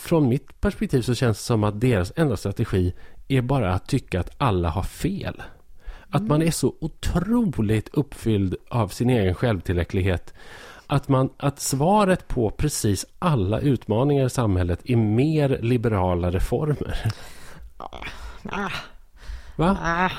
från 0.00 0.28
mitt 0.28 0.60
perspektiv 0.60 1.02
så 1.02 1.14
känns 1.14 1.38
det 1.38 1.44
som 1.44 1.64
att 1.64 1.80
deras 1.80 2.12
enda 2.16 2.36
strategi 2.36 2.94
är 3.28 3.40
bara 3.40 3.74
att 3.74 3.88
tycka 3.88 4.20
att 4.20 4.30
alla 4.38 4.68
har 4.68 4.82
fel. 4.82 5.42
Att 6.08 6.22
man 6.22 6.42
är 6.42 6.50
så 6.50 6.74
otroligt 6.80 7.88
uppfylld 7.92 8.56
av 8.68 8.88
sin 8.88 9.10
egen 9.10 9.34
självtillräcklighet 9.34 10.34
att, 10.92 11.08
man, 11.08 11.30
att 11.36 11.60
svaret 11.60 12.28
på 12.28 12.50
precis 12.50 13.06
alla 13.18 13.60
utmaningar 13.60 14.26
i 14.26 14.30
samhället 14.30 14.80
är 14.84 14.96
mer 14.96 15.58
liberala 15.62 16.30
reformer. 16.30 17.12
Ah. 18.44 18.70
Va? 19.56 19.76
Ah. 19.82 20.10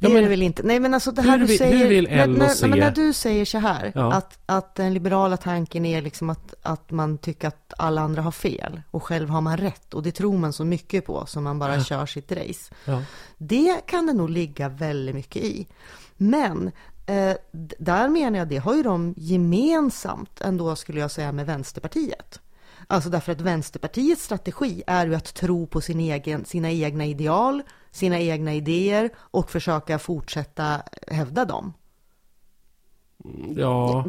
Det 0.00 0.06
ja, 0.06 0.14
men, 0.14 0.18
är 0.18 0.22
det 0.22 0.28
väl 0.28 0.42
inte. 0.42 0.62
Nej, 0.62 0.80
men 0.80 0.94
alltså 0.94 1.12
det 1.12 1.22
här 1.22 1.38
hur, 1.38 1.46
du 1.46 1.56
säger... 1.56 1.76
Hur 1.76 1.88
vill 1.88 2.08
när, 2.10 2.26
när, 2.26 2.68
när, 2.68 2.76
när 2.76 2.90
du 2.90 3.12
säger 3.12 3.44
så 3.44 3.58
här, 3.58 3.92
ja. 3.94 4.12
att, 4.12 4.38
att 4.46 4.74
den 4.74 4.94
liberala 4.94 5.36
tanken 5.36 5.86
är 5.86 6.02
liksom 6.02 6.30
att, 6.30 6.54
att 6.62 6.90
man 6.90 7.18
tycker 7.18 7.48
att 7.48 7.74
alla 7.78 8.00
andra 8.00 8.22
har 8.22 8.30
fel 8.30 8.82
och 8.90 9.02
själv 9.02 9.28
har 9.28 9.40
man 9.40 9.56
rätt 9.56 9.94
och 9.94 10.02
det 10.02 10.12
tror 10.12 10.38
man 10.38 10.52
så 10.52 10.64
mycket 10.64 11.06
på 11.06 11.26
så 11.26 11.40
man 11.40 11.58
bara 11.58 11.76
ja. 11.76 11.84
kör 11.84 12.06
sitt 12.06 12.32
race. 12.32 12.74
Ja. 12.84 13.02
Det 13.38 13.86
kan 13.86 14.06
det 14.06 14.12
nog 14.12 14.30
ligga 14.30 14.68
väldigt 14.68 15.14
mycket 15.14 15.42
i. 15.42 15.66
Men 16.16 16.70
eh, 17.06 17.36
där 17.78 18.08
menar 18.08 18.38
jag, 18.38 18.48
det 18.48 18.58
har 18.58 18.74
ju 18.74 18.82
de 18.82 19.14
gemensamt 19.16 20.40
ändå 20.40 20.76
skulle 20.76 21.00
jag 21.00 21.10
säga 21.10 21.32
med 21.32 21.46
Vänsterpartiet. 21.46 22.40
Alltså 22.86 23.10
därför 23.10 23.32
att 23.32 23.40
Vänsterpartiets 23.40 24.24
strategi 24.24 24.82
är 24.86 25.06
ju 25.06 25.14
att 25.14 25.34
tro 25.34 25.66
på 25.66 25.80
sin 25.80 26.00
egen, 26.00 26.44
sina 26.44 26.70
egna 26.70 27.06
ideal, 27.06 27.62
sina 27.90 28.18
egna 28.18 28.54
idéer 28.54 29.10
och 29.16 29.50
försöka 29.50 29.98
fortsätta 29.98 30.82
hävda 31.06 31.44
dem. 31.44 31.72
Ja. 33.56 34.04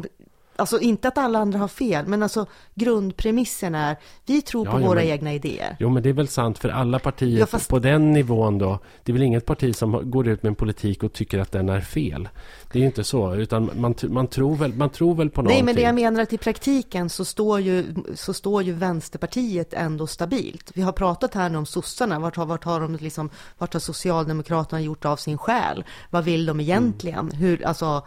Alltså 0.56 0.80
inte 0.80 1.08
att 1.08 1.18
alla 1.18 1.38
andra 1.38 1.58
har 1.58 1.68
fel, 1.68 2.06
men 2.06 2.22
alltså 2.22 2.46
grundpremissen 2.74 3.74
är 3.74 3.96
vi 4.26 4.42
tror 4.42 4.64
på 4.64 4.80
ja, 4.80 4.86
våra 4.86 5.00
men, 5.00 5.08
egna 5.08 5.32
idéer. 5.34 5.76
Jo, 5.80 5.88
men 5.88 6.02
det 6.02 6.08
är 6.08 6.12
väl 6.12 6.28
sant 6.28 6.58
för 6.58 6.68
alla 6.68 6.98
partier 6.98 7.38
ja, 7.38 7.46
fast... 7.46 7.70
på 7.70 7.78
den 7.78 8.12
nivån 8.12 8.58
då. 8.58 8.78
Det 9.02 9.12
är 9.12 9.14
väl 9.14 9.22
inget 9.22 9.46
parti 9.46 9.76
som 9.76 10.10
går 10.10 10.28
ut 10.28 10.42
med 10.42 10.50
en 10.50 10.54
politik 10.54 11.02
och 11.02 11.12
tycker 11.12 11.38
att 11.38 11.52
den 11.52 11.68
är 11.68 11.80
fel. 11.80 12.28
Det 12.72 12.78
är 12.78 12.84
inte 12.84 13.04
så, 13.04 13.34
utan 13.34 13.70
man, 13.74 13.94
man, 14.08 14.26
tror, 14.26 14.56
väl, 14.56 14.74
man 14.74 14.90
tror 14.90 15.14
väl 15.14 15.30
på 15.30 15.42
någonting. 15.42 15.56
Nej, 15.56 15.64
men 15.64 15.74
det 15.74 15.82
jag 15.82 15.94
menar 15.94 16.18
är 16.18 16.22
att 16.22 16.32
i 16.32 16.38
praktiken 16.38 17.10
så 17.10 17.24
står 17.24 17.60
ju, 17.60 17.94
så 18.14 18.34
står 18.34 18.62
ju 18.62 18.72
Vänsterpartiet 18.72 19.74
ändå 19.74 20.06
stabilt. 20.06 20.70
Vi 20.74 20.82
har 20.82 20.92
pratat 20.92 21.34
här 21.34 21.48
nu 21.48 21.58
om 21.58 21.66
sossarna. 21.66 22.18
Vart 22.18 22.36
har, 22.36 22.46
vart 22.46 22.64
har, 22.64 22.80
de 22.80 22.96
liksom, 22.96 23.30
vart 23.58 23.72
har 23.72 23.80
Socialdemokraterna 23.80 24.80
gjort 24.80 25.04
av 25.04 25.16
sin 25.16 25.38
själ? 25.38 25.84
Vad 26.10 26.24
vill 26.24 26.46
de 26.46 26.60
egentligen? 26.60 27.18
Mm. 27.18 27.36
Hur, 27.36 27.66
alltså, 27.66 28.06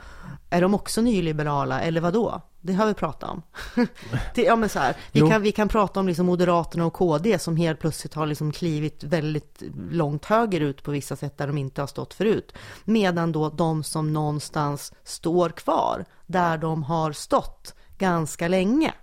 är 0.50 0.62
de 0.62 0.74
också 0.74 1.02
nyliberala 1.02 1.82
eller 1.82 2.02
vad 2.02 2.14
då? 2.14 2.42
Det 2.66 2.74
har 2.74 2.88
vi 2.88 2.94
pratat 2.94 3.30
om. 3.30 3.42
det, 4.36 4.42
ja, 4.42 4.56
men 4.56 4.70
så 4.70 4.80
här, 4.80 4.96
vi, 5.12 5.22
kan, 5.22 5.42
vi 5.42 5.52
kan 5.52 5.68
prata 5.68 6.00
om 6.00 6.08
liksom 6.08 6.26
Moderaterna 6.26 6.86
och 6.86 6.94
KD 6.94 7.40
som 7.40 7.58
helt 7.58 7.80
plötsligt 7.80 8.14
har 8.14 8.26
liksom 8.26 8.52
klivit 8.52 9.04
väldigt 9.04 9.64
långt 9.90 10.26
högerut 10.26 10.84
på 10.84 10.92
vissa 10.92 11.16
sätt 11.16 11.38
där 11.38 11.48
de 11.48 11.58
inte 11.58 11.82
har 11.82 11.88
stått 11.88 12.14
förut. 12.14 12.54
Medan 12.86 13.32
då 13.32 13.50
de 13.50 13.84
som 13.84 14.14
någonstans 14.14 14.94
står 15.04 15.50
kvar 15.50 16.06
där 16.26 16.58
de 16.58 16.84
har 16.84 17.12
stått 17.12 17.76
ganska 17.98 18.48
länge 18.48 18.94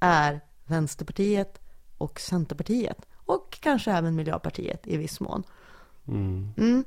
är 0.00 0.40
Vänsterpartiet 0.66 1.60
och 1.98 2.20
Centerpartiet 2.20 3.06
och 3.16 3.58
kanske 3.60 3.92
även 3.92 4.14
Miljöpartiet 4.14 4.86
i 4.86 4.96
viss 4.96 5.20
mån. 5.20 5.42
Mm. 6.08 6.54
Mm. 6.56 6.84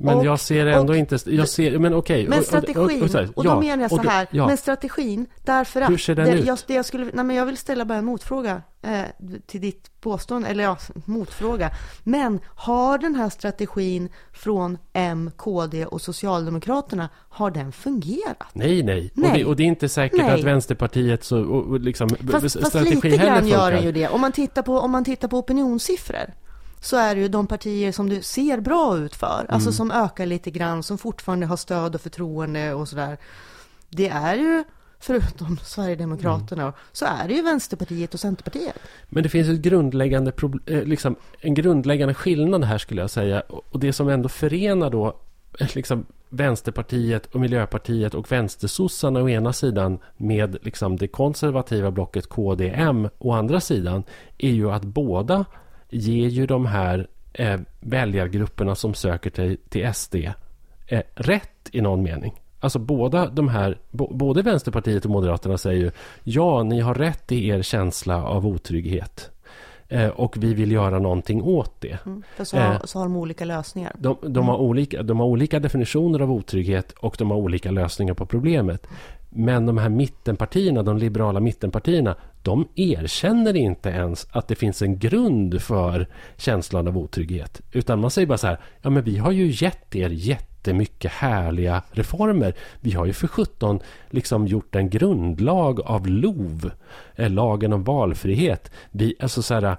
Men 0.00 0.16
och, 0.16 0.24
jag 0.24 0.40
ser 0.40 0.66
ändå 0.66 0.92
och, 0.92 0.98
inte... 0.98 1.18
Jag 1.24 1.48
ser, 1.48 1.78
men 1.78 1.94
okej. 1.94 2.22
Okay, 2.22 2.28
men 2.28 2.44
strategin, 2.44 3.02
och, 3.02 3.14
och, 3.14 3.28
och 3.34 3.44
då 3.44 3.50
ja, 3.50 3.60
menar 3.60 3.82
jag 3.82 3.90
så 3.90 4.02
här. 4.02 4.26
Ja. 4.30 4.46
Men 4.46 4.56
strategin, 4.56 5.26
därför 5.44 5.80
att... 5.80 5.90
Hur 5.90 5.98
ser 5.98 6.14
den 6.14 6.26
det, 6.26 6.32
ut? 6.32 6.46
Jag, 6.46 6.58
det 6.66 6.74
jag, 6.74 6.84
skulle, 6.84 7.04
nej, 7.04 7.24
men 7.24 7.36
jag 7.36 7.46
vill 7.46 7.56
ställa 7.56 7.84
bara 7.84 7.98
en 7.98 8.04
motfråga 8.04 8.62
eh, 8.82 9.00
till 9.46 9.60
ditt 9.60 10.00
påstående, 10.00 10.48
eller 10.48 10.64
ja, 10.64 10.76
motfråga. 11.04 11.70
Men 12.04 12.40
har 12.46 12.98
den 12.98 13.14
här 13.14 13.28
strategin 13.28 14.08
från 14.32 14.78
M, 14.92 15.30
KD 15.36 15.86
och 15.86 16.00
Socialdemokraterna, 16.00 17.08
har 17.28 17.50
den 17.50 17.72
fungerat? 17.72 18.44
Nej, 18.52 18.82
nej. 18.82 19.10
nej. 19.14 19.30
Och, 19.30 19.38
det, 19.38 19.44
och 19.44 19.56
det 19.56 19.62
är 19.62 19.66
inte 19.66 19.88
säkert 19.88 20.18
nej. 20.18 20.30
att 20.30 20.44
Vänsterpartiet 20.44 21.24
så, 21.24 21.40
och, 21.40 21.80
liksom, 21.80 22.08
fast, 22.08 22.60
fast 22.60 22.74
lite 22.74 23.08
grann 23.08 23.48
gör 23.48 23.72
den 23.72 23.82
ju 23.82 23.92
det. 23.92 24.08
Om 24.08 24.20
man 24.20 24.32
tittar 24.32 24.62
på, 24.62 24.78
om 24.78 24.90
man 24.90 25.04
tittar 25.04 25.28
på 25.28 25.38
opinionssiffror 25.38 26.34
så 26.80 26.96
är 26.96 27.14
det 27.14 27.20
ju 27.20 27.28
de 27.28 27.46
partier 27.46 27.92
som 27.92 28.08
du 28.08 28.22
ser 28.22 28.60
bra 28.60 28.98
ut 28.98 29.14
för, 29.14 29.26
alltså 29.26 29.44
mm. 29.44 29.54
alltså 29.54 29.72
som 29.72 29.90
ökar 29.90 30.26
lite 30.26 30.50
grann, 30.50 30.82
som 30.82 30.98
fortfarande 30.98 31.46
har 31.46 31.56
stöd 31.56 31.94
och 31.94 32.00
förtroende 32.00 32.74
och 32.74 32.88
sådär. 32.88 33.18
Det 33.88 34.08
är 34.08 34.34
ju, 34.34 34.64
förutom 35.00 35.58
Sverigedemokraterna, 35.64 36.62
mm. 36.62 36.74
så 36.92 37.06
är 37.06 37.28
det 37.28 37.34
ju 37.34 37.42
Vänsterpartiet 37.42 38.14
och 38.14 38.20
Centerpartiet. 38.20 38.78
Men 39.08 39.22
det 39.22 39.28
finns 39.28 39.48
ett 39.48 39.60
grundläggande 39.60 40.32
eh, 40.66 40.82
liksom, 40.82 41.16
en 41.40 41.54
grundläggande 41.54 42.14
skillnad 42.14 42.64
här 42.64 42.78
skulle 42.78 43.00
jag 43.00 43.10
säga. 43.10 43.42
Och 43.48 43.80
det 43.80 43.92
som 43.92 44.08
ändå 44.08 44.28
förenar 44.28 44.90
då 44.90 45.16
eh, 45.60 45.68
liksom, 45.74 46.06
Vänsterpartiet 46.30 47.26
och 47.26 47.40
Miljöpartiet 47.40 48.14
och 48.14 48.32
vänstersossarna 48.32 49.22
å 49.22 49.28
ena 49.28 49.52
sidan 49.52 49.98
med 50.16 50.56
liksom, 50.62 50.96
det 50.96 51.08
konservativa 51.08 51.90
blocket 51.90 52.26
KDM 52.26 53.08
å 53.18 53.32
andra 53.32 53.60
sidan 53.60 54.02
är 54.38 54.50
ju 54.50 54.70
att 54.70 54.84
båda 54.84 55.44
ger 55.90 56.28
ju 56.28 56.46
de 56.46 56.66
här 56.66 57.06
eh, 57.32 57.60
väljargrupperna 57.80 58.74
som 58.74 58.94
söker 58.94 59.30
till, 59.30 59.58
till 59.68 59.94
SD 59.94 60.14
eh, 60.86 61.02
rätt 61.14 61.68
i 61.72 61.80
någon 61.80 62.02
mening. 62.02 62.40
Alltså 62.60 62.78
båda 62.78 63.26
de 63.26 63.48
här, 63.48 63.78
både 63.90 64.42
Vänsterpartiet 64.42 65.04
och 65.04 65.10
Moderaterna 65.10 65.58
säger 65.58 65.80
ju 65.80 65.90
ja, 66.24 66.62
ni 66.62 66.80
har 66.80 66.94
rätt 66.94 67.32
i 67.32 67.48
er 67.48 67.62
känsla 67.62 68.24
av 68.24 68.46
otrygghet. 68.46 69.30
Eh, 69.90 70.08
och 70.08 70.36
vi 70.36 70.54
vill 70.54 70.72
göra 70.72 70.98
någonting 70.98 71.42
åt 71.42 71.80
det. 71.80 71.98
Mm, 72.06 72.22
för 72.36 72.44
så 72.44 72.56
har, 72.56 72.74
eh, 72.74 72.80
så 72.84 72.98
har 72.98 73.06
de 73.06 73.16
olika 73.16 73.44
lösningar. 73.44 73.92
De, 73.98 74.16
de, 74.20 74.28
mm. 74.28 74.46
har 74.46 74.56
olika, 74.56 75.02
de 75.02 75.20
har 75.20 75.26
olika 75.26 75.60
definitioner 75.60 76.20
av 76.20 76.32
otrygghet 76.32 76.92
och 76.92 77.16
de 77.18 77.30
har 77.30 77.38
olika 77.38 77.70
lösningar 77.70 78.14
på 78.14 78.26
problemet. 78.26 78.86
Men 79.30 79.66
de 79.66 79.78
här 79.78 79.88
mittenpartierna, 79.88 80.82
de 80.82 80.98
liberala 80.98 81.40
mittenpartierna, 81.40 82.16
de 82.42 82.68
erkänner 82.74 83.56
inte 83.56 83.88
ens 83.88 84.26
att 84.30 84.48
det 84.48 84.54
finns 84.54 84.82
en 84.82 84.98
grund 84.98 85.62
för 85.62 86.06
känslan 86.36 86.88
av 86.88 86.98
otrygghet. 86.98 87.60
Utan 87.72 88.00
man 88.00 88.10
säger 88.10 88.26
bara 88.26 88.38
så 88.38 88.46
här, 88.46 88.58
ja 88.82 88.90
men 88.90 89.02
vi 89.02 89.18
har 89.18 89.32
ju 89.32 89.46
gett 89.64 89.96
er 89.96 90.10
jättemycket 90.10 91.12
härliga 91.12 91.82
reformer. 91.90 92.54
Vi 92.80 92.92
har 92.92 93.06
ju 93.06 93.12
för 93.12 93.26
17 93.26 93.80
liksom 94.10 94.46
gjort 94.46 94.74
en 94.74 94.90
grundlag 94.90 95.80
av 95.80 96.06
LOV, 96.06 96.70
lagen 97.16 97.72
om 97.72 97.84
valfrihet. 97.84 98.70
Vi, 98.90 99.14
alltså 99.20 99.42
så 99.42 99.54
här, 99.54 99.76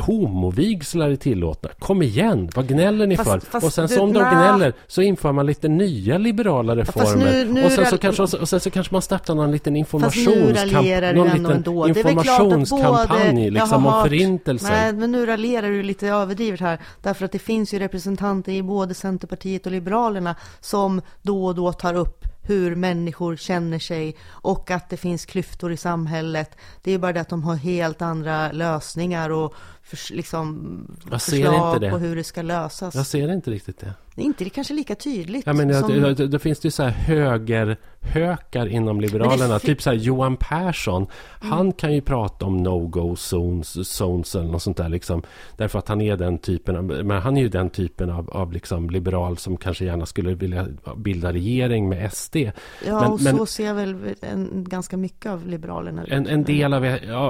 homovigslar 0.00 1.10
är 1.10 1.16
tillåtna. 1.16 1.70
Kom 1.78 2.02
igen, 2.02 2.50
vad 2.54 2.68
gnäller 2.68 3.06
ni 3.06 3.16
Fast- 3.16 3.30
för? 3.30 3.40
fast 3.40 3.66
och 3.66 3.72
sen 3.72 3.86
du- 3.86 3.94
som 3.94 4.12
de 4.12 4.18
gnäller 4.18 4.72
så 4.86 5.02
inför 5.02 5.32
man 5.32 5.46
lite 5.46 5.68
nya 5.68 6.18
liberala 6.18 6.76
reformer. 6.76 7.32
nu- 7.32 7.52
nu 7.52 7.64
och, 7.64 7.72
sen 7.72 7.86
så 7.86 7.98
kanske, 7.98 8.22
och 8.22 8.48
sen 8.48 8.60
så 8.60 8.70
kanske 8.70 8.94
man 8.94 9.02
startar 9.02 9.34
någon 9.34 9.52
liten 9.52 9.76
du 9.76 11.12
Någon 11.12 11.28
liten 11.28 11.46
ändå. 11.46 11.88
Informationskampanj 11.88 13.50
liksom, 13.50 13.86
om 13.86 14.02
förintelsen. 14.02 14.70
Nej, 14.72 14.92
men 14.92 15.12
nu 15.12 15.26
raljerar 15.26 15.68
du 15.70 15.82
lite 15.82 16.08
överdrivet 16.08 16.60
här. 16.60 16.78
Därför 17.02 17.24
att 17.24 17.32
det 17.32 17.38
finns 17.38 17.74
ju 17.74 17.78
representanter 17.78 18.52
i 18.52 18.62
både 18.62 18.94
Centerpartiet 18.94 19.66
och 19.66 19.72
Liberalerna 19.72 20.36
som 20.60 21.00
då 21.22 21.46
och 21.46 21.54
då 21.54 21.72
tar 21.72 21.94
upp 21.94 22.19
hur 22.42 22.74
människor 22.76 23.36
känner 23.36 23.78
sig 23.78 24.16
och 24.28 24.70
att 24.70 24.88
det 24.88 24.96
finns 24.96 25.26
klyftor 25.26 25.72
i 25.72 25.76
samhället. 25.76 26.56
Det 26.82 26.92
är 26.92 26.98
bara 26.98 27.12
det 27.12 27.20
att 27.20 27.28
de 27.28 27.42
har 27.42 27.54
helt 27.56 28.02
andra 28.02 28.52
lösningar 28.52 29.30
och 29.30 29.54
förs- 29.82 30.10
liksom 30.10 30.96
förslag 31.10 31.80
på 31.90 31.98
hur 31.98 32.16
det 32.16 32.24
ska 32.24 32.42
lösas. 32.42 32.94
Jag 32.94 33.06
ser 33.06 33.32
inte 33.32 33.50
riktigt 33.50 33.78
det. 33.80 33.94
Det 34.20 34.24
är 34.24 34.26
inte 34.26 34.44
det 34.44 34.50
kanske 34.50 34.74
lika 34.74 34.94
tydligt. 34.94 35.46
Ja, 35.46 35.52
men 35.52 35.68
det, 35.68 35.74
som... 35.74 35.88
det, 35.92 36.14
det 36.26 36.38
finns 36.38 36.60
det 36.60 36.66
ju 36.66 36.70
så 36.70 36.82
här 36.82 36.90
högerhökar 36.90 38.66
inom 38.66 39.00
Liberalerna. 39.00 39.44
Mm. 39.44 39.58
Typ 39.60 39.82
så 39.82 39.90
här 39.90 39.96
Johan 39.96 40.36
Persson. 40.36 41.06
Han 41.40 41.72
kan 41.72 41.94
ju 41.94 42.00
prata 42.00 42.46
om 42.46 42.56
no-go 42.66 43.16
zones, 43.16 43.88
zones 43.88 44.34
eller 44.34 44.48
något 44.48 44.62
sånt 44.62 44.76
där. 44.76 44.88
Liksom, 44.88 45.22
därför 45.56 45.78
att 45.78 45.88
han 45.88 46.00
är 46.00 46.16
den 46.16 46.38
typen 46.38 46.76
av, 46.76 46.84
men 46.84 47.10
han 47.22 47.36
är 47.36 47.40
ju 47.42 47.48
den 47.48 47.70
typen 47.70 48.10
av, 48.10 48.30
av 48.30 48.52
liksom 48.52 48.90
liberal 48.90 49.36
som 49.38 49.56
kanske 49.56 49.84
gärna 49.84 50.06
skulle 50.06 50.34
vilja 50.34 50.66
bilda 50.96 51.32
regering 51.32 51.88
med 51.88 52.12
SD. 52.12 52.36
Ja, 52.36 52.50
men- 52.86 53.12
och 53.12 53.20
men- 53.22 53.36
så 53.36 53.46
ser 53.46 53.66
jag 53.66 53.74
väl 53.74 53.96
en, 54.20 54.64
ganska 54.68 54.96
mycket 54.96 55.32
av 55.32 55.46
Liberalerna. 55.46 56.04
En, 56.08 56.26
en 56.26 56.44
del 56.44 56.74
av, 56.74 56.84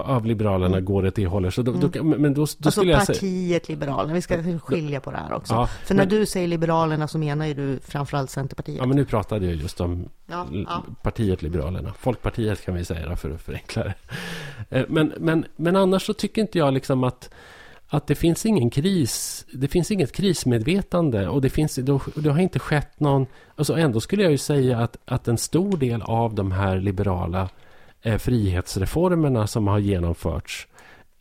av 0.07 0.27
Liberalerna 0.27 0.81
går 0.81 1.07
åt 1.07 1.15
det 1.15 1.27
hållet. 1.27 1.55
Så 1.55 1.63
då, 1.63 1.73
då, 1.73 2.03
men 2.05 2.35
då, 2.35 2.41
då 2.41 2.47
Mm. 2.61 2.67
Alltså 2.67 2.71
skulle 2.71 2.93
jag 2.93 3.07
säga... 3.07 3.15
partiet 3.15 3.69
Liberalerna, 3.69 4.15
vi 4.15 4.23
ska 4.23 4.59
skilja 4.59 5.01
på 5.01 5.11
det 5.11 5.17
här 5.17 5.33
också. 5.33 5.55
Ja, 5.55 5.67
För 5.67 5.95
när 5.95 6.03
men- 6.03 6.09
du 6.09 6.27
säger 6.27 6.49
Liberalerna 6.81 7.09
så 7.09 7.19
menar 7.19 7.47
ju 7.47 7.55
du 7.55 7.81
framförallt 7.85 8.31
Centerpartiet. 8.31 8.79
Ja, 8.79 8.87
men 8.87 8.97
nu 8.97 9.05
pratade 9.05 9.47
jag 9.47 9.55
just 9.55 9.81
om 9.81 10.09
Ja, 10.27 10.47
ja. 10.53 10.85
partiet 11.03 11.43
Liberalerna. 11.43 11.95
Folkpartiet 11.99 12.65
kan 12.65 12.75
vi 12.75 12.85
säga 12.85 13.17
för 13.17 13.31
att 13.31 13.43
förenkla 13.43 13.85
det. 13.85 13.95
Eh, 14.71 14.85
Men, 14.89 15.13
men, 15.19 15.45
men 15.57 15.77
annars 15.77 16.07
så 16.07 16.13
tycker 16.13 16.43
inte 16.43 16.59
jag 16.59 16.75
liksom 16.75 17.05
att, 17.05 17.31
att 17.89 18.07
det 18.07 18.15
finns 18.15 18.47
ingen 18.47 18.71
kris. 18.71 19.47
Det 19.53 19.69
finns 19.69 19.91
inget 19.91 20.13
krismedvetande 20.13 21.29
och 21.29 21.41
det, 21.41 21.51
finns, 21.51 21.75
det 22.15 22.31
har 22.31 22.39
inte 22.39 22.59
skett 22.59 23.01
någon... 23.01 23.27
Alltså 23.57 23.75
ändå 23.75 24.01
skulle 24.01 24.23
jag 24.23 24.33
ju 24.33 24.39
säga 24.39 24.79
att, 24.79 24.97
att 25.05 25.29
en 25.29 25.39
stor 25.39 25.77
del 25.77 26.03
av 26.03 26.35
de 26.35 26.53
här 26.53 26.81
liberala 26.81 27.49
eh, 28.03 28.19
frihetsreformerna 28.19 29.47
som 29.47 29.67
har 29.69 29.79
genomförts 29.79 30.67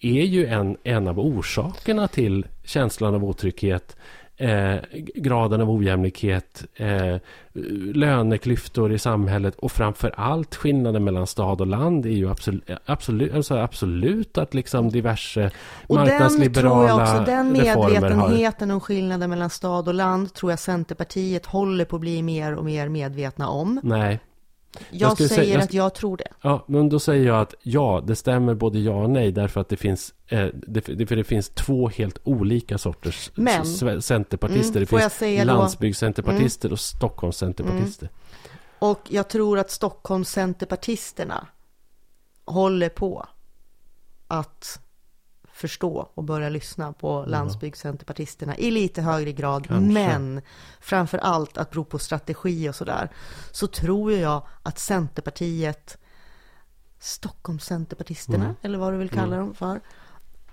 är 0.01 0.23
ju 0.23 0.45
en, 0.45 0.77
en 0.83 1.07
av 1.07 1.19
orsakerna 1.19 2.07
till 2.07 2.45
känslan 2.63 3.15
av 3.15 3.23
otrygghet, 3.25 3.95
eh, 4.39 4.77
graden 5.15 5.61
av 5.61 5.69
ojämlikhet, 5.69 6.65
eh, 6.75 7.17
löneklyftor 7.93 8.93
i 8.93 8.99
samhället 8.99 9.55
och 9.55 9.71
framför 9.71 10.13
allt 10.17 10.55
skillnaden 10.55 11.03
mellan 11.03 11.27
stad 11.27 11.61
och 11.61 11.67
land 11.67 12.05
är 12.05 12.09
ju 12.09 12.29
absolut, 12.29 12.63
absolut, 12.85 13.33
alltså 13.33 13.55
absolut 13.55 14.37
att 14.37 14.53
liksom 14.53 14.89
diverse 14.89 15.51
Och 15.87 15.97
den 15.97 16.05
tror 16.05 16.19
marknadsliberala 16.19 16.87
jag 16.87 17.01
också, 17.01 17.23
den 17.25 17.55
reformer 17.55 18.09
har... 18.09 18.29
medvetenheten 18.29 18.71
om 18.71 18.79
skillnaden 18.79 19.29
mellan 19.29 19.49
stad 19.49 19.87
och 19.87 19.93
land 19.93 20.33
tror 20.33 20.51
jag 20.51 20.59
Centerpartiet 20.59 21.45
håller 21.45 21.85
på 21.85 21.95
att 21.95 22.01
bli 22.01 22.21
mer 22.23 22.55
och 22.55 22.65
mer 22.65 22.89
medvetna 22.89 23.49
om. 23.49 23.79
Nej, 23.83 24.19
Jag, 24.91 25.13
skulle 25.13 25.29
säger 25.29 25.41
säga- 25.43 25.53
jag- 25.53 25.63
att 25.63 25.73
jag 25.73 25.93
tror 25.95 26.17
det. 26.17 26.27
Ja, 26.41 26.65
men 26.67 26.89
då 26.89 26.99
säger 26.99 27.27
jag 27.27 27.41
att 27.41 27.55
ja, 27.61 28.03
det 28.07 28.15
stämmer 28.15 28.53
både 28.53 28.79
ja 28.79 28.93
och 29.03 29.09
nej 29.09 29.31
därför 29.31 29.61
att 29.61 29.69
det 29.69 29.77
finns, 29.77 30.13
eh, 30.27 30.47
det, 30.53 30.81
för 31.07 31.15
det 31.15 31.23
finns 31.23 31.49
två 31.49 31.89
helt 31.89 32.19
olika 32.23 32.77
sorters 32.77 33.31
Men- 33.35 33.65
centerpartister. 34.01 34.69
Mm, 34.75 34.79
det 34.79 34.85
jag 35.01 35.11
finns 35.11 35.19
då- 35.19 35.41
Mm. 35.43 35.57
landsbygdscenterpartister 35.57 36.71
och 36.71 36.79
Stockholmscenterpartister. 36.79 38.09
Och 38.79 38.99
jag 39.09 39.27
tror 39.27 39.59
att 39.59 39.71
Stockholms 39.71 40.29
Centerpartisterna 40.29 41.47
håller 42.45 42.89
på 42.89 43.25
att 44.27 44.79
förstå 45.59 46.09
och 46.13 46.23
börja 46.23 46.49
lyssna 46.49 46.93
på 46.93 47.25
landsbygdscenterpartisterna 47.27 48.57
i 48.57 48.71
lite 48.71 49.01
högre 49.01 49.31
grad. 49.31 49.67
Kanske. 49.67 49.93
Men 49.93 50.41
framför 50.79 51.17
allt 51.17 51.57
att 51.57 51.71
bero 51.71 51.83
på 51.83 51.99
strategi 51.99 52.69
och 52.69 52.75
sådär. 52.75 53.09
Så 53.51 53.67
tror 53.67 54.11
jag 54.11 54.47
att 54.63 54.79
Centerpartiet, 54.79 55.97
Stockholmscenterpartisterna, 56.99 58.43
Mm. 58.45 58.55
eller 58.61 58.77
vad 58.77 58.93
du 58.93 58.97
vill 58.97 59.09
kalla 59.09 59.37
dem 59.37 59.53
för, 59.53 59.81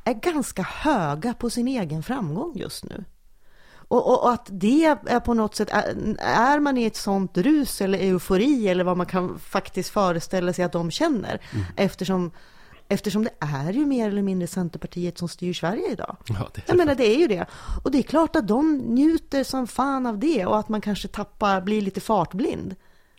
är 0.04 0.14
ganska 0.14 0.62
höga 0.62 1.34
på 1.34 1.50
sin 1.50 1.68
egen 1.68 2.02
framgång 2.02 2.52
just 2.56 2.84
nu. 2.84 3.04
Och, 3.88 4.06
och, 4.06 4.22
och 4.24 4.32
att 4.32 4.48
det 4.52 4.84
är 4.84 5.20
på 5.20 5.34
något 5.34 5.54
sätt, 5.54 5.68
är, 5.70 6.16
är 6.18 6.60
man 6.60 6.78
i 6.78 6.84
ett 6.84 6.96
sånt 6.96 7.36
rus 7.38 7.80
eller 7.80 7.98
eufori 7.98 8.68
eller 8.68 8.84
vad 8.84 8.96
man 8.96 9.06
kan 9.06 9.38
faktiskt 9.38 9.90
föreställa 9.90 10.52
sig 10.52 10.64
att 10.64 10.72
de 10.72 10.90
känner. 10.90 11.40
Mm. 11.52 11.64
Eftersom, 11.76 12.30
eftersom 12.88 13.24
det 13.24 13.30
är 13.40 13.72
ju 13.72 13.86
mer 13.86 14.08
eller 14.08 14.22
mindre 14.22 14.46
Centerpartiet 14.46 15.18
som 15.18 15.28
styr 15.28 15.52
Sverige 15.52 15.90
idag. 15.92 16.16
Ja, 16.28 16.48
det 16.54 16.60
är 16.60 16.64
Jag 16.66 16.76
menar 16.76 16.94
det 16.94 17.06
är 17.14 17.18
ju 17.18 17.26
det. 17.26 17.46
Och 17.84 17.90
det 17.90 17.98
är 17.98 18.02
klart 18.02 18.36
att 18.36 18.48
de 18.48 18.76
njuter 18.76 19.44
som 19.44 19.66
fan 19.66 20.06
av 20.06 20.18
det 20.18 20.46
och 20.46 20.58
att 20.58 20.68
man 20.68 20.80
kanske 20.80 21.08
tappar, 21.08 21.60
blir 21.60 21.80
lite 21.82 22.00
fartblind. 22.00 22.74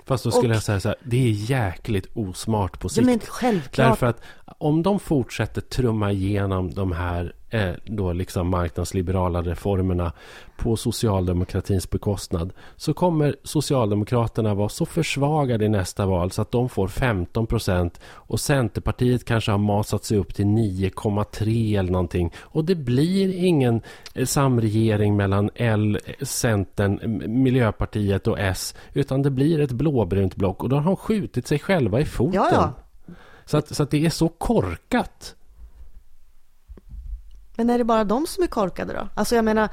Fast 0.06 0.24
då 0.24 0.32
skulle 0.32 0.50
och- 0.50 0.56
jag 0.56 0.64
säga 0.64 0.80
så 0.80 0.88
här, 0.88 0.98
det 1.04 1.18
är 1.18 1.30
jäkligt 1.32 2.08
osmart 2.14 2.80
på 2.80 2.86
Ja, 2.86 2.90
sikt. 2.90 3.06
men 3.06 3.20
självklart. 3.20 3.88
Därför 3.90 4.06
att 4.08 4.22
om 4.58 4.84
de 4.84 5.00
fortsätter 5.00 5.62
trumma 5.62 6.12
igenom 6.12 6.74
de 6.74 6.92
här 6.92 7.34
eh, 7.50 7.72
då 7.86 8.14
liksom 8.14 8.50
marknadsliberala 8.50 9.42
reformerna 9.42 10.14
på 10.58 10.76
socialdemokratins 10.76 11.90
bekostnad 11.90 12.54
så 12.76 12.94
kommer 12.94 13.36
Socialdemokraterna 13.44 14.54
vara 14.54 14.70
så 14.70 14.86
försvagade 14.86 15.66
i 15.66 15.70
nästa 15.70 16.06
val 16.06 16.32
så 16.32 16.42
att 16.42 16.52
de 16.52 16.70
får 16.70 16.88
15 16.88 17.48
procent 17.48 18.00
och 18.06 18.40
Centerpartiet 18.40 19.26
kanske 19.26 19.52
har 19.52 19.58
masat 19.58 20.04
sig 20.04 20.18
upp 20.18 20.36
till 20.36 20.46
9,3 20.46 21.80
eller 21.80 21.92
någonting 21.92 22.34
och 22.38 22.66
det 22.66 22.76
blir 22.76 23.36
ingen 23.36 23.82
eh, 24.14 24.26
samregering 24.26 25.16
mellan 25.16 25.50
L, 25.56 26.00
Centern, 26.22 27.22
Miljöpartiet 27.44 28.28
och 28.28 28.40
S 28.40 28.76
utan 28.94 29.22
det 29.22 29.30
blir 29.30 29.60
ett 29.60 29.72
blåbrunt 29.72 30.36
block 30.36 30.64
och 30.64 30.70
då 30.70 30.76
har 30.76 30.84
de 30.84 30.96
skjutit 30.96 31.48
sig 31.48 31.60
själva 31.60 32.00
i 32.00 32.06
foten. 32.06 32.34
Ja, 32.34 32.50
ja. 32.52 32.74
Så 33.48 33.58
att, 33.58 33.76
så 33.76 33.84
att 33.84 33.92
det 33.92 34.06
är 34.06 34.10
så 34.10 34.30
korkat. 34.30 35.36
Men 37.56 37.70
är 37.70 37.78
det 37.78 37.84
bara 37.84 38.04
de 38.04 38.28
som 38.28 38.44
är 38.44 38.48
korkade 38.48 38.94
då? 38.94 39.08
Alltså 39.16 39.36
jag 39.36 39.46
menar, 39.46 39.70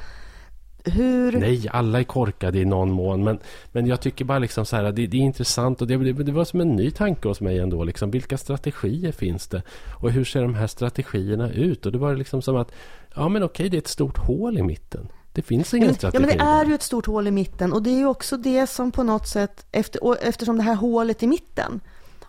hur... 0.85 1.33
Nej, 1.33 1.69
alla 1.73 2.01
är 2.01 2.05
korkade 2.05 2.59
i 2.59 2.65
någon 2.65 2.91
mån. 2.91 3.25
Men, 3.25 3.39
men 3.73 3.87
jag 3.87 4.01
tycker 4.01 4.25
bara 4.25 4.39
liksom 4.39 4.67
så 4.67 4.77
här, 4.77 4.83
det, 4.83 5.07
det 5.07 5.17
är 5.17 5.21
intressant 5.21 5.83
och 5.83 5.89
det, 5.89 5.97
det, 5.97 6.13
det 6.13 6.33
var 6.33 6.45
som 6.45 6.61
en 6.61 6.77
ny 6.77 6.91
tanke 6.91 7.29
hos 7.29 7.41
mig 7.41 7.59
ändå. 7.59 7.85
Liksom, 7.85 8.11
vilka 8.11 8.39
strategier 8.39 9.13
finns 9.13 9.47
det? 9.47 9.63
Och 10.01 10.11
hur 10.11 10.25
ser 10.25 10.43
de 10.43 10.55
här 10.55 10.67
strategierna 10.67 11.51
ut? 11.51 11.87
Och 11.87 11.93
det 11.93 11.99
var 11.99 12.15
liksom 12.15 12.43
som 12.43 12.57
att, 12.57 12.73
ja 13.15 13.29
men 13.29 13.43
okej, 13.43 13.69
det 13.69 13.77
är 13.77 13.79
ett 13.79 13.89
stort 13.89 14.19
hål 14.19 14.59
i 14.59 14.63
mitten. 14.63 15.09
Det 15.33 15.43
finns 15.43 15.75
ingen 15.75 15.95
strategi. 15.95 16.23
ja, 16.23 16.27
men 16.29 16.39
det 16.39 16.45
är 16.45 16.67
ju 16.67 16.75
ett 16.75 16.83
stort 16.83 17.07
hål 17.07 17.27
i 17.27 17.31
mitten 17.31 17.73
och 17.73 17.83
det 17.83 17.91
är 17.91 17.99
ju 17.99 18.07
också 18.07 18.37
det 18.37 18.67
som 18.67 18.93
på 18.93 19.03
något 19.03 19.29
sätt, 19.29 19.67
efter, 19.73 20.17
eftersom 20.21 20.57
det 20.57 20.63
här 20.63 20.75
hålet 20.75 21.23
i 21.23 21.27
mitten 21.27 21.81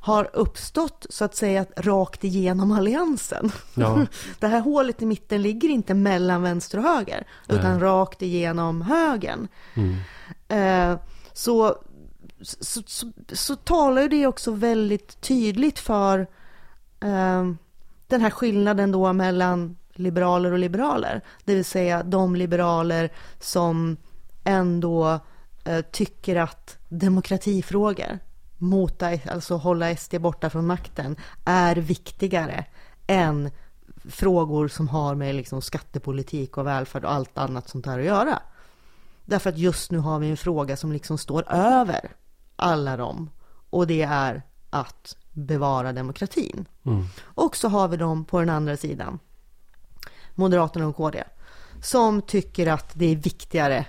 har 0.06 0.30
uppstått 0.34 1.06
så 1.10 1.26
att 1.26 1.36
säga 1.36 1.65
rakt 1.77 2.23
igenom 2.23 2.72
alliansen. 2.72 3.52
Ja. 3.73 4.06
Det 4.40 4.48
här 4.48 4.60
hålet 4.60 5.02
i 5.02 5.06
mitten 5.06 5.41
ligger 5.41 5.69
inte 5.69 5.94
mellan 5.94 6.41
vänster 6.41 6.77
och 6.77 6.84
höger 6.84 7.27
utan 7.48 7.80
rakt 7.80 8.22
igenom 8.22 8.82
högern. 8.82 9.48
Mm. 9.73 9.95
Eh, 10.48 10.99
så, 11.34 11.76
så, 12.41 12.82
så, 12.86 13.11
så 13.32 13.56
talar 13.56 14.02
ju 14.02 14.07
det 14.07 14.27
också 14.27 14.52
väldigt 14.52 15.22
tydligt 15.22 15.80
för 15.80 16.19
eh, 16.99 17.44
den 18.07 18.22
här 18.22 18.30
skillnaden 18.30 18.91
då 18.91 19.14
mellan 19.14 19.77
liberaler 19.94 20.52
och 20.52 20.60
liberaler. 20.60 21.22
Det 21.45 21.56
vill 21.56 21.65
säga 21.65 22.03
de 22.03 22.36
liberaler 22.36 23.10
som 23.40 23.98
ändå 24.44 25.19
eh, 25.64 25.82
tycker 25.82 26.36
att 26.36 26.77
demokratifrågor, 26.90 28.19
mota, 28.57 29.10
alltså 29.32 29.56
hålla 29.56 29.95
SD 29.95 30.15
borta 30.19 30.49
från 30.49 30.68
makten, 30.68 31.15
är 31.45 31.76
viktigare 31.76 32.65
än 33.07 33.52
frågor 34.10 34.68
som 34.68 34.88
har 34.88 35.15
med 35.15 35.36
liksom 35.36 35.61
skattepolitik 35.61 36.57
och 36.57 36.68
välfärd 36.68 37.06
och 37.06 37.11
allt 37.11 37.38
annat 37.38 37.69
sånt 37.69 37.86
här 37.86 37.99
att 37.99 38.06
göra. 38.06 38.40
Därför 39.26 39.49
att 39.49 39.57
just 39.57 39.91
nu 39.91 39.98
har 39.98 40.19
vi 40.19 40.30
en 40.30 40.38
fråga 40.38 40.77
som 40.77 40.91
liksom 40.91 41.18
står 41.18 41.52
över 41.53 42.11
alla 42.56 42.98
dem. 42.98 43.30
Och 43.69 43.88
det 43.88 44.02
är 44.02 44.41
att 44.69 45.18
bevara 45.32 45.94
demokratin. 45.94 46.65
Mm. 46.84 47.06
Och 47.22 47.56
så 47.56 47.68
har 47.68 47.88
vi 47.88 47.98
dem 47.98 48.26
på 48.26 48.40
den 48.40 48.49
andra 48.49 48.77
sidan, 48.77 49.19
Moderaterna 50.36 50.88
och 50.88 50.95
KD, 50.95 51.23
som 51.82 52.22
tycker 52.22 52.68
att 52.68 52.91
det 52.94 53.06
är 53.06 53.15
viktigare 53.15 53.86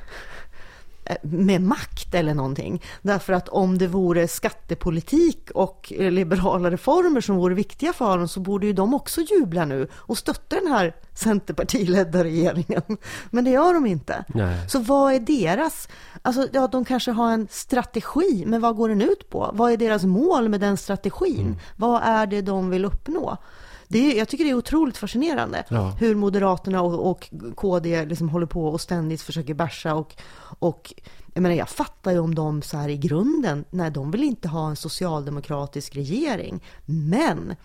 med 1.23 1.63
makt 1.63 2.15
eller 2.15 2.35
någonting. 2.35 2.83
Därför 3.03 3.33
att 3.33 3.49
om 3.49 3.79
det 3.79 3.87
vore 3.87 4.29
skattepolitik 4.29 5.51
och 5.55 5.93
liberala 5.99 6.71
reformer 6.71 7.21
som 7.21 7.37
vore 7.37 7.55
viktiga 7.55 7.93
för 7.93 8.19
dem 8.19 8.29
så 8.29 8.41
borde 8.41 8.67
ju 8.67 8.73
de 8.73 8.95
också 8.95 9.21
jubla 9.21 9.65
nu 9.65 9.89
och 9.95 10.19
stötta 10.19 10.57
den 10.57 10.67
här 10.67 10.95
centerpartiledda 11.15 12.25
regeringen. 12.25 12.83
Men 13.31 13.45
det 13.45 13.51
gör 13.51 13.75
de 13.75 13.87
inte. 13.87 14.25
Nej. 14.29 14.69
Så 14.69 14.79
vad 14.79 15.13
är 15.13 15.21
deras, 15.21 15.89
alltså 16.23 16.49
ja, 16.53 16.67
de 16.67 16.85
kanske 16.85 17.11
har 17.11 17.33
en 17.33 17.49
strategi, 17.51 18.45
men 18.47 18.61
vad 18.61 18.77
går 18.77 18.89
den 18.89 19.03
ut 19.03 19.31
på? 19.31 19.51
Vad 19.53 19.73
är 19.73 19.77
deras 19.77 20.05
mål 20.05 20.49
med 20.49 20.61
den 20.61 20.77
strategin? 20.77 21.57
Vad 21.77 22.03
är 22.03 22.27
det 22.27 22.43
de 22.43 22.71
vill 22.71 22.85
uppnå? 22.85 23.39
Det 23.89 23.99
är, 24.13 24.19
jag 24.19 24.29
tycker 24.29 24.45
det 24.45 24.51
är 24.51 24.55
otroligt 24.55 24.97
fascinerande 24.97 25.65
Ja. 25.69 25.97
hur 25.99 26.15
Moderaterna 26.15 26.83
och, 26.83 27.11
och 27.11 27.31
KD 27.55 28.05
liksom 28.05 28.29
håller 28.29 28.47
på 28.47 28.67
och 28.69 28.81
ständigt 28.81 29.23
försöker 29.23 29.55
bärsa 29.55 29.95
och, 29.95 30.15
och 30.59 30.95
jag 31.35 31.43
menar, 31.43 31.57
jag 31.57 31.69
fattar 31.69 32.13
ju 32.13 32.19
om 32.19 32.35
de 32.35 32.63
så 32.63 32.77
här 32.77 32.89
i 32.89 32.97
grunden, 32.97 33.65
nej, 33.71 33.91
de 33.91 34.11
vill 34.11 34.25
inte 34.25 34.49
ha 34.49 34.69
en 34.69 34.77
socialdemokratisk 34.77 35.97
regering, 35.97 36.63
men 36.87 37.57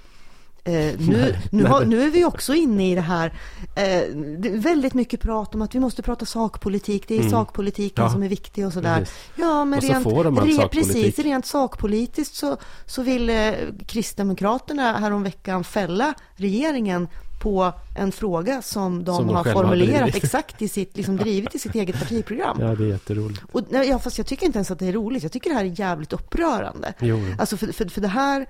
Eh, 0.63 0.73
nu, 0.99 1.35
nu, 1.51 1.65
har, 1.65 1.85
nu 1.85 2.03
är 2.03 2.09
vi 2.09 2.25
också 2.25 2.53
inne 2.53 2.91
i 2.91 2.95
det 2.95 3.01
här, 3.01 3.27
eh, 3.75 4.15
det 4.39 4.49
är 4.49 4.57
väldigt 4.57 4.93
mycket 4.93 5.21
prat 5.21 5.55
om 5.55 5.61
att 5.61 5.75
vi 5.75 5.79
måste 5.79 6.01
prata 6.01 6.25
sakpolitik, 6.25 7.07
det 7.07 7.17
är 7.17 7.29
sakpolitiken 7.29 8.03
Ja, 8.03 8.11
som 8.11 8.23
är 8.23 8.29
viktig 8.29 8.65
och 8.65 8.73
sådär. 8.73 8.99
precis. 8.99 9.15
Ja, 9.35 9.65
men 9.65 9.81
rent, 9.81 10.05
re, 10.05 10.11
sakpolitik. 10.11 10.71
precis, 10.71 11.19
rent 11.19 11.45
sakpolitiskt 11.45 12.35
så, 12.35 12.57
så 12.85 13.01
ville 13.01 13.55
Kristdemokraterna 13.85 14.97
häromveckan 14.97 15.63
fälla 15.63 16.13
regeringen 16.35 17.07
på 17.41 17.73
en 17.97 18.11
fråga 18.11 18.61
som 18.61 19.03
de, 19.03 19.15
Som 19.15 19.27
de 19.27 19.35
har 19.35 19.43
formulerat 19.43 20.15
exakt 20.15 20.61
i 20.61 20.67
sitt, 20.67 20.97
liksom 20.97 21.17
drivit 21.17 21.55
i 21.55 21.59
sitt 21.59 21.75
eget 21.75 21.99
partiprogram. 21.99 22.57
Ja, 22.59 22.75
det 22.75 22.83
är 22.83 22.87
jätteroligt. 22.87 23.41
Och, 23.51 23.61
ja, 23.71 23.99
fast 23.99 24.17
jag 24.17 24.27
tycker 24.27 24.45
inte 24.45 24.57
ens 24.57 24.71
att 24.71 24.79
det 24.79 24.87
är 24.87 24.93
roligt. 24.93 25.23
Jag 25.23 25.31
tycker 25.31 25.49
det 25.49 25.55
här 25.55 25.65
är 25.65 25.79
jävligt 25.79 26.13
upprörande. 26.13 26.93
Jo. 26.99 27.19
Alltså 27.39 27.57
för, 27.57 27.71
för, 27.71 27.85
för 27.85 28.01
det 28.01 28.07
här, 28.07 28.45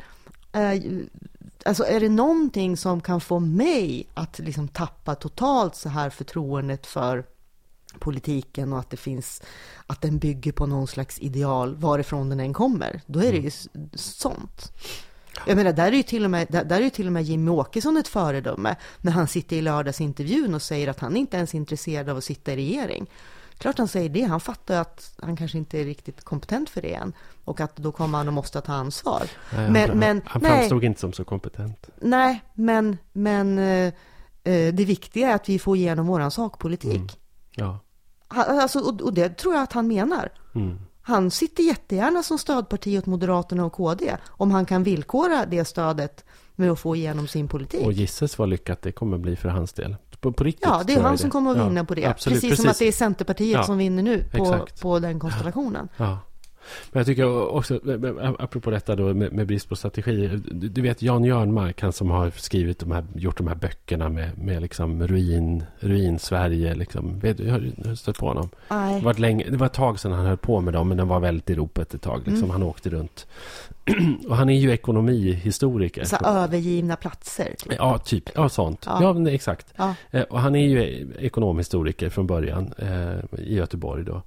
eh, 0.54 0.82
alltså 1.66 1.84
är 1.84 2.00
det 2.00 2.10
någonting 2.10 2.78
som 2.78 3.02
kan 3.02 3.22
få 3.22 3.40
mig 3.40 4.08
att 4.14 4.40
liksom 4.40 4.68
tappa 4.68 5.16
totalt 5.16 5.76
så 5.76 5.90
här 5.90 6.10
förtroendet 6.10 6.88
för 6.88 7.24
politiken 8.00 8.74
och 8.74 8.80
att 8.80 8.90
det 8.90 8.98
finns, 8.98 9.42
att 9.88 10.02
den 10.02 10.18
bygger 10.20 10.52
på 10.52 10.66
någon 10.66 10.88
slags 10.88 11.20
ideal 11.20 11.76
varifrån 11.76 12.30
den 12.30 12.40
än 12.40 12.54
kommer, 12.54 13.02
då 13.06 13.20
är 13.20 13.32
det 13.32 13.38
ju 13.38 13.48
s- 13.48 13.70
sånt. 13.94 14.72
Jag 15.48 15.56
menar, 15.56 15.74
där 15.74 15.88
är 15.88 15.92
ju 15.98 16.04
till 16.04 16.24
och 16.26 16.32
med, 16.32 16.48
där, 16.50 16.64
där 16.64 16.76
är 16.80 16.84
ju 16.84 16.90
till 16.90 17.08
och 17.08 17.14
med 17.14 17.24
Jimmy 17.24 17.52
Åkesson 17.52 17.98
ett 17.98 18.08
föredöme 18.08 18.76
när 19.02 19.12
han 19.12 19.28
sitter 19.28 19.56
i 19.56 19.62
lördagsintervjun 19.62 20.54
och 20.56 20.62
säger 20.62 20.88
att 20.88 21.00
han 21.00 21.18
inte 21.18 21.38
ens 21.38 21.54
är 21.54 21.58
intresserad 21.58 22.10
av 22.10 22.18
att 22.18 22.24
sitta 22.24 22.54
i 22.54 22.56
regering. 22.56 23.10
Klart 23.62 23.78
han 23.78 23.88
säger 23.88 24.10
det, 24.10 24.22
han 24.22 24.40
fattar 24.40 24.82
att 24.82 25.14
han 25.22 25.36
kanske 25.36 25.58
inte 25.58 25.80
är 25.80 25.86
riktigt 25.86 26.24
kompetent 26.24 26.70
för 26.70 26.82
det 26.82 26.94
än 26.94 27.14
och 27.46 27.62
att 27.62 27.76
då 27.76 27.92
kommer 27.92 28.18
han 28.18 28.28
att 28.28 28.34
måste 28.34 28.62
ta 28.62 28.74
ansvar. 28.74 29.24
Nej, 29.54 29.64
han, 29.64 29.74
Men, 29.74 30.00
men, 30.00 30.22
han 30.26 30.42
nej, 30.42 30.52
framstod 30.52 30.84
inte 30.84 31.00
som 31.00 31.14
så 31.14 31.24
kompetent. 31.24 31.90
nej, 32.02 32.42
men, 32.54 32.98
men 33.14 33.60
eh, 33.60 33.94
eh, 34.44 34.74
det 34.74 34.86
viktiga 34.86 35.30
är 35.30 35.36
att 35.36 35.50
vi 35.50 35.60
får 35.60 35.78
igenom 35.78 36.08
våran 36.08 36.32
sakpolitik. 36.32 37.20
Ja. 37.56 37.80
Han, 38.28 38.60
alltså, 38.60 38.80
och, 38.80 39.02
och 39.02 39.14
det 39.14 39.30
tror 39.30 39.54
jag 39.54 39.64
att 39.64 39.74
han 39.74 39.88
menar. 39.88 40.30
Mm. 40.56 40.80
Han 41.02 41.32
sitter 41.32 41.64
jättegärna 41.64 42.24
som 42.24 42.38
stödparti 42.38 42.98
åt 42.98 43.06
Moderaterna 43.06 43.66
och 43.66 43.74
KD 43.74 44.18
om 44.28 44.52
han 44.52 44.66
kan 44.66 44.84
villkora 44.84 45.46
det 45.46 45.66
stödet 45.66 46.26
med 46.56 46.72
att 46.72 46.80
få 46.80 46.96
igenom 46.96 47.28
sin 47.28 47.48
politik. 47.48 47.86
Och 47.86 47.94
gissas 47.94 48.38
vad 48.38 48.50
lyckat 48.50 48.82
det 48.82 48.92
kommer 48.92 49.18
bli 49.18 49.36
för 49.36 49.50
hans 49.50 49.74
del. 49.74 49.96
På, 50.22 50.32
på 50.32 50.44
riktigt 50.44 50.66
Ja, 50.66 50.84
det 50.88 50.94
är 50.94 51.02
han 51.02 51.18
som 51.18 51.30
kommer 51.30 51.52
att 51.52 51.58
Ja, 51.58 51.64
vinna 51.68 51.86
på 51.86 51.96
det. 51.96 52.06
Absolut, 52.06 52.42
precis, 52.42 52.62
som 52.62 52.70
att 52.70 52.80
det 52.80 52.88
är 52.88 52.92
Centerpartiet 52.92 53.58
Ja, 53.58 53.64
som 53.64 53.78
vinner 53.78 54.04
nu 54.04 54.24
på, 54.32 54.44
exakt. 54.44 54.82
på 54.82 55.00
den 55.00 55.20
konstellationen. 55.20 55.90
Ja. 55.98 56.18
Men 56.92 57.00
jag 57.00 57.06
tycker 57.06 57.50
också, 57.50 57.80
apropå 58.40 58.72
detta 58.72 58.96
då 58.96 59.14
med, 59.14 59.34
med 59.34 59.48
brist 59.48 59.70
på 59.70 59.76
strategi. 59.76 60.28
Du, 60.52 60.68
du 60.68 60.82
vet 60.82 61.02
Jan 61.02 61.24
Jörnmark, 61.24 61.82
han 61.82 61.94
som 61.94 62.10
har 62.12 62.30
skrivit 62.30 62.80
de 62.80 62.92
här, 62.92 63.06
gjort 63.16 63.38
de 63.38 63.48
här 63.48 63.56
böckerna 63.56 64.10
med, 64.10 64.38
med 64.38 64.62
liksom 64.62 65.08
ruin, 65.08 65.64
ruin 65.80 66.20
Sverige. 66.20 66.76
Liksom. 66.76 67.20
Vet, 67.20 67.38
du, 67.38 67.50
har 67.52 67.60
du 67.60 67.96
stött 67.96 68.18
på 68.18 68.28
honom? 68.28 68.50
Det 68.68 68.76
Nej. 68.76 69.02
var, 69.02 69.14
länge, 69.14 69.46
det 69.50 69.58
var 69.58 69.66
ett 69.66 69.74
tag 69.74 70.00
sedan 70.00 70.12
han 70.12 70.26
höll 70.26 70.38
på 70.38 70.62
med 70.62 70.74
dem, 70.74 70.88
men 70.88 70.98
den 70.98 71.08
var 71.08 71.20
väldigt 71.20 71.50
i 71.50 71.56
ropet 71.56 71.94
ett 71.94 72.02
tag. 72.02 72.18
Liksom. 72.26 72.38
Mm. 72.38 72.50
Han 72.50 72.64
åkte 72.64 72.90
runt. 72.90 73.28
och 74.28 74.36
han 74.38 74.50
är 74.50 74.60
ju 74.60 74.72
ekonomihistoriker. 74.72 76.04
Så 76.04 76.16
övergivna 76.26 76.96
platser. 76.96 77.56
Typ. 77.58 77.74
Ja, 77.78 77.98
typ. 77.98 78.30
Ja, 78.36 78.50
sånt. 78.50 78.84
Ja. 78.86 79.16
Ja, 79.16 79.30
exakt. 79.30 79.74
Ja. 79.76 79.96
Eh, 80.12 80.22
Och 80.22 80.40
han 80.40 80.56
är 80.56 80.68
ju 80.68 81.08
ekonomhistoriker 81.20 82.10
från 82.10 82.28
början 82.28 82.74
eh, 82.78 83.40
i 83.40 83.56
Göteborg 83.56 84.04
då. 84.06 84.22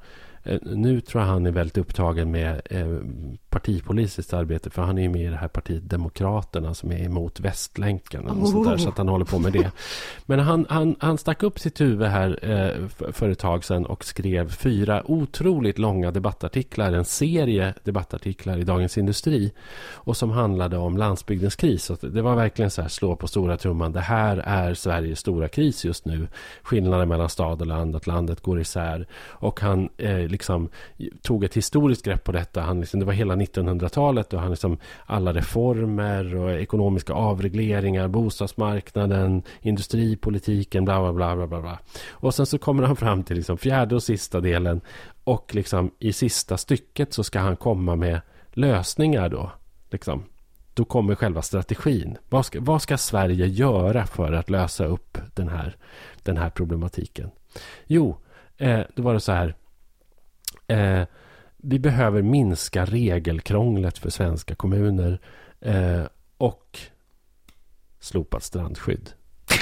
Eh, 0.45 0.59
nu 0.63 1.01
tror 1.01 1.23
jag 1.23 1.29
han 1.29 1.47
är 1.47 1.51
väldigt 1.51 1.79
upptagen 1.79 2.31
med 2.31 2.63
eh, 2.71 2.87
partipolitiskt 3.55 4.33
arbete. 4.33 4.71
För 4.71 4.83
han 4.83 4.99
är 4.99 5.03
ju 5.03 5.09
med 5.09 5.23
i 5.23 5.27
det 5.27 5.37
här 5.37 5.49
partiet 5.49 5.91
Demokraterna 5.91 6.75
som 6.75 6.93
är 6.93 7.05
emot 7.05 7.41
Västlänken. 7.41 8.27
Och 8.27 8.49
sånt 8.49 8.69
där, 8.69 8.77
så 8.77 8.89
att 8.89 8.99
han 8.99 9.09
håller 9.09 9.25
på 9.25 9.39
med 9.39 9.53
det. 9.53 9.71
Men 10.27 10.39
han, 10.39 10.67
han, 10.69 10.97
han 10.99 11.19
stack 11.19 11.43
upp 11.43 11.59
sitt 11.59 11.81
huvud 11.81 12.09
här 12.09 12.39
eh, 12.43 12.89
för, 13.13 13.29
ett 13.29 13.39
tag 13.39 13.65
sedan 13.65 13.87
och 13.87 14.05
skrev 14.05 14.51
fyra 14.51 15.03
otroligt 15.11 15.79
långa 15.79 16.11
debattartiklar. 16.11 16.93
En 16.93 17.05
serie 17.05 17.75
debattartiklar 17.85 18.59
i 18.59 18.65
Dagens 18.65 18.99
Industri. 18.99 19.53
Och 19.93 20.17
som 20.17 20.31
handlade 20.31 20.77
om 20.77 20.97
landsbygdens 20.97 21.57
kris. 21.57 21.85
Så 21.85 21.95
det 21.95 22.23
var 22.23 22.35
verkligen 22.35 22.71
så 22.71 22.83
här 22.83 22.89
slå 22.89 23.17
på 23.17 23.27
stora 23.27 23.57
trumman. 23.57 23.93
Det 23.93 24.01
här 24.01 24.37
är 24.37 24.75
Sveriges 24.75 25.19
stora 25.19 25.49
kris 25.49 25.85
just 25.85 26.05
nu. 26.05 26.29
Skillnaden 26.63 27.09
mellan 27.09 27.29
stad 27.29 27.61
och 27.61 27.67
land, 27.67 27.97
att 27.97 28.07
landet 28.07 28.41
går 28.41 28.61
isär. 28.61 29.07
Och 29.27 29.61
han 29.61 29.89
eh, 29.97 30.19
liksom 30.19 30.69
tog 31.23 31.45
ett 31.45 31.57
historiskt 31.57 32.05
grepp 32.05 32.25
på 32.25 32.33
detta. 32.33 32.61
Han 32.61 32.81
liksom, 32.81 33.01
det 33.01 33.07
var 33.07 33.13
hela 33.13 33.35
1900-talet 33.45 34.33
och 34.33 34.41
han 34.41 34.51
liksom 34.51 34.79
alla 35.07 35.33
reformer 35.33 36.37
och 36.37 36.53
ekonomiska 36.53 37.13
avregleringar, 37.13 38.09
bostadsmarknaden, 38.09 39.43
industripolitiken, 39.61 40.85
bla 40.85 41.01
bla 41.01 41.13
bla 41.13 41.37
bla 41.37 41.47
bla. 41.47 41.61
bla. 41.61 41.79
Och 42.11 42.35
sen 42.35 42.47
så 42.47 42.59
kommer 42.59 42.83
han 42.83 42.97
fram 42.97 43.23
till 43.23 43.37
liksom 43.37 43.59
fjärde 43.59 43.95
och 43.95 44.03
sista 44.03 44.41
delen 44.41 44.81
och 45.25 45.55
liksom 45.55 45.91
i 45.99 46.13
sista 46.13 46.57
stycket 46.57 47.13
så 47.13 47.25
ska 47.25 47.39
han 47.39 47.57
komma 47.57 47.97
med 47.97 48.21
lösningar 48.53 49.29
då. 49.29 49.51
Liksom. 49.91 50.25
Då 50.75 50.85
kommer 50.85 51.15
själva 51.15 51.43
strategin. 51.43 52.19
Vad 52.29 52.47
ska, 52.47 52.61
vad 52.61 52.83
ska 52.83 52.99
Sverige 52.99 53.47
göra 53.47 54.07
för 54.07 54.33
att 54.33 54.51
lösa 54.51 54.85
upp 54.85 55.19
den 55.35 55.49
här, 55.49 55.77
den 56.23 56.37
här 56.37 56.51
problematiken? 56.51 57.31
Jo, 57.87 58.17
eh, 58.57 58.81
då 58.95 59.03
var 59.03 59.15
det 59.15 59.21
så 59.21 59.33
här. 59.33 59.55
Eh, 60.67 61.07
vi 61.65 61.79
behöver 61.79 62.23
minska 62.23 62.85
regelkrånglet 62.85 63.99
för 63.99 64.11
svenska 64.11 64.55
kommuner 64.55 65.21
eh, 65.61 66.03
och 66.39 66.79
slopat 68.01 68.43
strandskydd. 68.43 69.11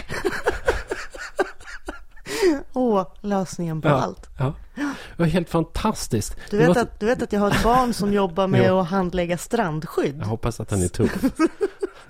Åh, 2.73 3.07
lösningen 3.21 3.83
på 3.83 3.89
Ja. 3.89 3.93
allt. 3.95 4.31
Ja. 4.39 4.55
Det 4.77 5.19
var 5.23 5.27
helt 5.27 5.51
fantastiskt. 5.51 6.37
Du 6.51 6.59
vet, 6.59 6.69
måste- 6.69 6.81
att, 6.83 7.01
du 7.01 7.07
vet 7.07 7.23
att 7.23 7.33
jag 7.33 7.41
har 7.41 7.51
ett 7.51 7.63
barn 7.63 7.95
som 7.95 8.13
jobbar 8.13 8.47
med 8.47 8.71
att 8.71 8.89
handlägga 8.89 9.39
strandskydd. 9.39 10.17
Jag 10.21 10.27
hoppas 10.27 10.61
att 10.61 10.71
han 10.71 10.83
är 10.83 10.89
tuff. 10.89 11.25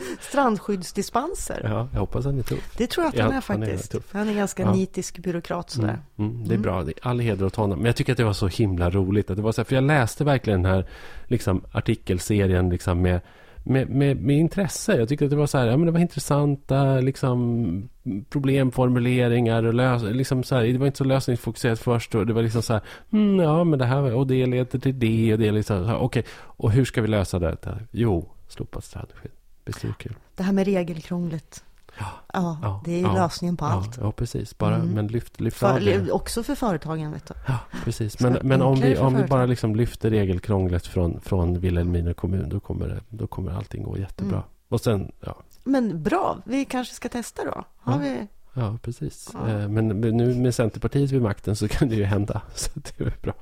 Strandskyddsdispenser. 0.20 1.60
Ja, 1.64 1.88
jag 1.92 2.00
hoppas 2.00 2.24
han 2.24 2.38
är 2.38 2.42
tuff. 2.42 2.74
Det 2.76 2.86
tror 2.86 3.04
jag 3.04 3.08
att 3.14 3.18
han 3.20 3.28
är 3.28 3.42
han 3.48 3.62
är 3.62 3.66
faktiskt. 3.66 3.96
Han 4.12 4.28
är 4.28 4.34
ganska 4.34 4.62
Ja. 4.62 4.72
nitisk 4.74 5.18
byråkrat 5.18 5.70
sådär. 5.70 5.98
Mm, 6.18 6.30
mm, 6.30 6.48
det 6.48 6.54
är 6.54 6.58
bra. 6.58 6.82
Det 6.82 6.90
är 6.90 7.08
all 7.08 7.20
heder 7.20 7.46
åt 7.46 7.56
honom. 7.56 7.78
Men 7.78 7.86
jag 7.86 7.96
tycker 7.96 8.12
att 8.12 8.18
det 8.18 8.24
var 8.24 8.32
så 8.32 8.48
himla 8.48 8.90
roligt. 8.90 9.30
Att 9.30 9.36
det 9.36 9.42
var 9.42 9.52
så 9.52 9.60
här, 9.60 9.64
för 9.64 9.74
jag 9.74 9.84
läste 9.84 10.24
verkligen 10.24 10.62
den 10.62 10.72
här 10.72 10.86
liksom, 11.24 11.64
artikelserien 11.72 12.68
liksom, 12.70 13.02
med, 13.02 13.20
med, 13.64 13.90
med, 13.90 14.16
med 14.16 14.38
intresse. 14.38 14.96
Jag 14.96 15.08
tyckte 15.08 15.24
att 15.24 15.30
det 15.30 15.36
var 15.36 15.46
så 15.46 15.58
här, 15.58 15.66
ja, 15.66 15.76
men 15.76 15.86
det 15.86 15.92
var 15.92 16.00
intressanta 16.00 17.00
liksom, 17.00 17.88
problemformuleringar. 18.30 19.62
Och 19.62 19.74
lös, 19.74 20.02
liksom 20.02 20.42
så 20.42 20.54
här, 20.54 20.62
det 20.64 20.78
var 20.78 20.86
inte 20.86 20.98
så 20.98 21.04
lösningsfokuserat 21.04 21.78
först. 21.78 22.14
Och 22.14 22.26
det 22.26 22.32
var 22.32 22.42
liksom 22.42 22.62
så 22.62 22.72
här, 22.72 22.82
mm, 23.12 23.40
ja 23.40 23.64
men 23.64 23.78
det 23.78 23.84
här 23.84 24.14
och 24.14 24.26
det 24.26 24.46
leder 24.46 24.78
till 24.78 24.98
det. 24.98 25.32
Och 25.32 25.38
det 25.38 25.50
liksom, 25.50 25.96
okej. 26.00 26.24
Och 26.34 26.72
hur 26.72 26.84
ska 26.84 27.02
vi 27.02 27.08
lösa 27.08 27.38
det? 27.38 27.56
Jo, 27.90 28.28
slopat 28.48 28.84
strandskydd. 28.84 29.32
Visst 29.64 29.84
är 29.84 29.88
det 29.88 29.94
kul? 29.98 30.14
Det 30.36 30.42
här 30.42 30.52
med 30.52 30.64
regelkrånglet. 30.66 31.64
Ja. 31.98 32.06
Ja, 32.32 32.58
Ja, 32.62 32.82
det 32.84 32.92
är 32.92 32.96
ju 32.96 33.02
ja, 33.02 33.12
lösningen 33.14 33.56
på 33.56 33.64
allt. 33.64 33.96
ja, 34.00 34.12
precis. 34.12 34.58
Bara, 34.58 34.74
Mm. 34.76 34.88
men 34.90 35.06
lyft, 35.06 35.40
lyft 35.40 35.62
av 35.62 35.72
För, 35.72 35.80
det. 35.80 36.10
också 36.12 36.42
för 36.42 36.54
företagen, 36.54 37.12
vet 37.12 37.26
du. 37.28 37.34
Ja, 37.46 37.58
precis. 37.84 38.20
Men, 38.20 38.38
men 38.42 38.62
om, 38.62 38.80
vi, 38.80 38.96
om 38.98 39.14
vi 39.16 39.22
bara 39.24 39.46
liksom 39.46 39.76
lyfter 39.76 40.10
regelkrånglet 40.10 40.86
från, 40.86 41.20
från 41.20 41.60
Vilhelmina 41.60 42.14
kommun, 42.14 42.48
då 42.48 42.60
kommer, 42.60 42.88
det, 42.88 43.00
då 43.08 43.26
kommer 43.26 43.52
allting 43.52 43.82
gå 43.82 43.98
jättebra. 43.98 44.36
Mm. 44.36 44.48
Och 44.68 44.80
sen, 44.80 45.12
ja, 45.20 45.42
Men 45.64 46.02
bra, 46.02 46.38
vi 46.44 46.64
kanske 46.64 46.94
ska 46.94 47.08
testa 47.08 47.44
då. 47.44 47.64
Har 47.78 47.92
Ja. 47.92 47.98
vi... 47.98 48.26
ja 48.54 48.78
precis. 48.82 49.30
Ja. 49.32 49.48
Eh, 49.48 49.68
Men 49.68 49.88
nu 49.88 50.34
med 50.34 50.54
Centerpartiet 50.54 51.10
vid 51.10 51.22
makten 51.22 51.56
så 51.56 51.68
kan 51.68 51.88
det 51.88 51.94
ju 51.96 52.04
hända. 52.04 52.42
Så 52.54 52.70
det 52.74 53.00
är 53.04 53.14
bra. 53.22 53.34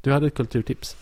Du 0.00 0.12
hade 0.12 0.26
ett 0.26 0.34
kulturtips. 0.34 0.96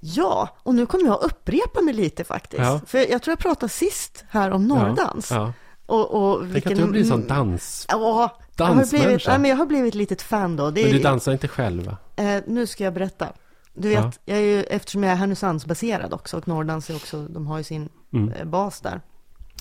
Ja, 0.00 0.48
och 0.62 0.74
nu 0.74 0.86
kommer 0.86 1.04
jag 1.04 1.22
upprepa 1.22 1.80
mig 1.80 1.94
lite 1.94 2.24
faktiskt. 2.24 2.62
Ja. 2.62 2.80
För 2.86 2.98
jag 3.10 3.22
tror 3.22 3.32
jag 3.32 3.38
pratade 3.38 3.68
sist 3.72 4.24
här 4.28 4.50
om 4.50 4.68
norrdans. 4.68 5.30
Ja, 5.30 5.52
Och, 5.86 6.10
och 6.10 6.44
ja. 6.46 6.48
Tänk 6.52 6.66
att 6.66 6.76
du 6.76 6.86
blir 6.86 7.00
en 7.00 7.06
sån 7.08 7.26
dans... 7.26 7.86
Ja, 7.88 8.38
jag 8.56 8.66
har, 8.66 8.84
blivit, 8.90 9.26
nej, 9.26 9.38
men 9.38 9.50
jag 9.50 9.56
har 9.56 9.66
blivit 9.66 9.88
ett 9.88 9.94
litet 9.94 10.22
fan 10.22 10.56
då. 10.56 10.70
Det 10.70 10.82
Men 10.82 10.92
du 10.92 10.98
dansar 10.98 11.32
inte 11.32 11.48
själv 11.48 11.86
va? 11.86 11.96
eh, 12.16 12.42
nu 12.46 12.66
ska 12.66 12.84
jag 12.84 12.94
berätta. 12.94 13.28
Du 13.74 13.88
vet, 13.88 13.98
Ja. 13.98 14.12
jag 14.24 14.38
är 14.38 14.42
ju, 14.42 14.62
eftersom 14.62 15.02
jag 15.02 15.12
är 15.12 15.16
Härnösandsbaserad 15.16 16.12
också 16.14 16.36
och 16.36 16.48
Norrdans 16.48 16.90
är 16.90 16.96
också, 16.96 17.22
de 17.22 17.46
har 17.46 17.58
ju 17.58 17.64
sin 17.64 17.88
Mm. 18.12 18.32
eh, 18.32 18.44
bas 18.44 18.80
där. 18.80 19.00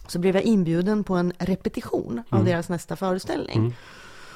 Så 0.07 0.19
blev 0.19 0.35
jag 0.35 0.43
inbjuden 0.43 1.03
på 1.03 1.15
en 1.15 1.33
repetition 1.37 2.23
av 2.29 2.39
Mm. 2.39 2.51
deras 2.51 2.69
nästa 2.69 2.95
föreställning. 2.95 3.57
Mm. 3.57 3.73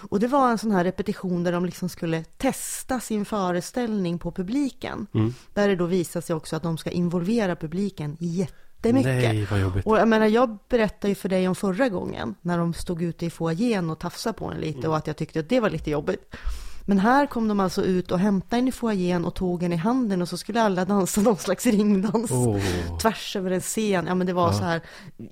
Och 0.01 0.19
det 0.19 0.27
var 0.27 0.51
en 0.51 0.57
sån 0.57 0.71
här 0.71 0.83
repetition 0.83 1.43
där 1.43 1.51
de 1.51 1.65
liksom 1.65 1.89
skulle 1.89 2.23
testa 2.23 2.99
sin 2.99 3.25
föreställning 3.25 4.19
på 4.19 4.31
publiken. 4.31 5.07
Mm. 5.13 5.33
Där 5.53 5.67
det 5.67 5.75
då 5.75 5.85
visar 5.85 6.21
sig 6.21 6.35
också 6.35 6.55
att 6.55 6.63
de 6.63 6.77
ska 6.77 6.89
involvera 6.89 7.55
publiken 7.55 8.17
jättemycket. 8.19 9.05
Nej, 9.05 9.47
vad 9.51 9.59
jobbigt. 9.59 9.85
Och 9.85 9.97
jag 9.97 10.07
menar, 10.07 10.25
jag 10.25 10.57
berättade 10.69 11.09
ju 11.09 11.15
för 11.15 11.29
dig 11.29 11.47
om 11.47 11.55
förra 11.55 11.89
gången 11.89 12.35
när 12.41 12.57
de 12.57 12.73
stod 12.73 13.01
ute 13.01 13.25
i 13.25 13.29
foajén 13.29 13.89
och 13.89 13.99
tafsade 13.99 14.37
på 14.37 14.45
en 14.45 14.57
lite 14.57 14.87
och 14.87 14.97
att 14.97 15.07
jag 15.07 15.17
tyckte 15.17 15.39
att 15.39 15.49
det 15.49 15.59
var 15.59 15.69
lite 15.69 15.91
jobbigt. 15.91 16.35
Men 16.81 16.99
här 16.99 17.25
kom 17.25 17.47
de 17.47 17.59
alltså 17.59 17.83
ut 17.83 18.11
och 18.11 18.19
hämtade 18.19 18.59
en 18.59 18.67
i 18.67 18.71
foajén 18.71 19.25
och 19.25 19.33
tog 19.35 19.63
en 19.63 19.73
i 19.73 19.75
handen 19.75 20.21
och 20.21 20.29
så 20.29 20.37
skulle 20.37 20.61
alla 20.61 20.85
dansa 20.85 21.21
någon 21.21 21.37
slags 21.37 21.65
ringdans. 21.65 22.31
Åh. 22.31 22.57
Tvärs 23.01 23.35
över 23.35 23.51
en 23.51 23.61
scen. 23.61 24.05
Ja 24.07 24.15
men 24.15 24.27
det 24.27 24.33
var 24.33 24.47
Ja. 24.47 24.53
så 24.53 24.63
här 24.63 24.81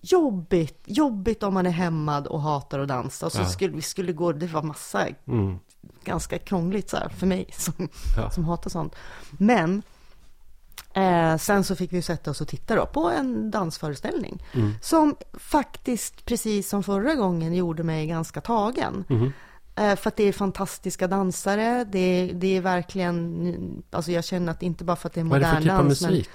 jobbigt, 0.02 0.82
jobbigt 0.86 1.44
om 1.44 1.54
man 1.54 1.66
är 1.66 1.70
hämmad 1.72 2.28
och 2.28 2.42
hatar 2.42 2.80
att 2.80 2.88
dansa. 2.88 3.26
Och 3.26 3.32
så 3.32 3.42
Ja. 3.42 3.46
skulle 3.50 3.76
vi 3.76 3.82
skulle 3.82 4.14
gå, 4.14 4.32
det 4.32 4.48
var 4.48 4.64
massa 4.64 5.08
Mm. 5.28 5.60
ganska 6.04 6.38
krångligt 6.38 6.90
så 6.90 6.98
här 6.98 7.10
för 7.10 7.28
mig 7.28 7.46
som, 7.58 7.90
Ja. 8.18 8.30
som 8.32 8.46
hatar 8.46 8.70
sånt. 8.70 8.96
Men 9.32 9.82
eh, 10.94 11.38
sen 11.38 11.64
så 11.64 11.76
fick 11.76 11.94
vi 11.94 12.02
sätta 12.02 12.32
oss 12.32 12.42
och 12.42 12.48
titta 12.48 12.76
då 12.76 12.86
på 12.86 13.10
en 13.10 13.52
dansföreställning. 13.52 14.44
Mm. 14.54 14.74
Som 14.82 15.16
faktiskt, 15.34 16.26
precis 16.26 16.70
som 16.70 16.84
förra 16.84 17.16
gången, 17.16 17.54
gjorde 17.54 17.84
mig 17.84 18.08
ganska 18.08 18.42
tagen. 18.42 19.06
Mhm. 19.08 19.32
Eh, 19.78 19.96
för 19.96 20.08
att 20.08 20.16
det 20.16 20.24
är 20.24 20.32
fantastiska 20.34 21.08
dansare, 21.08 21.84
det 21.92 22.00
är, 22.00 22.34
det 22.34 22.58
är 22.58 22.62
verkligen, 22.62 23.84
alltså 23.92 24.12
jag 24.12 24.26
känner 24.26 24.52
att 24.52 24.64
inte 24.64 24.84
bara 24.84 24.96
för 24.96 25.08
att 25.10 25.14
det 25.14 25.20
är 25.22 25.26
Vad 25.26 25.44
är 25.44 25.46
det 25.46 25.48
modern 25.48 25.62
för 25.62 25.70
typ 25.70 25.72
av 25.72 25.84
dans, 25.86 26.02
musik? 26.02 26.30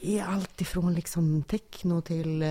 det 0.00 0.18
är 0.18 0.24
allt 0.24 0.60
ifrån 0.60 0.94
liksom 0.94 1.42
techno 1.42 2.00
till, 2.00 2.42
eh, 2.42 2.48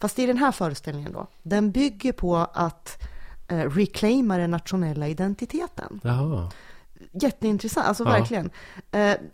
fast 0.00 0.18
i 0.18 0.26
den 0.26 0.36
här 0.38 0.52
föreställningen 0.52 1.12
då, 1.12 1.26
den 1.42 1.70
bygger 1.70 2.12
på 2.12 2.36
att 2.36 3.02
eh, 3.48 3.56
reclaima 3.70 4.36
den 4.38 4.50
nationella 4.50 5.08
identiteten. 5.08 6.00
Jaha. 6.02 6.50
Jätteintressant, 7.12 7.86
alltså 7.86 8.04
Ja. 8.04 8.10
verkligen. 8.10 8.50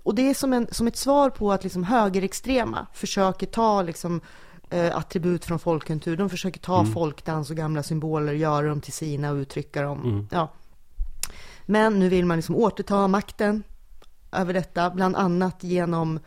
Och 0.03 0.15
det 0.15 0.31
är 0.31 0.35
som, 0.35 0.53
en, 0.53 0.67
som 0.71 0.87
ett 0.87 0.97
svar 0.97 1.31
på 1.31 1.53
att 1.53 1.65
liksom 1.65 1.85
högerextrema 1.85 2.87
försöker 2.95 3.47
ta 3.47 3.83
liksom, 3.83 4.21
attribut 4.71 5.45
från 5.45 5.59
folkkultur. 5.59 6.17
De 6.17 6.31
försöker 6.31 6.61
ta 6.61 6.81
Mm. 6.81 6.93
folkdans 6.93 7.51
och 7.51 7.57
gamla 7.57 7.83
symboler, 7.83 8.33
göra 8.33 8.67
dem 8.69 8.81
till 8.81 8.93
sina 8.93 9.31
och 9.31 9.37
uttrycka 9.37 9.83
dem. 9.83 10.03
Mm. 10.05 10.29
Ja. 10.31 10.49
Men 11.67 11.99
nu 11.99 12.09
vill 12.09 12.27
man 12.27 12.37
liksom 12.37 12.57
återta 12.57 13.09
makten 13.09 13.63
över 14.33 14.55
detta, 14.55 14.91
bland 14.91 15.17
annat 15.17 15.65
genom 15.65 16.21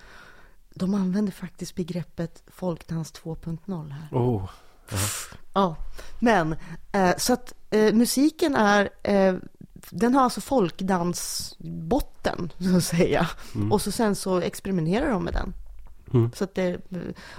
de 0.73 0.93
använder 0.93 1.31
faktiskt 1.31 1.75
begreppet 1.75 2.43
folkdans 2.47 3.13
2.0 3.13 3.89
här. 3.91 4.07
Oh. 4.11 4.49
Ja, 5.53 5.75
men 6.19 6.55
eh, 6.91 7.17
så 7.17 7.33
att 7.33 7.53
eh, 7.69 7.93
musiken 7.93 8.55
är, 8.55 8.89
eh, 9.03 9.35
den 9.89 10.15
har 10.15 10.23
alltså 10.23 10.41
folkdansbotten 10.41 12.51
så 12.59 12.77
att 12.77 12.83
säga. 12.83 13.29
Mm. 13.55 13.71
Och 13.71 13.81
så 13.81 13.91
sen 13.91 14.15
så 14.15 14.39
experimenterar 14.41 15.09
de 15.11 15.23
med 15.23 15.33
den. 15.33 15.53
Mm. 16.13 16.31
Så 16.35 16.47
det, 16.53 16.77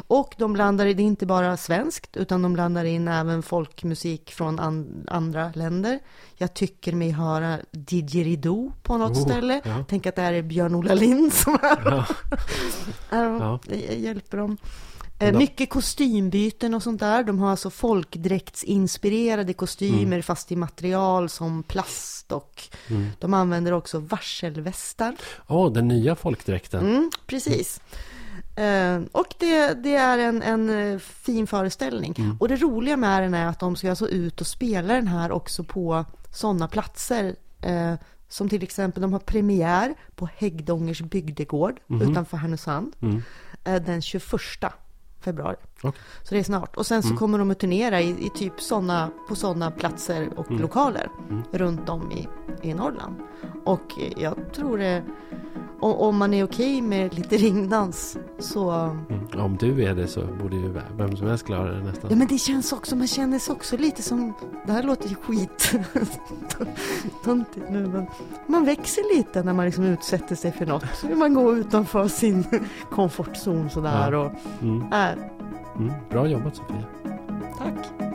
och 0.06 0.34
de 0.38 0.52
blandar 0.52 0.86
in, 0.86 0.97
det 0.97 1.02
är 1.02 1.05
inte 1.05 1.26
bara 1.26 1.56
svenskt, 1.56 2.16
utan 2.16 2.42
de 2.42 2.52
blandar 2.52 2.84
in 2.84 3.09
även 3.09 3.42
folkmusik 3.42 4.30
från 4.32 4.59
an, 4.60 5.05
andra 5.09 5.52
länder. 5.55 5.98
Jag 6.36 6.55
tycker 6.55 6.92
mig 6.92 7.10
höra 7.10 7.59
didgeridoo 7.70 8.72
på 8.82 8.97
något 8.98 9.16
Oh, 9.16 9.22
ställe. 9.24 9.60
ja. 9.64 9.84
Tänk 9.88 10.06
att 10.06 10.16
det 10.16 10.22
här 10.22 10.32
är 10.32 10.42
Björn-Ola 10.42 10.94
Lind 10.94 11.32
som 11.32 11.55
är 11.55 11.82
Ja. 11.84 12.06
Ja, 13.10 13.38
Ja. 13.38 13.59
det 13.66 13.76
hjälper 13.98 14.36
dem. 14.38 14.56
Eh, 15.18 15.38
mycket 15.38 15.70
kostymbyten 15.70 16.74
och 16.74 16.82
sånt 16.82 17.01
där. 17.01 17.24
De 17.24 17.38
har 17.38 17.51
alltså 17.51 17.70
folkdräktsinspirerade 17.70 19.52
kostymer 19.52 20.02
Mm. 20.02 20.22
fast 20.22 20.52
i 20.52 20.56
material 20.56 21.28
som 21.28 21.62
plast 21.62 22.32
och 22.32 22.62
Mm. 22.88 23.06
de 23.18 23.34
använder 23.34 23.72
också 23.72 23.98
varselvästar. 23.98 25.14
Åh, 25.48 25.72
den 25.72 25.88
nya 25.88 26.16
folkdräkten. 26.16 26.80
Mm, 26.86 27.10
precis. 27.26 27.80
Eh, 27.92 27.97
och 29.12 29.35
det, 29.39 29.74
det 29.74 29.94
är 29.94 30.18
en, 30.18 30.43
en 30.43 30.93
eh, 30.93 30.98
fin 30.98 31.47
föreställning. 31.47 32.14
Mm. 32.18 32.36
Och 32.40 32.48
det 32.48 32.56
roliga 32.56 32.97
med 32.97 33.22
den 33.22 33.35
är 33.35 33.47
att 33.47 33.60
de 33.60 33.77
ska 33.77 33.90
alltså 33.90 34.09
ut 34.09 34.40
och 34.40 34.47
spela 34.47 34.94
den 34.94 35.06
här 35.09 35.32
också 35.32 35.64
på 35.64 36.05
sådana 36.32 36.68
platser. 36.68 37.36
Eh, 37.60 37.94
som 38.28 38.48
till 38.48 38.62
exempel, 38.62 39.02
de 39.02 39.12
har 39.12 39.20
premiär 39.20 39.94
på 40.14 40.28
Häggdångers 40.36 41.01
bygdegård 41.02 41.81
Mhm. 41.86 42.10
utanför 42.10 42.36
Härnösand. 42.36 42.97
Mm. 43.01 43.22
eh, 43.64 43.82
den 43.82 44.02
21 44.02 44.72
februari. 45.20 45.56
Okej. 45.82 46.01
Så 46.23 46.35
det 46.35 46.39
är 46.40 46.44
snart. 46.44 46.77
Och 46.77 46.86
sen 46.86 47.02
så 47.02 47.09
Mm. 47.09 47.19
kommer 47.19 47.39
de 47.39 47.51
att 47.51 47.59
turnera 47.59 48.01
i, 48.01 48.27
i 48.27 48.31
typ 48.35 48.61
såna, 48.61 49.11
på 49.28 49.35
sådana 49.35 49.70
platser 49.70 50.28
och 50.36 50.51
Mm. 50.51 50.62
lokaler 50.62 51.09
Mm. 51.31 51.43
runt 51.52 51.89
om 51.89 52.12
i, 52.12 52.28
i 52.62 52.74
Norrland. 52.74 53.15
Och 53.65 53.98
eh, 54.01 54.23
jag 54.23 54.35
tror 54.52 54.78
det, 54.78 55.02
om, 55.81 55.93
om 55.94 56.16
man 56.16 56.35
är 56.35 56.44
okej 56.44 56.82
med 56.82 57.15
lite 57.15 57.36
ringdans 57.47 58.19
så... 58.39 58.70
Mm. 58.70 59.27
Om 59.39 59.57
du 59.57 59.85
är 59.85 59.94
det 59.94 60.07
så 60.09 60.23
borde 60.43 60.57
ju 60.57 60.81
vem 60.97 61.16
som 61.16 61.27
helst 61.27 61.47
klara 61.47 61.73
det 61.73 61.82
nästan. 61.85 62.11
Ja 62.11 62.16
men 62.16 62.27
det 62.27 62.39
känns 62.39 62.73
också, 62.73 62.97
man 62.97 63.07
känner 63.07 63.39
sig 63.39 63.52
också 63.52 63.77
lite 63.77 64.02
som, 64.02 64.32
det 64.66 64.73
här 64.73 64.82
låter 64.82 65.09
ju 65.09 65.15
skit 65.15 65.74
töntigt 67.24 67.66
nu 67.70 67.86
men 67.86 68.07
man 68.47 68.65
växer 68.65 69.16
lite 69.16 69.43
när 69.43 69.52
man 69.52 69.66
liksom 69.66 69.85
utsätter 69.85 70.35
sig 70.36 70.52
för 70.52 70.66
något. 70.66 70.85
Man 71.16 71.35
gå 71.35 71.57
utanför 71.57 72.09
sin 72.09 72.44
komfortzon 72.90 73.70
sådär 73.70 74.12
Ja. 74.12 74.19
och 74.19 74.94
äh, 74.94 75.09
Mm, 75.78 75.92
bra 76.10 76.26
jobbat 76.28 76.56
Sofia. 76.56 76.84
Tack. 77.59 78.10